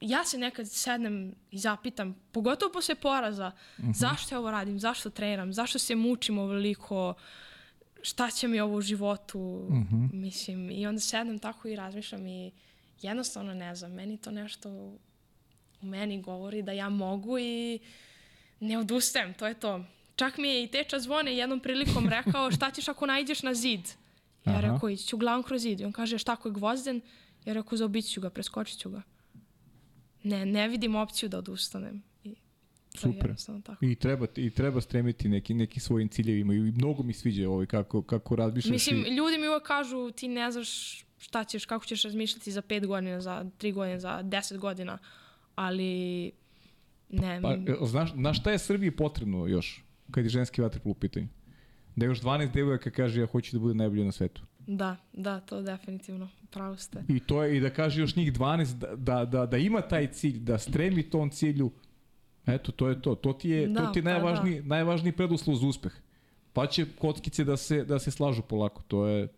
ja 0.00 0.24
se 0.24 0.38
nekad 0.38 0.68
sednem 0.68 1.34
i 1.50 1.58
zapitam, 1.58 2.16
pogotovo 2.32 2.72
posle 2.72 2.94
poraza, 2.94 3.52
zašto 3.94 4.34
ja 4.34 4.38
ovo 4.38 4.50
radim, 4.50 4.80
zašto 4.80 5.10
treniram, 5.10 5.52
zašto 5.52 5.78
se 5.78 5.94
mučim 5.94 6.38
ovoliko, 6.38 7.14
šta 8.02 8.30
će 8.30 8.48
mi 8.48 8.60
ovo 8.60 8.76
u 8.76 8.80
životu, 8.80 9.68
mislim, 10.12 10.70
i 10.70 10.86
onda 10.86 11.00
sednem 11.00 11.38
tako 11.38 11.68
i 11.68 11.76
razmišljam 11.76 12.26
i 12.26 12.52
jednostavno 13.02 13.54
ne 13.54 13.74
znam, 13.74 13.92
meni 13.92 14.18
to 14.18 14.30
nešto 14.30 14.92
u 15.82 15.86
meni 15.86 16.22
govori 16.22 16.62
da 16.62 16.72
ja 16.72 16.88
mogu 16.88 17.38
i 17.38 17.78
ne 18.60 18.78
odustajem, 18.78 19.34
to 19.34 19.46
je 19.46 19.54
to. 19.54 19.84
Čak 20.16 20.38
mi 20.38 20.48
je 20.48 20.64
i 20.64 20.66
teča 20.66 20.98
zvone 20.98 21.36
jednom 21.36 21.60
prilikom 21.60 22.08
rekao 22.18 22.50
šta 22.50 22.70
ćeš 22.70 22.88
ako 22.88 23.06
najđeš 23.06 23.42
na 23.42 23.54
zid? 23.54 23.80
Ja 24.44 24.52
Aha. 24.52 24.60
rekao, 24.60 24.88
ići 24.88 25.06
ću 25.06 25.16
glavom 25.16 25.42
kroz 25.42 25.62
zid. 25.62 25.80
I 25.80 25.84
on 25.84 25.92
kaže, 25.92 26.18
šta 26.18 26.32
ako 26.32 26.48
je 26.48 26.52
gvozden? 26.52 27.00
Ja 27.44 27.52
rekao, 27.52 27.78
zaobići 27.78 28.08
ću 28.08 28.20
ga, 28.20 28.30
preskočit 28.30 28.78
ću 28.78 28.90
ga. 28.90 29.02
Ne, 30.22 30.46
ne 30.46 30.68
vidim 30.68 30.94
opciju 30.94 31.28
da 31.28 31.38
odustanem. 31.38 32.02
I 32.24 32.36
Super. 32.96 33.34
tako. 33.64 33.84
I 33.84 33.94
treba, 33.94 34.26
I 34.36 34.50
treba 34.50 34.80
stremiti 34.80 35.28
neki, 35.28 35.54
neki 35.54 35.80
svojim 35.80 36.08
ciljevima 36.08 36.54
i 36.54 36.58
mnogo 36.58 37.02
mi 37.02 37.12
sviđa 37.12 37.50
ovaj 37.50 37.66
kako, 37.66 38.02
kako 38.02 38.36
razmišljaš. 38.36 38.72
Mislim, 38.72 39.06
i, 39.06 39.16
ljudi 39.16 39.38
mi 39.38 39.48
uvek 39.48 39.62
kažu 39.62 40.10
ti 40.10 40.28
ne 40.28 40.52
znaš 40.52 41.02
šta 41.18 41.44
ćeš, 41.44 41.66
kako 41.66 41.84
ćeš 41.84 42.02
razmišljati 42.02 42.52
za 42.52 42.62
pet 42.62 42.86
godina, 42.86 43.20
za 43.20 43.44
tri 43.58 43.72
godine, 43.72 44.00
za 44.00 44.22
deset 44.22 44.58
godina, 44.58 44.98
ali 45.56 46.32
ne, 47.08 47.40
pa, 47.42 47.56
znaš, 47.86 48.12
znaš 48.12 48.40
šta 48.40 48.50
je 48.50 48.58
Srbiji 48.58 48.90
potrebno 48.90 49.46
još, 49.46 49.84
kad 50.10 50.24
je 50.24 50.30
ženski 50.30 50.62
vaterpol 50.62 50.92
u 50.92 50.94
pitanju? 50.94 51.28
Da 51.96 52.06
još 52.06 52.20
12 52.20 52.52
devojaka 52.52 52.90
kaže 52.90 53.20
ja 53.20 53.26
hoću 53.26 53.56
da 53.56 53.60
budem 53.60 53.76
najbolji 53.76 54.04
na 54.04 54.12
svetu. 54.12 54.42
da, 54.66 54.96
da, 55.12 55.40
to 55.40 55.62
definitivno, 55.62 56.28
pravo 56.50 56.76
ste. 56.76 57.04
I 57.08 57.20
to 57.20 57.42
je 57.42 57.56
i 57.56 57.60
da 57.60 57.70
kaže 57.70 58.00
još 58.00 58.16
njih 58.16 58.32
12 58.32 58.78
da, 58.78 58.96
da, 58.96 59.24
da, 59.24 59.46
da 59.46 59.56
ima 59.56 59.80
taj 59.80 60.12
cilj, 60.12 60.38
da 60.38 60.58
stremi 60.58 61.10
tom 61.10 61.30
cilju. 61.30 61.70
Eto, 62.46 62.72
to 62.72 62.88
je 62.88 63.02
to. 63.02 63.14
To 63.14 63.32
ti 63.32 63.50
je, 63.50 63.66
Da, 63.66 63.86
to 63.86 63.92
ti 63.92 63.98
je 63.98 64.02
pa 64.02 64.10
najvažniji, 64.10 64.62
najvažniji 64.62 65.12
preduslov 65.12 65.56
za 65.56 65.66
uspeh. 65.66 65.92
Pa 66.52 66.66
će 66.66 66.86
kockice 66.98 67.44
da 67.44 67.56
se, 67.56 67.84
da 67.84 67.98
se 67.98 68.10
slažu 68.10 68.42
polako. 68.42 68.82
To 68.82 69.06
je 69.06 69.28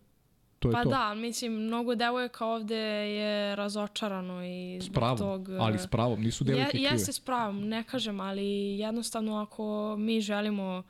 to. 0.58 0.68
Je 0.68 0.72
Pa 0.72 0.82
to. 0.82 0.90
da, 0.90 1.14
mislim, 1.14 1.52
mnogo 1.52 1.94
devojaka 1.94 2.46
ovde 2.46 2.76
je 2.76 3.56
razočarano 3.56 4.44
i 4.44 4.80
zbog 4.82 4.94
pravom, 4.94 5.18
tog... 5.18 5.48
ali 5.48 5.78
s 5.78 5.86
pravom, 5.86 6.20
nisu 6.20 6.44
devojke 6.44 6.70
krive. 6.70 6.84
Jeste 6.84 7.12
s 7.12 7.20
pravom, 7.20 7.68
ne 7.68 7.84
kažem, 7.84 8.20
ali 8.20 8.78
jednostavno 8.78 9.36
ako 9.36 9.96
mi 9.98 10.20
želimo 10.20 10.82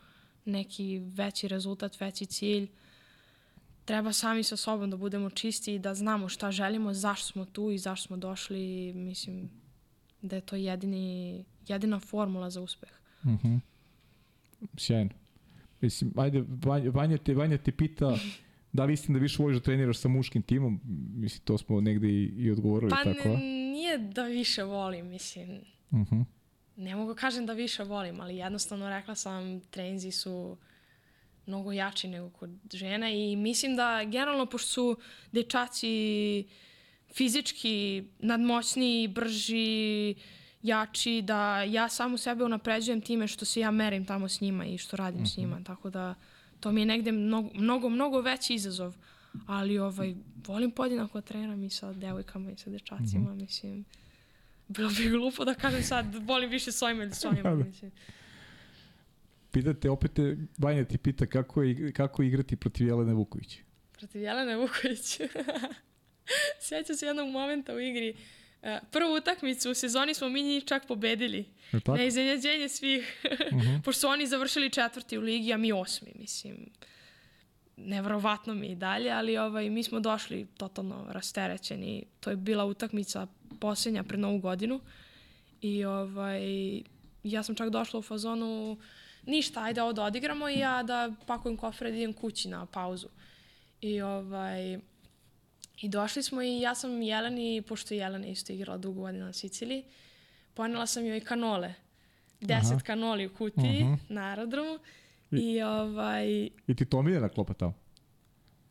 neki 0.44 0.98
veći 0.98 1.48
rezultat, 1.48 2.00
veći 2.00 2.26
cilj, 2.26 2.68
treba 3.84 4.12
sami 4.12 4.42
sa 4.42 4.56
sobom 4.56 4.90
da 4.90 4.96
budemo 4.96 5.30
čisti 5.30 5.74
i 5.74 5.78
da 5.78 5.94
znamo 5.94 6.28
šta 6.28 6.50
želimo, 6.50 6.92
zašto 6.94 7.26
smo 7.26 7.44
tu 7.44 7.70
i 7.70 7.78
zašto 7.78 8.06
smo 8.06 8.16
došli. 8.16 8.92
Mislim 8.92 9.50
da 10.22 10.36
je 10.36 10.42
to 10.42 10.56
jedini, 10.56 11.44
jedina 11.68 12.00
formula 12.00 12.50
za 12.50 12.60
uspeh. 12.60 12.90
Mhm. 13.26 13.56
Sjajno. 14.76 15.10
Mislim, 15.80 16.12
ajde, 16.16 16.44
Vanja, 16.64 16.90
Vanja, 16.90 17.18
te, 17.18 17.34
Vanja 17.34 17.58
te 17.58 17.72
pita 17.72 18.16
da 18.72 18.84
li 18.84 18.92
istina 18.92 19.18
da 19.18 19.22
više 19.22 19.36
voliš 19.38 19.56
da 19.56 19.62
treniraš 19.62 19.98
sa 19.98 20.08
muškim 20.08 20.42
timom? 20.42 20.80
Mislim, 21.14 21.42
to 21.42 21.58
smo 21.58 21.80
negde 21.80 22.08
i, 22.08 22.24
i 22.26 22.50
odgovorili, 22.50 22.90
Pa 22.90 23.04
tako? 23.04 23.28
a? 23.28 23.32
n- 23.32 23.40
nije 23.70 23.98
da 23.98 24.22
više 24.24 24.62
volim, 24.64 25.06
mislim, 25.08 25.60
Mhm. 25.92 26.20
ne 26.76 26.96
mogu 26.96 27.14
kažem 27.14 27.46
da 27.46 27.52
više 27.52 27.82
volim, 27.84 28.20
ali 28.20 28.36
jednostavno 28.36 28.88
rekla 28.90 29.14
sam, 29.14 29.60
treninzi 29.60 30.10
su 30.12 30.56
mnogo 31.46 31.72
jači 31.72 32.08
nego 32.08 32.30
kod 32.30 32.50
žena 32.72 33.10
i 33.10 33.36
mislim 33.36 33.76
da 33.76 34.04
generalno 34.04 34.46
pošto 34.46 34.68
su 34.68 34.96
dečaci 35.32 36.44
fizički 37.08 38.04
nadmoćniji, 38.18 39.08
brži 39.08 40.14
jači, 40.62 41.22
da 41.22 41.62
ja 41.62 41.88
samu 41.88 42.16
sebe 42.18 42.44
unapređujem 42.44 43.00
time 43.00 43.26
što 43.26 43.44
se 43.44 43.60
ja 43.60 43.70
merim 43.70 44.04
tamo 44.04 44.28
s 44.28 44.40
njima 44.40 44.66
i 44.66 44.78
što 44.78 44.96
radim 44.96 45.20
mm 45.20 45.24
-hmm. 45.24 45.34
s 45.34 45.36
njima, 45.36 45.62
tako 45.64 45.90
da 45.90 46.14
to 46.60 46.72
mi 46.72 46.80
je 46.80 46.86
negde 46.86 47.12
mnogo, 47.12 47.50
mnogo, 47.54 47.88
mnogo 47.88 48.20
veći 48.20 48.54
izazov. 48.54 48.96
Ali 49.46 49.78
ovaj, 49.78 50.14
volim 50.46 50.70
podjednako 50.70 51.20
treniram 51.20 51.64
i 51.64 51.70
sa 51.70 51.92
devojkama 51.92 52.50
i 52.50 52.56
sa 52.56 52.70
dečacima, 52.70 53.30
mm 53.30 53.34
-hmm. 53.34 53.40
mislim. 53.40 53.84
Bilo 54.68 54.90
bi 54.90 55.08
glupo 55.08 55.44
da 55.44 55.54
kažem 55.54 55.82
sad, 55.82 56.14
volim 56.14 56.50
više 56.50 56.72
s 56.72 56.82
ovima 56.82 57.02
ili 57.02 57.14
s 57.14 57.24
ovima, 57.24 57.54
mislim. 57.54 57.90
Pitate, 59.50 59.90
opet 59.90 60.12
te, 60.12 60.36
Vanja 60.58 60.84
ti 60.84 60.98
pita 60.98 61.26
kako, 61.26 61.62
je, 61.62 61.92
kako 61.92 62.22
igrati 62.22 62.56
protiv 62.56 62.86
Jelene 62.86 63.14
Vuković. 63.14 63.58
Protiv 63.92 64.22
Jelene 64.22 64.56
Vuković? 64.56 65.20
Sjećam 66.68 66.96
se 66.96 67.06
jednog 67.06 67.28
momenta 67.28 67.74
u 67.74 67.80
igri. 67.80 68.10
Uh, 68.10 68.37
prvu 68.90 69.14
utakmicu 69.14 69.70
u 69.70 69.74
sezoni 69.74 70.14
smo 70.14 70.28
mi 70.28 70.42
njih 70.42 70.64
čak 70.64 70.86
pobedili. 70.86 71.44
Na 71.86 72.02
iznenađenje 72.02 72.68
svih. 72.68 73.24
uh 73.24 73.52
mhm. 73.58 73.66
-huh. 73.66 73.82
Pošto 73.82 74.00
su 74.00 74.08
oni 74.08 74.26
završili 74.26 74.70
četvrti 74.70 75.18
u 75.18 75.20
ligi, 75.20 75.52
a 75.52 75.56
mi 75.56 75.72
osmi, 75.72 76.12
mislim. 76.18 76.70
Neverovatno 77.76 78.54
mi 78.54 78.66
i 78.66 78.74
dalje, 78.74 79.10
ali 79.10 79.38
ovaj, 79.38 79.70
mi 79.70 79.82
smo 79.82 80.00
došli 80.00 80.46
totalno 80.56 81.06
rasterećeni. 81.08 82.04
To 82.20 82.30
je 82.30 82.36
bila 82.36 82.64
utakmica 82.64 83.26
posljednja 83.60 84.02
pred 84.02 84.20
novu 84.20 84.38
godinu. 84.38 84.80
I 85.60 85.84
ovaj, 85.84 86.42
ja 87.22 87.42
sam 87.42 87.54
čak 87.54 87.70
došla 87.70 87.98
u 87.98 88.02
fazonu 88.02 88.78
ništa, 89.26 89.62
ajde 89.62 89.82
ovo 89.82 89.92
da 89.92 90.04
odigramo 90.04 90.48
i 90.48 90.58
ja 90.58 90.82
da 90.82 91.12
pakujem 91.26 91.56
kofre 91.56 91.90
da 91.90 91.96
idem 91.96 92.12
kući 92.12 92.48
na 92.48 92.66
pauzu. 92.66 93.08
I 93.80 94.00
ovaj, 94.00 94.78
I 95.80 95.88
došli 95.88 96.22
smo 96.22 96.42
i 96.42 96.60
ja 96.60 96.74
sam 96.74 97.02
Jeleni, 97.02 97.62
pošto 97.62 97.94
je 97.94 97.98
Jelena 97.98 98.26
isto 98.26 98.52
igrala 98.52 98.78
dugo 98.78 99.00
godina 99.00 99.24
na 99.24 99.32
Siciliji, 99.32 99.84
ponela 100.54 100.86
sam 100.86 101.06
joj 101.06 101.20
kanole. 101.20 101.74
Deset 102.40 102.72
Aha. 102.72 102.80
kanoli 102.80 103.26
u 103.26 103.34
kutiji 103.34 103.82
uh 103.82 103.88
mhm. 103.88 103.92
-huh. 103.92 103.98
na 104.08 104.28
aerodromu. 104.28 104.78
I, 105.30 105.36
I, 105.36 105.62
ovaj... 105.62 106.48
I 106.66 106.74
ti 106.76 106.84
to 106.84 106.98
omiljena 106.98 107.28
klopa 107.28 107.54
tamo? 107.54 107.74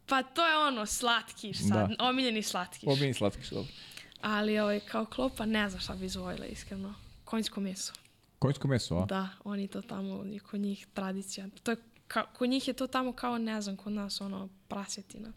Pa 0.06 0.24
to 0.24 0.48
je 0.48 0.58
ono, 0.58 0.86
slatkiš 0.86 1.58
sad, 1.58 1.90
da. 1.90 1.96
omiljeni 2.00 2.44
slatkiš. 2.44 2.88
Omiljeni 2.88 3.14
slatkiš, 3.14 3.50
dobro. 3.50 3.72
Ali 4.22 4.60
ovaj, 4.60 4.80
kao 4.80 5.06
klopa 5.06 5.46
ne 5.46 5.70
znam 5.70 5.82
šta 5.82 5.96
bi 5.96 6.06
izvojila, 6.06 6.46
iskreno. 6.46 6.94
Konjsko 7.24 7.62
meso. 7.62 7.94
Konjsko 8.40 8.68
meso, 8.68 8.96
a? 8.96 9.06
Da, 9.06 9.30
oni 9.44 9.68
to 9.68 9.82
tamo, 9.82 10.24
kod 10.50 10.60
njih 10.60 10.88
tradicija. 10.94 11.48
To 11.64 11.72
je, 11.72 11.78
ka, 12.08 12.26
kod 12.34 12.50
njih 12.50 12.68
je 12.68 12.74
to 12.74 12.88
tamo 12.88 13.14
kao, 13.14 13.38
ne 13.38 13.62
znam, 13.62 13.78
kod 13.78 13.94
nas 13.94 14.22
ono, 14.22 14.50
prasetina. 14.68 15.34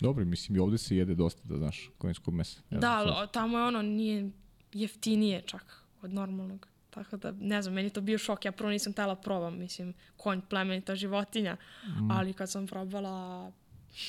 Dobro, 0.00 0.24
mislim 0.24 0.56
i 0.56 0.58
ovde 0.58 0.78
se 0.78 0.96
jede 0.96 1.14
dosta, 1.14 1.40
da 1.44 1.56
znaš, 1.56 1.90
konjskog 1.98 2.34
mesa. 2.34 2.60
Ja 2.70 2.78
da, 2.78 2.92
ali 2.92 3.28
tamo 3.32 3.58
je 3.58 3.64
ono, 3.64 3.82
nije 3.82 4.30
jeftinije 4.72 5.42
čak 5.46 5.84
od 6.02 6.12
normalnog. 6.12 6.66
Tako 6.90 7.16
da, 7.16 7.32
ne 7.32 7.62
znam, 7.62 7.74
meni 7.74 7.90
to 7.90 8.00
bio 8.00 8.18
šok. 8.18 8.44
Ja 8.44 8.52
prvo 8.52 8.70
nisam 8.70 8.92
tela 8.92 9.16
probam, 9.16 9.58
mislim, 9.58 9.94
konj, 10.16 10.40
plemenita 10.40 10.96
životinja, 10.96 11.56
mm. 11.86 12.10
ali 12.10 12.32
kad 12.32 12.50
sam 12.50 12.66
probala... 12.66 13.52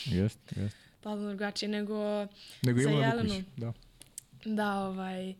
Jest, 0.05 0.39
jest. 0.55 0.77
Tada 1.01 1.27
drugačije 1.27 1.69
nego, 1.69 2.27
nego 2.61 2.81
za 2.81 2.89
Jelenu. 2.89 3.43
Da. 3.57 3.73
Da, 4.45 4.79
ovaj... 4.79 5.35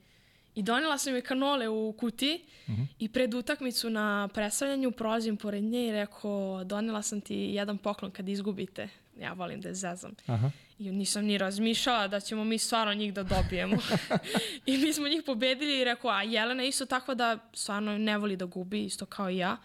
I 0.55 0.63
donela 0.63 0.97
sam 0.97 1.13
joj 1.13 1.21
kanole 1.21 1.69
u 1.69 1.93
kuti 1.99 2.41
uh 2.67 2.73
mhm. 2.73 2.81
-huh. 2.81 2.87
i 2.99 3.09
pred 3.09 3.33
utakmicu 3.33 3.89
na 3.89 4.29
predstavljanju 4.33 4.91
prolazim 4.91 5.37
pored 5.37 5.63
nje 5.63 5.87
i 5.87 5.91
rekao 5.91 6.63
donela 6.63 7.01
sam 7.01 7.21
ti 7.21 7.35
jedan 7.35 7.77
poklon 7.77 8.11
kad 8.11 8.29
izgubite 8.29 8.89
ja 9.21 9.33
volim 9.33 9.61
da 9.61 9.69
je 9.69 9.75
zezam. 9.75 10.11
Aha. 10.25 10.51
I 10.79 10.91
nisam 10.91 11.25
ni 11.25 11.37
razmišljala 11.37 12.07
da 12.07 12.19
ćemo 12.19 12.43
mi 12.43 12.57
stvarno 12.57 12.93
njih 12.93 13.13
da 13.13 13.23
dobijemo. 13.23 13.77
I 14.65 14.77
mi 14.77 14.93
smo 14.93 15.07
njih 15.07 15.23
pobedili 15.25 15.79
i 15.79 15.83
rekao, 15.83 16.11
a 16.11 16.23
Jelena 16.23 16.63
isto 16.63 16.85
tako 16.85 17.15
da 17.15 17.37
stvarno 17.53 17.97
ne 17.97 18.17
voli 18.17 18.35
da 18.35 18.45
gubi, 18.45 18.83
isto 18.83 19.05
kao 19.05 19.29
i 19.29 19.37
ja. 19.37 19.57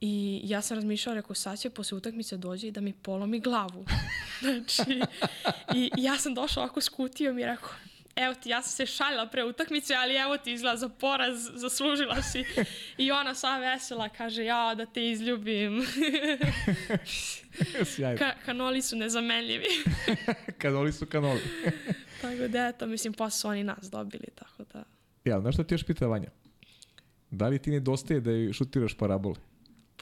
I 0.00 0.40
ja 0.44 0.62
sam 0.62 0.74
razmišljala, 0.74 1.16
rekao, 1.16 1.34
sad 1.34 1.58
će 1.58 1.70
posle 1.70 1.98
utakmice 1.98 2.36
dođe 2.36 2.68
i 2.68 2.70
da 2.70 2.80
mi 2.80 2.92
polomi 2.92 3.40
glavu. 3.40 3.86
znači, 4.40 5.02
i 5.74 5.90
ja 5.96 6.18
sam 6.18 6.34
došla 6.34 6.62
ovako 6.62 6.80
s 6.80 6.88
kutijom 6.88 7.38
i 7.38 7.44
rekao, 7.44 7.70
evo 8.20 8.34
ti, 8.34 8.48
ja 8.48 8.62
sam 8.62 8.70
se 8.70 8.86
šaljala 8.86 9.26
pre 9.26 9.44
utakmice, 9.44 9.94
ali 9.94 10.14
evo 10.14 10.36
ti 10.36 10.52
izgleda 10.52 10.76
za 10.76 10.88
poraz, 10.88 11.50
zaslužila 11.54 12.22
si. 12.22 12.44
I 12.98 13.10
ona 13.10 13.34
sva 13.34 13.58
vesela 13.58 14.08
kaže, 14.08 14.44
ja 14.44 14.74
da 14.74 14.86
te 14.86 15.10
izljubim. 15.10 15.82
Ka 18.18 18.32
kanoli 18.44 18.82
su 18.82 18.96
nezamenljivi. 18.96 19.66
kanoli 20.62 20.92
su 20.92 21.06
kanoli. 21.06 21.40
tako 22.22 22.48
da, 22.48 22.66
eto, 22.66 22.86
mislim, 22.86 23.12
posle 23.12 23.38
su 23.38 23.48
oni 23.48 23.64
nas 23.64 23.90
dobili, 23.90 24.26
tako 24.34 24.64
da... 24.72 24.84
Ja, 25.24 25.40
znaš 25.40 25.54
šta 25.54 25.64
ti 25.64 25.74
još 25.74 25.84
pita 25.84 26.06
Vanja? 26.06 26.30
Da 27.30 27.48
li 27.48 27.58
ti 27.58 27.70
nedostaje 27.70 28.20
da 28.20 28.52
šutiraš 28.52 28.94
parabole? 28.94 29.36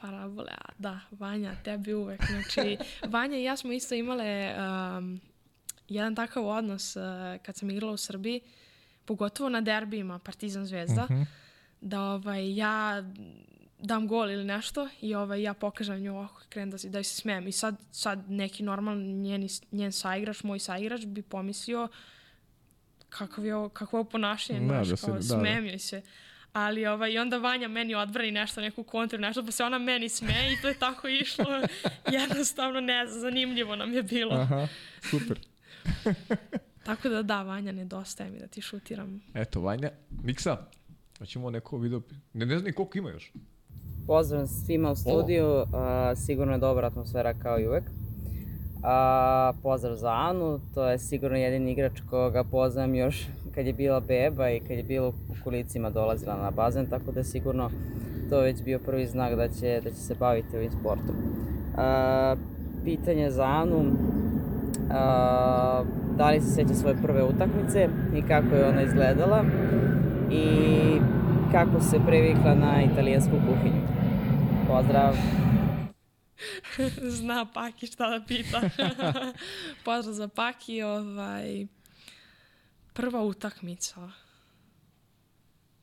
Parabole, 0.01 0.51
a 0.51 0.71
da, 0.77 0.99
Vanja, 1.11 1.55
tebi 1.63 1.93
uvek. 1.93 2.21
Znači, 2.25 2.77
Vanja 3.07 3.37
i 3.37 3.43
ja 3.43 3.57
smo 3.57 3.71
isto 3.71 3.95
imale 3.95 4.55
um, 4.97 5.21
jedan 5.89 6.15
takav 6.15 6.47
odnos 6.47 6.95
uh, 6.95 7.03
kad 7.45 7.55
sam 7.55 7.69
igrala 7.69 7.93
u 7.93 7.97
Srbiji, 7.97 8.41
pogotovo 9.05 9.49
na 9.49 9.61
derbijima 9.61 10.19
Partizan 10.19 10.65
Zvezda, 10.65 11.03
uh 11.03 11.11
mhm. 11.11 11.21
-huh. 11.21 11.25
da 11.81 12.01
ovaj, 12.01 12.55
ja 12.55 13.03
dam 13.79 14.07
gol 14.07 14.31
ili 14.31 14.43
nešto 14.43 14.89
i 15.01 15.15
ovaj, 15.15 15.41
ja 15.41 15.53
pokažem 15.53 15.99
nju 15.99 16.15
ovako 16.15 16.41
krenem 16.49 16.71
da, 16.71 16.77
da 16.89 17.03
se 17.03 17.15
smijem. 17.15 17.47
I 17.47 17.51
sad, 17.51 17.75
sad 17.91 18.31
neki 18.31 18.63
normalni 18.63 19.13
njen, 19.13 19.47
njen 19.71 19.91
saigrač, 19.91 20.43
moj 20.43 20.59
saigrač 20.59 21.05
bi 21.05 21.21
pomislio 21.21 21.87
kakav 23.09 23.45
je 23.45 23.55
ovo, 23.55 23.69
kakvo 23.69 23.99
je 23.99 24.05
ponašanje, 24.05 24.59
da, 24.59 24.65
znaš, 24.65 24.87
da 24.87 24.95
kao, 24.95 25.15
da, 25.15 25.21
smijem 25.21 25.63
da. 25.63 25.69
joj 25.69 25.79
se. 25.79 26.01
Ali 26.53 26.85
ovaj, 26.85 27.11
i 27.11 27.17
onda 27.17 27.37
Vanja 27.37 27.67
meni 27.67 27.95
odbrani 27.95 28.31
nešto, 28.31 28.61
neku 28.61 28.83
kontru, 28.83 29.19
nešto, 29.19 29.45
pa 29.45 29.51
se 29.51 29.63
ona 29.63 29.77
meni 29.77 30.09
smeje 30.09 30.53
i 30.53 30.61
to 30.61 30.67
je 30.67 30.73
tako 30.73 31.07
išlo. 31.07 31.45
Jednostavno, 32.19 32.79
ne 32.79 33.07
znam, 33.07 33.21
zanimljivo 33.21 33.75
nam 33.75 33.93
je 33.93 34.03
bilo. 34.03 34.35
Aha, 34.35 34.67
super. 35.01 35.39
Tako 36.85 37.09
da 37.09 37.23
da, 37.23 37.43
Vanja, 37.43 37.71
nedostaje 37.71 38.31
mi 38.31 38.39
da 38.39 38.47
ti 38.47 38.61
šutiram. 38.61 39.21
Eto, 39.33 39.61
Vanja, 39.61 39.91
Miksa, 40.23 40.57
hoćemo 41.19 41.49
neko 41.49 41.77
video, 41.77 42.01
ne, 42.33 42.45
ne 42.45 42.57
znam 42.57 42.65
ni 42.65 42.73
koliko 42.73 42.97
ima 42.97 43.09
još. 43.09 43.33
Pozdrav 44.07 44.47
svima 44.47 44.91
u 44.91 44.95
studiju, 44.95 45.65
a, 45.73 46.13
sigurno 46.15 46.53
je 46.53 46.59
dobra 46.59 46.87
atmosfera 46.87 47.33
kao 47.33 47.59
i 47.59 47.67
uvek. 47.67 47.83
A, 48.83 49.53
pozdrav 49.63 49.95
za 49.95 50.11
Anu, 50.11 50.59
to 50.73 50.89
je 50.89 50.99
sigurno 50.99 51.37
jedin 51.37 51.67
igrač 51.67 52.01
koga 52.09 52.43
poznam 52.43 52.95
još 52.95 53.27
kad 53.55 53.65
je 53.65 53.73
bila 53.73 53.99
beba 53.99 54.49
i 54.49 54.59
kad 54.59 54.77
je 54.77 54.83
bila 54.83 55.07
u 55.07 55.13
kulicima 55.43 55.89
dolazila 55.89 56.37
na 56.41 56.51
bazen, 56.51 56.85
tako 56.89 57.11
da 57.11 57.19
je 57.19 57.23
sigurno 57.23 57.71
to 58.29 58.39
već 58.39 58.63
bio 58.63 58.79
prvi 58.79 59.07
znak 59.07 59.35
da 59.35 59.47
će, 59.47 59.81
da 59.83 59.89
će 59.89 59.97
se 59.97 60.15
baviti 60.15 60.57
ovim 60.57 60.71
sportom. 60.71 61.15
A, 61.77 62.35
pitanje 62.85 63.31
za 63.31 63.43
Anu, 63.43 63.85
da 66.17 66.29
li 66.31 66.41
se 66.41 66.49
seća 66.49 66.73
svoje 66.73 67.01
prve 67.01 67.23
utakmice 67.23 67.89
i 68.15 68.21
kako 68.21 68.55
je 68.55 68.69
ona 68.69 68.81
izgledala 68.81 69.43
i 70.31 70.47
kako 71.51 71.81
se 71.81 71.99
previkla 72.07 72.55
na 72.55 72.83
italijansku 72.83 73.31
kuhinju. 73.31 73.81
Pozdrav! 74.67 75.15
Zna 77.17 77.45
Paki 77.53 77.87
šta 77.87 78.09
da 78.09 78.25
pita. 78.25 78.61
Pozdrav 79.85 80.13
za 80.13 80.27
Paki. 80.27 80.83
Ovaj, 80.83 81.67
prva 82.93 83.23
utakmica. 83.23 84.11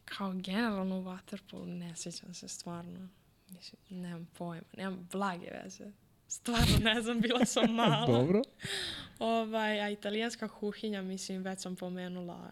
Kao 0.05 0.32
generalno 0.32 0.98
u 0.98 1.05
Waterpolu 1.05 1.66
ne 1.66 1.97
sjećam 1.97 2.35
se 2.35 2.48
stvarno. 2.48 3.09
Mislim, 3.48 3.81
nemam 3.90 4.28
pojma, 4.39 4.66
nemam 4.77 5.09
blage 5.12 5.47
veze. 5.62 5.85
Stvarno 6.35 6.78
ne 6.82 7.02
znam, 7.02 7.20
bila 7.20 7.44
sam 7.44 7.74
mala. 7.81 8.06
Dobro. 8.06 8.43
Ovaj, 9.19 9.81
a 9.81 9.90
italijanska 9.90 10.48
kuhinja, 10.48 11.02
mislim, 11.02 11.43
već 11.43 11.61
sam 11.61 11.77
pomenula 11.77 12.51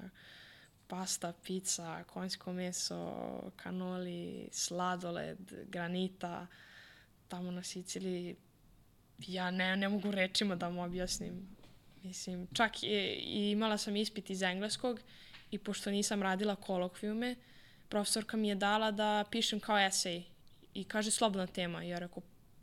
pasta, 0.87 1.33
pizza, 1.45 2.05
konjsko 2.05 2.53
meso, 2.53 3.13
kanoli, 3.57 4.49
sladoled, 4.53 5.53
granita, 5.69 6.47
tamo 7.29 7.51
na 7.51 7.63
Siciliji, 7.63 8.37
ja 9.19 9.51
ne, 9.51 9.77
ne 9.77 9.89
mogu 9.89 10.11
rečima 10.11 10.57
da 10.57 10.67
vam 10.69 10.79
objasnim. 10.79 11.49
Mislim, 12.03 12.47
čak 12.53 12.83
i, 12.83 12.87
i 12.87 13.51
imala 13.51 13.79
sam 13.79 13.97
ispit 13.97 14.31
iz 14.31 14.43
engleskog 14.43 15.01
i 15.51 15.59
pošto 15.59 15.91
nisam 15.91 16.23
radila 16.23 16.57
kolokvijume, 16.57 17.37
profesorka 17.89 18.37
mi 18.37 18.49
je 18.49 18.55
dala 18.55 18.91
da 18.91 19.25
pišem 19.31 19.61
kao 19.61 19.79
esej 19.79 20.23
i 20.75 20.85
kaže 20.85 21.11
slobodna 21.11 21.47
tema. 21.47 21.83
Ja 21.83 21.99
rekao, 21.99 22.23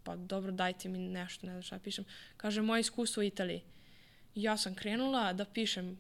pa 0.09 0.15
dobro 0.15 0.51
dajte 0.51 0.89
mi 0.89 0.97
nešto, 0.97 1.47
ne 1.47 1.51
znam 1.53 1.63
šta 1.63 1.79
pišem. 1.79 2.05
Kaže, 2.37 2.61
moje 2.61 2.79
iskustvo 2.79 3.21
u 3.21 3.23
Italiji. 3.23 3.61
Ja 4.35 4.57
sam 4.57 4.75
krenula 4.75 5.33
da 5.33 5.45
pišem 5.45 5.97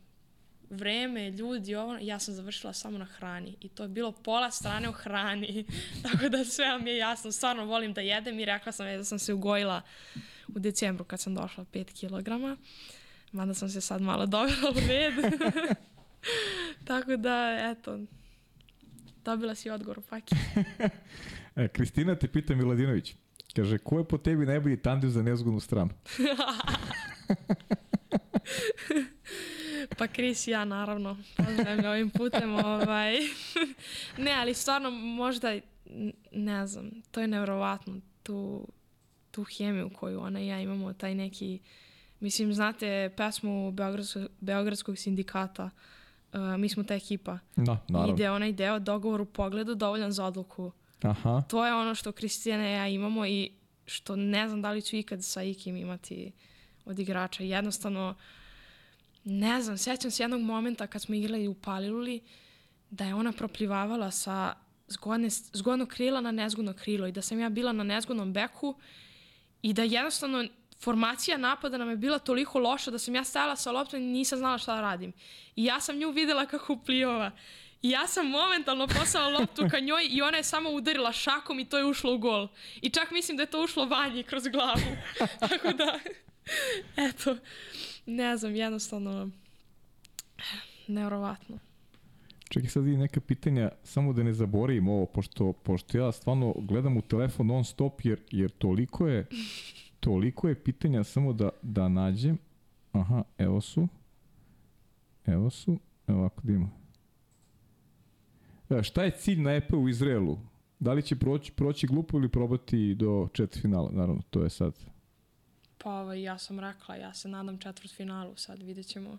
vreme, 0.69 1.29
ljudi, 1.31 1.75
ovo, 1.75 1.97
ja 2.01 2.19
sam 2.19 2.33
završila 2.33 2.73
samo 2.73 2.97
na 2.97 3.05
hrani 3.05 3.55
i 3.61 3.69
to 3.69 3.83
je 3.83 3.89
bilo 3.89 4.11
pola 4.11 4.51
strane 4.51 4.89
u 4.89 4.91
hrani, 4.91 5.65
tako 6.03 6.29
da 6.29 6.45
sve 6.45 6.65
vam 6.65 6.87
je 6.87 6.97
jasno, 6.97 7.31
stvarno 7.31 7.65
volim 7.65 7.93
da 7.93 8.01
jedem 8.01 8.39
i 8.39 8.45
rekla 8.45 8.71
sam 8.71 8.85
da 8.85 9.03
sam 9.03 9.19
se 9.19 9.33
ugojila 9.33 9.81
u 10.47 10.59
decembru 10.59 11.05
kad 11.05 11.19
sam 11.19 11.35
došla 11.35 11.65
5 11.73 12.07
kg, 12.07 12.59
mada 13.31 13.53
sam 13.53 13.69
se 13.69 13.81
sad 13.81 14.01
malo 14.01 14.25
dovela 14.35 14.71
u 14.71 14.79
red. 14.87 15.13
tako 16.87 17.17
da, 17.17 17.57
eto, 17.71 17.99
Dobila 19.25 19.55
si 19.55 19.69
odgovor 19.69 19.99
u 19.99 20.01
paki. 20.01 20.35
E, 21.55 21.67
Kristina 21.67 22.15
te 22.15 22.27
pita 22.27 22.55
Miladinović. 22.55 23.15
Kaže, 23.55 23.77
ko 23.77 23.97
je 23.97 24.03
po 24.03 24.17
tebi 24.17 24.45
najbolji 24.45 24.77
tandem 24.77 25.09
za 25.09 25.23
nezgodnu 25.23 25.59
stranu? 25.59 25.89
Pa 29.97 30.07
Kris 30.07 30.47
i 30.47 30.51
ja, 30.51 30.65
naravno. 30.65 31.17
Pozdravim 31.37 31.85
ovim 31.85 32.09
putem. 32.09 32.55
Ovaj. 32.55 33.15
ne, 34.25 34.31
ali 34.31 34.53
stvarno 34.53 34.91
možda, 34.91 35.59
ne 36.31 36.67
znam, 36.67 36.91
to 37.11 37.21
je 37.21 37.27
nevrovatno. 37.27 37.99
Tu, 38.23 38.67
tu 39.31 39.43
hemiju 39.43 39.89
koju 39.99 40.21
ona 40.21 40.41
i 40.41 40.47
ja 40.47 40.61
imamo, 40.61 40.93
taj 40.93 41.15
neki... 41.15 41.59
Mislim, 42.19 42.53
znate 42.53 43.13
pesmu 43.17 43.71
Beogradskog, 43.71 44.27
Beogradskog 44.39 44.97
sindikata, 44.97 45.69
uh, 46.33 46.39
mi 46.57 46.69
smo 46.69 46.83
ta 46.83 46.95
ekipa. 46.95 47.39
Da, 47.55 47.85
naravno. 47.89 48.13
Ide 48.13 48.29
onaj 48.29 48.53
deo 48.53 48.79
dogovor 48.79 49.21
u 49.21 49.25
pogledu 49.25 49.75
dovoljan 49.75 50.11
za 50.11 50.25
odluku. 50.25 50.71
Aha. 51.01 51.41
To 51.49 51.65
je 51.65 51.73
ono 51.73 51.95
što 51.95 52.11
Kristina 52.11 52.69
i 52.69 52.73
ja 52.73 52.87
imamo 52.87 53.25
i 53.25 53.51
što 53.85 54.15
ne 54.15 54.47
znam 54.47 54.61
da 54.61 54.71
li 54.71 54.81
ću 54.81 54.95
ikad 54.95 55.23
sa 55.23 55.43
ikim 55.43 55.77
imati 55.77 56.31
od 56.85 56.99
igrača. 56.99 57.43
Jednostavno, 57.43 58.15
ne 59.23 59.61
znam, 59.61 59.77
sećam 59.77 60.11
se 60.11 60.23
jednog 60.23 60.41
momenta 60.41 60.87
kad 60.87 61.01
smo 61.01 61.15
igrali 61.15 61.47
u 61.47 61.53
Paliluli, 61.53 62.21
da 62.89 63.05
je 63.05 63.15
ona 63.15 63.31
proplivavala 63.31 64.11
sa 64.11 64.53
zgodne, 64.87 65.29
zgodnog 65.29 65.87
krila 65.87 66.21
na 66.21 66.31
nezgodno 66.31 66.73
krilo 66.73 67.07
i 67.07 67.11
da 67.11 67.21
sam 67.21 67.39
ja 67.39 67.49
bila 67.49 67.71
na 67.71 67.83
nezgodnom 67.83 68.33
beku 68.33 68.75
i 69.61 69.73
da 69.73 69.83
jednostavno 69.83 70.45
formacija 70.81 71.37
napada 71.37 71.77
nam 71.77 71.89
je 71.89 71.97
bila 71.97 72.19
toliko 72.19 72.59
loša 72.59 72.91
da 72.91 72.97
sam 72.97 73.15
ja 73.15 73.23
stajala 73.23 73.55
sa 73.55 73.71
loptom 73.71 73.99
i 73.99 74.03
nisam 74.03 74.39
znala 74.39 74.57
šta 74.57 74.75
da 74.75 74.81
radim. 74.81 75.13
I 75.55 75.65
ja 75.65 75.79
sam 75.79 75.97
nju 75.97 76.11
videla 76.11 76.45
kako 76.45 76.77
plijova. 76.85 77.31
I 77.81 77.89
ja 77.89 78.07
sam 78.07 78.27
momentalno 78.27 78.87
poslala 78.87 79.39
loptu 79.39 79.61
ka 79.71 79.79
njoj 79.79 80.07
i 80.09 80.21
ona 80.21 80.37
je 80.37 80.43
samo 80.43 80.69
udarila 80.69 81.11
šakom 81.11 81.59
i 81.59 81.65
to 81.65 81.77
je 81.77 81.85
ušlo 81.85 82.15
u 82.15 82.17
gol. 82.17 82.47
I 82.81 82.89
čak 82.89 83.11
mislim 83.11 83.37
da 83.37 83.43
je 83.43 83.49
to 83.49 83.63
ušlo 83.63 83.85
vanji 83.85 84.23
kroz 84.23 84.43
glavu. 84.47 84.95
Tako 85.39 85.73
da, 85.73 85.99
eto, 86.95 87.37
ne 88.05 88.37
znam, 88.37 88.55
jednostavno, 88.55 89.29
nevrovatno. 90.87 91.59
Čekaj 92.49 92.69
sad 92.69 92.87
i 92.87 92.97
neka 92.97 93.21
pitanja, 93.21 93.71
samo 93.83 94.13
da 94.13 94.23
ne 94.23 94.33
zaboravim 94.33 94.87
ovo, 94.87 95.05
pošto, 95.05 95.53
pošto 95.53 95.97
ja 95.97 96.11
stvarno 96.11 96.53
gledam 96.57 96.97
u 96.97 97.01
telefon 97.01 97.47
non 97.47 97.65
stop, 97.65 98.05
jer, 98.05 98.19
jer 98.31 98.51
toliko 98.51 99.07
je, 99.07 99.27
toliko 99.99 100.47
je 100.47 100.63
pitanja, 100.63 101.03
samo 101.03 101.33
da, 101.33 101.49
da 101.61 101.87
nađem. 101.87 102.37
Aha, 102.91 103.23
evo 103.37 103.61
su. 103.61 103.87
Evo 105.25 105.49
su. 105.49 105.79
Evo 106.07 106.19
ovako 106.19 106.41
da 106.43 106.53
ima. 106.53 106.69
E, 108.69 108.83
šta 108.83 109.03
je 109.03 109.11
cilj 109.11 109.41
na 109.41 109.51
EP 109.51 109.73
u 109.73 109.89
Izraelu? 109.89 110.37
Da 110.79 110.93
li 110.93 111.01
će 111.01 111.15
proći, 111.15 111.51
proći 111.51 111.87
glupo 111.87 112.17
ili 112.17 112.29
probati 112.29 112.95
do 112.95 113.27
četvrtfinala? 113.33 113.91
Naravno, 113.91 114.21
to 114.29 114.43
je 114.43 114.49
sad. 114.49 114.73
Pa 115.77 115.89
ovaj, 115.91 116.21
ja 116.23 116.37
sam 116.37 116.59
rekla, 116.59 116.95
ja 116.95 117.13
se 117.13 117.27
nadam 117.27 117.57
četvrt 117.57 117.91
finalu, 117.91 118.35
sad 118.35 118.61
vidjet 118.61 118.85
ćemo 118.87 119.17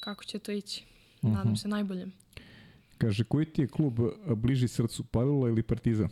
kako 0.00 0.24
će 0.24 0.38
to 0.38 0.52
ići. 0.52 0.84
Nadam 1.22 1.56
se 1.56 1.68
najboljem. 1.68 2.12
Kaže, 2.98 3.24
koji 3.24 3.46
ti 3.46 3.62
je 3.62 3.68
klub 3.68 3.98
bliži 4.36 4.68
srcu, 4.68 5.04
Palila 5.04 5.48
ili 5.48 5.62
Partizan? 5.62 6.08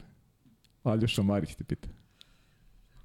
Aljoša 0.83 1.23
Marić 1.23 1.55
te 1.55 1.65
pita. 1.65 1.89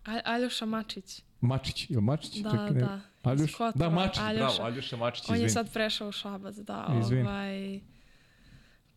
A, 0.06 0.19
Aljoša 0.26 0.65
Mačić. 0.65 1.22
Mačić, 1.41 1.90
ili 1.90 2.02
Mačić? 2.02 2.36
Da, 2.38 2.49
Čekaj, 2.52 2.72
ne. 2.72 2.80
da. 2.80 3.02
Aljoš, 3.23 3.49
Iz 3.49 3.56
Kotora, 3.56 3.90
da, 3.90 3.95
Mačić, 3.95 4.19
Aljoša. 4.22 4.45
bravo, 4.45 4.64
Aljoša 4.64 4.98
Mačić, 4.98 5.30
On 5.30 5.36
izvini. 5.36 5.45
je 5.45 5.49
sad 5.49 5.73
prešao 5.73 6.10
u 6.10 6.11
Šabac, 6.11 6.56
da. 6.56 6.99
Izvini. 7.02 7.22
Ovaj, 7.22 7.80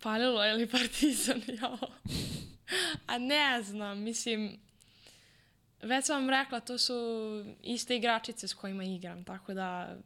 palilo 0.03 0.45
je 0.45 0.55
li 0.55 0.67
partizan, 0.67 1.43
jao. 1.61 1.79
A 3.07 3.19
ne 3.19 3.63
znam, 3.63 4.03
mislim, 4.03 4.59
već 5.83 6.07
sam 6.07 6.21
vam 6.21 6.31
rekla, 6.31 6.61
to 6.61 6.79
su 6.79 6.95
iste 7.63 7.97
igračice 7.97 8.49
s 8.49 8.55
kojima 8.55 8.85
igram, 8.85 9.25
tako 9.25 9.55
da 9.55 9.97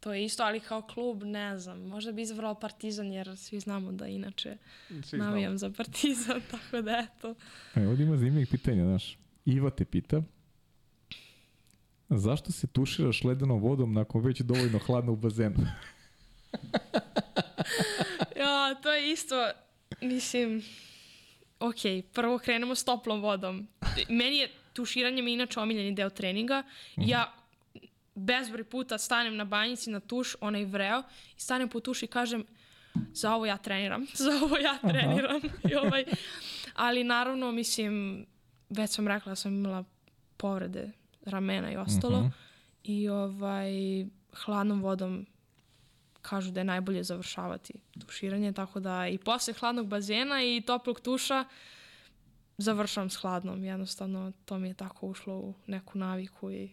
to 0.00 0.12
je 0.12 0.24
isto, 0.24 0.42
ali 0.42 0.60
kao 0.60 0.82
klub, 0.82 1.22
ne 1.22 1.58
znam, 1.58 1.80
možda 1.80 2.12
bi 2.12 2.22
izabrala 2.22 2.54
partizan, 2.54 3.12
jer 3.12 3.36
svi 3.36 3.60
znamo 3.60 3.92
da 3.92 4.06
inače 4.06 4.56
Svi 5.04 5.18
navijam 5.18 5.58
za 5.58 5.70
partizan, 5.76 6.40
tako 6.50 6.82
da 6.82 7.06
eto. 7.08 7.34
E, 7.74 7.86
ovdje 7.86 8.06
ima 8.06 8.16
zanimljivih 8.16 8.48
pitanja, 8.48 8.84
znaš. 8.84 9.18
Iva 9.44 9.70
te 9.70 9.84
pita, 9.84 10.22
zašto 12.08 12.52
se 12.52 12.66
tuširaš 12.66 13.24
ledenom 13.24 13.60
vodom 13.60 13.92
nakon 13.92 14.22
već 14.22 14.40
dovoljno 14.40 14.78
hladno 14.78 15.12
u 15.12 15.16
bazenu? 15.16 15.56
To 18.74 18.92
je 18.92 19.12
isto, 19.12 19.50
mislim, 20.00 20.62
ok, 21.60 21.76
prvo 22.12 22.38
krenemo 22.38 22.74
s 22.74 22.84
toplom 22.84 23.20
vodom. 23.20 23.68
Meni 24.08 24.36
je 24.36 24.50
tuširanje 24.72 25.22
mi 25.22 25.30
je 25.30 25.34
inače 25.34 25.60
omiljeni 25.60 25.94
deo 25.94 26.10
treninga. 26.10 26.62
Ja 26.96 27.32
bezbroj 28.14 28.64
puta 28.64 28.98
stanem 28.98 29.36
na 29.36 29.44
banjici 29.44 29.90
na 29.90 30.00
tuš, 30.00 30.36
onaj 30.40 30.64
vreo, 30.64 31.02
i 31.36 31.40
stanem 31.40 31.68
po 31.68 31.80
tuš 31.80 32.02
i 32.02 32.06
kažem 32.06 32.44
za 33.12 33.34
ovo 33.34 33.46
ja 33.46 33.56
treniram, 33.56 34.06
za 34.24 34.30
ovo 34.42 34.56
ja 34.56 34.78
treniram. 34.78 35.40
I 35.70 35.74
ovaj, 35.74 36.04
ali 36.74 37.04
naravno, 37.04 37.52
mislim, 37.52 38.26
već 38.68 38.90
sam 38.90 39.08
rekla 39.08 39.30
da 39.30 39.36
sam 39.36 39.54
imala 39.54 39.84
povrede 40.36 40.90
ramena 41.24 41.72
i 41.72 41.76
ostalo. 41.76 42.30
I 42.84 43.08
ovaj, 43.08 43.70
hladnom 44.32 44.82
vodom 44.82 45.26
kažu 46.22 46.50
da 46.50 46.60
je 46.60 46.64
najbolje 46.64 47.04
završavati 47.04 47.72
tuširanje, 48.06 48.52
tako 48.52 48.80
da 48.80 49.08
i 49.08 49.18
posle 49.18 49.54
hladnog 49.54 49.86
bazena 49.86 50.42
i 50.42 50.62
toplog 50.66 51.00
tuša 51.00 51.44
završavam 52.58 53.10
s 53.10 53.16
hladnom. 53.16 53.64
Jednostavno, 53.64 54.32
to 54.44 54.58
mi 54.58 54.68
je 54.68 54.74
tako 54.74 55.06
ušlo 55.06 55.34
u 55.34 55.54
neku 55.66 55.98
naviku 55.98 56.50
i 56.50 56.70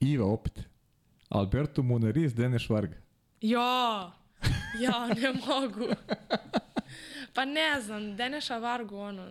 Iva 0.00 0.26
opet. 0.26 0.68
Alberto 1.28 1.82
Munariz, 1.82 2.34
Deneš 2.34 2.70
Varga. 2.70 2.96
Ja, 3.40 4.12
ja 4.80 5.06
ne 5.06 5.32
mogu. 5.46 5.94
Pa 7.34 7.44
ne 7.44 7.80
znam, 7.80 8.16
Deneša 8.16 8.58
Vargu, 8.58 8.96
ono, 8.96 9.30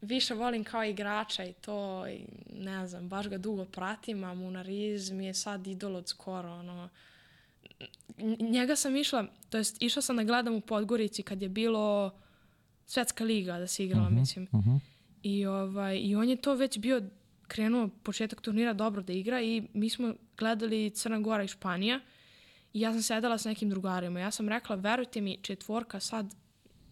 više 0.00 0.34
volim 0.34 0.64
kao 0.64 0.84
igrača 0.84 1.44
i 1.44 1.52
to, 1.52 2.06
i 2.06 2.24
ne 2.52 2.86
znam, 2.86 3.08
baš 3.08 3.28
ga 3.28 3.38
dugo 3.38 3.64
pratim, 3.64 4.24
a 4.24 4.34
Munariz 4.34 5.10
mi 5.10 5.26
je 5.26 5.34
sad 5.34 5.66
idol 5.66 5.96
od 5.96 6.08
skoro, 6.08 6.52
ono, 6.52 6.88
njega 8.40 8.76
sam 8.76 8.96
išla, 8.96 9.26
to 9.50 9.58
jest 9.58 9.82
išla 9.82 10.02
sam 10.02 10.16
da 10.16 10.24
gledam 10.24 10.54
u 10.54 10.60
Podgorici 10.60 11.22
kad 11.22 11.42
je 11.42 11.48
bilo 11.48 12.10
svetska 12.86 13.24
liga 13.24 13.58
da 13.58 13.66
se 13.66 13.84
igrala, 13.84 14.08
mislim. 14.10 14.48
I, 15.22 15.46
ovaj, 15.46 15.98
I 15.98 16.16
on 16.16 16.28
je 16.28 16.36
to 16.36 16.54
već 16.54 16.78
bio 16.78 17.02
krenuo 17.48 17.88
početak 18.02 18.40
turnira 18.40 18.72
dobro 18.72 19.02
da 19.02 19.12
igra 19.12 19.42
i 19.42 19.62
mi 19.72 19.90
smo 19.90 20.14
gledali 20.36 20.90
Crna 20.90 21.18
Gora 21.18 21.42
i 21.44 21.48
Španija 21.48 22.00
i 22.72 22.80
ja 22.80 22.92
sam 22.92 23.02
sedela 23.02 23.38
s 23.38 23.44
nekim 23.44 23.70
drugarima. 23.70 24.20
Ja 24.20 24.30
sam 24.30 24.48
rekla, 24.48 24.76
verujte 24.76 25.20
mi, 25.20 25.38
četvorka 25.42 26.00
sad, 26.00 26.34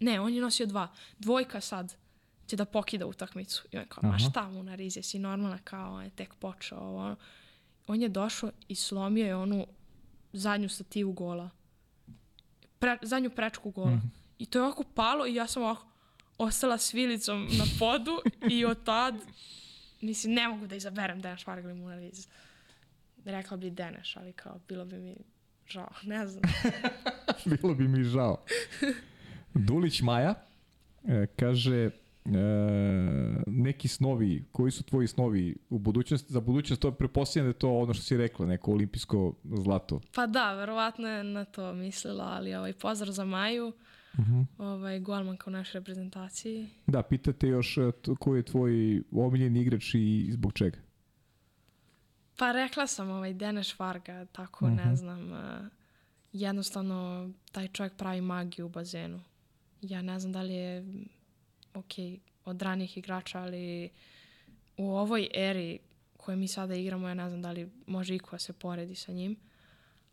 ne, 0.01 0.21
on 0.21 0.35
je 0.35 0.41
nosio 0.41 0.67
dva, 0.67 0.89
dvojka 1.19 1.61
sad 1.61 1.95
će 2.47 2.57
da 2.57 2.65
pokida 2.65 3.07
utakmicu. 3.07 3.69
I 3.73 3.77
on 3.77 3.83
je 3.83 3.89
kao, 3.89 4.11
ma 4.11 4.19
šta 4.19 4.49
mu 4.49 4.63
na 4.63 4.75
rize, 4.75 5.03
si 5.03 5.19
normalna 5.19 5.59
kao, 5.65 5.95
on 5.95 6.05
je 6.05 6.11
tek 6.11 6.35
počeo. 6.35 6.79
Ovo. 6.79 6.99
ono. 6.99 7.17
On 7.87 8.03
je 8.03 8.09
došao 8.09 8.51
i 8.69 8.75
slomio 8.75 9.27
je 9.27 9.37
onu 9.37 9.67
zadnju 10.33 10.69
stativu 10.69 11.13
gola. 11.13 11.51
Pre, 12.79 12.99
zadnju 13.03 13.31
prečku 13.31 13.71
gola. 13.71 14.01
I 14.39 14.47
to 14.47 14.59
je 14.59 14.63
ovako 14.63 14.85
palo 14.95 15.27
i 15.27 15.35
ja 15.35 15.47
sam 15.47 15.63
ovako 15.63 15.87
ostala 16.39 16.79
s 16.79 16.95
vilicom 16.95 17.49
na 17.59 17.65
podu 17.79 18.21
i 18.51 18.65
od 18.65 18.85
tad, 18.85 19.15
mislim, 20.01 20.35
ne 20.35 20.49
mogu 20.49 20.67
da 20.67 20.77
izaberem 20.77 21.21
Deneš 21.21 21.47
Varga 21.47 21.69
ili 21.71 21.79
Mona 21.79 21.95
Lisa. 21.95 22.29
Rekla 23.25 23.57
bi 23.57 23.71
Deneš, 23.71 24.17
ali 24.17 24.33
kao, 24.33 24.61
bilo 24.69 24.85
bi 24.85 24.97
mi 24.97 25.17
žao, 25.67 25.91
ne 26.03 26.27
znam. 26.27 26.43
Bilo 27.45 27.75
bi 27.75 27.89
mi 27.89 28.05
žao. 28.05 28.45
Dulić 29.55 30.01
Maja 30.01 30.35
e, 31.05 31.27
kaže 31.37 31.91
neki 33.47 33.89
snovi, 33.89 34.45
koji 34.53 34.71
su 34.71 34.85
tvoji 34.85 35.09
snovi 35.09 35.57
u 35.71 35.79
budućnosti, 35.79 36.33
za 36.33 36.41
budućnost 36.41 36.83
to 36.83 36.93
prepostavljam 36.93 37.47
da 37.47 37.51
je 37.51 37.59
to 37.59 37.79
ono 37.79 37.95
što 37.95 38.05
si 38.05 38.17
rekla, 38.17 38.47
neko 38.47 38.73
olimpijsko 38.73 39.35
zlato. 39.45 40.01
Pa 40.15 40.27
da, 40.27 40.53
verovatno 40.53 41.09
je 41.09 41.25
na 41.25 41.45
to 41.45 41.73
mislila, 41.73 42.25
ali 42.25 42.55
ovaj, 42.55 42.73
pozdrav 42.73 43.13
za 43.13 43.25
Maju, 43.25 43.73
ovaj, 44.59 45.01
golmanka 45.01 45.45
u 45.47 45.51
našoj 45.51 45.79
reprezentaciji. 45.79 46.69
Da, 46.87 47.03
pitate 47.03 47.49
još 47.49 47.79
e, 47.79 47.93
koji 48.19 48.39
je 48.39 48.43
tvoj 48.43 49.03
omiljeni 49.13 49.61
igrač 49.61 49.95
i 49.95 50.29
zbog 50.33 50.53
čega? 50.53 50.79
Pa 52.39 52.53
rekla 52.53 52.87
sam 52.87 53.11
ovaj 53.11 53.35
Deneš 53.35 53.79
Varga, 53.79 54.25
tako 54.25 54.69
ne 54.69 54.97
znam, 54.97 55.33
uh, 55.33 55.39
jednostavno 56.33 57.31
taj 57.53 57.69
čovjek 57.69 57.97
pravi 57.97 58.21
magiju 58.21 58.67
u 58.67 58.69
bazenu. 58.69 59.21
Ja 59.81 60.03
ne 60.03 60.19
znam 60.21 60.33
da 60.33 60.43
li 60.43 60.55
je, 60.55 60.85
ok, 61.77 61.93
od 62.45 62.63
ranijih 62.63 62.99
igrača, 62.99 63.39
ali 63.39 63.89
u 64.77 64.91
ovoj 64.91 65.29
eri 65.35 65.79
koje 66.17 66.37
mi 66.37 66.49
sada 66.49 66.75
igramo, 66.75 67.09
ja 67.09 67.15
ne 67.15 67.29
znam 67.29 67.43
da 67.43 67.51
li 67.51 67.71
može 67.87 68.15
iko 68.15 68.31
da 68.31 68.39
se 68.39 68.53
poredi 68.53 68.95
sa 68.95 69.13
njim. 69.13 69.37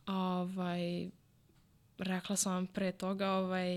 Ovaj, 0.08 1.10
rekla 2.00 2.36
sam 2.36 2.54
vam 2.54 2.68
pre 2.68 2.92
toga, 2.92 3.32
ovaj, 3.32 3.68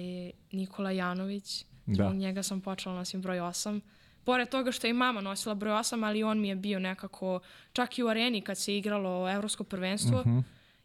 Nikola 0.53 0.91
Janović, 0.91 1.65
Da. 1.87 2.13
njega 2.13 2.43
sam 2.43 2.61
počela 2.61 2.95
nosim 2.95 3.23
broj 3.23 3.39
8. 3.39 3.81
Pored 4.25 4.49
toga 4.49 4.73
što 4.73 4.87
je 4.87 4.91
i 4.91 4.95
mama 4.95 5.21
nosila 5.21 5.55
broj 5.55 5.73
8, 5.73 6.05
ali 6.05 6.23
on 6.23 6.41
mi 6.41 6.49
je 6.49 6.57
bio 6.57 6.79
nekako, 6.79 7.41
čak 7.73 7.99
i 7.99 8.03
u 8.03 8.09
areni 8.09 8.41
kad 8.41 8.59
se 8.59 8.77
igralo 8.77 9.31
evropsko 9.31 9.65
prvenstvo, 9.65 10.21
Mhm. 10.21 10.39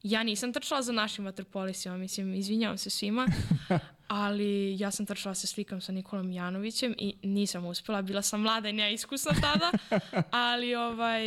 ja 0.03 0.23
nisam 0.23 0.53
trčala 0.53 0.81
za 0.81 0.91
našim 0.93 1.25
vaterpolisima, 1.25 1.97
mislim, 1.97 2.33
izvinjavam 2.33 2.77
se 2.77 2.89
svima, 2.89 3.27
ali 4.13 4.79
ja 4.79 4.91
sam 4.91 5.05
trčala 5.05 5.35
se 5.35 5.47
slikam 5.47 5.81
sa 5.81 5.91
Nikolom 5.91 6.31
Janovićem 6.31 6.95
i 6.97 7.15
nisam 7.23 7.65
uspela, 7.65 8.01
bila 8.01 8.21
sam 8.21 8.41
mlada 8.41 8.69
i 8.69 8.73
neiskusna 8.73 9.31
tada, 9.41 9.71
ali 10.47 10.75
ovaj, 10.75 11.23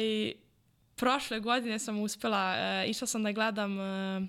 prošle 0.96 1.40
godine 1.40 1.78
sam 1.78 1.98
uspela, 2.00 2.54
uh, 2.84 2.90
išla 2.90 3.06
sam 3.06 3.22
da 3.22 3.32
gledam 3.32 3.78
uh, 3.78 4.22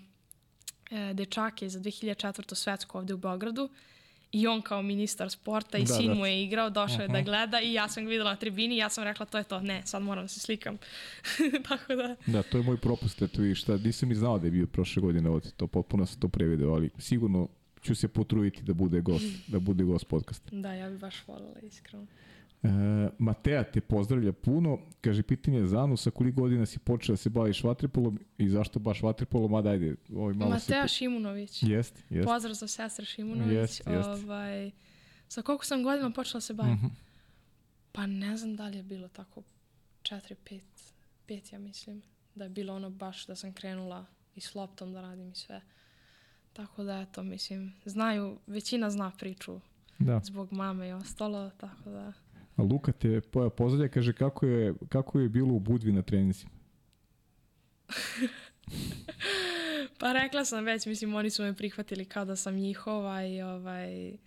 uh, 0.92 1.12
dečake 1.14 1.70
za 1.70 1.80
2004. 1.80 2.56
svetsko 2.56 2.98
ovde 2.98 3.14
u 3.14 3.18
Beogradu 3.18 3.70
i 4.32 4.48
on 4.48 4.62
kao 4.62 4.82
ministar 4.82 5.30
sporta 5.30 5.78
i 5.78 5.84
Da, 5.84 5.94
sin 5.94 6.08
da. 6.08 6.14
mu 6.14 6.26
je 6.26 6.44
igrao, 6.44 6.70
došao 6.70 7.02
je 7.02 7.08
da 7.08 7.14
Aha. 7.14 7.24
gleda 7.24 7.62
i 7.62 7.74
ja 7.74 7.88
sam 7.90 8.04
ga 8.04 8.10
videla 8.10 8.30
na 8.30 8.38
tribini 8.38 8.76
i 8.76 8.78
ja 8.78 8.90
sam 8.90 9.04
rekla 9.04 9.26
to 9.26 9.38
je 9.38 9.44
to, 9.44 9.62
ne, 9.62 9.82
sad 9.86 10.04
moram 10.04 10.24
da 10.24 10.28
se 10.28 10.40
slikam. 10.40 10.78
Tako 11.70 11.96
da, 11.96 12.16
Da, 12.26 12.44
to 12.44 12.58
je 12.58 12.64
moj 12.64 12.78
propust, 12.78 13.22
eto 13.22 13.42
vidiš 13.42 13.62
šta, 13.62 13.78
nisam 13.78 14.10
ni 14.10 14.16
znao 14.16 14.40
da 14.40 14.48
je 14.48 14.52
bio 14.52 14.68
prošle 14.68 15.02
godine 15.02 15.30
ovde, 15.30 15.52
to 15.58 15.68
potpuno 15.68 16.06
sam 16.06 16.20
to 16.20 16.28
prevideo, 16.28 16.74
ali 16.74 16.90
sigurno 16.98 17.48
ću 17.86 17.96
se 17.96 18.08
potruditi 18.08 18.64
da 18.64 18.74
bude 18.74 19.02
gost, 19.02 19.26
da 19.48 19.60
bude 19.60 19.84
gost 19.84 20.08
podcasta. 20.08 20.56
da, 20.56 20.74
ja 20.74 20.90
bih 20.90 21.00
baš 21.00 21.28
voljela 21.28 21.60
iskreno. 21.60 22.06
E, 22.64 22.68
Matea 23.20 23.64
te 23.64 23.82
pozdravlja 23.82 24.34
puno, 24.34 24.80
kaže 25.02 25.24
pitanje 25.24 25.66
za 25.66 25.84
Anu, 25.84 25.98
sa 25.98 26.12
koliko 26.12 26.42
godina 26.42 26.66
si 26.66 26.80
počela 26.80 27.14
da 27.14 27.18
se 27.18 27.30
baviš 27.30 27.64
vaterpolom 27.64 28.20
i 28.38 28.50
zašto 28.50 28.80
baš 28.80 29.02
vaterpolom, 29.02 29.52
mada 29.52 29.70
ajde, 29.70 29.96
ovaj 30.16 30.34
malo 30.34 30.52
Matea 30.52 30.88
se... 30.88 30.94
Šimunović. 30.94 31.64
Jest, 31.64 32.04
jest. 32.10 32.26
Pozdrav 32.26 32.54
za 32.54 32.68
sestre 32.68 33.06
Šimunović. 33.06 33.54
Jest, 33.54 33.88
jest. 33.88 34.10
Ovaj, 34.10 34.72
sa 35.28 35.42
koliko 35.42 35.66
sam 35.66 35.84
godina 35.84 36.12
počela 36.12 36.42
se 36.42 36.54
bavim? 36.54 36.74
Mhm. 36.74 36.88
Pa 37.92 38.06
ne 38.08 38.38
znam 38.38 38.56
da 38.56 38.68
li 38.68 38.78
je 38.78 38.84
bilo 38.84 39.08
tako 39.08 39.44
4, 40.02 40.36
5, 40.46 40.62
5 41.28 41.54
ja 41.54 41.60
mislim. 41.60 42.02
Da 42.36 42.44
je 42.44 42.50
bilo 42.50 42.76
ono 42.76 42.90
baš 42.90 43.26
da 43.26 43.36
sam 43.36 43.54
krenula 43.54 44.06
i 44.36 44.42
s 44.42 44.56
loptom 44.56 44.94
da 44.94 45.02
radim 45.02 45.32
i 45.32 45.36
sve. 45.36 45.62
Tako 46.56 46.84
da 46.84 47.02
eto, 47.02 47.24
mislim, 47.24 47.74
znaju, 47.86 48.38
većina 48.48 48.90
zna 48.90 49.12
priču 49.20 49.60
Da. 50.00 50.20
zbog 50.24 50.54
mame 50.54 50.90
i 50.90 50.94
ostalo, 50.94 51.52
tako 51.58 51.90
da... 51.90 52.14
A 52.56 52.64
Luka 52.64 52.92
te 52.92 53.22
po- 53.22 53.50
pozdravlja, 53.50 53.92
kaže 53.92 54.14
kako 54.14 54.46
je, 54.46 54.74
kako 54.90 55.20
je 55.20 55.30
bilo 55.30 55.54
u 55.54 55.60
Budvi 55.60 55.92
na 55.92 56.02
treninzima. 56.02 56.52
Pa 60.00 60.14
rekla 60.14 60.46
sam 60.46 60.64
već, 60.64 60.86
mislim, 60.86 61.16
oni 61.16 61.30
su 61.30 61.44
me 61.44 61.54
prihvatili 61.54 62.06
kao 62.06 62.26
da 62.26 62.36
sam 62.36 62.56
njihova 62.56 63.26
i 63.26 63.42
ovaj, 63.42 64.18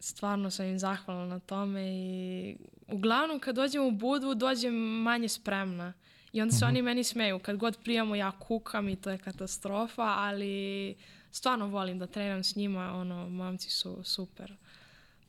stvarno 0.00 0.50
sam 0.50 0.66
im 0.66 0.78
zahvalna 0.78 1.26
na 1.26 1.38
tome 1.38 1.82
i 1.88 2.56
uglavnom 2.88 3.40
kad 3.40 3.56
dođem 3.56 3.86
u 3.86 3.90
Budvu 3.90 4.34
dođem 4.34 4.74
manje 5.02 5.28
spremna 5.28 5.92
i 6.32 6.40
onda 6.40 6.54
se 6.54 6.64
oni 6.64 6.82
meni 6.82 7.04
smeju. 7.04 7.38
Kad 7.38 7.56
god 7.56 7.78
prijamo 7.84 8.14
ja 8.14 8.32
kukam 8.38 8.88
i 8.88 8.96
to 8.96 9.10
je 9.10 9.18
katastrofa, 9.18 10.02
ali 10.02 10.94
stvarno 11.34 11.66
volim 11.66 11.98
da 11.98 12.06
treniram 12.06 12.44
s 12.44 12.56
njima, 12.56 12.92
ono, 12.92 13.28
momci 13.28 13.70
su 13.70 14.00
super. 14.04 14.56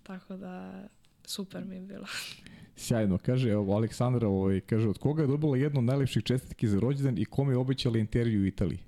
Tako 0.03 0.37
da, 0.37 0.83
super 1.25 1.65
mi 1.65 1.75
je 1.75 1.81
bilo. 1.81 2.05
Sjajno, 2.75 3.17
kaže, 3.17 3.49
evo, 3.49 3.75
Aleksandra, 3.75 4.27
ovaj, 4.27 4.61
kaže, 4.61 4.89
od 4.89 4.97
koga 4.97 5.21
je 5.21 5.27
dobila 5.27 5.57
jednu 5.57 5.79
od 5.79 5.83
najlepših 5.83 6.23
čestitki 6.23 6.67
za 6.67 6.79
rođendan 6.79 7.17
i 7.17 7.25
kome 7.25 7.53
je 7.53 7.57
obećala 7.57 7.97
intervju 7.97 8.41
u 8.41 8.45
Italiji? 8.45 8.79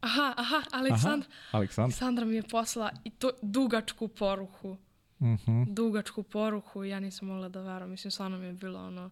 Aha, 0.00 0.34
aha, 0.36 0.62
Aleksandra, 0.72 1.28
Aha, 1.28 1.58
Aleksandra. 1.58 1.84
Aleksandra 1.84 2.24
mi 2.24 2.34
je 2.34 2.42
poslala 2.42 2.90
i 3.04 3.10
to 3.10 3.30
dugačku 3.42 4.08
poruku. 4.08 4.76
Mhm. 5.22 5.62
dugačku 5.66 6.22
poruku 6.22 6.84
ja 6.84 7.00
nisam 7.00 7.28
mogla 7.28 7.48
da 7.48 7.60
verujem. 7.60 7.90
Mislim, 7.90 8.10
stvarno 8.10 8.38
mi 8.38 8.46
je 8.46 8.52
bilo 8.52 8.86
ono... 8.86 9.10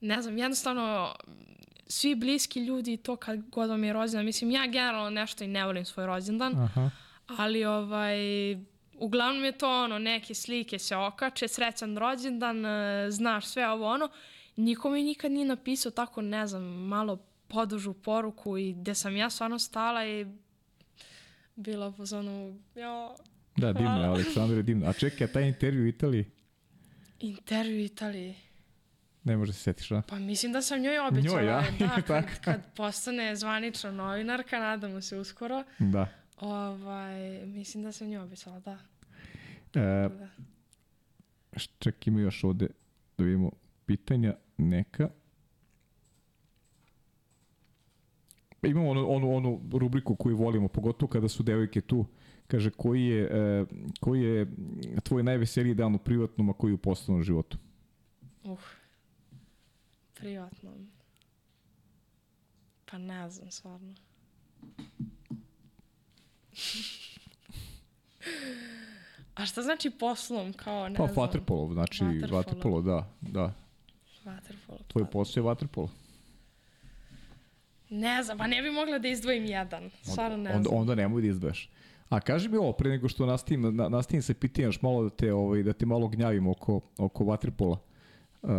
Ne 0.00 0.22
znam, 0.22 0.38
jednostavno, 0.38 1.14
svi 1.90 2.14
bliski 2.14 2.60
ljudi 2.60 2.96
to 2.96 3.16
kad 3.16 3.50
god 3.50 3.70
vam 3.70 3.84
je 3.84 3.92
rođendan, 3.92 4.24
mislim, 4.24 4.50
ja 4.50 4.66
generalno 4.66 5.10
nešto 5.10 5.44
i 5.44 5.48
ne 5.48 5.66
volim 5.66 5.84
svoj 5.84 6.06
rođendan, 6.06 6.56
Aha. 6.56 6.90
ali 7.26 7.64
ovaj, 7.64 8.18
uglavnom 8.98 9.44
je 9.44 9.52
to 9.52 9.84
ono, 9.84 9.98
neke 9.98 10.34
slike 10.34 10.78
se 10.78 10.96
okače, 10.96 11.48
srećan 11.48 11.96
rođendan, 11.96 12.66
e, 12.66 13.06
znaš 13.10 13.46
sve 13.46 13.68
ovo 13.70 13.92
ono. 13.92 14.08
Niko 14.56 14.90
mi 14.90 15.02
nikad 15.02 15.32
nije 15.32 15.46
napisao 15.46 15.92
tako, 15.92 16.22
ne 16.22 16.46
znam, 16.46 16.62
malo 16.64 17.16
podužu 17.48 17.92
poruku 17.92 18.58
i 18.58 18.72
gde 18.72 18.94
sam 18.94 19.16
ja 19.16 19.30
stvarno 19.30 19.58
stala 19.58 20.06
i 20.06 20.26
bila 21.56 21.94
u 21.98 22.06
zonu, 22.06 22.60
jo, 22.74 23.16
Da, 23.56 23.72
divno. 23.72 23.90
Aleksandra 23.90 24.56
je 24.56 24.62
divno. 24.62 24.86
A 24.86 24.92
čekaj, 24.92 25.24
a 25.24 25.32
taj 25.32 25.48
intervju 25.48 25.82
u 25.82 25.86
Italiji, 25.86 26.24
intervju 27.20 27.76
u 27.76 27.84
Italiji. 27.84 28.34
Ne 29.24 29.36
može 29.36 29.52
se 29.52 29.60
setiš, 29.60 29.90
a? 29.90 30.02
Pa 30.08 30.18
mislim 30.18 30.52
da 30.52 30.62
sam 30.62 30.80
njoj 30.80 30.98
obećala. 30.98 31.42
Njoj, 31.42 31.46
ja? 31.46 31.64
Da, 31.78 32.02
kad, 32.06 32.40
kad 32.40 32.74
postane 32.76 33.36
zvanična 33.36 33.90
novinarka, 33.90 34.58
nadamo 34.58 35.00
se 35.00 35.18
uskoro. 35.18 35.64
Da. 35.78 36.08
Ovaj, 36.40 37.46
mislim 37.46 37.84
da 37.84 37.92
sam 37.92 38.08
njoj 38.08 38.22
obećala, 38.22 38.60
da. 38.60 38.78
E, 39.74 40.08
da. 40.08 40.28
ček, 41.78 42.06
ima 42.06 42.20
još 42.20 42.44
ovde 42.44 42.68
da 43.18 43.24
vidimo 43.24 43.50
pitanja 43.86 44.34
neka. 44.58 45.08
Imamo 48.62 48.90
onu, 48.90 49.10
onu, 49.10 49.34
onu 49.36 49.60
rubriku 49.72 50.16
koju 50.16 50.36
volimo, 50.36 50.68
pogotovo 50.68 51.10
kada 51.10 51.28
su 51.28 51.42
devojke 51.42 51.80
tu. 51.80 52.06
Kaže, 52.46 52.70
koji 52.70 53.04
je, 53.04 53.24
e, 53.24 53.64
koji 54.00 54.22
je 54.22 54.46
tvoj 55.02 55.22
najveseliji 55.22 55.74
dan 55.74 55.94
u 55.94 55.98
privatnom, 55.98 56.50
a 56.50 56.52
koji 56.52 56.72
u 56.72 56.78
poslovnom 56.78 57.22
životu? 57.22 57.58
Uh, 58.44 58.58
privatno. 60.20 60.70
Pa 62.90 62.98
ne 62.98 63.30
znam, 63.30 63.50
stvarno. 63.50 63.94
A 69.34 69.46
šta 69.46 69.62
znači 69.62 69.90
poslom, 69.90 70.52
kao 70.52 70.88
ne 70.88 70.94
Pa, 70.96 71.06
znam? 71.06 71.16
vaterpolo, 71.16 71.72
znači 71.72 72.04
Vaterpolo. 72.04 72.36
vaterpolo, 72.36 72.80
da, 72.82 73.06
da. 73.20 73.52
Vaterpolo. 74.24 74.78
Tvoj 74.88 75.04
pa- 75.04 75.10
posao 75.10 75.40
je 75.40 75.44
vaterpolo. 75.44 75.88
Ne 77.90 78.22
znam, 78.22 78.38
pa 78.38 78.46
ne 78.46 78.62
bi 78.62 78.70
mogla 78.70 78.98
da 78.98 79.08
izdvojim 79.08 79.44
jedan. 79.44 79.90
Stvarno 80.02 80.36
ne 80.36 80.50
onda, 80.54 80.68
znam. 80.68 80.80
onda 80.80 80.94
nemoj 80.94 81.22
da 81.22 81.28
izdvaješ. 81.28 81.70
A 82.08 82.20
kaži 82.20 82.48
mi 82.48 82.56
ovo, 82.56 82.72
pre 82.72 82.90
nego 82.90 83.08
što 83.08 83.26
nastavim, 83.26 83.76
na, 83.76 83.88
nastavim 83.88 84.22
se 84.22 84.34
pitanjem 84.34 84.68
još 84.68 84.82
malo 84.82 85.02
da 85.02 85.10
te, 85.10 85.32
ovaj, 85.32 85.62
da 85.62 85.72
te 85.72 85.86
malo 85.86 86.08
gnjavim 86.08 86.46
oko, 86.46 86.80
oko 86.98 87.24
vaterpola. 87.24 87.78
Uh, 88.42 88.50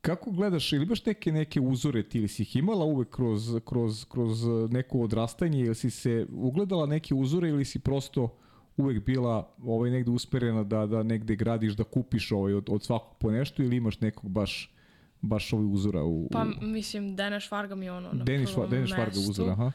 kako 0.00 0.30
gledaš, 0.30 0.72
ili 0.72 0.84
imaš 0.84 1.06
neke, 1.06 1.32
neke 1.32 1.60
uzore 1.60 2.02
ti 2.02 2.18
ili 2.18 2.28
si 2.28 2.42
ih 2.42 2.56
imala 2.56 2.84
uvek 2.84 3.10
kroz, 3.10 3.56
kroz, 3.64 4.04
kroz 4.04 4.44
neko 4.70 4.98
odrastanje 4.98 5.60
ili 5.60 5.74
si 5.74 5.90
se 5.90 6.26
ugledala 6.32 6.86
neke 6.86 7.14
uzore 7.14 7.48
ili 7.48 7.64
si 7.64 7.78
prosto 7.78 8.36
uvek 8.76 9.04
bila 9.04 9.54
ovaj, 9.64 9.90
negde 9.90 10.10
usmerena 10.10 10.64
da, 10.64 10.86
da 10.86 11.02
negde 11.02 11.36
gradiš, 11.36 11.72
da 11.72 11.84
kupiš 11.84 12.32
ovaj, 12.32 12.54
od, 12.54 12.68
od 12.70 12.82
svakog 12.84 13.18
po 13.18 13.30
nešto 13.30 13.62
ili 13.62 13.76
imaš 13.76 14.00
nekog 14.00 14.30
baš, 14.30 14.74
baš 15.20 15.52
ovaj 15.52 15.66
uzora 15.66 16.02
u... 16.02 16.28
Pa 16.32 16.42
u... 16.42 16.64
mislim, 16.66 17.16
Denis 17.16 17.50
Varga 17.50 17.74
mi 17.74 17.86
je 17.86 17.92
ono 17.92 18.12
na 18.12 18.24
Denis, 18.24 18.52
prvom 18.52 18.70
Denis 18.70 18.90
Varga 18.90 19.20
uzora, 19.28 19.52
aha. 19.52 19.72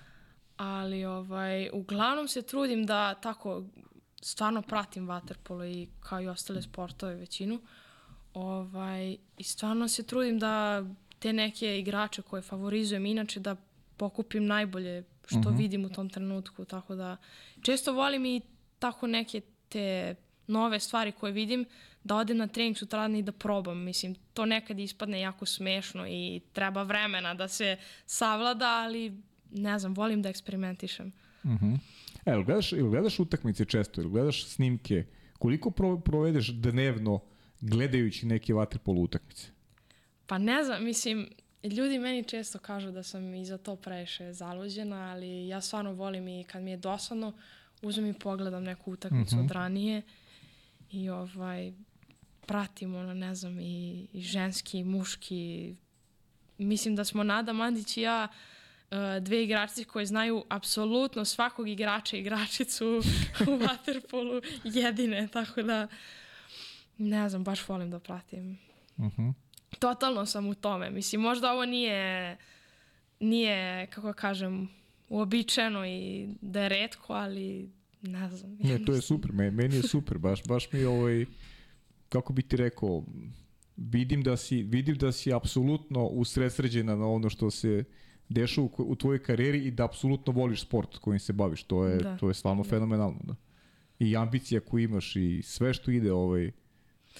Ali 0.57 1.05
ovaj, 1.05 1.69
uglavnom 1.73 2.27
se 2.27 2.41
trudim 2.41 2.85
da 2.85 3.13
tako 3.13 3.63
stvarno 4.21 4.61
pratim 4.61 5.07
vaterpolo 5.07 5.65
i 5.65 5.87
kao 5.99 6.21
i 6.21 6.27
ostale 6.27 6.61
sportove 6.61 7.15
većinu. 7.15 7.59
Ovaj, 8.35 9.07
I 9.37 9.43
stvarno 9.43 9.87
se 9.87 10.03
trudim 10.03 10.39
da 10.39 10.83
te 11.19 11.33
neke 11.33 11.79
igrače 11.79 12.21
koje 12.21 12.41
favorizujem 12.41 13.05
inače 13.05 13.39
da 13.39 13.55
pokupim 13.97 14.45
najbolje 14.45 15.03
što 15.25 15.39
Mhm. 15.41 15.57
vidim 15.57 15.85
u 15.85 15.89
tom 15.89 16.09
trenutku. 16.09 16.65
Tako 16.65 16.95
da 16.95 17.17
često 17.61 17.93
volim 17.93 18.25
i 18.25 18.41
tako 18.79 19.07
neke 19.07 19.41
te 19.69 20.15
nove 20.47 20.79
stvari 20.79 21.11
koje 21.11 21.31
vidim 21.31 21.65
da 22.03 22.15
odem 22.15 22.37
na 22.37 22.47
trening 22.47 22.77
sutradan 22.77 23.15
i 23.15 23.23
da 23.23 23.31
probam. 23.31 23.77
Mislim, 23.79 24.15
to 24.33 24.45
nekad 24.45 24.79
ispadne 24.79 25.19
jako 25.19 25.45
smešno 25.45 26.07
i 26.07 26.41
treba 26.53 26.83
vremena 26.83 27.33
da 27.33 27.47
se 27.47 27.77
savlada, 28.05 28.67
ali 28.67 29.13
ne 29.51 29.79
znam, 29.79 29.93
volim 29.93 30.21
da 30.21 30.29
eksperimentišem. 30.29 31.11
Mhm. 31.45 31.73
E, 32.25 32.31
jel 32.31 32.43
gledaš, 32.43 32.71
jel 32.71 32.89
gledaš 32.89 33.19
utakmice 33.19 33.65
često, 33.65 34.01
jel 34.01 34.09
gledaš 34.09 34.45
snimke, 34.45 35.05
koliko 35.39 35.71
pro, 35.71 35.99
provedeš 35.99 36.47
dnevno 36.49 37.19
gledajući 37.61 38.25
neke 38.25 38.53
vaterpolo 38.53 39.01
utakmice? 39.01 39.47
Pa 40.27 40.37
ne 40.37 40.63
znam, 40.63 40.83
mislim, 40.83 41.29
ljudi 41.63 41.99
meni 41.99 42.23
često 42.23 42.59
kažu 42.59 42.91
da 42.91 43.03
sam 43.03 43.33
i 43.33 43.45
za 43.45 43.57
to 43.57 43.75
previše 43.75 44.33
zaluđena, 44.33 45.11
ali 45.11 45.47
ja 45.47 45.61
stvarno 45.61 45.93
volim 45.93 46.27
i 46.27 46.43
kad 46.43 46.63
mi 46.63 46.71
je 46.71 46.77
dosadno, 46.77 47.33
uzmem 47.81 48.09
i 48.09 48.13
pogledam 48.13 48.63
neku 48.63 48.91
utakmicu 48.91 49.39
od 49.39 49.51
ranije 49.51 50.01
i 50.91 51.09
ovaj, 51.09 51.73
pratim, 52.45 52.95
ono, 52.95 53.13
ne 53.13 53.35
znam, 53.35 53.59
i, 53.59 54.07
i 54.13 54.21
ženski, 54.21 54.79
i 54.79 54.83
muški, 54.83 55.75
mislim 56.57 56.95
da 56.95 57.03
smo 57.03 57.23
Nada 57.23 57.53
Mandić 57.53 57.97
i 57.97 58.01
ja 58.01 58.27
uh, 58.27 58.97
dve 59.21 59.43
igračice 59.43 59.83
koje 59.83 60.05
znaju 60.05 60.43
apsolutno 60.49 61.25
svakog 61.25 61.69
igrača 61.69 62.17
i 62.17 62.19
igračicu 62.19 62.85
u 63.47 63.51
waterpolu 63.65 64.41
jedine, 64.63 65.27
tako 65.27 65.61
da 65.61 65.87
ne 66.97 67.29
znam, 67.29 67.43
baš 67.43 67.67
volim 67.67 67.91
da 67.91 67.99
pratim. 67.99 68.57
Uh 68.97 69.05
-huh. 69.05 69.33
Totalno 69.79 70.25
sam 70.25 70.47
u 70.47 70.55
tome. 70.55 70.89
Mislim, 70.89 71.21
možda 71.21 71.51
ovo 71.51 71.65
nije, 71.65 72.37
nije 73.19 73.87
kako 73.87 74.13
kažem, 74.13 74.69
uobičajeno 75.09 75.85
i 75.85 76.27
da 76.41 76.63
je 76.63 76.69
redko, 76.69 77.13
ali 77.13 77.69
ne 78.01 78.29
znam. 78.29 78.57
Ne, 78.59 78.85
to 78.85 78.93
je 78.93 79.01
super, 79.01 79.31
meni, 79.31 79.75
je 79.75 79.83
super, 79.83 80.17
baš, 80.17 80.43
baš 80.43 80.71
mi 80.71 80.83
ovaj, 80.83 81.25
kako 82.09 82.33
bi 82.33 82.41
ti 82.41 82.57
rekao, 82.57 83.03
vidim 83.77 84.23
da 84.23 84.37
si, 84.37 84.63
vidim 84.63 84.97
da 84.97 85.11
si 85.11 85.33
apsolutno 85.33 86.05
usredsređena 86.05 86.95
na 86.95 87.07
ono 87.07 87.29
što 87.29 87.51
se 87.51 87.83
dešava 88.29 88.67
u, 88.67 88.71
u 88.77 88.95
tvojoj 88.95 89.23
karijeri 89.23 89.65
i 89.65 89.71
da 89.71 89.85
apsolutno 89.85 90.33
voliš 90.33 90.61
sport 90.61 90.97
kojim 90.97 91.19
se 91.19 91.33
baviš. 91.33 91.63
To 91.63 91.85
je, 91.85 91.97
da. 91.97 92.17
to 92.17 92.27
je 92.27 92.33
stvarno 92.33 92.63
da. 92.63 92.69
fenomenalno. 92.69 93.19
Da. 93.23 93.35
I 93.99 94.17
ambicija 94.17 94.61
koju 94.61 94.83
imaš 94.83 95.15
i 95.15 95.41
sve 95.41 95.73
što 95.73 95.91
ide 95.91 96.11
ovaj, 96.11 96.51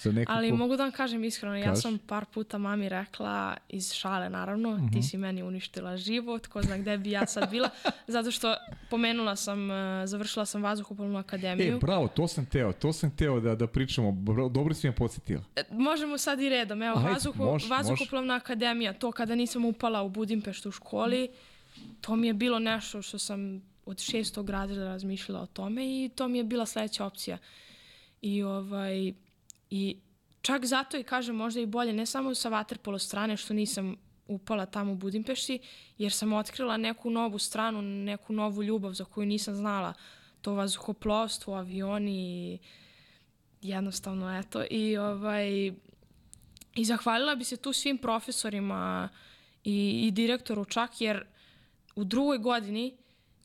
Za 0.02 0.12
neko 0.12 0.32
Ali 0.32 0.50
ko... 0.50 0.56
mogu 0.56 0.76
da 0.76 0.82
vam 0.82 0.92
kažem 0.92 1.24
iskreno, 1.24 1.54
Kaži? 1.54 1.68
ja 1.68 1.76
sam 1.76 1.98
par 1.98 2.24
puta 2.24 2.58
mami 2.58 2.88
rekla, 2.88 3.56
iz 3.68 3.92
šale 3.92 4.30
naravno, 4.30 4.70
uh 4.70 4.78
-huh. 4.78 4.92
ti 4.92 4.98
mhm. 4.98 5.02
si 5.06 5.18
meni 5.18 5.42
uništila 5.42 5.96
život, 5.96 6.46
ko 6.46 6.62
zna 6.62 6.78
gde 6.78 6.98
bi 6.98 7.10
ja 7.10 7.26
sad 7.26 7.50
bila, 7.50 7.70
zato 8.06 8.30
što 8.30 8.54
pomenula 8.90 9.36
sam, 9.36 9.70
uh, 9.70 9.76
završila 10.04 10.46
sam 10.46 10.62
vazduhopolnu 10.62 11.18
akademiju. 11.18 11.76
E, 11.76 11.78
bravo, 11.78 12.08
to 12.08 12.28
sam 12.28 12.46
teo, 12.46 12.72
to 12.72 12.92
sam 12.92 13.16
teo 13.16 13.40
da, 13.40 13.54
da 13.54 13.66
pričamo, 13.66 14.12
dobro 14.50 14.74
si 14.74 14.86
me 14.86 14.94
podsjetila. 14.94 15.42
E, 15.56 15.62
možemo 15.70 16.18
sad 16.18 16.40
i 16.40 16.48
redom, 16.48 16.82
evo, 16.82 16.98
Ajde, 16.98 17.10
vazduho, 17.10 17.44
mož, 17.44 17.70
vazduhoplovna 17.70 18.34
mož. 18.34 18.42
akademija, 18.42 18.92
to 18.92 19.12
kada 19.12 19.34
nisam 19.34 19.64
upala 19.64 20.02
u 20.02 20.08
Budimpeštu 20.08 20.68
u 20.68 20.72
školi, 20.72 21.28
to 22.00 22.16
mi 22.16 22.26
je 22.26 22.34
bilo 22.34 22.58
nešto 22.58 23.02
što 23.02 23.18
sam 23.18 23.62
od 23.86 24.00
šestog 24.00 24.50
razreda 24.50 24.84
razmišljala 24.84 25.40
o 25.40 25.46
tome 25.46 26.04
i 26.04 26.10
to 26.14 26.28
mi 26.28 26.38
je 26.38 26.44
bila 26.44 26.66
sledeća 26.66 27.04
opcija. 27.04 27.38
I 28.22 28.42
ovaj, 28.42 29.12
I 29.70 29.96
čak 30.42 30.64
zato 30.64 30.96
i 30.96 31.02
kažem 31.02 31.36
možda 31.36 31.60
i 31.60 31.66
bolje, 31.66 31.92
ne 31.92 32.06
samo 32.06 32.34
sa 32.34 32.48
vaterpolo 32.48 32.98
strane 32.98 33.36
što 33.36 33.54
nisam 33.54 33.96
upala 34.28 34.66
tamo 34.66 34.92
u 34.92 34.96
Budimpešti, 34.96 35.58
jer 35.98 36.12
sam 36.12 36.32
otkrila 36.32 36.76
neku 36.76 37.10
novu 37.10 37.38
stranu, 37.38 37.82
neku 37.82 38.32
novu 38.32 38.62
ljubav 38.62 38.92
za 38.92 39.04
koju 39.04 39.26
nisam 39.26 39.54
znala. 39.54 39.94
To 40.42 40.54
vazduhoplovstvo, 40.54 41.54
avioni 41.54 42.58
jednostavno 43.62 44.38
eto. 44.38 44.64
I, 44.70 44.96
ovaj, 44.96 45.72
I 46.74 46.84
zahvalila 46.84 47.34
bi 47.34 47.44
se 47.44 47.56
tu 47.56 47.72
svim 47.72 47.98
profesorima 47.98 49.08
i, 49.64 50.06
i 50.06 50.10
direktoru 50.10 50.64
čak, 50.64 51.00
jer 51.00 51.24
u 51.96 52.04
drugoj 52.04 52.38
godini, 52.38 52.96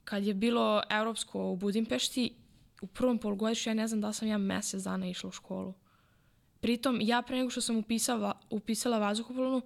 kad 0.03 0.23
je 0.23 0.34
bilo 0.34 0.81
evropsko 0.89 1.52
u 1.52 1.56
Budimpešti, 1.56 2.35
u 2.81 2.88
prvom 2.88 3.18
polugodištu 3.18 3.69
ja 3.69 3.73
ne 3.73 3.88
znam 3.88 4.02
da 4.02 4.14
sam 4.14 4.27
ja 4.27 4.38
mesec 4.38 4.84
dana 4.84 5.07
išla 5.07 5.27
u 5.27 5.31
školu. 5.31 5.73
Pritom, 6.61 7.01
ja 7.01 7.21
pre 7.21 7.38
nego 7.38 7.49
što 7.49 7.61
sam 7.61 7.77
upisala, 7.77 8.39
upisala 8.49 8.99
vazduhoplovnu, 8.99 9.61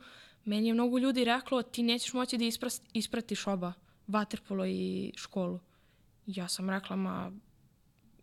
meni 0.46 0.68
je 0.68 0.74
mnogo 0.74 0.98
ljudi 0.98 1.24
reklo 1.24 1.62
ti 1.62 1.84
nećeš 1.84 2.14
moći 2.14 2.38
da 2.38 2.46
ispras, 2.46 2.82
ispratiš 2.94 3.48
oba, 3.48 3.74
vaterpolo 4.08 4.66
i 4.66 5.12
školu. 5.16 5.60
Ja 6.26 6.48
sam 6.48 6.70
rekla, 6.70 6.96
ma 6.96 7.32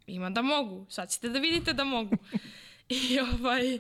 ima 0.07 0.31
da 0.31 0.43
mogu, 0.43 0.87
sad 0.89 1.11
ćete 1.11 1.29
da 1.29 1.39
vidite 1.39 1.73
da 1.73 1.85
mogu. 1.85 2.17
I, 2.89 3.19
ovaj, 3.21 3.79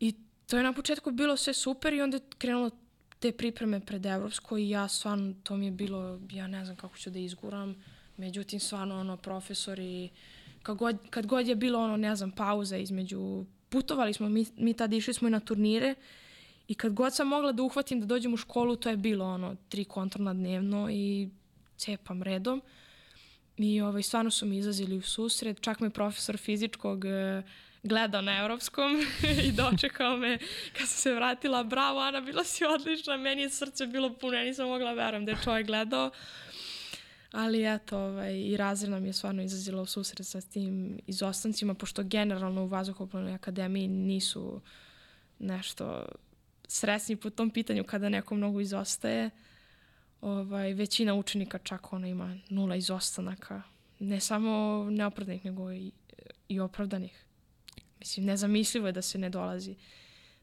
I 0.00 0.14
to 0.46 0.56
je 0.56 0.62
na 0.62 0.72
početku 0.72 1.10
bilo 1.10 1.36
sve 1.36 1.54
super 1.54 1.92
i 1.92 2.02
onda 2.02 2.16
je 2.16 2.22
krenulo 2.38 2.70
te 3.18 3.32
pripreme 3.32 3.80
pred 3.80 4.06
Evropsko 4.06 4.58
i 4.58 4.68
ja 4.68 4.88
stvarno, 4.88 5.34
to 5.42 5.56
mi 5.56 5.64
je 5.66 5.70
bilo, 5.70 6.20
ja 6.30 6.46
ne 6.46 6.64
znam 6.64 6.76
kako 6.76 6.96
ću 6.96 7.10
da 7.10 7.18
izguram, 7.18 7.82
međutim 8.16 8.60
stvarno 8.60 9.00
ono 9.00 9.16
profesori, 9.16 10.10
kad 10.62 10.76
god, 10.76 10.96
kad 11.10 11.26
god 11.26 11.48
je 11.48 11.54
bilo 11.54 11.78
ono, 11.78 11.96
ne 11.96 12.16
znam, 12.16 12.30
pauza 12.30 12.76
između 12.76 13.44
putovali 13.74 14.12
smo, 14.14 14.28
mi, 14.28 14.46
mi 14.56 14.74
tada 14.74 14.96
išli 14.96 15.14
smo 15.14 15.28
i 15.28 15.30
na 15.30 15.40
turnire 15.40 15.94
i 16.68 16.74
kad 16.74 16.92
god 16.92 17.14
sam 17.14 17.28
mogla 17.28 17.52
da 17.52 17.62
uhvatim 17.62 18.00
da 18.00 18.06
dođem 18.06 18.34
u 18.34 18.36
školu, 18.36 18.76
to 18.76 18.90
je 18.90 18.96
bilo 18.96 19.24
ono, 19.24 19.56
tri 19.68 19.84
kontrolna 19.84 20.34
dnevno 20.34 20.88
i 20.90 21.28
cepam 21.76 22.22
redom. 22.22 22.62
I 23.56 23.80
ovaj, 23.80 24.02
stvarno 24.02 24.30
su 24.30 24.46
mi 24.46 24.58
izlazili 24.58 24.96
u 24.96 25.02
susret, 25.02 25.60
čak 25.60 25.80
me 25.80 25.90
profesor 25.90 26.36
fizičkog 26.36 27.04
e, 27.04 27.42
gledao 27.82 28.22
na 28.22 28.38
evropskom 28.38 29.00
i 29.46 29.52
dočekao 29.52 30.16
me 30.16 30.38
kad 30.72 30.88
sam 30.88 30.98
se 31.00 31.14
vratila, 31.14 31.64
bravo 31.64 32.00
Ana, 32.00 32.20
bila 32.20 32.44
si 32.44 32.64
odlična, 32.64 33.16
meni 33.16 33.42
je 33.42 33.50
srce 33.50 33.86
bilo 33.86 34.14
puno, 34.14 34.36
ja 34.36 34.44
nisam 34.44 34.68
mogla 34.68 34.92
verujem 34.92 35.24
da 35.24 35.32
je 35.32 35.38
čovjek 35.44 35.66
gledao. 35.66 36.10
Ali 37.34 37.74
eto, 37.74 37.98
ovaj, 37.98 38.40
i 38.40 38.56
razred 38.56 38.90
nam 38.90 39.06
je 39.06 39.12
stvarno 39.12 39.42
izazila 39.42 39.82
u 39.82 39.86
susret 39.86 40.26
sa 40.26 40.40
tim 40.40 41.00
izostancima, 41.06 41.74
pošto 41.74 42.02
generalno 42.02 42.62
u 42.62 42.66
Vazduhoplovnoj 42.66 43.34
akademiji 43.34 43.88
nisu 43.88 44.60
nešto 45.38 46.04
sresni 46.68 47.16
po 47.16 47.30
tom 47.30 47.50
pitanju 47.50 47.84
kada 47.84 48.08
neko 48.08 48.34
mnogo 48.34 48.60
izostaje. 48.60 49.30
Ovaj, 50.20 50.72
većina 50.74 51.14
učenika 51.14 51.58
čak 51.58 51.92
ona 51.92 52.08
ima 52.08 52.36
nula 52.48 52.76
izostanaka. 52.76 53.62
Ne 53.98 54.20
samo 54.20 54.86
neopravdanih, 54.90 55.44
nego 55.44 55.72
i, 55.72 55.92
i 56.48 56.60
opravdanih. 56.60 57.24
Mislim, 57.98 58.26
nezamislivo 58.26 58.86
je 58.86 58.92
da 58.92 59.02
se 59.02 59.18
ne 59.18 59.30
dolazi. 59.30 59.74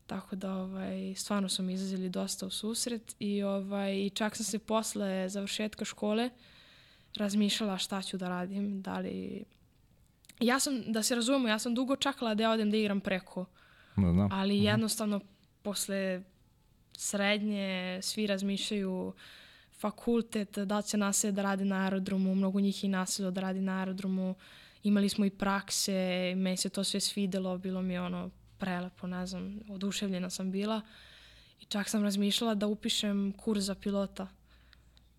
Tako 0.07 0.35
da, 0.35 0.53
ovaj, 0.53 1.13
stvarno 1.17 1.49
su 1.49 1.63
mi 1.63 1.73
izazili 1.73 2.09
dosta 2.09 2.45
u 2.45 2.49
susret 2.49 3.15
i, 3.19 3.43
ovaj, 3.43 3.95
i 3.95 4.09
čak 4.09 4.35
sam 4.35 4.45
se 4.45 4.59
posle 4.59 5.29
završetka 5.29 5.85
škole 5.85 6.25
uh, 6.25 6.31
razmišljala 7.17 7.77
šta 7.77 8.01
ću 8.01 8.17
da 8.17 8.29
radim, 8.29 8.81
da 8.81 8.99
li... 8.99 9.43
Ja 10.39 10.59
sam, 10.59 10.81
da 10.87 11.03
se 11.03 11.15
razumemo, 11.15 11.47
ja 11.47 11.59
sam 11.59 11.75
dugo 11.75 11.95
čakala 11.95 12.35
da 12.35 12.43
ja 12.43 12.51
odem 12.51 12.71
da 12.71 12.77
igram 12.77 13.01
preko. 13.01 13.45
Da, 13.95 14.11
da. 14.11 14.29
Ali 14.31 14.55
mhm. 14.55 14.65
jednostavno, 14.65 15.19
posle 15.61 16.23
srednje, 16.97 17.99
svi 18.01 18.27
razmišljaju 18.27 19.13
fakultet, 19.79 20.57
da 20.57 20.81
će 20.81 20.97
naselje 20.97 21.31
da 21.31 21.41
radi 21.41 21.65
na 21.65 21.83
aerodromu, 21.83 22.35
mnogo 22.35 22.59
njih 22.59 22.83
i 22.83 22.87
naselje 22.87 23.31
da 23.31 23.41
radi 23.41 23.61
na 23.61 23.79
aerodromu. 23.79 24.35
Imali 24.83 25.09
smo 25.09 25.25
i 25.25 25.29
prakse, 25.29 26.33
meni 26.37 26.57
se 26.57 26.69
to 26.69 26.83
sve 26.83 26.99
svidelo, 26.99 27.57
bilo 27.57 27.81
mi 27.81 27.97
ono 27.97 28.29
prelepo, 28.57 29.07
ne 29.07 29.25
znam, 29.25 29.59
oduševljena 29.69 30.29
sam 30.29 30.51
bila. 30.51 30.81
I 31.61 31.65
čak 31.65 31.89
sam 31.89 32.03
razmišljala 32.03 32.55
da 32.55 32.67
upišem 32.67 33.33
kurs 33.37 33.63
za 33.63 33.75
pilota. 33.75 34.27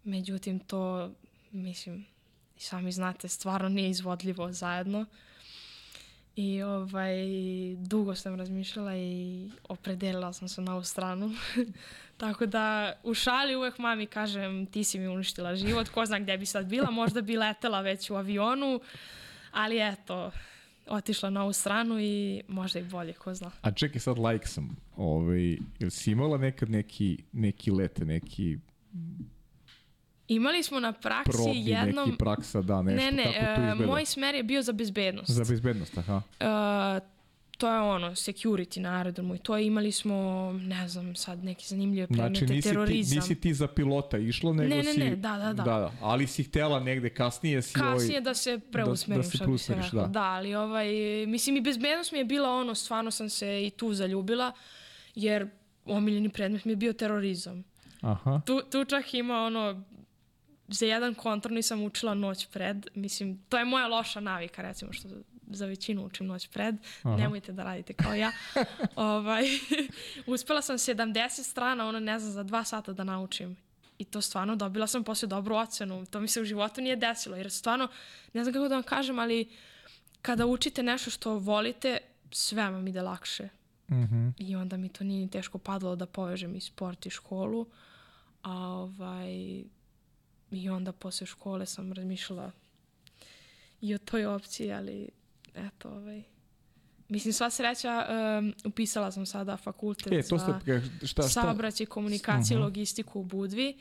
Međutim, 0.05 0.59
to 0.59 1.10
mislim, 1.52 2.06
sami 2.56 2.92
znate, 2.92 3.28
stvarno 3.28 3.68
nije 3.68 3.90
izvodljivo 3.90 4.52
zajedno. 4.52 5.06
I 6.36 6.62
ovaj, 6.62 7.16
dugo 7.76 8.14
sam 8.14 8.34
razmišljala 8.34 8.96
i 8.96 9.50
opredelila 9.68 10.32
sam 10.32 10.48
se 10.48 10.62
na 10.62 10.74
ovu 10.74 10.84
stranu. 10.84 11.30
Tako 12.16 12.46
da 12.46 12.92
u 13.02 13.14
šali 13.14 13.56
uvek 13.56 13.78
mami 13.78 14.06
kažem 14.06 14.66
ti 14.66 14.84
si 14.84 14.98
mi 14.98 15.08
uništila 15.08 15.56
život, 15.56 15.88
ko 15.88 16.06
zna 16.06 16.18
gde 16.18 16.38
bi 16.38 16.46
sad 16.46 16.66
bila, 16.66 16.90
možda 16.90 17.20
bi 17.20 17.36
letela 17.36 17.80
već 17.80 18.10
u 18.10 18.14
avionu, 18.14 18.80
ali 19.50 19.88
eto, 19.88 20.30
otišla 20.86 21.30
na 21.30 21.42
ovu 21.42 21.52
stranu 21.52 22.00
i 22.00 22.42
možda 22.48 22.78
i 22.78 22.84
bolje, 22.84 23.12
ko 23.12 23.34
zna. 23.34 23.50
A 23.62 23.72
čekaj 23.72 24.00
sad 24.00 24.18
like 24.18 24.46
sam, 24.46 24.76
ovaj, 24.96 25.58
jel 25.78 25.90
si 25.90 26.10
imala 26.10 26.38
nekad 26.38 26.70
neki, 26.70 27.18
neki 27.32 27.70
let, 27.70 27.98
neki 27.98 28.58
Imali 30.28 30.62
smo 30.62 30.80
na 30.80 30.92
praksi 30.92 31.30
Probni 31.30 31.68
jednom... 31.70 32.08
neki 32.08 32.18
praksa, 32.18 32.62
da, 32.62 32.82
nešto. 32.82 33.04
Ne, 33.04 33.12
ne, 33.12 33.24
Kako 33.24 33.76
to 33.76 33.82
uh, 33.82 33.88
moj 33.88 34.04
smer 34.04 34.34
je 34.34 34.42
bio 34.42 34.62
za 34.62 34.72
bezbednost. 34.72 35.30
Za 35.30 35.44
bezbednost, 35.44 35.98
aha. 35.98 36.16
Uh, 36.40 37.12
to 37.58 37.68
je 37.68 37.80
ono, 37.80 38.10
security 38.10 38.80
na 38.80 38.96
aerodromu 38.96 39.34
i 39.34 39.38
to 39.38 39.58
imali 39.58 39.92
smo, 39.92 40.52
ne 40.62 40.88
znam, 40.88 41.16
sad 41.16 41.44
neke 41.44 41.64
zanimljive 41.66 42.06
predmete, 42.06 42.38
znači, 42.38 42.52
nisi 42.54 42.68
terorizam. 42.68 43.10
Ti, 43.10 43.16
nisi 43.16 43.40
ti 43.40 43.54
za 43.54 43.66
pilota 43.66 44.18
išlo, 44.18 44.52
nego 44.52 44.74
ne, 44.74 44.82
ne, 44.82 44.92
si... 44.92 44.98
Ne, 44.98 45.10
ne, 45.10 45.16
da, 45.16 45.38
da, 45.38 45.44
da. 45.44 45.52
da, 45.52 45.62
da. 45.62 45.92
Ali 46.00 46.26
si 46.26 46.42
htela 46.42 46.80
negde 46.80 47.10
kasnije 47.10 47.62
si... 47.62 47.74
Kasnije 47.74 48.10
ovaj, 48.10 48.20
da 48.20 48.34
se 48.34 48.60
preusmerim, 48.72 49.22
da, 49.38 49.46
da 49.46 49.58
se 49.58 49.74
rekao. 49.74 50.00
Da. 50.00 50.06
da, 50.06 50.22
ali 50.22 50.54
ovaj, 50.54 50.86
mislim 51.26 51.56
i 51.56 51.60
bezbednost 51.60 52.12
mi 52.12 52.18
je 52.18 52.24
bila 52.24 52.50
ono, 52.50 52.74
stvarno 52.74 53.10
sam 53.10 53.28
se 53.28 53.66
i 53.66 53.70
tu 53.70 53.94
zaljubila, 53.94 54.52
jer 55.14 55.48
omiljeni 55.84 56.28
predmet 56.28 56.64
mi 56.64 56.72
je 56.72 56.76
bio 56.76 56.92
terorizam. 56.92 57.64
Aha. 58.00 58.40
Tu, 58.46 58.60
tu 58.70 58.84
čak 58.84 59.14
ima 59.14 59.44
ono 59.44 59.82
za 60.72 60.86
jedan 60.86 61.14
kontrol 61.14 61.54
nisam 61.54 61.82
učila 61.82 62.14
noć 62.14 62.46
pred. 62.46 62.86
Mislim, 62.94 63.42
to 63.48 63.58
je 63.58 63.64
moja 63.64 63.86
loša 63.86 64.20
navika, 64.20 64.62
recimo, 64.62 64.92
što 64.92 65.08
za 65.46 65.66
većinu 65.66 66.06
učim 66.06 66.26
noć 66.26 66.48
pred. 66.48 66.76
Aha. 67.02 67.16
Nemojte 67.16 67.52
da 67.52 67.64
radite 67.64 67.92
kao 67.92 68.14
ja. 68.14 68.32
ovaj, 68.96 69.44
uspela 70.26 70.62
sam 70.62 70.78
70 70.78 71.42
strana, 71.42 71.88
ono 71.88 72.00
ne 72.00 72.18
znam, 72.18 72.32
za 72.32 72.42
dva 72.42 72.64
sata 72.64 72.92
da 72.92 73.04
naučim. 73.04 73.56
I 73.98 74.04
to 74.04 74.20
stvarno 74.20 74.56
dobila 74.56 74.86
sam 74.86 75.04
posle 75.04 75.28
dobru 75.28 75.54
ocenu. 75.54 76.06
To 76.06 76.20
mi 76.20 76.28
se 76.28 76.40
u 76.40 76.44
životu 76.44 76.80
nije 76.80 76.96
desilo, 76.96 77.36
jer 77.36 77.50
stvarno, 77.50 77.88
ne 78.32 78.44
znam 78.44 78.54
kako 78.54 78.68
da 78.68 78.74
vam 78.74 78.82
kažem, 78.82 79.18
ali 79.18 79.50
kada 80.22 80.46
učite 80.46 80.82
nešto 80.82 81.10
što 81.10 81.38
volite, 81.38 81.98
sve 82.30 82.70
vam 82.70 82.88
ide 82.88 83.02
lakše. 83.02 83.48
Mm 83.90 83.94
-hmm. 83.94 84.32
I 84.38 84.56
onda 84.56 84.76
mi 84.76 84.88
to 84.88 85.04
nije 85.04 85.20
ni 85.20 85.30
teško 85.30 85.58
padalo 85.58 85.96
da 85.96 86.06
povežem 86.06 86.56
i 86.56 86.60
sport 86.60 87.06
i 87.06 87.10
školu. 87.10 87.66
A 88.42 88.52
ovaj, 88.52 89.62
i 90.52 90.70
onda 90.70 90.92
posle 90.92 91.26
škole 91.26 91.66
sam 91.66 91.92
razmišljala 91.92 92.50
i 93.80 93.94
o 93.94 93.98
toj 93.98 94.26
opciji, 94.26 94.72
ali 94.72 95.08
eto, 95.54 95.88
ovaj, 95.88 96.22
Mislim, 97.12 97.32
sva 97.32 97.50
sreća, 97.50 98.06
um, 98.38 98.54
upisala 98.64 99.12
sam 99.12 99.26
sada 99.26 99.56
fakultet 99.56 100.12
e, 100.12 100.28
to 100.28 100.38
za 100.38 100.60
šta, 100.98 101.06
šta? 101.06 101.22
saobraćaj, 101.22 101.86
komunikacije, 101.86 102.56
uh 102.56 102.60
-huh. 102.60 102.64
logistiku 102.64 103.20
u 103.20 103.24
Budvi. 103.24 103.78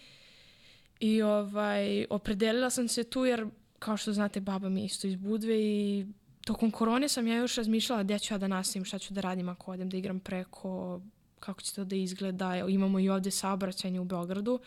I 1.00 1.22
ovaj, 1.22 2.06
opredelila 2.10 2.70
sam 2.70 2.88
se 2.88 3.04
tu 3.04 3.26
jer, 3.26 3.48
kao 3.80 3.98
što 3.98 4.14
znate, 4.14 4.40
baba 4.40 4.70
mi 4.70 4.82
je 4.82 4.86
isto 4.86 5.08
iz 5.08 5.16
Budve 5.16 5.60
i 5.60 6.06
tokom 6.46 6.72
korone 6.72 7.10
sam 7.10 7.28
ja 7.28 7.36
još 7.36 7.56
razmišljala 7.56 8.04
gde 8.04 8.20
ću 8.20 8.34
ja 8.34 8.38
da 8.38 8.48
nastavim, 8.48 8.86
šta 8.86 9.00
ću 9.00 9.14
da 9.14 9.22
radim 9.22 9.50
ako 9.50 9.72
odem 9.72 9.90
da 9.90 9.98
igram 9.98 10.20
preko, 10.20 11.02
kako 11.40 11.62
će 11.62 11.74
to 11.74 11.84
da 11.84 11.96
izgleda. 11.96 12.56
Imamo 12.70 13.00
i 13.00 13.10
ovde 13.10 13.32
saobraćajnje 13.32 14.00
u 14.00 14.06
Beogradu, 14.06 14.60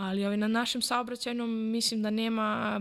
ali 0.00 0.24
ovaj, 0.24 0.36
na 0.36 0.48
našem 0.48 0.82
saobraćajnom 0.82 1.50
mislim 1.50 2.02
da 2.02 2.10
nema 2.10 2.80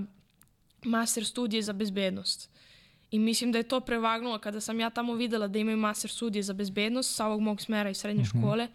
master 0.84 1.26
studije 1.26 1.62
za 1.62 1.74
bezbednost. 1.74 2.50
I 3.12 3.20
mislim 3.20 3.52
da 3.52 3.58
je 3.58 3.68
to 3.68 3.80
prevagnulo 3.80 4.40
kada 4.40 4.62
sam 4.62 4.80
ja 4.80 4.90
tamo 4.90 5.14
videla 5.14 5.48
da 5.48 5.60
imaju 5.60 5.78
master 5.78 6.12
studije 6.12 6.44
za 6.44 6.54
bezbednost 6.54 7.16
sa 7.16 7.26
ovog 7.26 7.42
mog 7.42 7.62
smera 7.62 7.90
iz 7.90 7.98
srednje 7.98 8.22
mm 8.22 8.26
-hmm. 8.26 8.40
škole. 8.40 8.68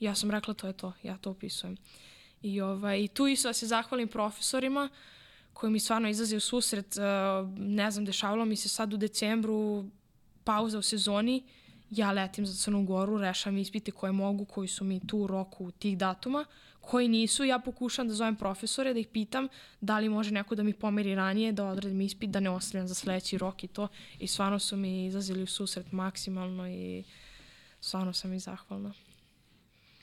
Ja 0.00 0.14
sam 0.14 0.30
rekla 0.30 0.54
to 0.54 0.66
je 0.66 0.72
to, 0.72 0.92
ja 1.02 1.16
to 1.16 1.30
upisujem. 1.30 1.76
I, 2.42 2.60
ovaj, 2.60 3.00
i 3.00 3.08
tu 3.08 3.26
isto 3.26 3.48
da 3.48 3.52
se 3.52 3.66
zahvalim 3.66 4.08
profesorima 4.08 4.88
koji 5.52 5.72
mi 5.72 5.80
stvarno 5.80 6.08
izlaze 6.08 6.36
u 6.36 6.40
susret. 6.40 6.96
Uh, 6.96 7.58
ne 7.58 7.90
znam, 7.90 8.04
dešavalo 8.04 8.44
mi 8.44 8.56
se 8.56 8.68
sad 8.68 8.94
u 8.94 8.96
decembru 8.96 9.84
pauza 10.44 10.78
u 10.78 10.82
sezoni, 10.82 11.42
ja 11.90 12.12
letim 12.12 12.46
za 12.46 12.64
Crnu 12.64 12.84
Goru, 12.84 13.18
rešam 13.18 13.58
ispite 13.58 13.90
koje 13.90 14.12
mogu, 14.12 14.44
koji 14.44 14.68
su 14.68 14.84
mi 14.84 15.06
tu 15.06 15.18
u 15.18 15.26
roku 15.26 15.70
tih 15.70 15.98
datuma, 15.98 16.44
koji 16.82 17.08
nisu, 17.08 17.44
ja 17.44 17.58
pokušam 17.58 18.08
da 18.08 18.14
zovem 18.14 18.36
profesore, 18.36 18.92
da 18.92 19.00
ih 19.00 19.06
pitam 19.06 19.48
da 19.80 19.98
li 19.98 20.08
može 20.08 20.30
neko 20.30 20.54
da 20.54 20.62
mi 20.62 20.74
pomeri 20.74 21.14
ranije, 21.14 21.52
da 21.52 21.66
odredim 21.66 22.00
ispit, 22.00 22.30
da 22.30 22.40
ne 22.40 22.50
ostavljam 22.50 22.88
za 22.88 22.94
sledeći 22.94 23.38
rok 23.38 23.64
i 23.64 23.68
to. 23.68 23.88
I 24.18 24.26
stvarno 24.26 24.58
su 24.58 24.76
mi 24.76 25.06
izlazili 25.06 25.42
u 25.42 25.46
susret 25.46 25.92
maksimalno 25.92 26.68
i 26.68 27.04
stvarno 27.80 28.12
sam 28.12 28.32
i 28.32 28.38
zahvalna. 28.38 28.92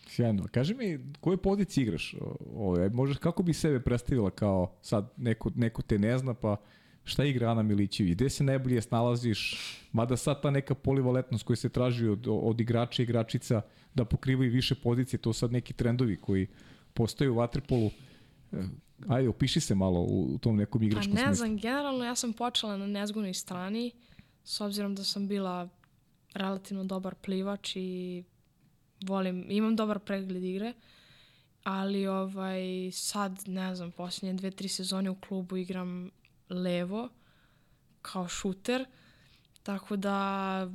Sjajno. 0.08 0.48
Kaži 0.52 0.74
mi, 0.74 1.00
koje 1.20 1.38
poziciji 1.38 1.82
igraš? 1.82 2.16
Ove, 2.56 2.90
možeš, 2.90 3.18
kako 3.18 3.44
bi 3.44 3.54
sebe 3.54 3.80
predstavila 3.80 4.30
kao 4.30 4.72
sad 4.82 5.14
neko, 5.18 5.52
neko 5.56 5.82
te 5.82 6.00
ne 6.00 6.18
zna, 6.18 6.34
pa 6.34 6.58
šta 7.10 7.26
igra 7.26 7.52
Ana 7.52 7.64
Milićević? 7.64 8.14
Gde 8.16 8.30
se 8.30 8.44
najbolje 8.44 8.82
snalaziš? 8.82 9.58
Mada 9.92 10.18
sad 10.18 10.42
ta 10.42 10.52
neka 10.52 10.76
polivaletnost 10.76 11.44
koja 11.44 11.58
se 11.58 11.70
traži 11.70 12.08
od, 12.08 12.28
od 12.28 12.62
igrača 12.62 13.02
i 13.02 13.04
igračica 13.04 13.62
da 13.94 14.06
pokrivaju 14.06 14.52
više 14.52 14.76
pozicije, 14.76 15.20
to 15.20 15.34
sad 15.34 15.52
neki 15.52 15.74
trendovi 15.74 16.18
koji 16.18 16.48
postoje 16.94 17.30
u 17.30 17.36
Waterpolu. 17.36 17.92
E, 18.52 18.58
ajde, 19.08 19.30
opiši 19.30 19.60
se 19.60 19.76
malo 19.76 20.00
u, 20.00 20.34
u 20.34 20.38
tom 20.38 20.56
nekom 20.56 20.84
igračkom 20.84 21.12
smislu. 21.12 21.24
Pa 21.24 21.30
ne 21.30 21.36
znam, 21.36 21.58
generalno 21.58 22.06
ja 22.06 22.16
sam 22.16 22.34
počela 22.34 22.78
na 22.78 22.88
nezgodnoj 22.88 23.34
strani, 23.34 23.92
s 24.44 24.62
obzirom 24.62 24.96
da 24.96 25.04
sam 25.04 25.28
bila 25.28 25.70
relativno 26.34 26.84
dobar 26.84 27.16
plivač 27.16 27.76
i 27.76 28.24
volim, 29.08 29.46
imam 29.50 29.76
dobar 29.76 30.00
pregled 30.00 30.44
igre, 30.44 30.74
ali 31.64 32.08
ovaj, 32.08 32.62
sad, 32.92 33.44
ne 33.48 33.76
znam, 33.76 33.92
posljednje 33.92 34.34
dve, 34.34 34.52
tri 34.52 34.68
sezone 34.68 35.10
u 35.10 35.16
klubu 35.16 35.58
igram 35.58 36.12
levo 36.50 37.10
kao 38.02 38.28
šuter, 38.28 38.86
tako 39.64 39.96
da 39.96 40.68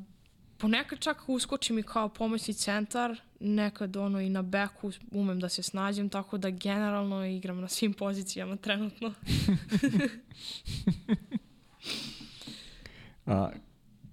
ponekad 0.58 0.98
čak 0.98 1.28
uskočim 1.28 1.78
i 1.78 1.82
kao 1.82 2.08
pomoćni 2.08 2.54
centar, 2.54 3.20
nekad 3.40 3.96
ono 3.96 4.20
i 4.20 4.28
na 4.28 4.42
beku 4.42 4.92
umem 5.10 5.40
da 5.40 5.48
se 5.48 5.62
snađem, 5.62 6.08
tako 6.08 6.38
da 6.38 6.50
generalno 6.50 7.26
igram 7.26 7.60
na 7.60 7.68
svim 7.68 7.92
pozicijama 7.92 8.56
trenutno. 8.56 9.14
A, 13.26 13.50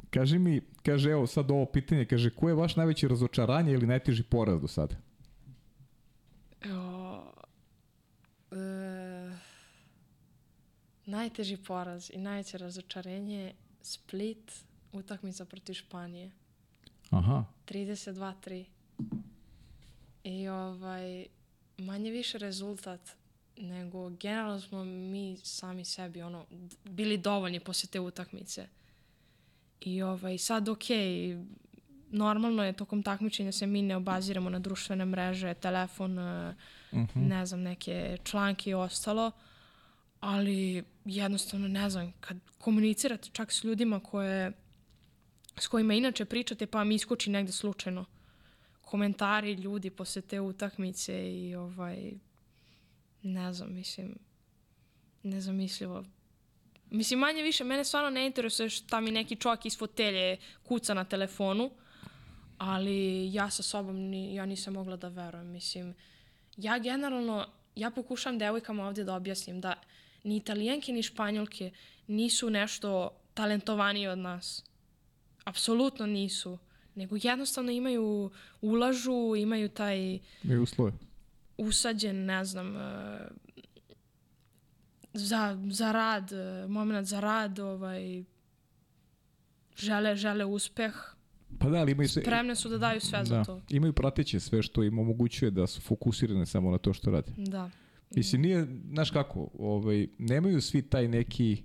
kaži 0.10 0.40
mi, 0.40 0.62
kaže 0.86 1.12
evo 1.12 1.28
sad 1.28 1.52
ovo 1.52 1.66
pitanje, 1.66 2.06
kaže 2.06 2.30
ko 2.30 2.50
je 2.50 2.56
vaš 2.56 2.76
najveće 2.76 3.08
razočaranje 3.08 3.74
ili 3.74 3.88
najteži 3.88 4.24
poraz 4.24 4.62
do 4.62 4.68
sada? 4.68 4.96
O, 6.66 7.24
e, 8.52 9.20
najteži 11.06 11.57
poraz 11.57 12.11
i 12.14 12.18
najveće 12.18 12.57
razočarenje 12.57 13.53
Split 13.82 14.65
utakmica 14.91 15.45
protiv 15.45 15.73
Španije. 15.73 16.32
Aha. 17.10 17.45
32-3. 17.68 18.65
I 20.23 20.48
ovaj, 20.48 21.26
manje 21.78 22.11
više 22.11 22.38
rezultat 22.38 23.15
nego 23.57 24.10
generalno 24.10 24.60
smo 24.60 24.84
mi 24.84 25.38
sami 25.44 25.86
sebi 25.86 26.22
ono, 26.22 26.45
bili 26.84 27.18
dovoljni 27.18 27.60
posle 27.60 27.90
te 27.90 27.99
utakmice. 27.99 28.68
I 29.82 30.02
ovaj, 30.02 30.38
sad 30.38 30.69
ok, 30.69 30.84
normalno 32.11 32.64
je 32.64 32.73
tokom 32.73 33.03
takmičenja 33.03 33.52
se 33.52 33.68
mi 33.68 33.82
ne 33.82 33.95
obaziramo 33.95 34.49
na 34.49 34.60
društvene 34.60 35.06
mreže, 35.06 35.53
telefon, 35.53 36.19
uh 36.19 36.56
-huh. 36.91 37.07
ne 37.15 37.45
znam, 37.45 37.61
neke 37.61 38.18
članke 38.23 38.69
i 38.69 38.73
ostalo, 38.73 39.32
ali 40.22 40.84
jednostavno 41.06 41.68
ne 41.68 41.89
znam, 41.89 42.14
kad 42.19 42.38
komunicirate 42.57 43.30
čak 43.34 43.52
s 43.52 43.64
ljudima 43.64 43.99
koje 43.99 44.52
s 45.57 45.68
kojima 45.68 45.93
inače 45.93 46.26
pričate 46.26 46.68
pa 46.68 46.84
mi 46.84 46.95
iskoči 46.95 47.30
negde 47.30 47.52
slučajno 47.52 48.06
komentari 48.81 49.53
ljudi 49.53 49.89
posle 49.89 50.22
te 50.22 50.39
utakmice 50.39 51.31
i 51.34 51.56
ovaj 51.56 52.11
ne 53.23 53.53
znam, 53.53 53.73
mislim 53.73 54.15
nezamislivo. 55.23 56.06
Mislim, 56.89 57.19
manje 57.19 57.43
više, 57.43 57.64
mene 57.64 57.84
stvarno 57.84 58.10
ne 58.10 58.26
interesuje 58.26 58.69
šta 58.69 58.99
mi 58.99 59.11
neki 59.11 59.35
čovjek 59.35 59.65
iz 59.65 59.77
fotelje 59.77 60.38
kuca 60.64 60.93
na 60.93 61.03
telefonu, 61.03 61.72
ali 62.57 63.30
ja 63.34 63.49
sa 63.49 63.64
sobom 63.64 63.95
ni, 63.95 64.35
ja 64.35 64.45
nisam 64.45 64.73
mogla 64.73 64.95
da 64.95 65.07
verujem. 65.07 65.48
Mislim, 65.48 65.95
ja 66.57 66.80
generalno, 66.80 67.48
ja 67.76 67.91
pokušam 67.91 68.38
devojkama 68.38 68.88
ovdje 68.88 69.03
da 69.03 69.15
objasnim 69.15 69.61
da 69.61 69.73
ni 70.23 70.35
italijanke 70.35 70.93
ni 70.93 71.03
španjolke 71.03 71.72
nisu 72.07 72.49
nešto 72.49 73.10
talentovanije 73.34 74.10
od 74.11 74.18
nas 74.18 74.72
apsolutno 75.43 76.06
nisu, 76.06 76.57
nego 76.95 77.15
jednostavno 77.23 77.72
imaju, 77.72 78.31
ulažu, 78.61 79.35
imaju 79.38 79.69
taj... 79.69 80.19
Imaju 80.43 80.64
uslove. 80.64 80.91
Usađen, 81.57 82.26
ne 82.26 82.45
znam, 82.45 82.76
uh, 82.76 82.81
za, 85.14 85.57
za 85.69 85.91
rad, 85.91 86.31
uh, 86.31 86.72
moment 86.72 87.07
za 87.07 87.19
rad, 87.19 87.60
ovaj, 87.60 88.23
žele, 89.76 90.15
žele 90.15 90.45
uspeh. 90.45 90.93
Pa 91.60 91.69
da, 91.69 91.77
ali 91.77 91.91
imaju 91.91 92.10
se... 92.10 92.22
Spremne 92.22 92.56
su 92.56 92.69
da 92.69 92.77
daju 92.77 93.02
sve 93.02 93.19
da. 93.19 93.26
za 93.26 93.43
to. 93.43 93.61
Imaju 93.69 93.93
prateće 93.93 94.39
sve 94.39 94.64
što 94.64 94.84
im 94.84 94.99
omogućuje 94.99 95.52
da 95.52 95.68
su 95.68 95.81
fokusirane 95.81 96.45
samo 96.45 96.72
na 96.72 96.77
to 96.77 96.93
što 96.93 97.11
rade. 97.11 97.31
Da. 97.38 97.69
Mislim, 98.16 98.42
nije, 98.42 98.68
znaš 98.92 99.12
kako, 99.12 99.50
ovaj, 99.60 100.08
nemaju 100.18 100.62
svi 100.62 100.82
taj 100.82 101.08
neki 101.08 101.64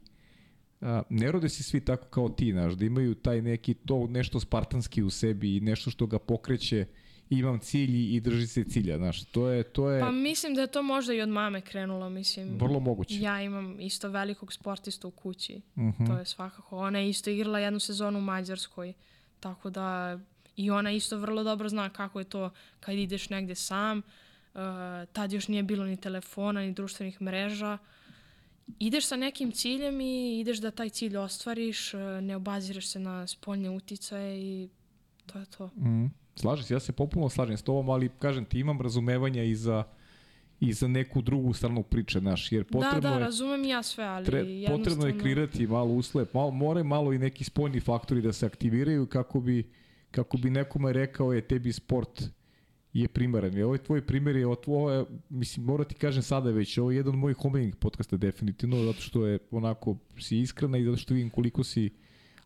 a, 0.81 1.03
ne 1.11 1.33
rode 1.33 1.49
se 1.49 1.63
svi 1.63 1.81
tako 1.81 2.09
kao 2.09 2.29
ti, 2.29 2.53
znaš, 2.53 2.73
da 2.73 2.85
imaju 2.85 3.15
taj 3.15 3.43
neki 3.43 3.75
to 3.75 4.07
nešto 4.07 4.41
spartanski 4.41 5.03
u 5.03 5.11
sebi 5.11 5.57
i 5.57 5.61
nešto 5.61 5.91
što 5.91 6.07
ga 6.07 6.19
pokreće 6.19 6.87
imam 7.31 7.59
cilj 7.59 8.17
i 8.17 8.21
drži 8.21 8.47
se 8.47 8.65
cilja, 8.65 8.99
znaš, 8.99 9.25
to 9.25 9.49
je, 9.49 9.63
to 9.63 9.91
je... 9.91 10.01
Pa 10.01 10.11
mislim 10.11 10.55
da 10.55 10.61
je 10.61 10.67
to 10.67 10.83
možda 10.83 11.15
i 11.15 11.21
od 11.21 11.29
mame 11.29 11.61
krenulo, 11.61 12.11
mislim. 12.11 12.59
Vrlo 12.59 12.81
moguće. 12.81 13.21
Ja 13.21 13.43
imam 13.43 13.81
isto 13.81 14.09
velikog 14.09 14.53
sportista 14.53 15.09
u 15.09 15.11
kući, 15.11 15.61
uh 15.77 15.83
mhm. 15.83 16.03
-huh. 16.03 16.07
to 16.07 16.19
je 16.19 16.25
svakako. 16.25 16.79
Ona 16.79 16.99
je 16.99 17.09
isto 17.09 17.31
igrala 17.31 17.59
jednu 17.59 17.81
sezonu 17.81 18.19
u 18.19 18.23
Mađarskoj, 18.23 18.93
tako 19.41 19.71
da 19.71 20.19
i 20.57 20.71
ona 20.71 20.93
isto 20.93 21.19
vrlo 21.19 21.43
dobro 21.45 21.69
zna 21.69 21.91
kako 21.91 22.19
je 22.19 22.25
to 22.25 22.51
kad 22.81 22.95
ideš 22.95 23.31
negde 23.31 23.55
sam, 23.55 23.99
uh, 23.99 24.05
tad 25.13 25.33
još 25.33 25.49
nije 25.49 25.63
bilo 25.63 25.85
ni 25.85 25.97
telefona, 25.97 26.61
ni 26.61 26.73
društvenih 26.73 27.23
mreža, 27.23 27.79
ideš 28.79 29.07
sa 29.07 29.17
nekim 29.17 29.53
ciljem 29.53 30.01
i 30.01 30.41
ideš 30.41 30.59
da 30.59 30.71
taj 30.71 30.89
cilj 30.89 31.17
ostvariš, 31.17 31.95
e, 31.95 31.99
ne 31.99 32.37
obaziraš 32.37 32.87
se 32.87 32.99
na 32.99 33.27
spoljne 33.27 33.71
uticaje 33.71 34.39
i 34.41 34.69
to 35.27 35.39
je 35.39 35.47
to. 35.47 35.67
Mm. 35.67 36.07
Slažem 36.37 36.65
se, 36.65 36.75
ja 36.75 36.81
se 36.81 36.93
popuno 36.93 37.29
slažem 37.29 37.57
s 37.57 37.63
tobom, 37.63 37.91
ali 37.91 38.11
kažem 38.19 38.45
ti 38.45 38.61
imam 38.61 38.81
razumevanja 38.81 39.43
i 39.43 39.55
za 39.55 39.85
i 40.61 40.73
za 40.73 40.89
neku 40.89 41.23
drugu 41.23 41.53
stranu 41.53 41.83
priče, 41.83 42.19
znaš, 42.19 42.53
jer 42.53 42.65
potrebno 42.65 43.01
da, 43.01 43.09
da, 43.09 43.15
je... 43.15 43.21
razumem 43.21 43.65
ja 43.65 43.83
sve, 43.83 44.05
ali 44.05 44.27
tre, 44.27 44.39
jednostavno... 44.39 44.79
Potrebno 44.79 45.07
je 45.07 45.19
kreirati 45.19 45.67
malo 45.67 45.95
uslep, 45.95 46.35
malo, 46.35 46.51
more 46.51 46.83
malo 46.83 47.13
i 47.13 47.19
neki 47.19 47.45
spoljni 47.45 47.81
faktori 47.81 48.23
da 48.23 48.33
se 48.33 48.47
aktiviraju 48.47 49.07
kako 49.07 49.41
bi, 49.41 49.71
kako 50.11 50.37
bi 50.37 50.51
nekome 50.51 50.93
rekao 50.93 51.33
je 51.33 51.41
tebi 51.41 51.73
sport 51.73 52.23
je 53.01 53.09
primaran. 53.09 53.57
I 53.59 53.63
ovaj 53.63 53.79
tvoj 53.79 54.07
primjer 54.07 54.37
je, 54.37 54.47
ovo 54.47 54.91
je, 54.91 55.05
mislim, 55.29 55.67
moram 55.67 55.89
ti 55.89 55.95
kažem 55.95 56.23
sada 56.23 56.51
već, 56.51 56.79
ovo 56.79 56.91
je 56.91 56.97
jedan 56.97 57.15
od 57.15 57.19
mojih 57.19 57.45
omiljenih 57.45 57.77
podcasta 57.77 58.17
definitivno, 58.17 58.85
zato 58.85 59.01
što 59.01 59.27
je 59.27 59.39
onako, 59.51 59.97
si 60.19 60.39
iskrena 60.41 60.79
i 60.79 60.85
zato 60.85 60.97
što 60.97 61.15
vidim 61.15 61.31
koliko 61.31 61.65
si 61.65 61.91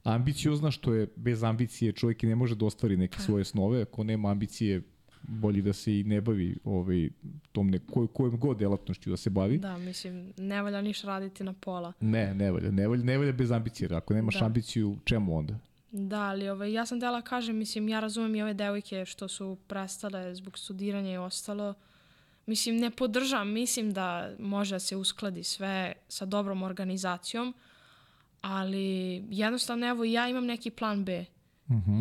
ambiciozna, 0.02 0.70
što 0.70 0.94
je 0.94 1.06
bez 1.16 1.42
ambicije 1.42 1.92
čovjek 1.92 2.22
i 2.22 2.26
ne 2.26 2.34
može 2.34 2.54
da 2.54 2.64
ostvari 2.66 2.96
neke 2.96 3.16
Pa. 3.16 3.22
svoje 3.22 3.44
snove. 3.44 3.82
Ako 3.82 4.04
nema 4.04 4.30
ambicije, 4.30 4.82
bolje 5.22 5.62
da 5.62 5.72
se 5.72 5.98
i 6.00 6.04
ne 6.04 6.20
bavi 6.20 6.56
ovaj, 6.64 7.08
tom 7.52 7.70
ne, 7.70 7.78
koj, 7.90 8.06
kojom 8.06 8.38
god 8.38 8.58
delatnošću 8.58 9.10
da 9.10 9.16
se 9.16 9.30
bavi. 9.30 9.58
Da, 9.58 9.78
mislim, 9.78 10.32
ne 10.36 10.62
valja 10.62 10.82
ništa 10.82 11.06
raditi 11.06 11.44
na 11.44 11.52
pola. 11.52 11.92
Ne, 12.00 12.34
ne 12.34 12.50
valja, 12.50 12.70
ne 12.70 12.88
valja, 12.88 13.04
ne 13.04 13.18
valja 13.18 13.32
bez 13.32 13.50
ambicije. 13.50 13.88
Ako 13.92 14.14
nemaš 14.14 14.38
Da. 14.38 14.46
ambiciju, 14.46 14.96
čemu 15.04 15.38
onda? 15.38 15.58
Da, 15.92 16.20
ali 16.20 16.48
ovaj, 16.48 16.72
ja 16.72 16.86
sam 16.86 17.00
tela 17.00 17.22
kažem, 17.22 17.56
mislim, 17.56 17.88
ja 17.88 18.00
razumem 18.00 18.34
i 18.34 18.42
ove 18.42 18.54
devojke 18.54 19.04
što 19.04 19.28
su 19.28 19.58
prestale 19.66 20.34
zbog 20.34 20.58
studiranja 20.58 21.12
i 21.12 21.16
ostalo. 21.16 21.74
Mislim, 22.46 22.76
ne 22.76 22.90
podržam, 22.90 23.48
mislim 23.48 23.92
da 23.92 24.30
može 24.38 24.74
da 24.74 24.78
se 24.78 24.96
uskladi 24.96 25.44
sve 25.44 25.92
sa 26.08 26.26
dobrom 26.26 26.62
organizacijom, 26.62 27.54
ali 28.40 29.24
jednostavno, 29.30 29.86
evo, 29.86 30.04
ja 30.04 30.28
imam 30.28 30.46
neki 30.46 30.70
plan 30.70 31.04
B. 31.04 31.24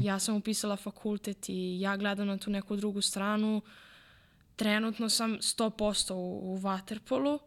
Ja 0.03 0.19
sam 0.19 0.35
upisala 0.35 0.75
fakultet 0.75 1.49
i 1.49 1.79
ja 1.79 1.97
gledam 1.97 2.27
na 2.27 2.37
tu 2.37 2.51
neku 2.51 2.75
drugu 2.75 3.01
stranu. 3.01 3.61
Trenutno 4.55 5.09
sam 5.09 5.37
100% 5.37 6.13
u, 6.13 6.53
u 6.53 6.57
Waterpolu. 6.57 7.39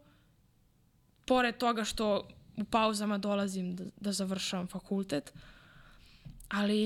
Pored 1.25 1.57
toga 1.57 1.83
što 1.83 2.27
u 2.57 2.63
pauzama 2.63 3.17
dolazim 3.17 3.75
da, 3.75 3.83
da 3.99 4.11
završavam 4.11 4.67
fakultet. 4.67 5.33
Ali 6.53 6.81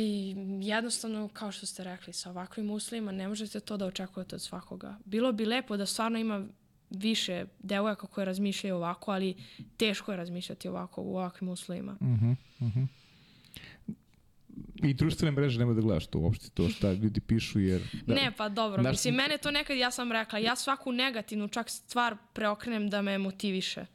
jednostavno, 0.62 1.28
kao 1.28 1.52
što 1.52 1.66
ste 1.66 1.84
rekli, 1.84 2.14
sa 2.14 2.30
ovakvim 2.30 2.70
uslovima 2.70 3.12
ne 3.12 3.28
možete 3.28 3.60
to 3.60 3.78
da 3.78 3.86
očekujete 3.86 4.36
od 4.36 4.42
svakoga. 4.42 4.98
Bilo 5.06 5.32
bi 5.32 5.46
lepo 5.46 5.78
da 5.78 5.86
stvarno 5.86 6.20
ima 6.20 6.46
više 6.90 7.46
devojaka 7.60 8.08
koje 8.08 8.26
razmišljaju 8.26 8.76
ovako, 8.76 9.12
ali 9.12 9.36
teško 9.78 10.12
je 10.12 10.18
razmišljati 10.18 10.68
ovako 10.68 11.02
u 11.02 11.18
ovakvim 11.18 11.50
uslovima. 11.50 11.98
I 14.76 14.94
društvene 14.94 15.32
mreže 15.32 15.60
nemoj 15.60 15.76
da 15.76 15.82
gledaš 15.82 16.08
to 16.08 16.20
uopšte, 16.20 16.50
to 16.50 16.70
šta 16.70 16.94
ljudi 16.94 17.20
pišu, 17.20 17.60
jer... 17.60 17.82
Da, 18.06 18.14
Ne, 18.14 18.32
pa 18.38 18.50
dobro. 18.50 18.82
Znaš- 18.82 18.94
Mislim, 18.94 19.16
mene 19.16 19.38
to 19.38 19.52
nekad, 19.52 19.78
ja 19.78 19.92
sam 19.92 20.12
rekla, 20.12 20.40
ja 20.40 20.56
svaku 20.56 20.92
negativnu 20.92 21.48
čak 21.48 21.70
stvar 21.70 22.18
preokrenem 22.34 22.90
da 22.90 23.02
me 23.02 23.18
motiviše. 23.18 23.86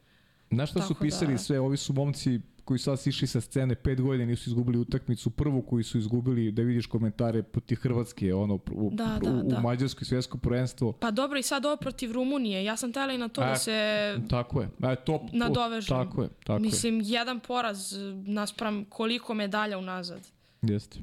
Znaš 0.50 0.70
šta 0.70 0.82
su 0.82 0.88
Tako 0.88 1.00
pisali 1.00 1.32
da- 1.32 1.38
sve? 1.38 1.60
Ovi 1.60 1.76
su 1.76 1.92
momci 1.92 2.40
koji 2.64 2.78
sad 2.78 3.00
sišli 3.00 3.26
sa 3.28 3.40
scene, 3.40 3.74
pet 3.74 4.00
godina 4.00 4.24
nisu 4.24 4.50
izgubili 4.50 4.78
utakmicu, 4.78 5.30
prvu 5.30 5.62
koju 5.62 5.84
su 5.84 5.98
izgubili, 5.98 6.52
da 6.52 6.62
vidiš 6.62 6.86
komentare 6.86 7.42
protiv 7.42 7.76
Hrvatske, 7.76 8.34
ono, 8.34 8.54
u, 8.54 8.90
Da, 8.92 9.18
u, 9.22 9.24
da, 9.24 9.30
u 9.30 9.48
da. 9.48 9.60
Mađarskoj 9.60 10.04
svjetsko 10.04 10.38
prvenstvo. 10.38 10.92
Pa 10.92 11.10
dobro, 11.10 11.38
i 11.38 11.42
sad 11.42 11.66
ovo 11.66 11.76
protiv 11.76 12.12
Rumunije. 12.12 12.64
Ja 12.64 12.76
sam 12.76 12.92
tela 12.92 13.12
i 13.12 13.18
na 13.18 13.28
to 13.28 13.40
A, 13.40 13.48
da 13.48 13.56
se 13.56 14.16
Tako 14.30 14.60
je. 14.60 14.68
A, 14.80 14.94
to, 14.94 15.26
nadovežem. 15.32 15.96
Tako 15.96 16.22
je, 16.22 16.28
tako 16.44 16.62
Mislim, 16.62 17.00
jedan 17.04 17.40
poraz 17.40 17.92
naspram 18.26 18.84
koliko 18.84 19.34
medalja 19.34 19.78
unazad. 19.78 20.20
je. 20.62 20.72
Jeste. 20.74 20.98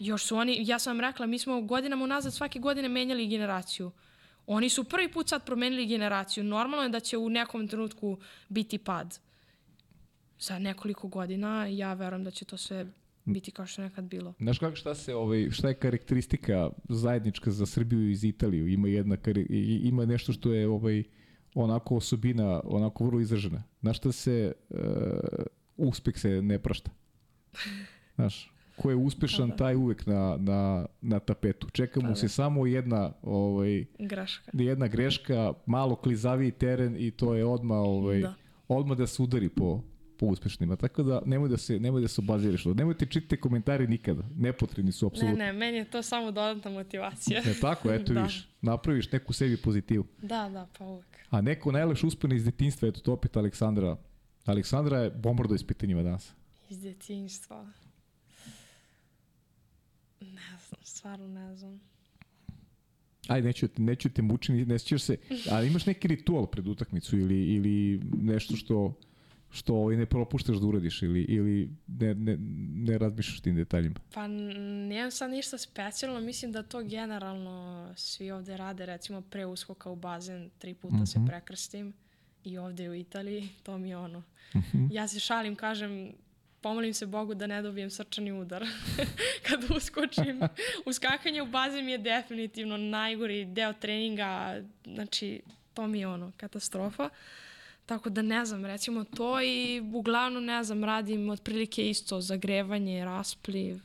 Još 0.00 0.24
su 0.24 0.36
oni, 0.36 0.56
ja 0.66 0.78
sam 0.78 1.00
rekla, 1.00 1.26
mi 1.26 1.38
smo 1.38 1.60
godinama 1.60 2.04
unazad 2.04 2.34
svake 2.34 2.58
godine 2.58 2.88
menjali 2.88 3.26
generaciju. 3.26 3.90
Oni 4.46 4.68
su 4.68 4.84
prvi 4.84 5.12
put 5.12 5.28
sad 5.28 5.46
promenili 5.46 5.86
generaciju. 5.86 6.44
Normalno 6.44 6.82
je 6.82 6.88
da 6.88 7.00
će 7.00 7.18
u 7.18 7.28
nekom 7.28 7.68
trenutku 7.68 8.18
biti 8.48 8.78
pad. 8.78 9.18
Za 10.40 10.58
nekoliko 10.58 11.08
godina 11.08 11.66
ja 11.66 11.94
verujem 11.94 12.24
da 12.24 12.30
će 12.30 12.44
to 12.44 12.56
sve 12.56 12.86
biti 13.24 13.50
kao 13.50 13.66
što 13.66 13.82
nekad 13.82 14.04
bilo. 14.04 14.34
Znaš 14.38 14.58
kako 14.58 14.76
šta 14.76 14.94
se 14.94 15.14
ovaj 15.14 15.50
šta 15.50 15.68
je 15.68 15.74
karakteristika 15.74 16.70
zajednička 16.88 17.50
za 17.50 17.66
Srbiju 17.66 18.10
i 18.10 18.18
Italiju? 18.22 18.68
Ima 18.68 18.88
jedna 18.88 19.16
ima 19.82 20.06
nešto 20.06 20.32
što 20.32 20.52
je 20.52 20.68
ovaj 20.68 21.02
onako 21.54 21.96
osobina, 21.96 22.60
onako 22.64 23.04
vrlo 23.04 23.20
izražena. 23.20 23.62
Znaš 23.80 23.96
šta 23.96 24.12
se 24.12 24.52
uh, 24.70 24.78
uspeh 25.76 26.18
se 26.18 26.42
ne 26.42 26.58
prašta. 26.58 26.90
Znaš, 28.14 28.52
ko 28.76 28.90
je 28.90 28.96
uspešan, 28.96 29.48
da. 29.48 29.56
taj 29.56 29.76
uvek 29.76 30.06
na, 30.06 30.36
na, 30.40 30.86
na 31.00 31.18
tapetu. 31.18 31.70
Čeka 31.70 32.00
mu 32.00 32.08
Pa 32.08 32.14
se 32.14 32.24
da. 32.26 32.28
samo 32.28 32.66
jedna, 32.66 33.12
ovaj, 33.22 33.84
Graška. 33.98 34.50
jedna 34.54 34.86
greška, 34.86 35.52
malo 35.66 35.96
klizaviji 35.96 36.50
teren 36.50 36.96
i 36.98 37.10
to 37.10 37.34
je 37.34 37.44
odma 37.44 37.76
ovaj, 37.76 38.20
Da. 38.20 38.34
odmah 38.68 38.98
da 38.98 39.06
se 39.06 39.22
udari 39.22 39.48
po, 39.48 39.82
po 40.16 40.26
uspešnima. 40.26 40.76
Tako 40.76 41.02
da 41.02 41.22
nemoj 41.26 41.48
da 41.48 41.56
se, 41.56 41.80
nemoj 41.80 42.00
da 42.00 42.08
se 42.08 42.20
obaziraš. 42.20 42.64
Nemojte 42.64 43.06
čitati 43.06 43.40
komentari 43.40 43.86
nikada. 43.88 44.22
Nepotrebni 44.36 44.92
su 44.92 45.06
Ne, 45.06 45.08
apsolutno. 45.08 45.38
ne, 45.38 45.52
meni 45.52 45.76
je 45.76 45.84
to 45.84 46.02
samo 46.02 46.26
dodatna 46.26 46.70
motivacija. 46.70 47.42
Ne, 47.46 47.54
tako, 47.60 47.92
eto 47.92 48.12
Da. 48.14 48.22
viš. 48.22 48.48
Napraviš 48.62 49.12
neku 49.12 49.32
sebi 49.32 49.56
pozitivu. 49.56 50.06
Da, 50.22 50.48
da, 50.48 50.68
pa 50.78 50.84
uvek. 50.84 51.06
A 51.30 51.40
neko 51.40 51.72
najlepše 51.72 52.06
uspone 52.06 52.36
iz 52.36 52.44
detinjstva, 52.44 52.88
eto 52.88 53.00
to 53.00 53.12
opet 53.12 53.36
Aleksandra. 53.36 53.96
Aleksandra 54.44 54.98
je 54.98 55.10
bombardo 55.10 55.54
ispitanjima 55.54 56.02
danas. 56.02 56.32
Iz 56.70 56.80
djetinjstva. 56.80 57.66
Ne 60.20 60.28
znam, 60.68 60.80
stvarno 60.82 61.28
ne 61.28 61.56
znam. 61.56 61.80
Ajde, 63.28 63.46
neću, 63.46 63.68
neću 63.76 64.10
te 64.10 64.22
mučiti, 64.22 64.66
ne 64.66 64.78
sjećaš 64.78 65.02
se, 65.02 65.16
ali 65.50 65.66
imaš 65.66 65.86
neki 65.86 66.08
ritual 66.08 66.46
pred 66.46 66.66
utakmicu 66.66 67.18
ili, 67.18 67.44
ili 67.46 68.00
nešto 68.22 68.56
što 68.56 68.94
što 69.54 69.74
ovaj 69.74 69.96
ne 69.96 70.06
propuštaš 70.06 70.56
da 70.56 70.66
uradiš 70.66 71.02
ili, 71.02 71.22
ili 71.22 71.70
ne, 71.86 72.14
ne, 72.14 72.36
ne 72.74 72.98
razmišljaš 72.98 73.40
tim 73.40 73.56
detaljima. 73.56 73.94
Pa 74.14 74.26
nemam 74.26 75.10
sad 75.10 75.30
ništa 75.30 75.58
specijalno, 75.58 76.20
mislim 76.20 76.52
da 76.52 76.62
to 76.62 76.82
generalno 76.82 77.88
svi 77.96 78.30
ovde 78.30 78.56
rade, 78.56 78.86
recimo 78.86 79.20
pre 79.20 79.46
uskoka 79.46 79.90
u 79.90 79.96
bazen, 79.96 80.50
tri 80.58 80.74
puta 80.74 81.06
se 81.06 81.18
prekrstim 81.26 81.92
i 82.44 82.58
ovde 82.58 82.90
u 82.90 82.94
Italiji, 82.94 83.48
to 83.62 83.78
mi 83.78 83.88
je 83.88 83.96
ono. 83.96 84.22
Ja 84.90 85.08
se 85.08 85.20
šalim, 85.20 85.56
kažem, 85.56 86.12
pomolim 86.60 86.94
se 86.94 87.06
Bogu 87.06 87.34
da 87.34 87.46
ne 87.46 87.62
dobijem 87.62 87.90
srčani 87.90 88.32
udar 88.32 88.64
kad 89.46 89.64
uskočim. 89.76 90.40
Uskakanje 90.86 91.42
u 91.42 91.46
bazen 91.46 91.84
mi 91.84 91.92
je 91.92 91.98
definitivno 91.98 92.76
najgori 92.76 93.44
deo 93.44 93.72
treninga, 93.72 94.62
znači 94.84 95.42
to 95.74 95.86
mi 95.86 96.00
je 96.00 96.08
ono, 96.08 96.32
katastrofa. 96.36 97.08
Tako 97.86 98.10
da 98.10 98.22
ne 98.22 98.44
znam, 98.44 98.66
recimo 98.66 99.04
to 99.04 99.42
i 99.42 99.82
uglavnom 99.94 100.44
ne 100.44 100.64
znam, 100.64 100.84
radim 100.84 101.30
otprilike 101.30 101.90
isto, 101.90 102.20
zagrevanje, 102.20 103.04
raspliv. 103.04 103.80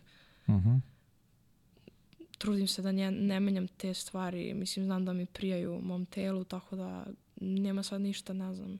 Trudim 2.38 2.68
se 2.68 2.82
da 2.82 2.92
ne, 2.92 3.12
ne 3.12 3.40
menjam 3.40 3.68
te 3.68 3.94
stvari, 3.94 4.54
mislim 4.54 4.86
znam 4.86 5.06
da 5.06 5.14
mi 5.14 5.26
prijaju 5.26 5.82
mom 5.84 6.06
telu, 6.06 6.44
tako 6.44 6.76
da 6.76 7.06
nema 7.42 7.84
sad 7.84 8.02
ništa, 8.02 8.34
ne 8.34 8.54
znam, 8.54 8.80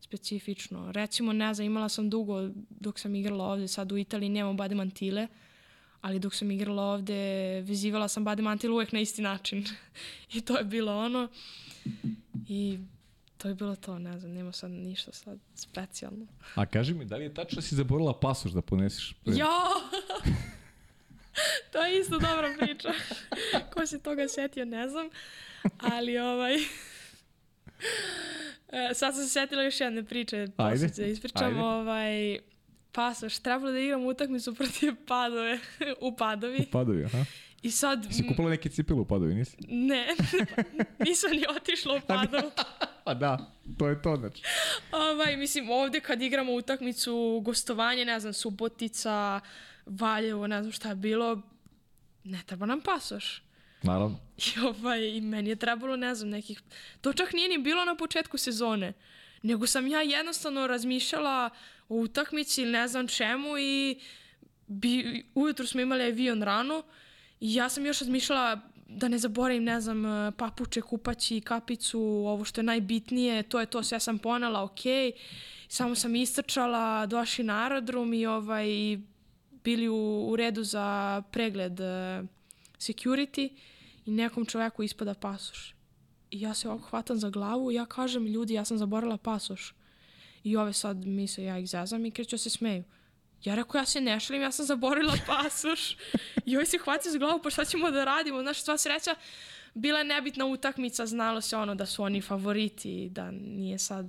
specifično. 0.00 0.92
Recimo, 0.92 1.32
ne 1.32 1.54
znam, 1.54 1.66
imala 1.66 1.88
sam 1.88 2.10
dugo 2.10 2.48
dok 2.70 2.98
sam 2.98 3.14
igrala 3.14 3.44
ovde, 3.44 3.68
sad 3.68 3.92
u 3.92 3.98
Italiji 3.98 4.28
nemam 4.28 4.56
bade 4.56 4.74
mantile, 4.74 5.28
ali 6.00 6.18
dok 6.18 6.34
sam 6.34 6.50
igrala 6.50 6.82
ovde, 6.82 7.14
vezivala 7.60 8.08
sam 8.08 8.24
bade 8.24 8.42
mantil 8.42 8.72
uvek 8.72 8.92
na 8.92 9.00
isti 9.00 9.22
način. 9.22 9.64
I 10.34 10.40
to 10.40 10.58
je 10.58 10.64
bilo 10.64 10.98
ono. 10.98 11.28
I 12.48 12.78
to 13.38 13.48
je 13.48 13.54
bilo 13.54 13.76
to, 13.76 13.98
ne 13.98 14.18
znam, 14.18 14.32
nema 14.32 14.52
sad 14.52 14.70
ništa 14.70 15.12
sad 15.12 15.38
specijalno. 15.54 16.26
A 16.54 16.66
kaži 16.66 16.94
mi, 16.94 17.04
da 17.04 17.16
li 17.16 17.24
je 17.24 17.34
tačno 17.34 17.56
da 17.56 17.62
si 17.62 17.74
zaboravila 17.74 18.20
pasoš 18.20 18.52
da 18.52 18.62
poneseš? 18.62 19.14
Pred... 19.24 19.36
Jo! 19.36 19.46
to 21.72 21.78
je 21.84 22.00
isto 22.00 22.18
dobra 22.18 22.54
priča. 22.58 22.92
Ko 23.72 23.86
se 23.86 23.98
toga 24.02 24.28
setio, 24.28 24.64
ne 24.64 24.88
znam. 24.88 25.08
Ali 25.78 26.18
ovaj... 26.18 26.54
E, 28.72 28.94
Sad 28.94 29.14
sam 29.14 29.24
se 29.24 29.30
setila 29.30 29.62
još 29.62 29.80
jedne 29.80 30.04
priče. 30.04 30.36
Ajde, 30.36 30.84
Ajde. 30.84 30.88
Da 30.96 31.06
ispričam. 31.06 31.46
ajde. 31.48 31.60
Ovaj, 31.60 32.38
pasoš, 32.92 33.38
trebalo 33.38 33.72
da 33.72 33.78
igram 33.78 34.04
utakmicu 34.06 34.54
protiv 34.54 34.94
Padove 35.06 35.58
u 36.00 36.16
Padovi. 36.16 36.66
Padovi, 36.72 37.04
aha. 37.04 37.24
I 37.66 37.70
sad... 37.70 38.06
Si 38.10 38.26
kupila 38.26 38.50
neke 38.50 38.68
cipele 38.68 39.00
u 39.00 39.04
Padovi, 39.04 39.34
nisi? 39.34 39.56
Ne, 39.68 40.06
nisam 41.06 41.30
ni 41.30 41.44
otišla 41.56 41.94
u 41.94 42.00
Padovu. 42.08 42.50
Pa 43.04 43.14
da, 43.14 43.52
to 43.78 43.88
je 43.88 44.02
to, 44.02 44.16
znači. 44.16 44.42
Ovaj, 44.92 45.36
mislim, 45.36 45.70
ovde 45.70 46.00
kad 46.00 46.22
igramo 46.22 46.52
utakmicu, 46.52 47.40
gostovanje, 47.44 48.04
ne 48.04 48.20
znam, 48.20 48.32
Subotica, 48.32 49.40
Valjevo, 49.86 50.46
ne 50.46 50.62
znam 50.62 50.72
šta 50.72 50.88
je 50.88 50.94
bilo, 50.94 51.42
ne 52.24 52.42
treba 52.46 52.66
nam 52.66 52.80
pasoš. 52.80 53.42
Naravno. 53.82 54.18
I, 54.36 54.60
ovaj, 54.60 55.08
I 55.08 55.20
meni 55.20 55.50
je 55.50 55.56
trebalo, 55.56 55.96
ne 55.96 56.14
znam, 56.14 56.30
nekih... 56.30 56.62
To 57.00 57.12
čak 57.12 57.32
nije 57.32 57.48
ni 57.48 57.58
bilo 57.58 57.84
na 57.84 57.96
početku 57.96 58.38
sezone. 58.38 58.92
Nego 59.42 59.66
sam 59.66 59.86
ja 59.86 60.02
jednostavno 60.02 60.66
razmišljala 60.66 61.50
o 61.88 61.94
utakmici 61.94 62.62
ili 62.62 62.72
ne 62.72 62.88
znam 62.88 63.08
čemu 63.08 63.58
i 63.58 64.00
bi, 64.66 65.24
ujutru 65.34 65.66
smo 65.66 65.80
imali 65.80 66.04
avion 66.04 66.42
rano 66.42 66.82
i 67.40 67.54
ja 67.54 67.68
sam 67.68 67.86
još 67.86 68.00
razmišljala 68.00 68.60
da 68.88 69.08
ne 69.08 69.18
zaboravim, 69.18 69.64
ne 69.64 69.80
znam, 69.80 70.32
papuče, 70.32 70.80
kupaći, 70.80 71.40
kapicu, 71.40 72.00
ovo 72.00 72.44
što 72.44 72.60
je 72.60 72.64
najbitnije, 72.64 73.42
to 73.42 73.60
je 73.60 73.66
to, 73.66 73.82
sve 73.82 74.00
sam 74.00 74.18
ponela, 74.18 74.62
ok. 74.62 74.80
Samo 75.68 75.94
sam 75.94 76.16
istrčala, 76.16 77.06
došli 77.06 77.44
na 77.44 77.62
aerodrom 77.62 78.14
i 78.14 78.26
ovaj, 78.26 78.66
bili 79.64 79.88
u, 79.88 80.26
u 80.28 80.36
redu 80.36 80.64
za 80.64 81.22
pregled 81.30 81.80
eh, 81.80 82.22
security 82.78 83.50
i 84.06 84.10
nekom 84.10 84.46
čoveku 84.46 84.82
ispada 84.82 85.14
pasoš. 85.14 85.74
I 86.30 86.40
ja 86.40 86.54
se 86.54 86.68
ovako 86.68 86.88
hvatam 86.88 87.18
za 87.18 87.30
glavu 87.30 87.72
i 87.72 87.74
ja 87.74 87.86
kažem, 87.86 88.26
ljudi, 88.26 88.54
ja 88.54 88.64
sam 88.64 88.78
zaboravila 88.78 89.16
pasoš. 89.16 89.74
I 90.44 90.56
ove 90.56 90.72
sad 90.72 91.06
misle, 91.06 91.44
ja 91.44 91.58
ih 91.58 91.68
zazam 91.68 92.06
i 92.06 92.10
kreću 92.10 92.38
se 92.38 92.50
smeju. 92.50 92.84
Ja 93.46 93.54
rekao, 93.54 93.78
ja 93.78 93.86
se 93.86 94.00
ne 94.00 94.20
šalim, 94.20 94.42
ja 94.42 94.52
sam 94.52 94.66
zaborila 94.66 95.14
pasoš. 95.26 95.96
I 96.46 96.56
ovaj 96.56 96.66
se 96.66 96.78
hvati 96.78 97.10
za 97.10 97.18
glavu, 97.18 97.40
pa 97.42 97.50
šta 97.50 97.64
ćemo 97.64 97.90
da 97.90 98.04
radimo? 98.04 98.42
Znaš, 98.42 98.62
sva 98.62 98.78
sreća, 98.78 99.14
bila 99.74 99.98
je 99.98 100.04
nebitna 100.04 100.46
utakmica, 100.46 101.06
znalo 101.06 101.40
se 101.40 101.56
ono 101.56 101.74
da 101.74 101.86
su 101.86 102.02
oni 102.02 102.20
favoriti, 102.20 103.08
da 103.10 103.30
nije 103.30 103.78
sad, 103.78 104.06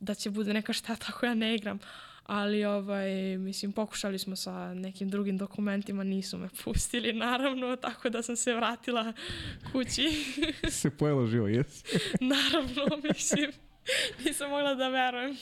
da 0.00 0.14
će 0.14 0.30
bude 0.30 0.52
neka 0.52 0.72
šteta 0.72 1.06
ako 1.08 1.26
ja 1.26 1.34
ne 1.34 1.54
igram. 1.54 1.78
Ali, 2.26 2.64
ovaj, 2.64 3.38
mislim, 3.38 3.72
pokušali 3.72 4.18
smo 4.18 4.36
sa 4.36 4.74
nekim 4.74 5.08
drugim 5.08 5.38
dokumentima, 5.38 6.04
nisu 6.04 6.38
me 6.38 6.48
pustili, 6.64 7.12
naravno, 7.12 7.76
tako 7.76 8.08
da 8.10 8.22
sam 8.22 8.36
se 8.36 8.54
vratila 8.54 9.12
kući. 9.72 10.34
se 10.70 10.90
pojela 10.98 11.26
živo, 11.26 11.48
jesi? 11.48 11.84
naravno, 12.20 12.96
mislim, 13.08 13.52
nisam 14.24 14.50
mogla 14.50 14.74
da 14.74 14.88
verujem. 14.88 15.36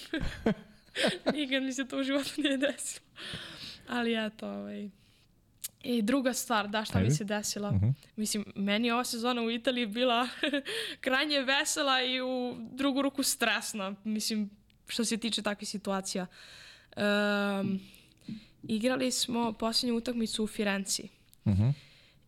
Nikad 1.34 1.62
mi 1.62 1.72
se 1.72 1.88
to 1.88 1.98
u 1.98 2.02
životu 2.02 2.30
nije 2.36 2.56
desilo. 2.56 3.06
Ali 3.88 4.26
eto, 4.26 4.48
ovaj... 4.48 4.90
I 5.84 6.02
druga 6.02 6.32
stvar, 6.32 6.68
da, 6.68 6.84
šta 6.84 6.98
Ajde. 6.98 7.08
mi 7.08 7.14
se 7.14 7.24
desila. 7.24 7.68
Uh 7.68 7.74
mhm. 7.74 7.86
-huh. 7.86 7.92
Mislim, 8.16 8.44
meni 8.54 8.88
je 8.88 8.94
ova 8.94 9.04
sezona 9.04 9.42
u 9.42 9.50
Italiji 9.50 9.86
bila 9.86 10.28
krajnje 11.00 11.40
vesela 11.40 12.02
i 12.02 12.20
u 12.20 12.56
drugu 12.58 13.02
ruku 13.02 13.22
stresna. 13.22 13.94
Mislim, 14.04 14.50
što 14.88 15.04
se 15.04 15.16
tiče 15.16 15.42
takvih 15.42 15.68
situacija. 15.68 16.26
Um, 16.96 17.80
igrali 18.62 19.10
smo 19.10 19.52
posljednju 19.52 19.96
utakmicu 19.96 20.44
u 20.44 20.46
Firenci. 20.46 21.08
Uh 21.44 21.52
mhm. 21.52 21.62
-huh. 21.62 21.72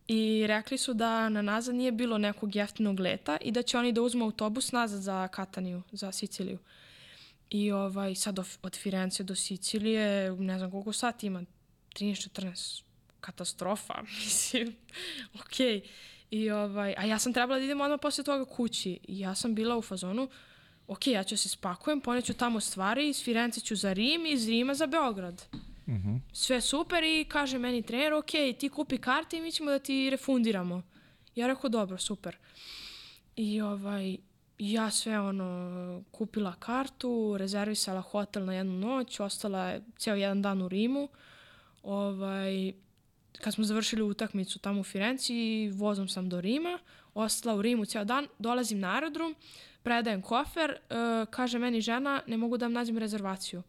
I 0.07 0.47
rekli 0.47 0.77
su 0.77 0.93
da 0.93 1.29
na 1.29 1.41
nazad 1.41 1.75
nije 1.75 1.91
bilo 1.91 2.17
nekog 2.17 2.55
jeftinog 2.55 2.99
leta 2.99 3.37
i 3.41 3.51
da 3.51 3.61
će 3.61 3.77
oni 3.77 3.91
da 3.91 4.01
uzmu 4.01 4.25
autobus 4.25 4.71
nazad 4.71 5.01
za 5.01 5.27
Kataniju, 5.27 5.81
za 5.91 6.11
Siciliju. 6.11 6.59
I 7.49 7.71
ovaj, 7.71 8.15
sad 8.15 8.39
od 8.61 8.75
Firence 8.77 9.23
do 9.23 9.35
Sicilije, 9.35 10.31
ne 10.31 10.57
znam 10.57 10.71
koliko 10.71 10.93
sati 10.93 11.27
ima, 11.27 11.43
13-14, 11.95 12.81
katastrofa, 13.21 13.93
mislim, 14.25 14.75
okej. 15.33 15.81
Okay. 15.81 15.87
I 16.31 16.51
ovaj, 16.51 16.95
a 16.97 17.05
ja 17.05 17.19
sam 17.19 17.33
trebala 17.33 17.59
da 17.59 17.65
idem 17.65 17.81
odmah 17.81 17.99
posle 18.01 18.23
toga 18.23 18.45
kući. 18.45 18.99
I 19.07 19.19
ja 19.19 19.35
sam 19.35 19.55
bila 19.55 19.77
u 19.77 19.81
fazonu, 19.81 20.29
ok, 20.87 21.07
ja 21.07 21.23
ću 21.23 21.37
se 21.37 21.49
spakujem, 21.49 22.01
poneću 22.01 22.33
tamo 22.33 22.59
stvari, 22.59 23.09
iz 23.09 23.23
Firence 23.23 23.61
ću 23.61 23.75
za 23.75 23.93
Rim 23.93 24.25
i 24.25 24.31
iz 24.31 24.47
Rima 24.49 24.73
za 24.73 24.87
Beograd. 24.87 25.45
Mhm. 25.87 25.95
-huh. 25.95 26.19
Sve 26.33 26.61
super 26.61 27.03
i 27.03 27.25
kaže 27.29 27.57
meni 27.57 27.81
trener, 27.81 28.13
ok, 28.13 28.31
ti 28.59 28.69
kupi 28.69 28.97
karte 28.97 29.37
i 29.37 29.41
mi 29.41 29.51
ćemo 29.51 29.71
da 29.71 29.79
ti 29.79 30.09
refundiramo. 30.09 30.81
Ja 31.35 31.47
rekao, 31.47 31.69
dobro, 31.69 31.97
super. 31.97 32.37
I 33.35 33.61
ovaj, 33.61 34.17
ja 34.57 34.91
sve 34.91 35.19
ono, 35.19 36.03
kupila 36.11 36.53
kartu, 36.59 37.37
rezervisala 37.37 38.01
hotel 38.01 38.45
na 38.45 38.53
jednu 38.53 38.73
noć, 38.73 39.19
ostala 39.19 39.65
je 39.65 39.81
ceo 39.97 40.15
jedan 40.15 40.41
dan 40.41 40.61
u 40.61 40.67
Rimu. 40.67 41.09
Ovaj, 41.83 42.73
kad 43.41 43.53
smo 43.53 43.63
završili 43.63 44.01
utakmicu 44.01 44.59
tamo 44.59 44.79
u 44.79 44.83
Firenci, 44.83 45.69
vozom 45.73 46.07
sam 46.07 46.29
do 46.29 46.41
Rima, 46.41 46.79
ostala 47.13 47.55
u 47.55 47.61
Rimu 47.61 47.85
ceo 47.85 48.03
dan, 48.03 48.27
dolazim 48.39 48.79
na 48.79 48.93
aerodrom, 48.93 49.35
predajem 49.83 50.21
kofer, 50.21 50.71
uh, 50.71 51.29
kaže 51.29 51.59
meni 51.59 51.81
žena, 51.81 52.21
ne 52.27 52.37
mogu 52.37 52.57
da 52.57 52.65
vam 52.65 52.73
nađem 52.73 52.97
rezervaciju. 52.97 53.63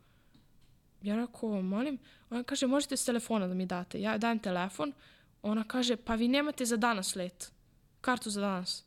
Ja 1.02 1.16
rekao, 1.16 1.62
molim, 1.62 1.98
ona 2.30 2.42
kaže, 2.42 2.66
možete 2.66 2.96
s 2.96 3.04
telefona 3.04 3.48
da 3.48 3.54
mi 3.54 3.66
date. 3.66 4.00
Ja 4.00 4.18
dajem 4.18 4.38
telefon, 4.38 4.92
ona 5.42 5.64
kaže, 5.64 5.96
pa 5.96 6.14
vi 6.14 6.28
nemate 6.28 6.64
za 6.64 6.76
danas 6.76 7.14
let, 7.14 7.52
kartu 8.00 8.30
za 8.30 8.40
danas 8.40 8.85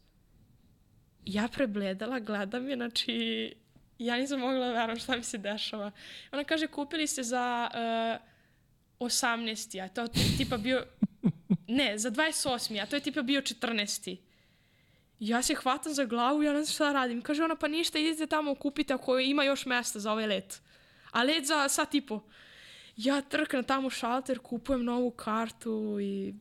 ja 1.33 1.47
prebledala, 1.47 2.19
gledam 2.19 2.69
je, 2.69 2.75
znači, 2.75 3.53
ja 3.99 4.17
nisam 4.17 4.39
mogla 4.39 4.59
da 4.59 4.73
verujem 4.73 4.99
šta 4.99 5.15
mi 5.15 5.23
se 5.23 5.37
dešava. 5.37 5.91
Ona 6.31 6.43
kaže, 6.43 6.67
kupili 6.67 7.07
ste 7.07 7.23
za 7.23 7.69
uh, 8.99 9.07
18. 9.07 9.83
a 9.83 9.87
to 9.87 10.07
tipa 10.37 10.57
bio, 10.57 10.85
ne, 11.67 11.97
za 11.97 12.11
28. 12.11 12.83
a 12.83 12.85
to 12.85 12.95
je 12.95 12.99
tipa 12.99 13.21
bio 13.21 13.41
14. 13.41 14.17
Ja 15.19 15.41
se 15.41 15.55
hvatam 15.55 15.93
za 15.93 16.05
glavu 16.05 16.43
ja 16.43 16.53
ne 16.53 16.63
znam 16.63 16.73
šta 16.73 16.91
radim. 16.91 17.21
Kaže 17.21 17.43
ona, 17.43 17.55
pa 17.55 17.67
ništa, 17.67 17.99
idite 17.99 18.27
tamo, 18.27 18.55
kupite 18.55 18.93
ako 18.93 19.19
ima 19.19 19.43
još 19.43 19.65
mesta 19.65 19.99
za 19.99 20.11
ovaj 20.11 20.27
let. 20.27 20.61
A 21.11 21.23
let 21.23 21.45
za 21.45 21.69
sat 21.69 21.95
i 21.95 22.01
po. 22.01 22.21
Ja 22.97 23.21
trknem 23.21 23.63
tamo 23.63 23.89
šalter, 23.89 24.39
kupujem 24.39 24.83
novu 24.83 25.11
kartu 25.11 25.97
i 26.01 26.33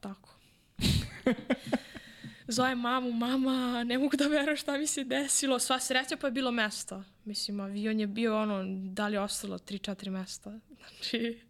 tako. 0.00 0.34
zove 2.48 2.74
mamu, 2.74 3.12
mama, 3.12 3.84
ne 3.84 3.98
mogu 3.98 4.16
da 4.16 4.26
verujem 4.26 4.56
šta 4.56 4.78
mi 4.78 4.86
se 4.86 5.04
desilo. 5.04 5.58
Sva 5.58 5.80
sreća 5.80 6.16
pa 6.16 6.26
je 6.26 6.30
bilo 6.30 6.50
mesta. 6.50 7.04
Mislim, 7.24 7.60
avion 7.60 8.00
je 8.00 8.06
bio 8.06 8.42
ono, 8.42 8.64
da 8.92 9.08
li 9.08 9.14
je 9.14 9.20
ostalo 9.20 9.58
3-4 9.58 10.10
mesta. 10.10 10.60
Znači, 10.86 11.40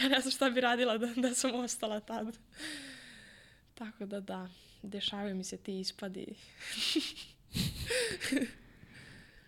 ja 0.00 0.08
ne 0.08 0.20
znam 0.20 0.32
šta 0.32 0.50
bi 0.50 0.60
radila 0.60 0.98
da, 0.98 1.06
da 1.16 1.34
sam 1.34 1.54
ostala 1.54 2.00
tad. 2.00 2.38
Tako 3.74 4.06
da 4.06 4.20
da, 4.20 4.48
dešavaju 4.82 5.34
mi 5.34 5.44
se 5.44 5.56
ti 5.56 5.80
ispadi. 5.80 6.26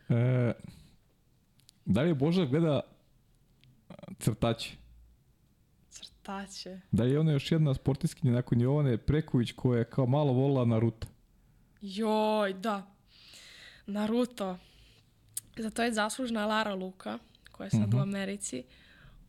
e, 0.09 0.53
da 1.85 2.03
li 2.03 2.09
je 2.09 2.15
Boža 2.15 2.45
gleda 2.45 2.81
crtače? 4.19 4.71
Crtaće. 6.29 6.81
Da 6.91 7.05
je 7.05 7.19
ona 7.19 7.33
još 7.33 7.53
jedna 7.53 7.75
sportiskinja 7.75 8.33
nakon 8.33 8.61
Jovane 8.61 8.99
Preković 8.99 9.53
koja 9.53 9.79
je 9.79 9.85
kao 9.85 10.07
malo 10.07 10.33
volila 10.33 10.65
Naruto. 10.65 11.07
Joj, 11.81 12.53
da. 12.53 12.95
Naruto. 13.87 14.59
Zato 15.57 15.83
je 15.83 15.93
zaslužna 15.93 16.47
Lara 16.47 16.75
Luka, 16.75 17.19
koja 17.53 17.65
je 17.65 17.71
sad 17.71 17.81
uh 17.81 17.87
-huh. 17.87 17.95
u 17.95 17.99
mhm. 17.99 18.09
Americi. 18.09 18.65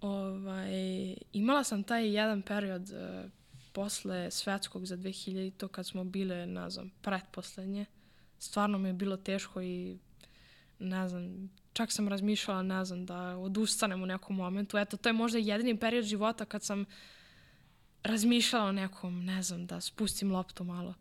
Ovaj, 0.02 1.16
imala 1.34 1.64
sam 1.64 1.84
taj 1.84 2.16
jedan 2.16 2.42
period 2.42 2.90
uh, 2.90 3.32
posle 3.74 4.32
svetskog 4.32 4.86
za 4.86 4.98
2000, 4.98 5.52
to 5.58 5.68
kad 5.68 5.88
smo 5.88 6.04
bile, 6.04 6.46
ne 6.46 6.70
znam, 6.70 6.92
pretposlednje. 7.02 7.86
Stvarno 8.40 8.78
mi 8.78 8.90
je 8.90 8.94
bilo 8.94 9.18
teško 9.18 9.62
i 9.62 9.98
ne 10.80 11.10
znam, 11.10 11.50
čak 11.74 11.92
sam 11.92 12.08
razmišljala, 12.08 12.64
ne 12.64 12.86
znam, 12.86 13.06
da 13.06 13.38
odustanem 13.38 14.04
u 14.04 14.06
nekom 14.06 14.36
momentu. 14.36 14.78
Eto, 14.78 14.98
to 14.98 15.10
je 15.10 15.14
možda 15.14 15.38
jedini 15.38 15.80
period 15.80 16.06
života 16.06 16.46
kad 16.46 16.64
sam 16.64 16.86
razmišljala 18.04 18.66
o 18.66 18.72
nekom, 18.72 19.26
ne 19.26 19.44
znam, 19.44 19.66
da 19.66 19.82
spustim 19.82 20.32
loptu 20.32 20.64
malo. 20.64 20.94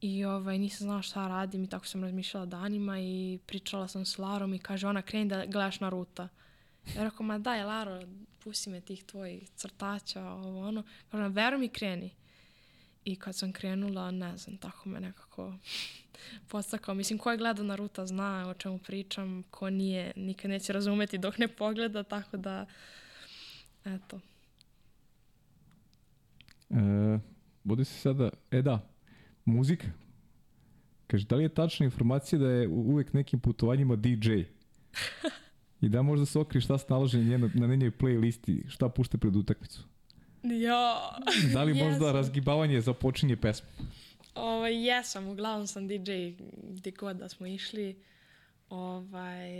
I 0.00 0.24
ovaj, 0.24 0.58
nisam 0.58 0.84
znala 0.84 1.02
šta 1.02 1.28
radim 1.28 1.64
i 1.64 1.68
tako 1.68 1.86
sam 1.86 2.04
razmišljala 2.04 2.46
danima 2.46 2.98
i 3.00 3.38
pričala 3.46 3.88
sam 3.88 4.06
s 4.06 4.18
Larom 4.18 4.54
i 4.54 4.58
kaže 4.58 4.86
ona 4.86 5.02
kreni 5.02 5.28
da 5.28 5.46
gledaš 5.46 5.80
Naruta. 5.80 6.28
Ja 6.96 7.04
rekao, 7.04 7.26
ma 7.26 7.38
daj 7.38 7.64
Laro, 7.64 8.02
pusti 8.38 8.70
me 8.70 8.80
tih 8.80 9.04
tvojih 9.04 9.50
crtača, 9.50 10.24
ovo 10.24 10.68
ono. 10.68 10.82
Kaže, 11.10 11.28
veruj 11.28 11.58
mi 11.58 11.68
kreni. 11.68 12.10
I 13.04 13.16
kad 13.16 13.36
sam 13.36 13.52
krenula, 13.52 14.10
ne 14.10 14.36
znam, 14.36 14.56
tako 14.56 14.88
me 14.88 15.00
nekako 15.00 15.54
podstakao. 16.48 16.94
Mislim, 16.94 17.18
ko 17.18 17.30
je 17.30 17.36
gleda 17.36 17.62
Naruto 17.62 18.06
zna 18.06 18.48
o 18.48 18.54
čemu 18.54 18.78
pričam, 18.78 19.42
ko 19.50 19.70
nije, 19.70 20.12
nikad 20.16 20.50
neće 20.50 20.72
razumeti 20.72 21.18
dok 21.18 21.38
ne 21.38 21.48
pogleda, 21.48 22.02
tako 22.02 22.36
da, 22.36 22.66
eto. 23.84 24.20
E, 26.70 27.18
bude 27.64 27.84
se 27.84 27.94
sada, 27.94 28.30
e 28.50 28.62
da, 28.62 28.88
muzika. 29.44 29.86
Kaže, 31.06 31.26
da 31.26 31.36
li 31.36 31.42
je 31.42 31.54
tačna 31.54 31.84
informacija 31.84 32.38
da 32.38 32.50
je 32.50 32.68
uvek 32.68 33.12
nekim 33.12 33.40
putovanjima 33.40 33.96
DJ? 33.96 34.30
I 35.80 35.88
da 35.88 36.02
možda 36.02 36.26
se 36.26 36.38
okri 36.38 36.60
šta 36.60 36.78
se 36.78 36.86
naloži 36.88 37.18
na, 37.18 37.24
njeno, 37.24 37.50
na 37.54 37.66
njenoj 37.66 37.90
playlisti, 37.90 38.68
šta 38.68 38.88
pušte 38.88 39.18
pred 39.18 39.36
utakmicu? 39.36 39.89
Ja. 40.42 41.18
Da 41.54 41.62
li 41.62 41.74
možda 41.74 42.12
razgibavanje 42.12 42.80
započinje 42.80 43.36
pesmu? 43.36 43.68
Ovaj, 44.34 44.86
jesam, 44.86 45.28
uglavnom 45.28 45.66
sam 45.66 45.88
DJ 45.88 46.12
gdje 46.62 46.92
god 46.92 47.16
da 47.16 47.28
smo 47.28 47.46
išli. 47.46 48.02
Ovaj, 48.70 49.50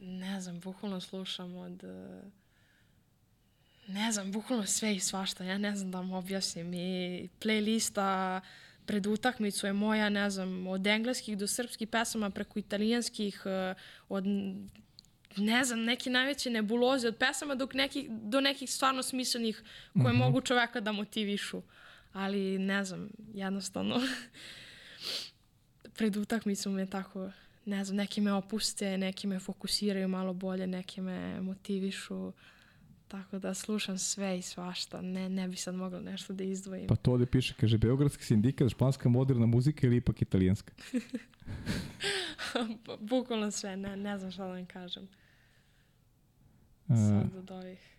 ne 0.00 0.40
znam, 0.40 0.60
bukvalno 0.60 1.00
slušam 1.00 1.56
od... 1.56 1.82
Ne 3.86 4.12
znam, 4.12 4.32
bukvalno 4.32 4.66
sve 4.66 4.94
i 4.94 5.00
svašta. 5.00 5.44
Ja 5.44 5.58
ne 5.58 5.76
znam 5.76 5.90
da 5.90 5.98
vam 5.98 6.12
objasnim. 6.12 6.74
I 6.74 7.28
playlista 7.40 8.40
pred 8.86 9.06
utakmicu 9.06 9.66
je 9.66 9.72
moja, 9.72 10.08
ne 10.08 10.30
znam, 10.30 10.66
od 10.66 10.86
engleskih 10.86 11.38
do 11.38 11.46
srpskih 11.46 11.88
pesama 11.88 12.30
preko 12.30 12.58
italijanskih, 12.58 13.42
eh, 13.44 13.74
od 14.08 14.24
ne 15.36 15.64
znam, 15.64 15.84
neke 15.84 16.10
najveće 16.10 16.50
nebuloze 16.50 17.08
od 17.08 17.16
pesama 17.16 17.54
dok 17.54 17.74
nekih, 17.74 18.10
do 18.10 18.40
nekih 18.40 18.70
stvarno 18.70 19.02
smislenih 19.02 19.62
koje 19.92 20.12
mm 20.12 20.16
-hmm. 20.16 20.18
mogu 20.18 20.40
čoveka 20.40 20.80
da 20.80 20.92
motivišu. 20.92 21.62
Ali 22.12 22.58
ne 22.58 22.84
znam, 22.84 23.10
jednostavno 23.34 24.00
pred 25.96 26.16
utakmicom 26.16 26.78
je 26.78 26.86
tako, 26.86 27.30
ne 27.64 27.84
znam, 27.84 27.96
neki 27.96 28.20
me 28.20 28.32
opuste, 28.32 28.98
neki 28.98 29.26
me 29.26 29.38
fokusiraju 29.38 30.08
malo 30.08 30.32
bolje, 30.32 30.66
neki 30.66 31.00
me 31.00 31.40
motivišu. 31.40 32.32
Tako 33.08 33.38
da 33.38 33.54
slušam 33.54 33.98
sve 33.98 34.38
i 34.38 34.42
svašta. 34.42 35.00
Ne, 35.00 35.28
ne 35.28 35.48
bi 35.48 35.56
sad 35.56 35.74
mogla 35.74 36.00
nešto 36.00 36.32
da 36.32 36.44
izdvojim. 36.44 36.86
Pa 36.86 36.96
to 36.96 37.12
ovde 37.12 37.26
piše, 37.26 37.54
kaže, 37.60 37.78
Beogradski 37.78 38.24
sindikat, 38.24 38.70
španska 38.70 39.08
moderna 39.08 39.46
muzika 39.46 39.86
ili 39.86 39.96
ipak 39.96 40.22
italijanska? 40.22 40.72
Bukvalno 43.10 43.50
sve, 43.50 43.76
ne, 43.76 43.96
ne 43.96 44.18
znam 44.18 44.30
šta 44.30 44.42
da 44.42 44.52
vam 44.52 44.66
kažem. 44.66 45.08
Sad 46.96 47.34
mm. 47.34 47.38
od 47.38 47.50
ovih. 47.50 47.96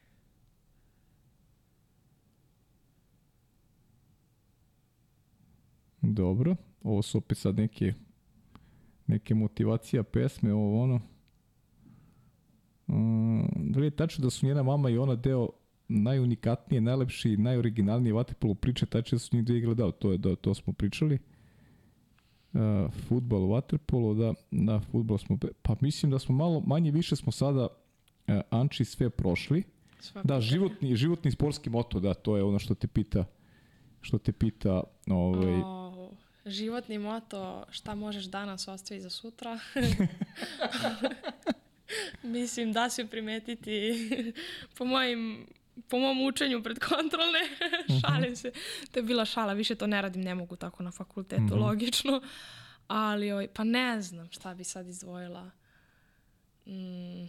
Dobro, 6.01 6.55
ovo 6.83 7.01
su 7.01 7.17
opet 7.17 7.37
sad 7.37 7.57
neke, 7.57 7.93
neke 9.07 9.35
motivacija 9.35 10.03
pesme, 10.03 10.53
ovo 10.53 10.83
ono. 10.83 10.99
Um, 12.87 13.49
da 13.55 13.83
je 13.83 13.91
tačno 13.91 14.23
da 14.23 14.29
su 14.29 14.45
njena 14.45 14.63
mama 14.63 14.89
i 14.89 14.97
ona 14.97 15.15
deo 15.15 15.49
najunikatnije, 15.87 16.81
najlepši, 16.81 17.37
najoriginalnije 17.37 18.13
vatepolo 18.13 18.53
priče, 18.53 18.85
tačno 18.85 19.15
da 19.15 19.19
su 19.19 19.35
njih 19.35 19.45
dve 19.45 19.57
igrali, 19.57 19.75
da, 19.75 19.91
to, 19.91 20.11
je, 20.11 20.17
da, 20.17 20.35
to 20.35 20.53
smo 20.53 20.73
pričali. 20.73 21.15
E, 21.15 21.19
uh, 22.59 22.93
futbol, 23.07 23.47
vaterpolo, 23.47 24.13
da, 24.13 24.33
na 24.51 24.81
da, 24.93 25.17
smo, 25.17 25.37
pa 25.61 25.75
mislim 25.81 26.11
da 26.11 26.19
smo 26.19 26.35
malo, 26.35 26.63
manje 26.65 26.91
više 26.91 27.15
smo 27.15 27.31
sada 27.31 27.67
Anči 28.49 28.85
sve 28.85 29.09
prošli. 29.09 29.63
Sva 29.99 30.21
da, 30.23 30.41
životni, 30.41 30.95
životni 30.95 31.31
sportski 31.31 31.69
moto, 31.69 31.99
da, 31.99 32.13
to 32.13 32.37
je 32.37 32.43
ono 32.43 32.59
što 32.59 32.75
te 32.75 32.87
pita, 32.87 33.25
što 34.01 34.17
te 34.17 34.31
pita, 34.31 34.83
ovaj, 35.07 35.61
O, 35.65 36.11
životni 36.45 36.99
moto, 36.99 37.65
šta 37.69 37.95
možeš 37.95 38.25
danas 38.25 38.67
ostavi 38.67 39.01
za 39.01 39.09
sutra. 39.09 39.59
Mislim 42.23 42.73
da 42.73 42.89
se 42.89 43.07
primetiti 43.07 43.93
po 44.77 44.85
mojim 44.85 45.47
po 45.87 45.99
mom 45.99 46.21
učenju 46.21 46.63
pred 46.63 46.79
kontrolne, 46.79 47.39
šalim 48.01 48.35
se. 48.35 48.51
To 48.91 48.99
je 48.99 49.03
bila 49.03 49.25
šala, 49.25 49.53
više 49.53 49.75
to 49.75 49.87
ne 49.87 50.01
radim, 50.01 50.21
ne 50.21 50.35
mogu 50.35 50.55
tako 50.55 50.83
na 50.83 50.91
fakultetu, 50.91 51.41
mm 51.41 51.49
-hmm. 51.49 51.61
logično. 51.61 52.21
Ali, 52.87 53.31
oj, 53.31 53.47
pa 53.47 53.63
ne 53.63 54.01
znam 54.01 54.31
šta 54.31 54.53
bi 54.53 54.63
sad 54.63 54.87
izdvojila. 54.87 55.51
Mm, 56.65 57.25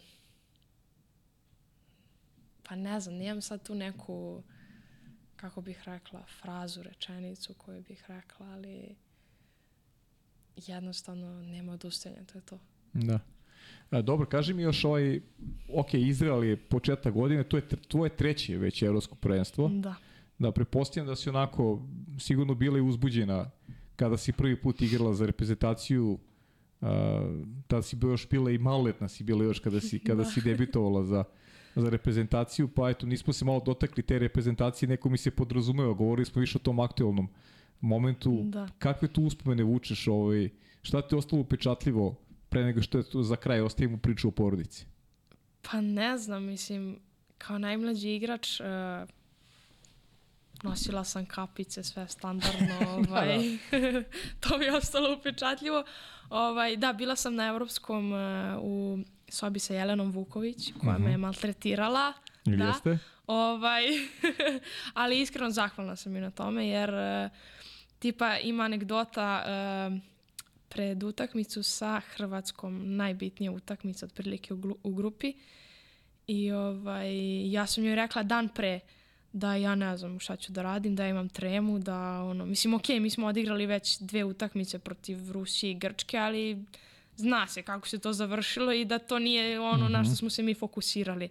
pa 2.73 2.77
ne 2.77 3.01
znam, 3.01 3.15
nijem 3.15 3.43
sad 3.43 3.63
tu 3.63 3.75
neku, 3.75 4.43
kako 5.37 5.61
bih 5.61 5.83
rekla, 5.85 6.25
frazu, 6.43 6.83
rečenicu 6.83 7.55
koju 7.55 7.83
bih 7.89 8.05
rekla, 8.09 8.47
ali 8.47 8.95
jednostavno 10.57 11.43
nema 11.43 11.73
odustajanja, 11.73 12.25
to 12.25 12.39
je 12.39 12.43
to. 12.43 12.59
Da. 12.93 13.19
A, 13.91 14.03
dobro, 14.03 14.27
kaži 14.27 14.55
mi 14.55 14.63
još 14.63 14.85
ovaj, 14.85 15.21
ok, 15.75 15.95
Izrael 15.95 16.45
je 16.45 16.57
početak 16.57 17.15
godine, 17.15 17.45
to 17.45 17.57
je 17.57 17.69
tvoje 17.89 18.17
treće 18.17 18.57
već 18.57 18.83
evropsko 18.83 19.15
prvenstvo. 19.15 19.69
Da. 19.69 19.95
Da, 20.39 20.53
prepostavljam 20.53 21.07
da 21.07 21.17
si 21.17 21.29
onako 21.29 21.83
sigurno 22.19 22.55
bila 22.55 22.79
i 22.79 22.83
uzbuđena 22.83 23.51
kada 23.97 24.17
si 24.17 24.33
prvi 24.33 24.61
put 24.61 24.83
igrala 24.83 25.15
za 25.15 25.27
reprezentaciju, 25.27 26.19
uh, 26.81 26.89
tada 27.67 27.83
si 27.83 27.97
još 28.03 28.29
bila 28.29 28.51
i 28.51 28.59
maloletna 28.59 29.09
si 29.09 29.25
bila 29.25 29.45
još 29.45 29.59
kada 29.59 29.81
si, 29.81 29.99
kada 29.99 30.23
da. 30.25 30.31
si 30.31 30.41
debitovala 30.41 31.05
za, 31.05 31.25
za 31.75 31.91
reprezentaciju, 31.91 32.69
pa 32.69 32.91
eto, 32.91 33.07
nismo 33.07 33.33
se 33.33 33.45
malo 33.45 33.63
dotakli 33.67 34.03
te 34.03 34.19
reprezentacije, 34.19 34.89
neko 34.89 35.09
mi 35.09 35.19
se 35.19 35.31
podrazumeva, 35.31 35.93
govorili 35.93 36.27
smo 36.27 36.41
više 36.41 36.59
o 36.59 36.65
tom 36.65 36.81
aktualnom 36.81 37.29
momentu. 37.81 38.41
Da. 38.45 38.69
Kakve 38.79 39.09
tu 39.09 39.23
uspomene 39.23 39.63
vučeš, 39.63 40.09
ovaj, 40.09 40.49
šta 40.83 41.03
ti 41.03 41.15
je 41.15 41.19
ostalo 41.19 41.43
upečatljivo 41.43 42.15
pre 42.49 42.65
nego 42.65 42.83
što 42.83 42.99
je 42.99 43.05
to 43.05 43.23
za 43.23 43.37
kraj 43.37 43.61
ostavimo 43.61 43.97
priču 43.97 44.29
o 44.29 44.31
porodici? 44.31 44.87
Pa 45.71 45.81
ne 45.81 46.19
znam, 46.19 46.45
mislim, 46.45 46.99
kao 47.39 47.59
najmlađi 47.59 48.15
igrač 48.15 48.61
uh, 48.61 48.67
nosila 50.63 51.05
sam 51.05 51.27
kapice, 51.27 51.83
sve 51.83 52.09
standardno, 52.09 52.75
ovaj, 52.97 53.39
da, 53.71 53.79
da. 53.93 54.03
to 54.49 54.59
mi 54.59 54.65
je 54.65 54.77
ostalo 54.77 55.17
upečatljivo. 55.19 55.85
Ovaj, 56.31 56.77
da, 56.77 56.93
bila 56.93 57.17
sam 57.17 57.35
na 57.35 57.47
evropskom 57.47 58.13
uh, 58.13 58.19
u 58.63 58.99
sobi 59.33 59.59
sa 59.59 59.75
Jelenom 59.75 60.11
Vuković, 60.11 60.73
koja 60.81 60.91
uh 60.91 60.97
-huh. 60.97 61.05
me 61.05 61.11
je 61.11 61.17
mhm. 61.17 61.21
maltretirala. 61.21 62.13
Ili 62.45 62.57
da. 62.57 62.65
jeste? 62.65 62.99
Ovaj, 63.27 63.83
ali 64.95 65.21
iskreno 65.21 65.51
zahvalna 65.51 65.97
sam 65.97 66.17
i 66.17 66.21
na 66.21 66.31
tome, 66.31 66.69
jer 66.69 66.91
uh, 66.91 67.31
tipa 67.99 68.39
ima 68.39 68.65
anegdota 68.65 69.45
uh, 69.47 69.99
pred 70.69 71.03
utakmicu 71.03 71.63
sa 71.63 72.01
Hrvatskom, 72.01 72.97
najbitnija 72.97 73.53
utakmica 73.53 74.07
otprilike 74.07 74.55
u, 74.55 74.79
u 74.83 74.95
grupi. 74.95 75.35
I 76.27 76.53
ovaj, 76.53 77.11
ja 77.53 77.67
sam 77.67 77.85
joj 77.85 77.95
rekla 77.95 78.23
dan 78.23 78.49
pre 78.49 78.81
da 79.33 79.55
ja 79.55 79.75
ne 79.75 79.97
znam 79.97 80.21
šta 80.21 80.37
ću 80.37 80.53
da 80.53 80.63
radim, 80.63 80.97
da 80.97 81.07
imam 81.07 81.29
tremu, 81.29 81.79
da 81.79 82.23
ono, 82.23 82.47
mislim 82.47 82.75
ok, 82.75 82.89
mi 82.89 83.11
smo 83.11 83.27
odigrali 83.27 83.67
već 83.67 83.99
dve 83.99 84.25
utakmice 84.25 84.79
protiv 84.79 85.33
Rusije 85.33 85.71
i 85.71 85.79
Grčke, 85.79 86.19
ali 86.19 86.65
zna 87.17 87.47
se 87.47 87.63
kako 87.63 87.89
se 87.89 87.99
to 87.99 88.13
završilo 88.13 88.73
i 88.73 88.85
da 88.85 88.99
to 88.99 89.19
nije 89.19 89.61
ono 89.61 89.85
mm 89.85 89.89
-hmm. 89.89 89.93
na 89.93 90.05
što 90.05 90.11
mhm. 90.11 90.17
smo 90.17 90.31
se 90.31 90.43
mi 90.43 90.55
fokusirali. 90.55 91.29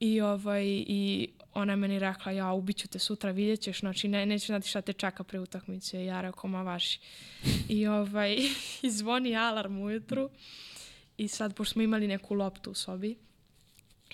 I, 0.00 0.20
ovaj, 0.20 0.64
i 0.66 1.28
ona 1.54 1.72
je 1.72 1.76
meni 1.76 1.98
rekla, 1.98 2.32
ja 2.32 2.52
ubiću 2.52 2.88
te 2.88 2.98
sutra, 2.98 3.30
vidjet 3.30 3.60
ćeš, 3.60 3.80
znači 3.80 4.08
ne, 4.08 4.26
nećeš 4.26 4.46
znati 4.46 4.68
šta 4.68 4.80
te 4.80 4.92
čeka 4.92 5.24
pre 5.24 5.40
utakmice. 5.40 6.04
Ja 6.04 6.20
rekao, 6.20 6.50
ma 6.50 6.62
vaši. 6.62 7.00
I 7.68 7.86
ovaj, 7.86 8.36
zvoni 8.98 9.36
alarm 9.36 9.78
ujutru 9.78 10.30
i 11.16 11.28
sad, 11.28 11.54
pošto 11.54 11.72
smo 11.72 11.82
imali 11.82 12.08
neku 12.08 12.34
loptu 12.34 12.70
u 12.70 12.74
sobi, 12.74 13.16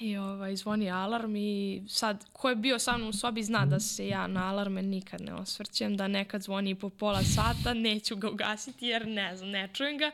I 0.01 0.17
ovaj, 0.17 0.57
zvoni 0.57 0.91
alarm 0.91 1.37
i 1.37 1.83
sad, 1.89 2.25
ko 2.33 2.49
je 2.49 2.57
bio 2.57 2.79
sa 2.79 2.97
mnom 2.97 3.09
u 3.09 3.13
sobi 3.13 3.43
zna 3.43 3.67
da 3.67 3.81
se 3.81 4.09
ja 4.09 4.27
na 4.27 4.49
alarme 4.49 4.83
nikad 4.83 5.21
ne 5.21 5.35
osvrćem, 5.35 5.97
da 5.97 6.09
nekad 6.09 6.43
zvoni 6.43 6.75
po 6.75 6.89
pola 6.91 7.23
sata, 7.23 7.75
neću 7.75 8.17
ga 8.17 8.31
ugasiti 8.31 8.87
jer 8.87 9.07
ne 9.07 9.37
znam, 9.37 9.51
ne 9.51 9.69
čujem 9.73 9.99
ga. 9.99 10.11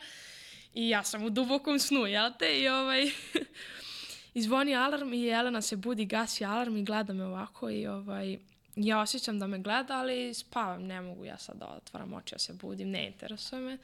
I 0.76 0.88
ja 0.88 1.02
sam 1.02 1.24
u 1.24 1.30
dubokom 1.30 1.78
snu, 1.78 2.06
jel 2.06 2.32
te? 2.38 2.60
I 2.60 2.68
ovaj, 2.68 3.02
I 4.34 4.42
zvoni 4.42 4.76
alarm 4.76 5.12
i 5.12 5.22
Jelena 5.22 5.62
se 5.62 5.76
budi, 5.76 6.04
gasi 6.04 6.44
alarm 6.44 6.76
i 6.76 6.84
gleda 6.84 7.12
me 7.12 7.24
ovako 7.24 7.70
i 7.70 7.86
ovaj, 7.86 8.38
ja 8.76 9.00
osjećam 9.00 9.38
da 9.38 9.46
me 9.46 9.58
gleda, 9.58 9.98
ali 9.98 10.34
spavam, 10.34 10.82
ne 10.82 11.00
mogu 11.00 11.24
ja 11.24 11.38
sad 11.38 11.56
da 11.56 11.66
otvaram 11.66 12.12
oči, 12.14 12.34
ja 12.34 12.38
se 12.38 12.52
budim, 12.52 12.90
ne 12.90 13.06
interesuje 13.06 13.62
me. 13.62 13.78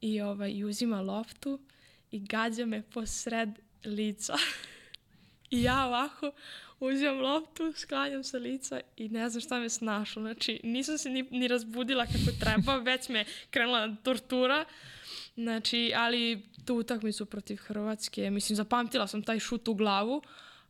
I, 0.00 0.20
ovaj, 0.20 0.50
i 0.50 0.64
uzima 0.64 1.00
loptu 1.00 1.58
i 2.10 2.18
gađa 2.18 2.66
me 2.66 2.82
posred 2.82 3.48
lica. 3.84 4.34
I 5.50 5.62
ja 5.62 5.86
ovako 5.86 6.32
uzimam 6.80 7.20
loptu, 7.20 7.72
sklanjam 7.76 8.24
sa 8.24 8.38
lica 8.38 8.80
i 8.96 9.08
ne 9.08 9.30
znam 9.30 9.40
šta 9.40 9.58
me 9.58 9.68
snašlo. 9.68 10.22
Znači, 10.22 10.60
nisam 10.64 10.98
se 10.98 11.10
ni, 11.10 11.22
ni 11.22 11.48
razbudila 11.48 12.06
kako 12.06 12.38
treba, 12.40 12.76
već 12.92 13.08
me 13.08 13.24
krenula 13.50 13.96
tortura. 14.02 14.64
Znači, 15.36 15.92
ali 15.96 16.42
tu 16.64 16.74
utakmicu 16.74 17.26
protiv 17.26 17.56
Hrvatske, 17.56 18.30
mislim, 18.30 18.56
zapamtila 18.56 19.06
sam 19.06 19.22
taj 19.22 19.38
šut 19.38 19.68
u 19.68 19.74
glavu, 19.74 20.22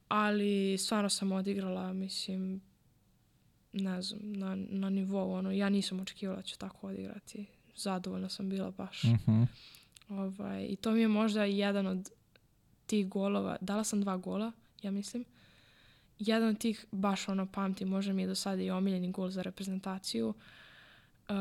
ali 0.08 0.78
stvarno 0.78 1.08
sam 1.08 1.32
odigrala, 1.32 1.92
mislim, 1.92 2.60
ne 3.72 4.02
znam, 4.02 4.32
na, 4.32 4.56
na 4.56 4.90
nivou, 4.90 5.32
ono, 5.32 5.50
ja 5.50 5.68
nisam 5.68 6.00
očekivala 6.00 6.36
da 6.36 6.42
ću 6.42 6.58
tako 6.58 6.88
odigrati. 6.88 7.46
Zadovoljna 7.76 8.28
sam 8.28 8.48
bila 8.48 8.70
baš. 8.70 9.04
Uh 9.04 9.10
mhm. 9.10 9.30
-huh. 9.30 9.46
ovaj, 10.08 10.66
I 10.70 10.76
to 10.76 10.90
mi 10.90 11.00
je 11.00 11.08
možda 11.08 11.44
jedan 11.44 11.86
od 11.86 12.10
tih 12.86 13.08
golova, 13.08 13.56
dala 13.60 13.84
sam 13.84 14.00
dva 14.00 14.16
gola, 14.16 14.52
ja 14.82 14.90
mislim. 14.90 15.24
Jedan 16.18 16.48
od 16.48 16.58
tih 16.58 16.86
baš 16.92 17.28
ono 17.28 17.46
pamti, 17.46 17.84
možda 17.84 18.12
mi 18.12 18.22
je 18.22 18.28
do 18.28 18.34
sada 18.34 18.62
i 18.62 18.70
omiljeni 18.70 19.10
gol 19.10 19.30
za 19.30 19.42
reprezentaciju. 19.42 20.28
Uh, 21.28 21.34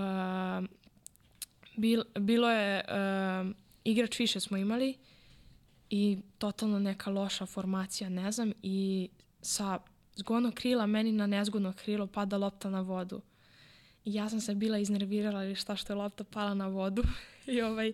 bil, 1.76 2.04
bilo 2.20 2.52
je 2.52 2.84
uh, 2.88 3.52
igrač 3.84 4.20
više 4.20 4.40
smo 4.40 4.58
imali 4.58 4.98
i 5.90 6.18
totalno 6.38 6.80
neka 6.80 7.10
loša 7.10 7.46
formacija, 7.46 8.10
ne 8.10 8.32
znam, 8.32 8.54
i 8.64 9.10
sa 9.42 9.80
zgodnog 10.16 10.54
krila 10.54 10.86
meni 10.86 11.12
na 11.12 11.28
nezgodno 11.28 11.74
krilo 11.74 12.08
pada 12.08 12.38
lopta 12.38 12.70
na 12.70 12.82
vodu. 12.82 13.22
I 14.06 14.14
ja 14.14 14.30
sam 14.30 14.42
se 14.42 14.56
bila 14.56 14.78
iznervirala 14.78 15.44
ili 15.44 15.56
šta 15.56 15.76
što 15.76 15.94
je 15.94 15.98
lopta 15.98 16.24
pala 16.24 16.54
na 16.54 16.68
vodu. 16.68 17.04
I 17.54 17.62
ovaj, 17.62 17.94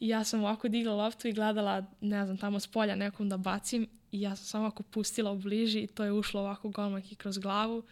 ja 0.00 0.24
sam 0.24 0.40
ovako 0.40 0.68
digla 0.68 0.94
loptu 0.94 1.28
i 1.28 1.32
gledala, 1.32 1.84
ne 2.00 2.24
znam, 2.24 2.38
tamo 2.38 2.60
s 2.60 2.66
polja 2.66 2.94
nekom 2.94 3.28
da 3.28 3.36
bacim 3.36 3.88
i 4.12 4.20
ja 4.20 4.36
sam 4.36 4.44
samo 4.44 4.64
ovako 4.64 4.82
pustila 4.82 5.32
u 5.32 5.38
bliži 5.38 5.80
i 5.80 5.86
to 5.86 6.04
je 6.04 6.12
ušlo 6.12 6.40
ovako 6.40 6.68
golmak 6.68 7.12
i 7.12 7.14
kroz 7.14 7.38
glavu 7.38 7.82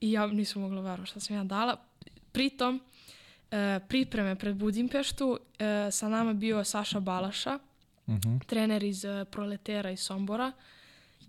i 0.00 0.12
ja 0.12 0.26
nisam 0.26 0.62
mogla 0.62 0.80
verovati 0.80 1.10
šta 1.10 1.20
sam 1.20 1.36
ja 1.36 1.44
dala. 1.44 1.76
Pritom, 2.32 2.80
pripreme 3.88 4.36
pred 4.36 4.56
Budimpeštu 4.56 5.38
e, 5.58 5.90
sa 5.90 6.08
nama 6.08 6.32
bio 6.32 6.64
Saša 6.64 7.00
Balaša, 7.00 7.58
uh 8.06 8.14
mhm. 8.14 8.28
-huh. 8.28 8.46
trener 8.46 8.82
iz 8.82 9.04
e, 9.04 9.24
Proletera 9.24 9.90
iz 9.90 10.00
Sombora 10.00 10.52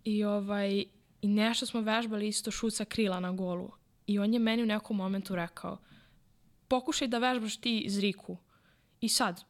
i 0.04 0.24
ovaj 0.24 0.84
i 1.22 1.28
nešto 1.28 1.66
smo 1.66 1.82
vežbali 1.82 2.28
isto 2.28 2.52
šut 2.52 2.74
sa 2.74 2.86
krila 2.86 3.20
na 3.20 3.32
golu. 3.32 3.72
I 4.08 4.20
on 4.20 4.34
je 4.34 4.40
meni 4.40 4.64
u 4.64 4.66
nekom 4.66 4.98
momentu 4.98 5.36
rekao 5.36 5.78
pokušaj 6.70 7.08
da 7.08 7.18
vežbaš 7.18 7.58
ti 7.58 7.86
zriku. 7.90 8.38
I 9.02 9.10
sad, 9.10 9.44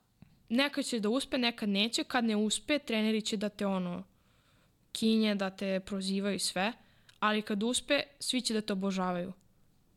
nekad 0.49 0.85
će 0.85 0.99
da 0.99 1.09
uspe, 1.09 1.37
nekad 1.37 1.69
neće. 1.69 2.03
Kad 2.03 2.25
ne 2.25 2.35
uspe, 2.35 2.79
treneri 2.79 3.21
će 3.21 3.37
da 3.37 3.49
te 3.49 3.65
ono 3.65 4.03
kinje, 4.91 5.35
da 5.35 5.49
te 5.49 5.79
prozivaju 5.79 6.39
sve. 6.39 6.73
Ali 7.19 7.41
kad 7.41 7.63
uspe, 7.63 8.01
svi 8.19 8.41
će 8.41 8.53
da 8.53 8.61
te 8.61 8.73
obožavaju. 8.73 9.33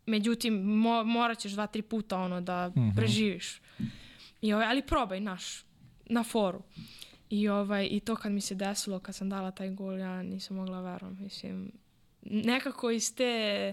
Međutim, 0.07 0.55
mo, 0.55 1.05
morat 1.05 1.39
ćeš 1.39 1.53
dva, 1.53 1.67
tri 1.67 1.83
puta 1.83 2.19
ono 2.19 2.41
da 2.41 2.69
mm 2.69 2.73
-hmm. 2.73 2.97
preživiš. 2.97 3.61
I 4.41 4.53
ovaj, 4.53 4.67
ali 4.67 4.83
probaj, 4.83 5.21
naš, 5.21 5.65
na 6.07 6.23
foru. 6.23 6.63
I, 7.31 7.49
ovaj, 7.49 7.89
I 7.91 8.01
to 8.01 8.17
kad 8.17 8.33
mi 8.33 8.41
se 8.41 8.55
desilo, 8.55 9.01
kad 9.01 9.15
sam 9.15 9.31
dala 9.31 9.51
taj 9.51 9.71
gol, 9.71 9.99
ja 9.99 10.23
nisam 10.23 10.57
mogla 10.57 10.81
verovati. 10.81 11.23
Mislim, 11.23 11.73
nekako 12.23 12.91
iz 12.91 13.15
te 13.15 13.73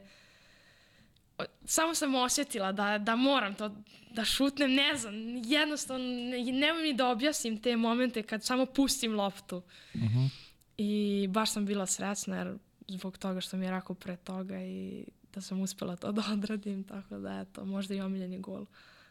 samo 1.65 1.95
sam 1.95 2.15
osjetila 2.15 2.71
da, 2.71 2.97
da 2.97 3.15
moram 3.15 3.55
to 3.55 3.75
da 4.11 4.25
šutnem, 4.25 4.73
ne 4.73 4.95
znam, 4.95 5.13
jednostavno 5.45 6.05
ne, 6.05 6.51
nemoj 6.51 6.83
mi 6.83 6.93
da 6.93 7.07
objasnim 7.07 7.61
te 7.61 7.77
momente 7.77 8.23
kad 8.23 8.43
samo 8.43 8.65
pustim 8.65 9.15
loptu. 9.15 9.57
Uh 9.57 10.01
-huh. 10.01 10.29
I 10.77 11.27
baš 11.29 11.51
sam 11.51 11.65
bila 11.65 11.85
srećna 11.85 12.37
jer 12.37 12.57
zbog 12.87 13.17
toga 13.17 13.41
što 13.41 13.57
mi 13.57 13.65
je 13.65 13.71
rekao 13.71 13.95
pre 13.95 14.17
toga 14.17 14.61
i 14.61 15.05
da 15.33 15.41
sam 15.41 15.61
uspela 15.61 15.95
to 15.95 16.11
da 16.11 16.23
odradim, 16.33 16.83
tako 16.83 17.17
da 17.17 17.39
eto, 17.39 17.65
možda 17.65 17.95
i 17.95 18.01
omiljeni 18.01 18.39
gol 18.39 18.65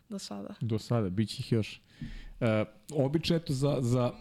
do 0.08 0.18
sada. 0.18 0.54
Do 0.60 0.78
sada, 0.78 1.10
bit 1.10 1.28
će 1.28 1.36
ih 1.40 1.52
još. 1.52 1.80
E, 2.40 2.64
obično 2.92 3.36
eto 3.36 3.52
za, 3.52 3.76
za, 3.80 4.12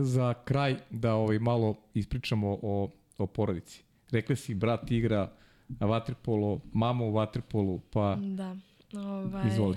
za 0.00 0.34
kraj 0.34 0.76
da 0.90 1.14
ovaj 1.14 1.38
malo 1.38 1.76
ispričamo 1.94 2.58
o, 2.62 2.90
o 3.18 3.26
porodici. 3.26 3.82
Rekli 4.10 4.36
si, 4.36 4.54
brat 4.54 4.90
igra 4.90 5.32
vaterpolo, 5.80 6.60
mama 6.72 7.04
u 7.04 7.12
vaterpolu, 7.12 7.80
pa 7.90 8.16
Da. 8.20 8.56
Ovaj, 8.94 9.48
izvoli. 9.48 9.76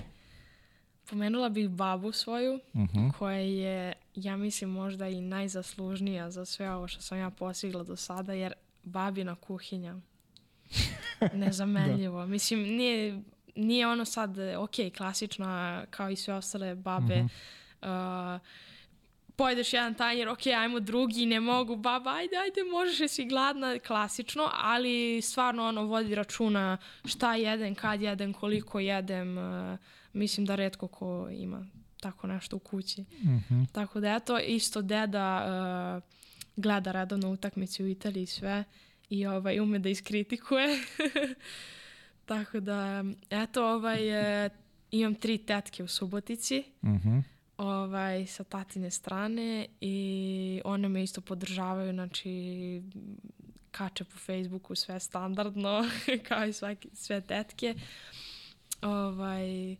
Pomenula 1.10 1.48
bih 1.48 1.68
babu 1.68 2.12
svoju, 2.12 2.54
Uh 2.54 2.80
-huh. 2.80 3.12
koja 3.18 3.38
je, 3.38 3.92
ja 4.14 4.36
mislim, 4.36 4.70
možda 4.70 5.08
i 5.08 5.20
najzaslužnija 5.20 6.30
za 6.30 6.44
sve 6.44 6.74
ovo 6.74 6.88
što 6.88 7.02
sam 7.02 7.18
ja 7.18 7.30
postigla 7.30 7.82
do 7.82 7.96
sada, 7.96 8.32
jer 8.32 8.52
babina 8.82 9.34
kuhinja, 9.34 9.96
nezamenljivo. 11.44 12.26
Mislim, 12.26 12.60
nije, 12.60 13.22
nije 13.56 13.88
ono 13.88 14.04
sad, 14.04 14.38
ok, 14.38 14.74
klasična 14.96 15.84
kao 15.90 16.10
i 16.10 16.16
sve 16.16 16.34
ostale 16.34 16.74
babe, 16.74 17.24
uh, 17.82 17.88
pojedeš 19.36 19.72
jedan 19.72 19.94
tanjer, 19.94 20.28
ok, 20.28 20.46
ajmo 20.46 20.80
drugi, 20.80 21.26
ne 21.26 21.40
mogu, 21.40 21.76
baba, 21.76 22.10
ajde, 22.10 22.36
ajde, 22.36 22.70
možeš, 22.72 23.00
jesi 23.00 23.24
gladna, 23.24 23.78
klasično, 23.78 24.50
ali 24.52 25.20
stvarno 25.22 25.68
ono 25.68 25.84
vodi 25.84 26.14
računa 26.14 26.78
šta 27.04 27.34
jedem, 27.34 27.74
kad 27.74 28.02
jedem, 28.02 28.32
koliko 28.32 28.80
jedem, 28.80 29.38
uh, 29.38 29.78
mislim 30.12 30.46
da 30.46 30.54
redko 30.54 30.88
ko 30.88 31.28
ima 31.30 31.66
tako 32.00 32.26
nešto 32.26 32.56
u 32.56 32.58
kući. 32.58 33.04
Mhm. 33.24 33.62
Tako 33.72 34.00
da 34.00 34.14
eto, 34.14 34.38
isto 34.38 34.82
deda 34.82 35.44
uh, 35.96 36.02
gleda 36.56 36.92
redovno 36.92 37.30
utakmice 37.30 37.82
u 37.82 37.88
Italiji 37.88 38.22
i 38.22 38.26
sve 38.26 38.64
i 39.10 39.26
ovaj, 39.26 39.60
ume 39.60 39.78
da 39.78 39.88
iskritikuje. 39.88 40.66
Tako 42.26 42.60
da, 42.60 43.04
eto, 43.30 43.66
ovaj, 43.66 44.44
e, 44.44 44.50
imam 44.90 45.14
tri 45.14 45.38
tetke 45.38 45.82
u 45.82 45.88
Subotici 45.88 46.64
Mhm. 46.82 47.18
ovaj, 47.56 48.26
sa 48.26 48.44
tatine 48.44 48.90
strane 48.90 49.66
i 49.80 50.60
one 50.64 50.88
me 50.88 51.02
isto 51.02 51.20
podržavaju, 51.20 51.92
znači 51.92 52.82
kače 53.70 54.04
po 54.04 54.16
Facebooku 54.16 54.74
sve 54.74 55.00
standardno, 55.00 55.88
kao 56.28 56.46
i 56.46 56.52
svaki, 56.52 56.88
sve 56.94 57.20
tetke. 57.20 57.74
Ovaj, 58.82 59.76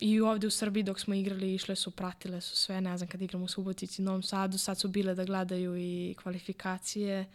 I 0.00 0.20
ovde 0.20 0.46
u 0.46 0.50
Srbiji 0.50 0.82
dok 0.82 1.00
smo 1.00 1.14
igrali 1.14 1.54
išle 1.54 1.76
su, 1.76 1.90
pratile 1.90 2.40
su 2.40 2.56
sve, 2.56 2.80
ne 2.80 2.96
znam, 2.98 3.08
kad 3.08 3.22
igram 3.22 3.42
u 3.42 3.48
Subotici, 3.48 4.02
Novom 4.02 4.22
Sadu, 4.22 4.58
sad 4.58 4.78
su 4.80 4.88
bile 4.88 5.14
da 5.14 5.24
gledaju 5.24 5.76
i 5.76 6.14
kvalifikacije. 6.22 7.26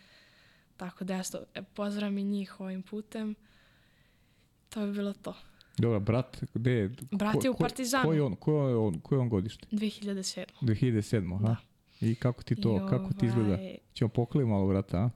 Tako 0.80 1.04
da, 1.04 1.16
eto, 1.18 1.44
e, 1.56 1.62
pozdravim 1.64 2.18
i 2.18 2.24
njih 2.26 2.60
ovim 2.60 2.82
putem. 2.82 3.36
To 4.70 4.86
bi 4.86 4.92
bilo 4.92 5.14
to. 5.14 5.34
Dobro, 5.78 6.00
brat, 6.00 6.44
gde 6.54 6.72
je? 6.72 6.90
Brat 7.12 7.44
je 7.44 7.50
u 7.50 7.56
Partizanu. 7.56 8.04
Ko 8.04 8.14
je 8.14 8.22
on, 8.22 8.36
ko 8.36 8.52
je 8.60 8.76
on, 8.78 9.00
ko 9.00 9.16
je 9.16 9.20
on 9.20 9.30
godište? 9.30 9.68
2007. 9.68 10.46
2007. 10.62 11.36
Aha. 11.36 11.56
I 12.02 12.16
kako 12.16 12.44
ti 12.44 12.56
to, 12.56 12.76
I 12.78 12.90
kako 12.90 13.14
ti 13.14 13.26
izgleda? 13.26 13.50
ovaj- 13.50 13.78
Ćemo 13.94 14.10
pokliti 14.10 14.46
malo 14.46 14.68
brata, 14.68 14.98
a? 14.98 15.10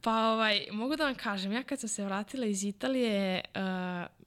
Pa 0.00 0.24
ovaj, 0.24 0.66
mogu 0.72 0.96
da 0.96 1.04
vam 1.04 1.14
kažem, 1.14 1.52
ja 1.52 1.62
kad 1.62 1.80
sam 1.80 1.88
se 1.88 2.04
vratila 2.04 2.46
iz 2.46 2.64
Italije, 2.64 3.40
uh, 3.46 3.60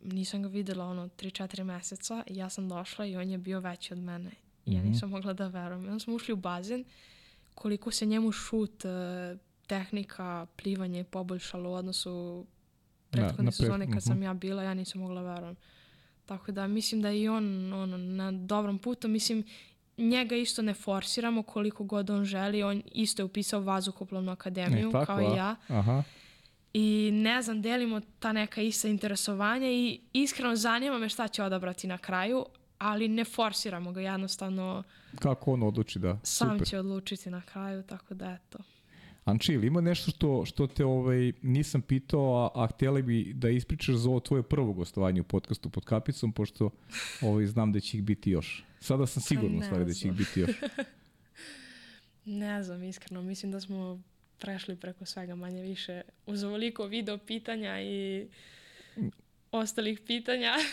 nisam 0.06 0.42
ga 0.44 0.48
videla 0.50 0.86
ono 0.86 1.08
3-4 1.10 1.64
meseca 1.64 2.24
ja 2.28 2.50
sam 2.50 2.70
došla 2.70 3.06
i 3.06 3.18
on 3.18 3.30
je 3.30 3.38
bio 3.38 3.60
veći 3.60 3.94
od 3.94 4.00
mene. 4.00 4.32
Ja 4.66 4.80
Mhm. 4.80 4.88
nisam 4.88 5.10
mogla 5.10 5.34
da 5.34 5.48
verujem. 5.48 5.86
Onda 5.86 6.00
smo 6.00 6.16
ušli 6.16 6.34
u 6.34 6.38
bazen, 6.38 6.84
koliko 7.56 7.92
se 7.92 8.06
njemu 8.06 8.32
šut, 8.32 8.86
uh, 8.86 9.40
tehnika, 9.70 10.48
plivanje 10.56 11.04
poboljšalo 11.04 11.70
u 11.70 11.74
odnosu 11.74 12.46
prethodne 13.12 13.52
sezone 13.52 13.92
kad 13.92 14.04
sam 14.04 14.14
mhm. 14.14 14.24
ja 14.24 14.34
bila, 14.34 14.64
ja 14.64 14.74
nisam 14.74 15.02
mogla 15.02 15.22
verujem. 15.22 15.56
Tako 16.26 16.52
da 16.52 16.68
mislim 16.68 17.02
da 17.02 17.10
je 17.10 17.22
i 17.22 17.30
on 17.30 17.74
ono, 17.74 17.98
na 17.98 18.32
dobrom 18.32 18.80
putu. 18.80 19.08
Mislim, 19.08 19.44
njega 19.98 20.36
isto 20.36 20.62
ne 20.62 20.74
forsiramo 20.74 21.44
koliko 21.44 21.84
god 21.84 22.10
on 22.10 22.26
želi. 22.26 22.64
On 22.64 22.84
isto 22.92 23.22
je 23.22 23.26
upisao 23.26 23.62
vazduhoplovnu 23.62 24.32
akademiju, 24.32 24.90
E, 24.90 24.92
tako, 24.92 25.06
kao 25.06 25.22
i 25.22 25.38
ja. 25.38 25.56
Aha. 25.68 26.04
I 26.74 27.10
ne 27.14 27.42
znam, 27.42 27.62
delimo 27.62 28.02
ta 28.20 28.32
neka 28.32 28.62
ista 28.62 28.88
interesovanja 28.88 29.68
i 29.68 30.00
iskreno 30.14 30.56
zanima 30.56 30.98
me 30.98 31.10
šta 31.10 31.28
će 31.28 31.44
odabrati 31.44 31.88
na 31.88 31.98
kraju, 31.98 32.46
ali 32.78 33.08
ne 33.08 33.26
forsiramo 33.26 33.92
ga, 33.92 34.02
jednostavno 34.02 34.84
Kako 35.20 35.54
on 35.54 35.64
odluči 35.64 36.00
da? 36.00 36.20
sam 36.24 36.52
Super. 36.52 36.68
će 36.68 36.80
odlučiti 36.80 37.30
na 37.30 37.42
kraju, 37.42 37.84
tako 37.84 38.14
da 38.14 38.32
eto. 38.32 38.60
Anči, 39.30 39.54
ili 39.54 39.68
ima 39.68 39.82
nešto 39.82 40.12
što, 40.12 40.46
što 40.46 40.68
te 40.68 40.86
ovaj, 40.86 41.32
nisam 41.42 41.82
pitao, 41.82 42.52
a, 42.56 42.64
a 42.64 42.68
htjeli 42.68 43.04
bi 43.04 43.34
da 43.34 43.50
ispričaš 43.50 43.96
za 43.96 44.10
ovo 44.10 44.20
tvoje 44.20 44.44
prvo 44.44 44.74
gostovanje 44.74 45.22
u 45.22 45.24
podcastu 45.24 45.70
pod 45.70 45.86
kapicom, 45.86 46.32
pošto 46.32 46.70
ovaj, 47.22 47.46
znam 47.46 47.72
da 47.72 47.80
će 47.80 47.98
ih 47.98 48.04
biti 48.04 48.32
još. 48.32 48.66
Sada 48.80 49.06
sam 49.06 49.38
ne 49.50 49.66
stvari 49.66 49.86
da 49.86 49.94
će 49.94 50.08
ih 50.08 50.14
biti 50.14 50.40
još. 50.40 50.52
Ne 52.26 52.64
znam, 52.64 52.84
iskreno, 52.84 53.22
mislim 53.22 53.52
da 53.52 53.62
smo 53.62 54.02
prešli 54.40 54.76
preko 54.76 55.06
svega 55.06 55.36
manje 55.36 55.62
više 55.62 56.02
uz 56.26 56.44
ovoliko 56.44 56.86
video 56.86 57.18
pitanja 57.18 57.82
i 57.82 58.28
ostalih 59.52 60.00
pitanja. 60.00 60.54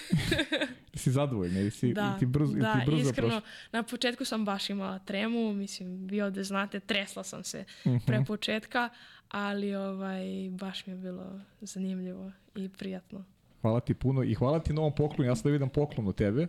Si 0.94 1.10
zadovoljna 1.10 1.60
ili 1.60 1.70
si, 1.70 1.92
da, 1.92 2.18
ti 2.18 2.26
brzo, 2.26 2.54
da, 2.54 2.72
ti 2.74 2.80
brzo 2.86 3.00
iskreno, 3.00 3.28
prošla? 3.28 3.50
na 3.72 3.82
početku 3.82 4.24
sam 4.24 4.44
baš 4.44 4.70
imala 4.70 4.98
tremu, 4.98 5.52
mislim, 5.52 6.06
vi 6.06 6.22
ovde 6.22 6.44
znate, 6.44 6.80
tresla 6.80 7.24
sam 7.24 7.44
se 7.44 7.64
Mhm. 7.86 7.96
pre 8.06 8.24
početka, 8.24 8.88
ali 9.28 9.74
ovaj, 9.74 10.24
baš 10.50 10.86
mi 10.86 10.92
je 10.92 10.96
bilo 10.96 11.40
zanimljivo 11.60 12.32
i 12.54 12.68
prijatno. 12.68 13.24
Hvala 13.60 13.80
ti 13.80 13.94
puno 13.94 14.22
i 14.22 14.34
hvala 14.34 14.58
ti 14.58 14.72
na 14.72 14.80
ovom 14.80 14.94
poklonu. 14.94 15.30
Ja 15.30 15.36
sam 15.36 15.42
da 15.44 15.52
vidim 15.52 15.68
poklon 15.68 16.08
od 16.08 16.14
tebe. 16.16 16.46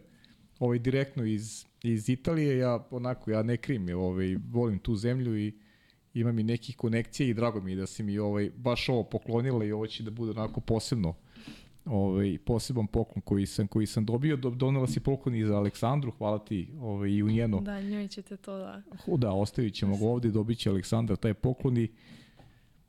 Ovaj 0.59 0.79
direktno 0.79 1.23
iz, 1.25 1.65
iz 1.83 2.09
Italije. 2.09 2.57
Ja 2.57 2.87
onako, 2.91 3.31
ja 3.31 3.43
ne 3.43 3.57
krim, 3.57 3.89
ovaj, 3.89 4.35
volim 4.51 4.79
tu 4.79 4.95
zemlju 4.95 5.37
i 5.37 5.53
imam 6.13 6.39
i 6.39 6.43
nekih 6.43 6.75
konekcija 6.77 7.27
i 7.27 7.33
drago 7.33 7.61
mi 7.61 7.71
je 7.71 7.75
da 7.75 7.87
si 7.87 8.03
mi 8.03 8.17
ovaj, 8.19 8.51
baš 8.55 8.89
ovo 8.89 9.03
poklonila 9.03 9.65
i 9.65 9.71
ovo 9.71 9.87
će 9.87 10.03
da 10.03 10.11
bude 10.11 10.31
onako 10.31 10.61
posebno 10.61 11.15
ovaj, 11.89 12.37
poseban 12.45 12.87
poklon 12.87 13.21
koji 13.21 13.45
sam, 13.45 13.67
koji 13.67 13.85
sam 13.85 14.05
dobio. 14.05 14.37
Do, 14.37 14.49
donela 14.49 14.87
si 14.87 14.99
poklon 14.99 15.35
i 15.35 15.45
za 15.45 15.57
Aleksandru, 15.57 16.11
hvala 16.11 16.39
ti 16.39 16.69
ovaj, 16.81 17.09
i 17.09 17.23
u 17.23 17.29
njeno. 17.29 17.59
Da, 17.59 17.81
njoj 17.81 18.07
ćete 18.07 18.37
to 18.37 18.57
da... 18.57 18.81
O, 19.07 19.17
Da, 19.17 19.31
ostavit 19.31 19.73
ćemo 19.73 19.97
ga 19.97 20.05
ovde, 20.05 20.31
dobit 20.31 20.57
će 20.57 20.69
Aleksandar 20.69 21.17
taj 21.17 21.33
poklon 21.33 21.77
i 21.77 21.89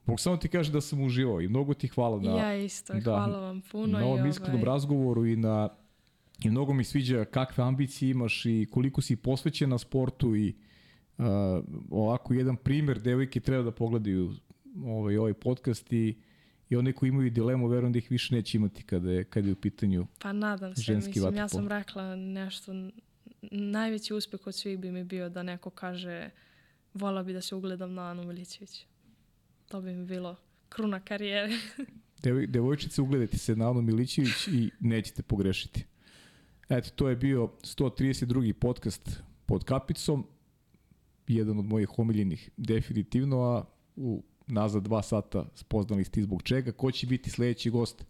Mogu 0.09 0.19
samo 0.19 0.37
ti 0.37 0.49
kažem 0.49 0.73
da 0.73 0.81
sam 0.81 1.03
uživao 1.03 1.41
i 1.41 1.49
mnogo 1.49 1.75
ti 1.75 1.89
hvala 1.89 2.20
na, 2.20 2.31
ja 2.31 2.57
isto, 2.57 2.95
da, 2.95 3.01
hvala 3.01 3.41
vam 3.41 3.61
puno. 3.73 3.99
na 3.99 4.07
ovom 4.07 4.27
i, 4.27 4.29
iskrenom 4.29 4.61
ovaj, 4.61 4.65
razgovoru 4.65 5.27
i 5.27 5.37
na 5.37 5.69
i 6.45 6.51
mnogo 6.51 6.73
mi 6.73 6.85
sviđa 6.85 7.25
kakve 7.25 7.65
ambicije 7.65 8.11
imaš 8.11 8.47
i 8.47 8.66
koliko 8.70 9.01
si 9.01 9.16
posvećena 9.16 9.79
sportu 9.79 10.37
i 10.37 10.55
uh, 11.19 11.25
ovako 11.91 12.35
jedan 12.35 12.57
primer 12.57 13.01
devojke 13.01 13.41
treba 13.41 13.62
da 13.62 13.70
pogledaju 13.70 14.33
ovaj, 14.85 15.16
ovaj 15.16 15.35
podcast 15.35 15.93
i, 15.93 16.15
i 16.70 16.77
one 16.77 16.93
koji 16.93 17.09
imaju 17.09 17.31
dilemu, 17.31 17.69
verujem 17.69 17.93
da 17.93 17.99
ih 17.99 18.11
više 18.11 18.35
neće 18.35 18.57
imati 18.57 18.82
kada 18.82 19.11
je, 19.11 19.24
kada 19.24 19.49
je 19.49 19.53
u 19.53 19.57
pitanju 19.57 20.07
Pa 20.19 20.32
nadam 20.32 20.77
se, 20.77 20.82
ženski 20.82 21.09
mislim, 21.09 21.24
ja 21.24 21.43
vaterpolo. 21.43 21.49
sam 21.49 21.78
rekla 21.78 22.16
nešto, 22.16 22.73
najveći 23.51 24.15
uspeh 24.15 24.47
od 24.47 24.55
svih 24.55 24.78
bi 24.78 24.90
mi 24.90 25.05
bio 25.05 25.28
da 25.28 25.43
neko 25.43 25.70
kaže 25.70 26.31
vola 26.95 27.23
bi 27.23 27.32
da 27.32 27.40
se 27.40 27.55
ugledam 27.55 27.95
na 27.95 28.11
Anu 28.11 28.24
Milićević. 28.24 28.86
To 29.69 29.81
bi 29.81 29.93
mi 29.93 30.07
bilo 30.07 30.36
kruna 30.69 31.01
karijere. 31.01 31.53
Devoj, 32.23 32.47
devojčice, 32.47 33.03
ugledajte 33.03 33.39
se 33.39 33.57
na 33.57 33.70
Anu 33.70 33.82
Milićević 33.82 34.49
i 34.49 34.70
nećete 34.81 35.23
pogrešiti. 35.23 35.85
Eto, 36.69 36.90
to 36.90 37.09
je 37.09 37.16
bio 37.16 37.51
132. 37.62 38.53
podcast 38.53 39.20
pod 39.47 39.65
kapicom. 39.65 40.27
Jedan 41.27 41.59
od 41.59 41.65
mojih 41.65 41.99
omiljenih 41.99 42.51
definitivno, 42.57 43.43
a 43.43 43.65
u 43.97 44.23
nazad 44.49 44.83
dva 44.83 45.03
sata 45.03 45.45
spoznali 45.55 46.05
ste 46.05 46.23
zbog 46.23 46.43
čega. 46.43 46.73
Ko 46.73 46.91
će 46.91 47.07
biti 47.07 47.31
sledeći 47.31 47.70
gost? 47.70 48.05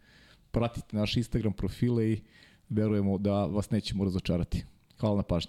Pratite 0.51 0.97
naše 0.97 1.21
Instagram 1.21 1.53
profile 1.53 2.11
i 2.13 2.21
verujemo 2.69 3.19
da 3.19 3.47
vas 3.47 3.71
nećemo 3.71 4.05
razočarati. 4.05 4.65
Hvala 5.01 5.17
na 5.17 5.23
pažnji. 5.23 5.47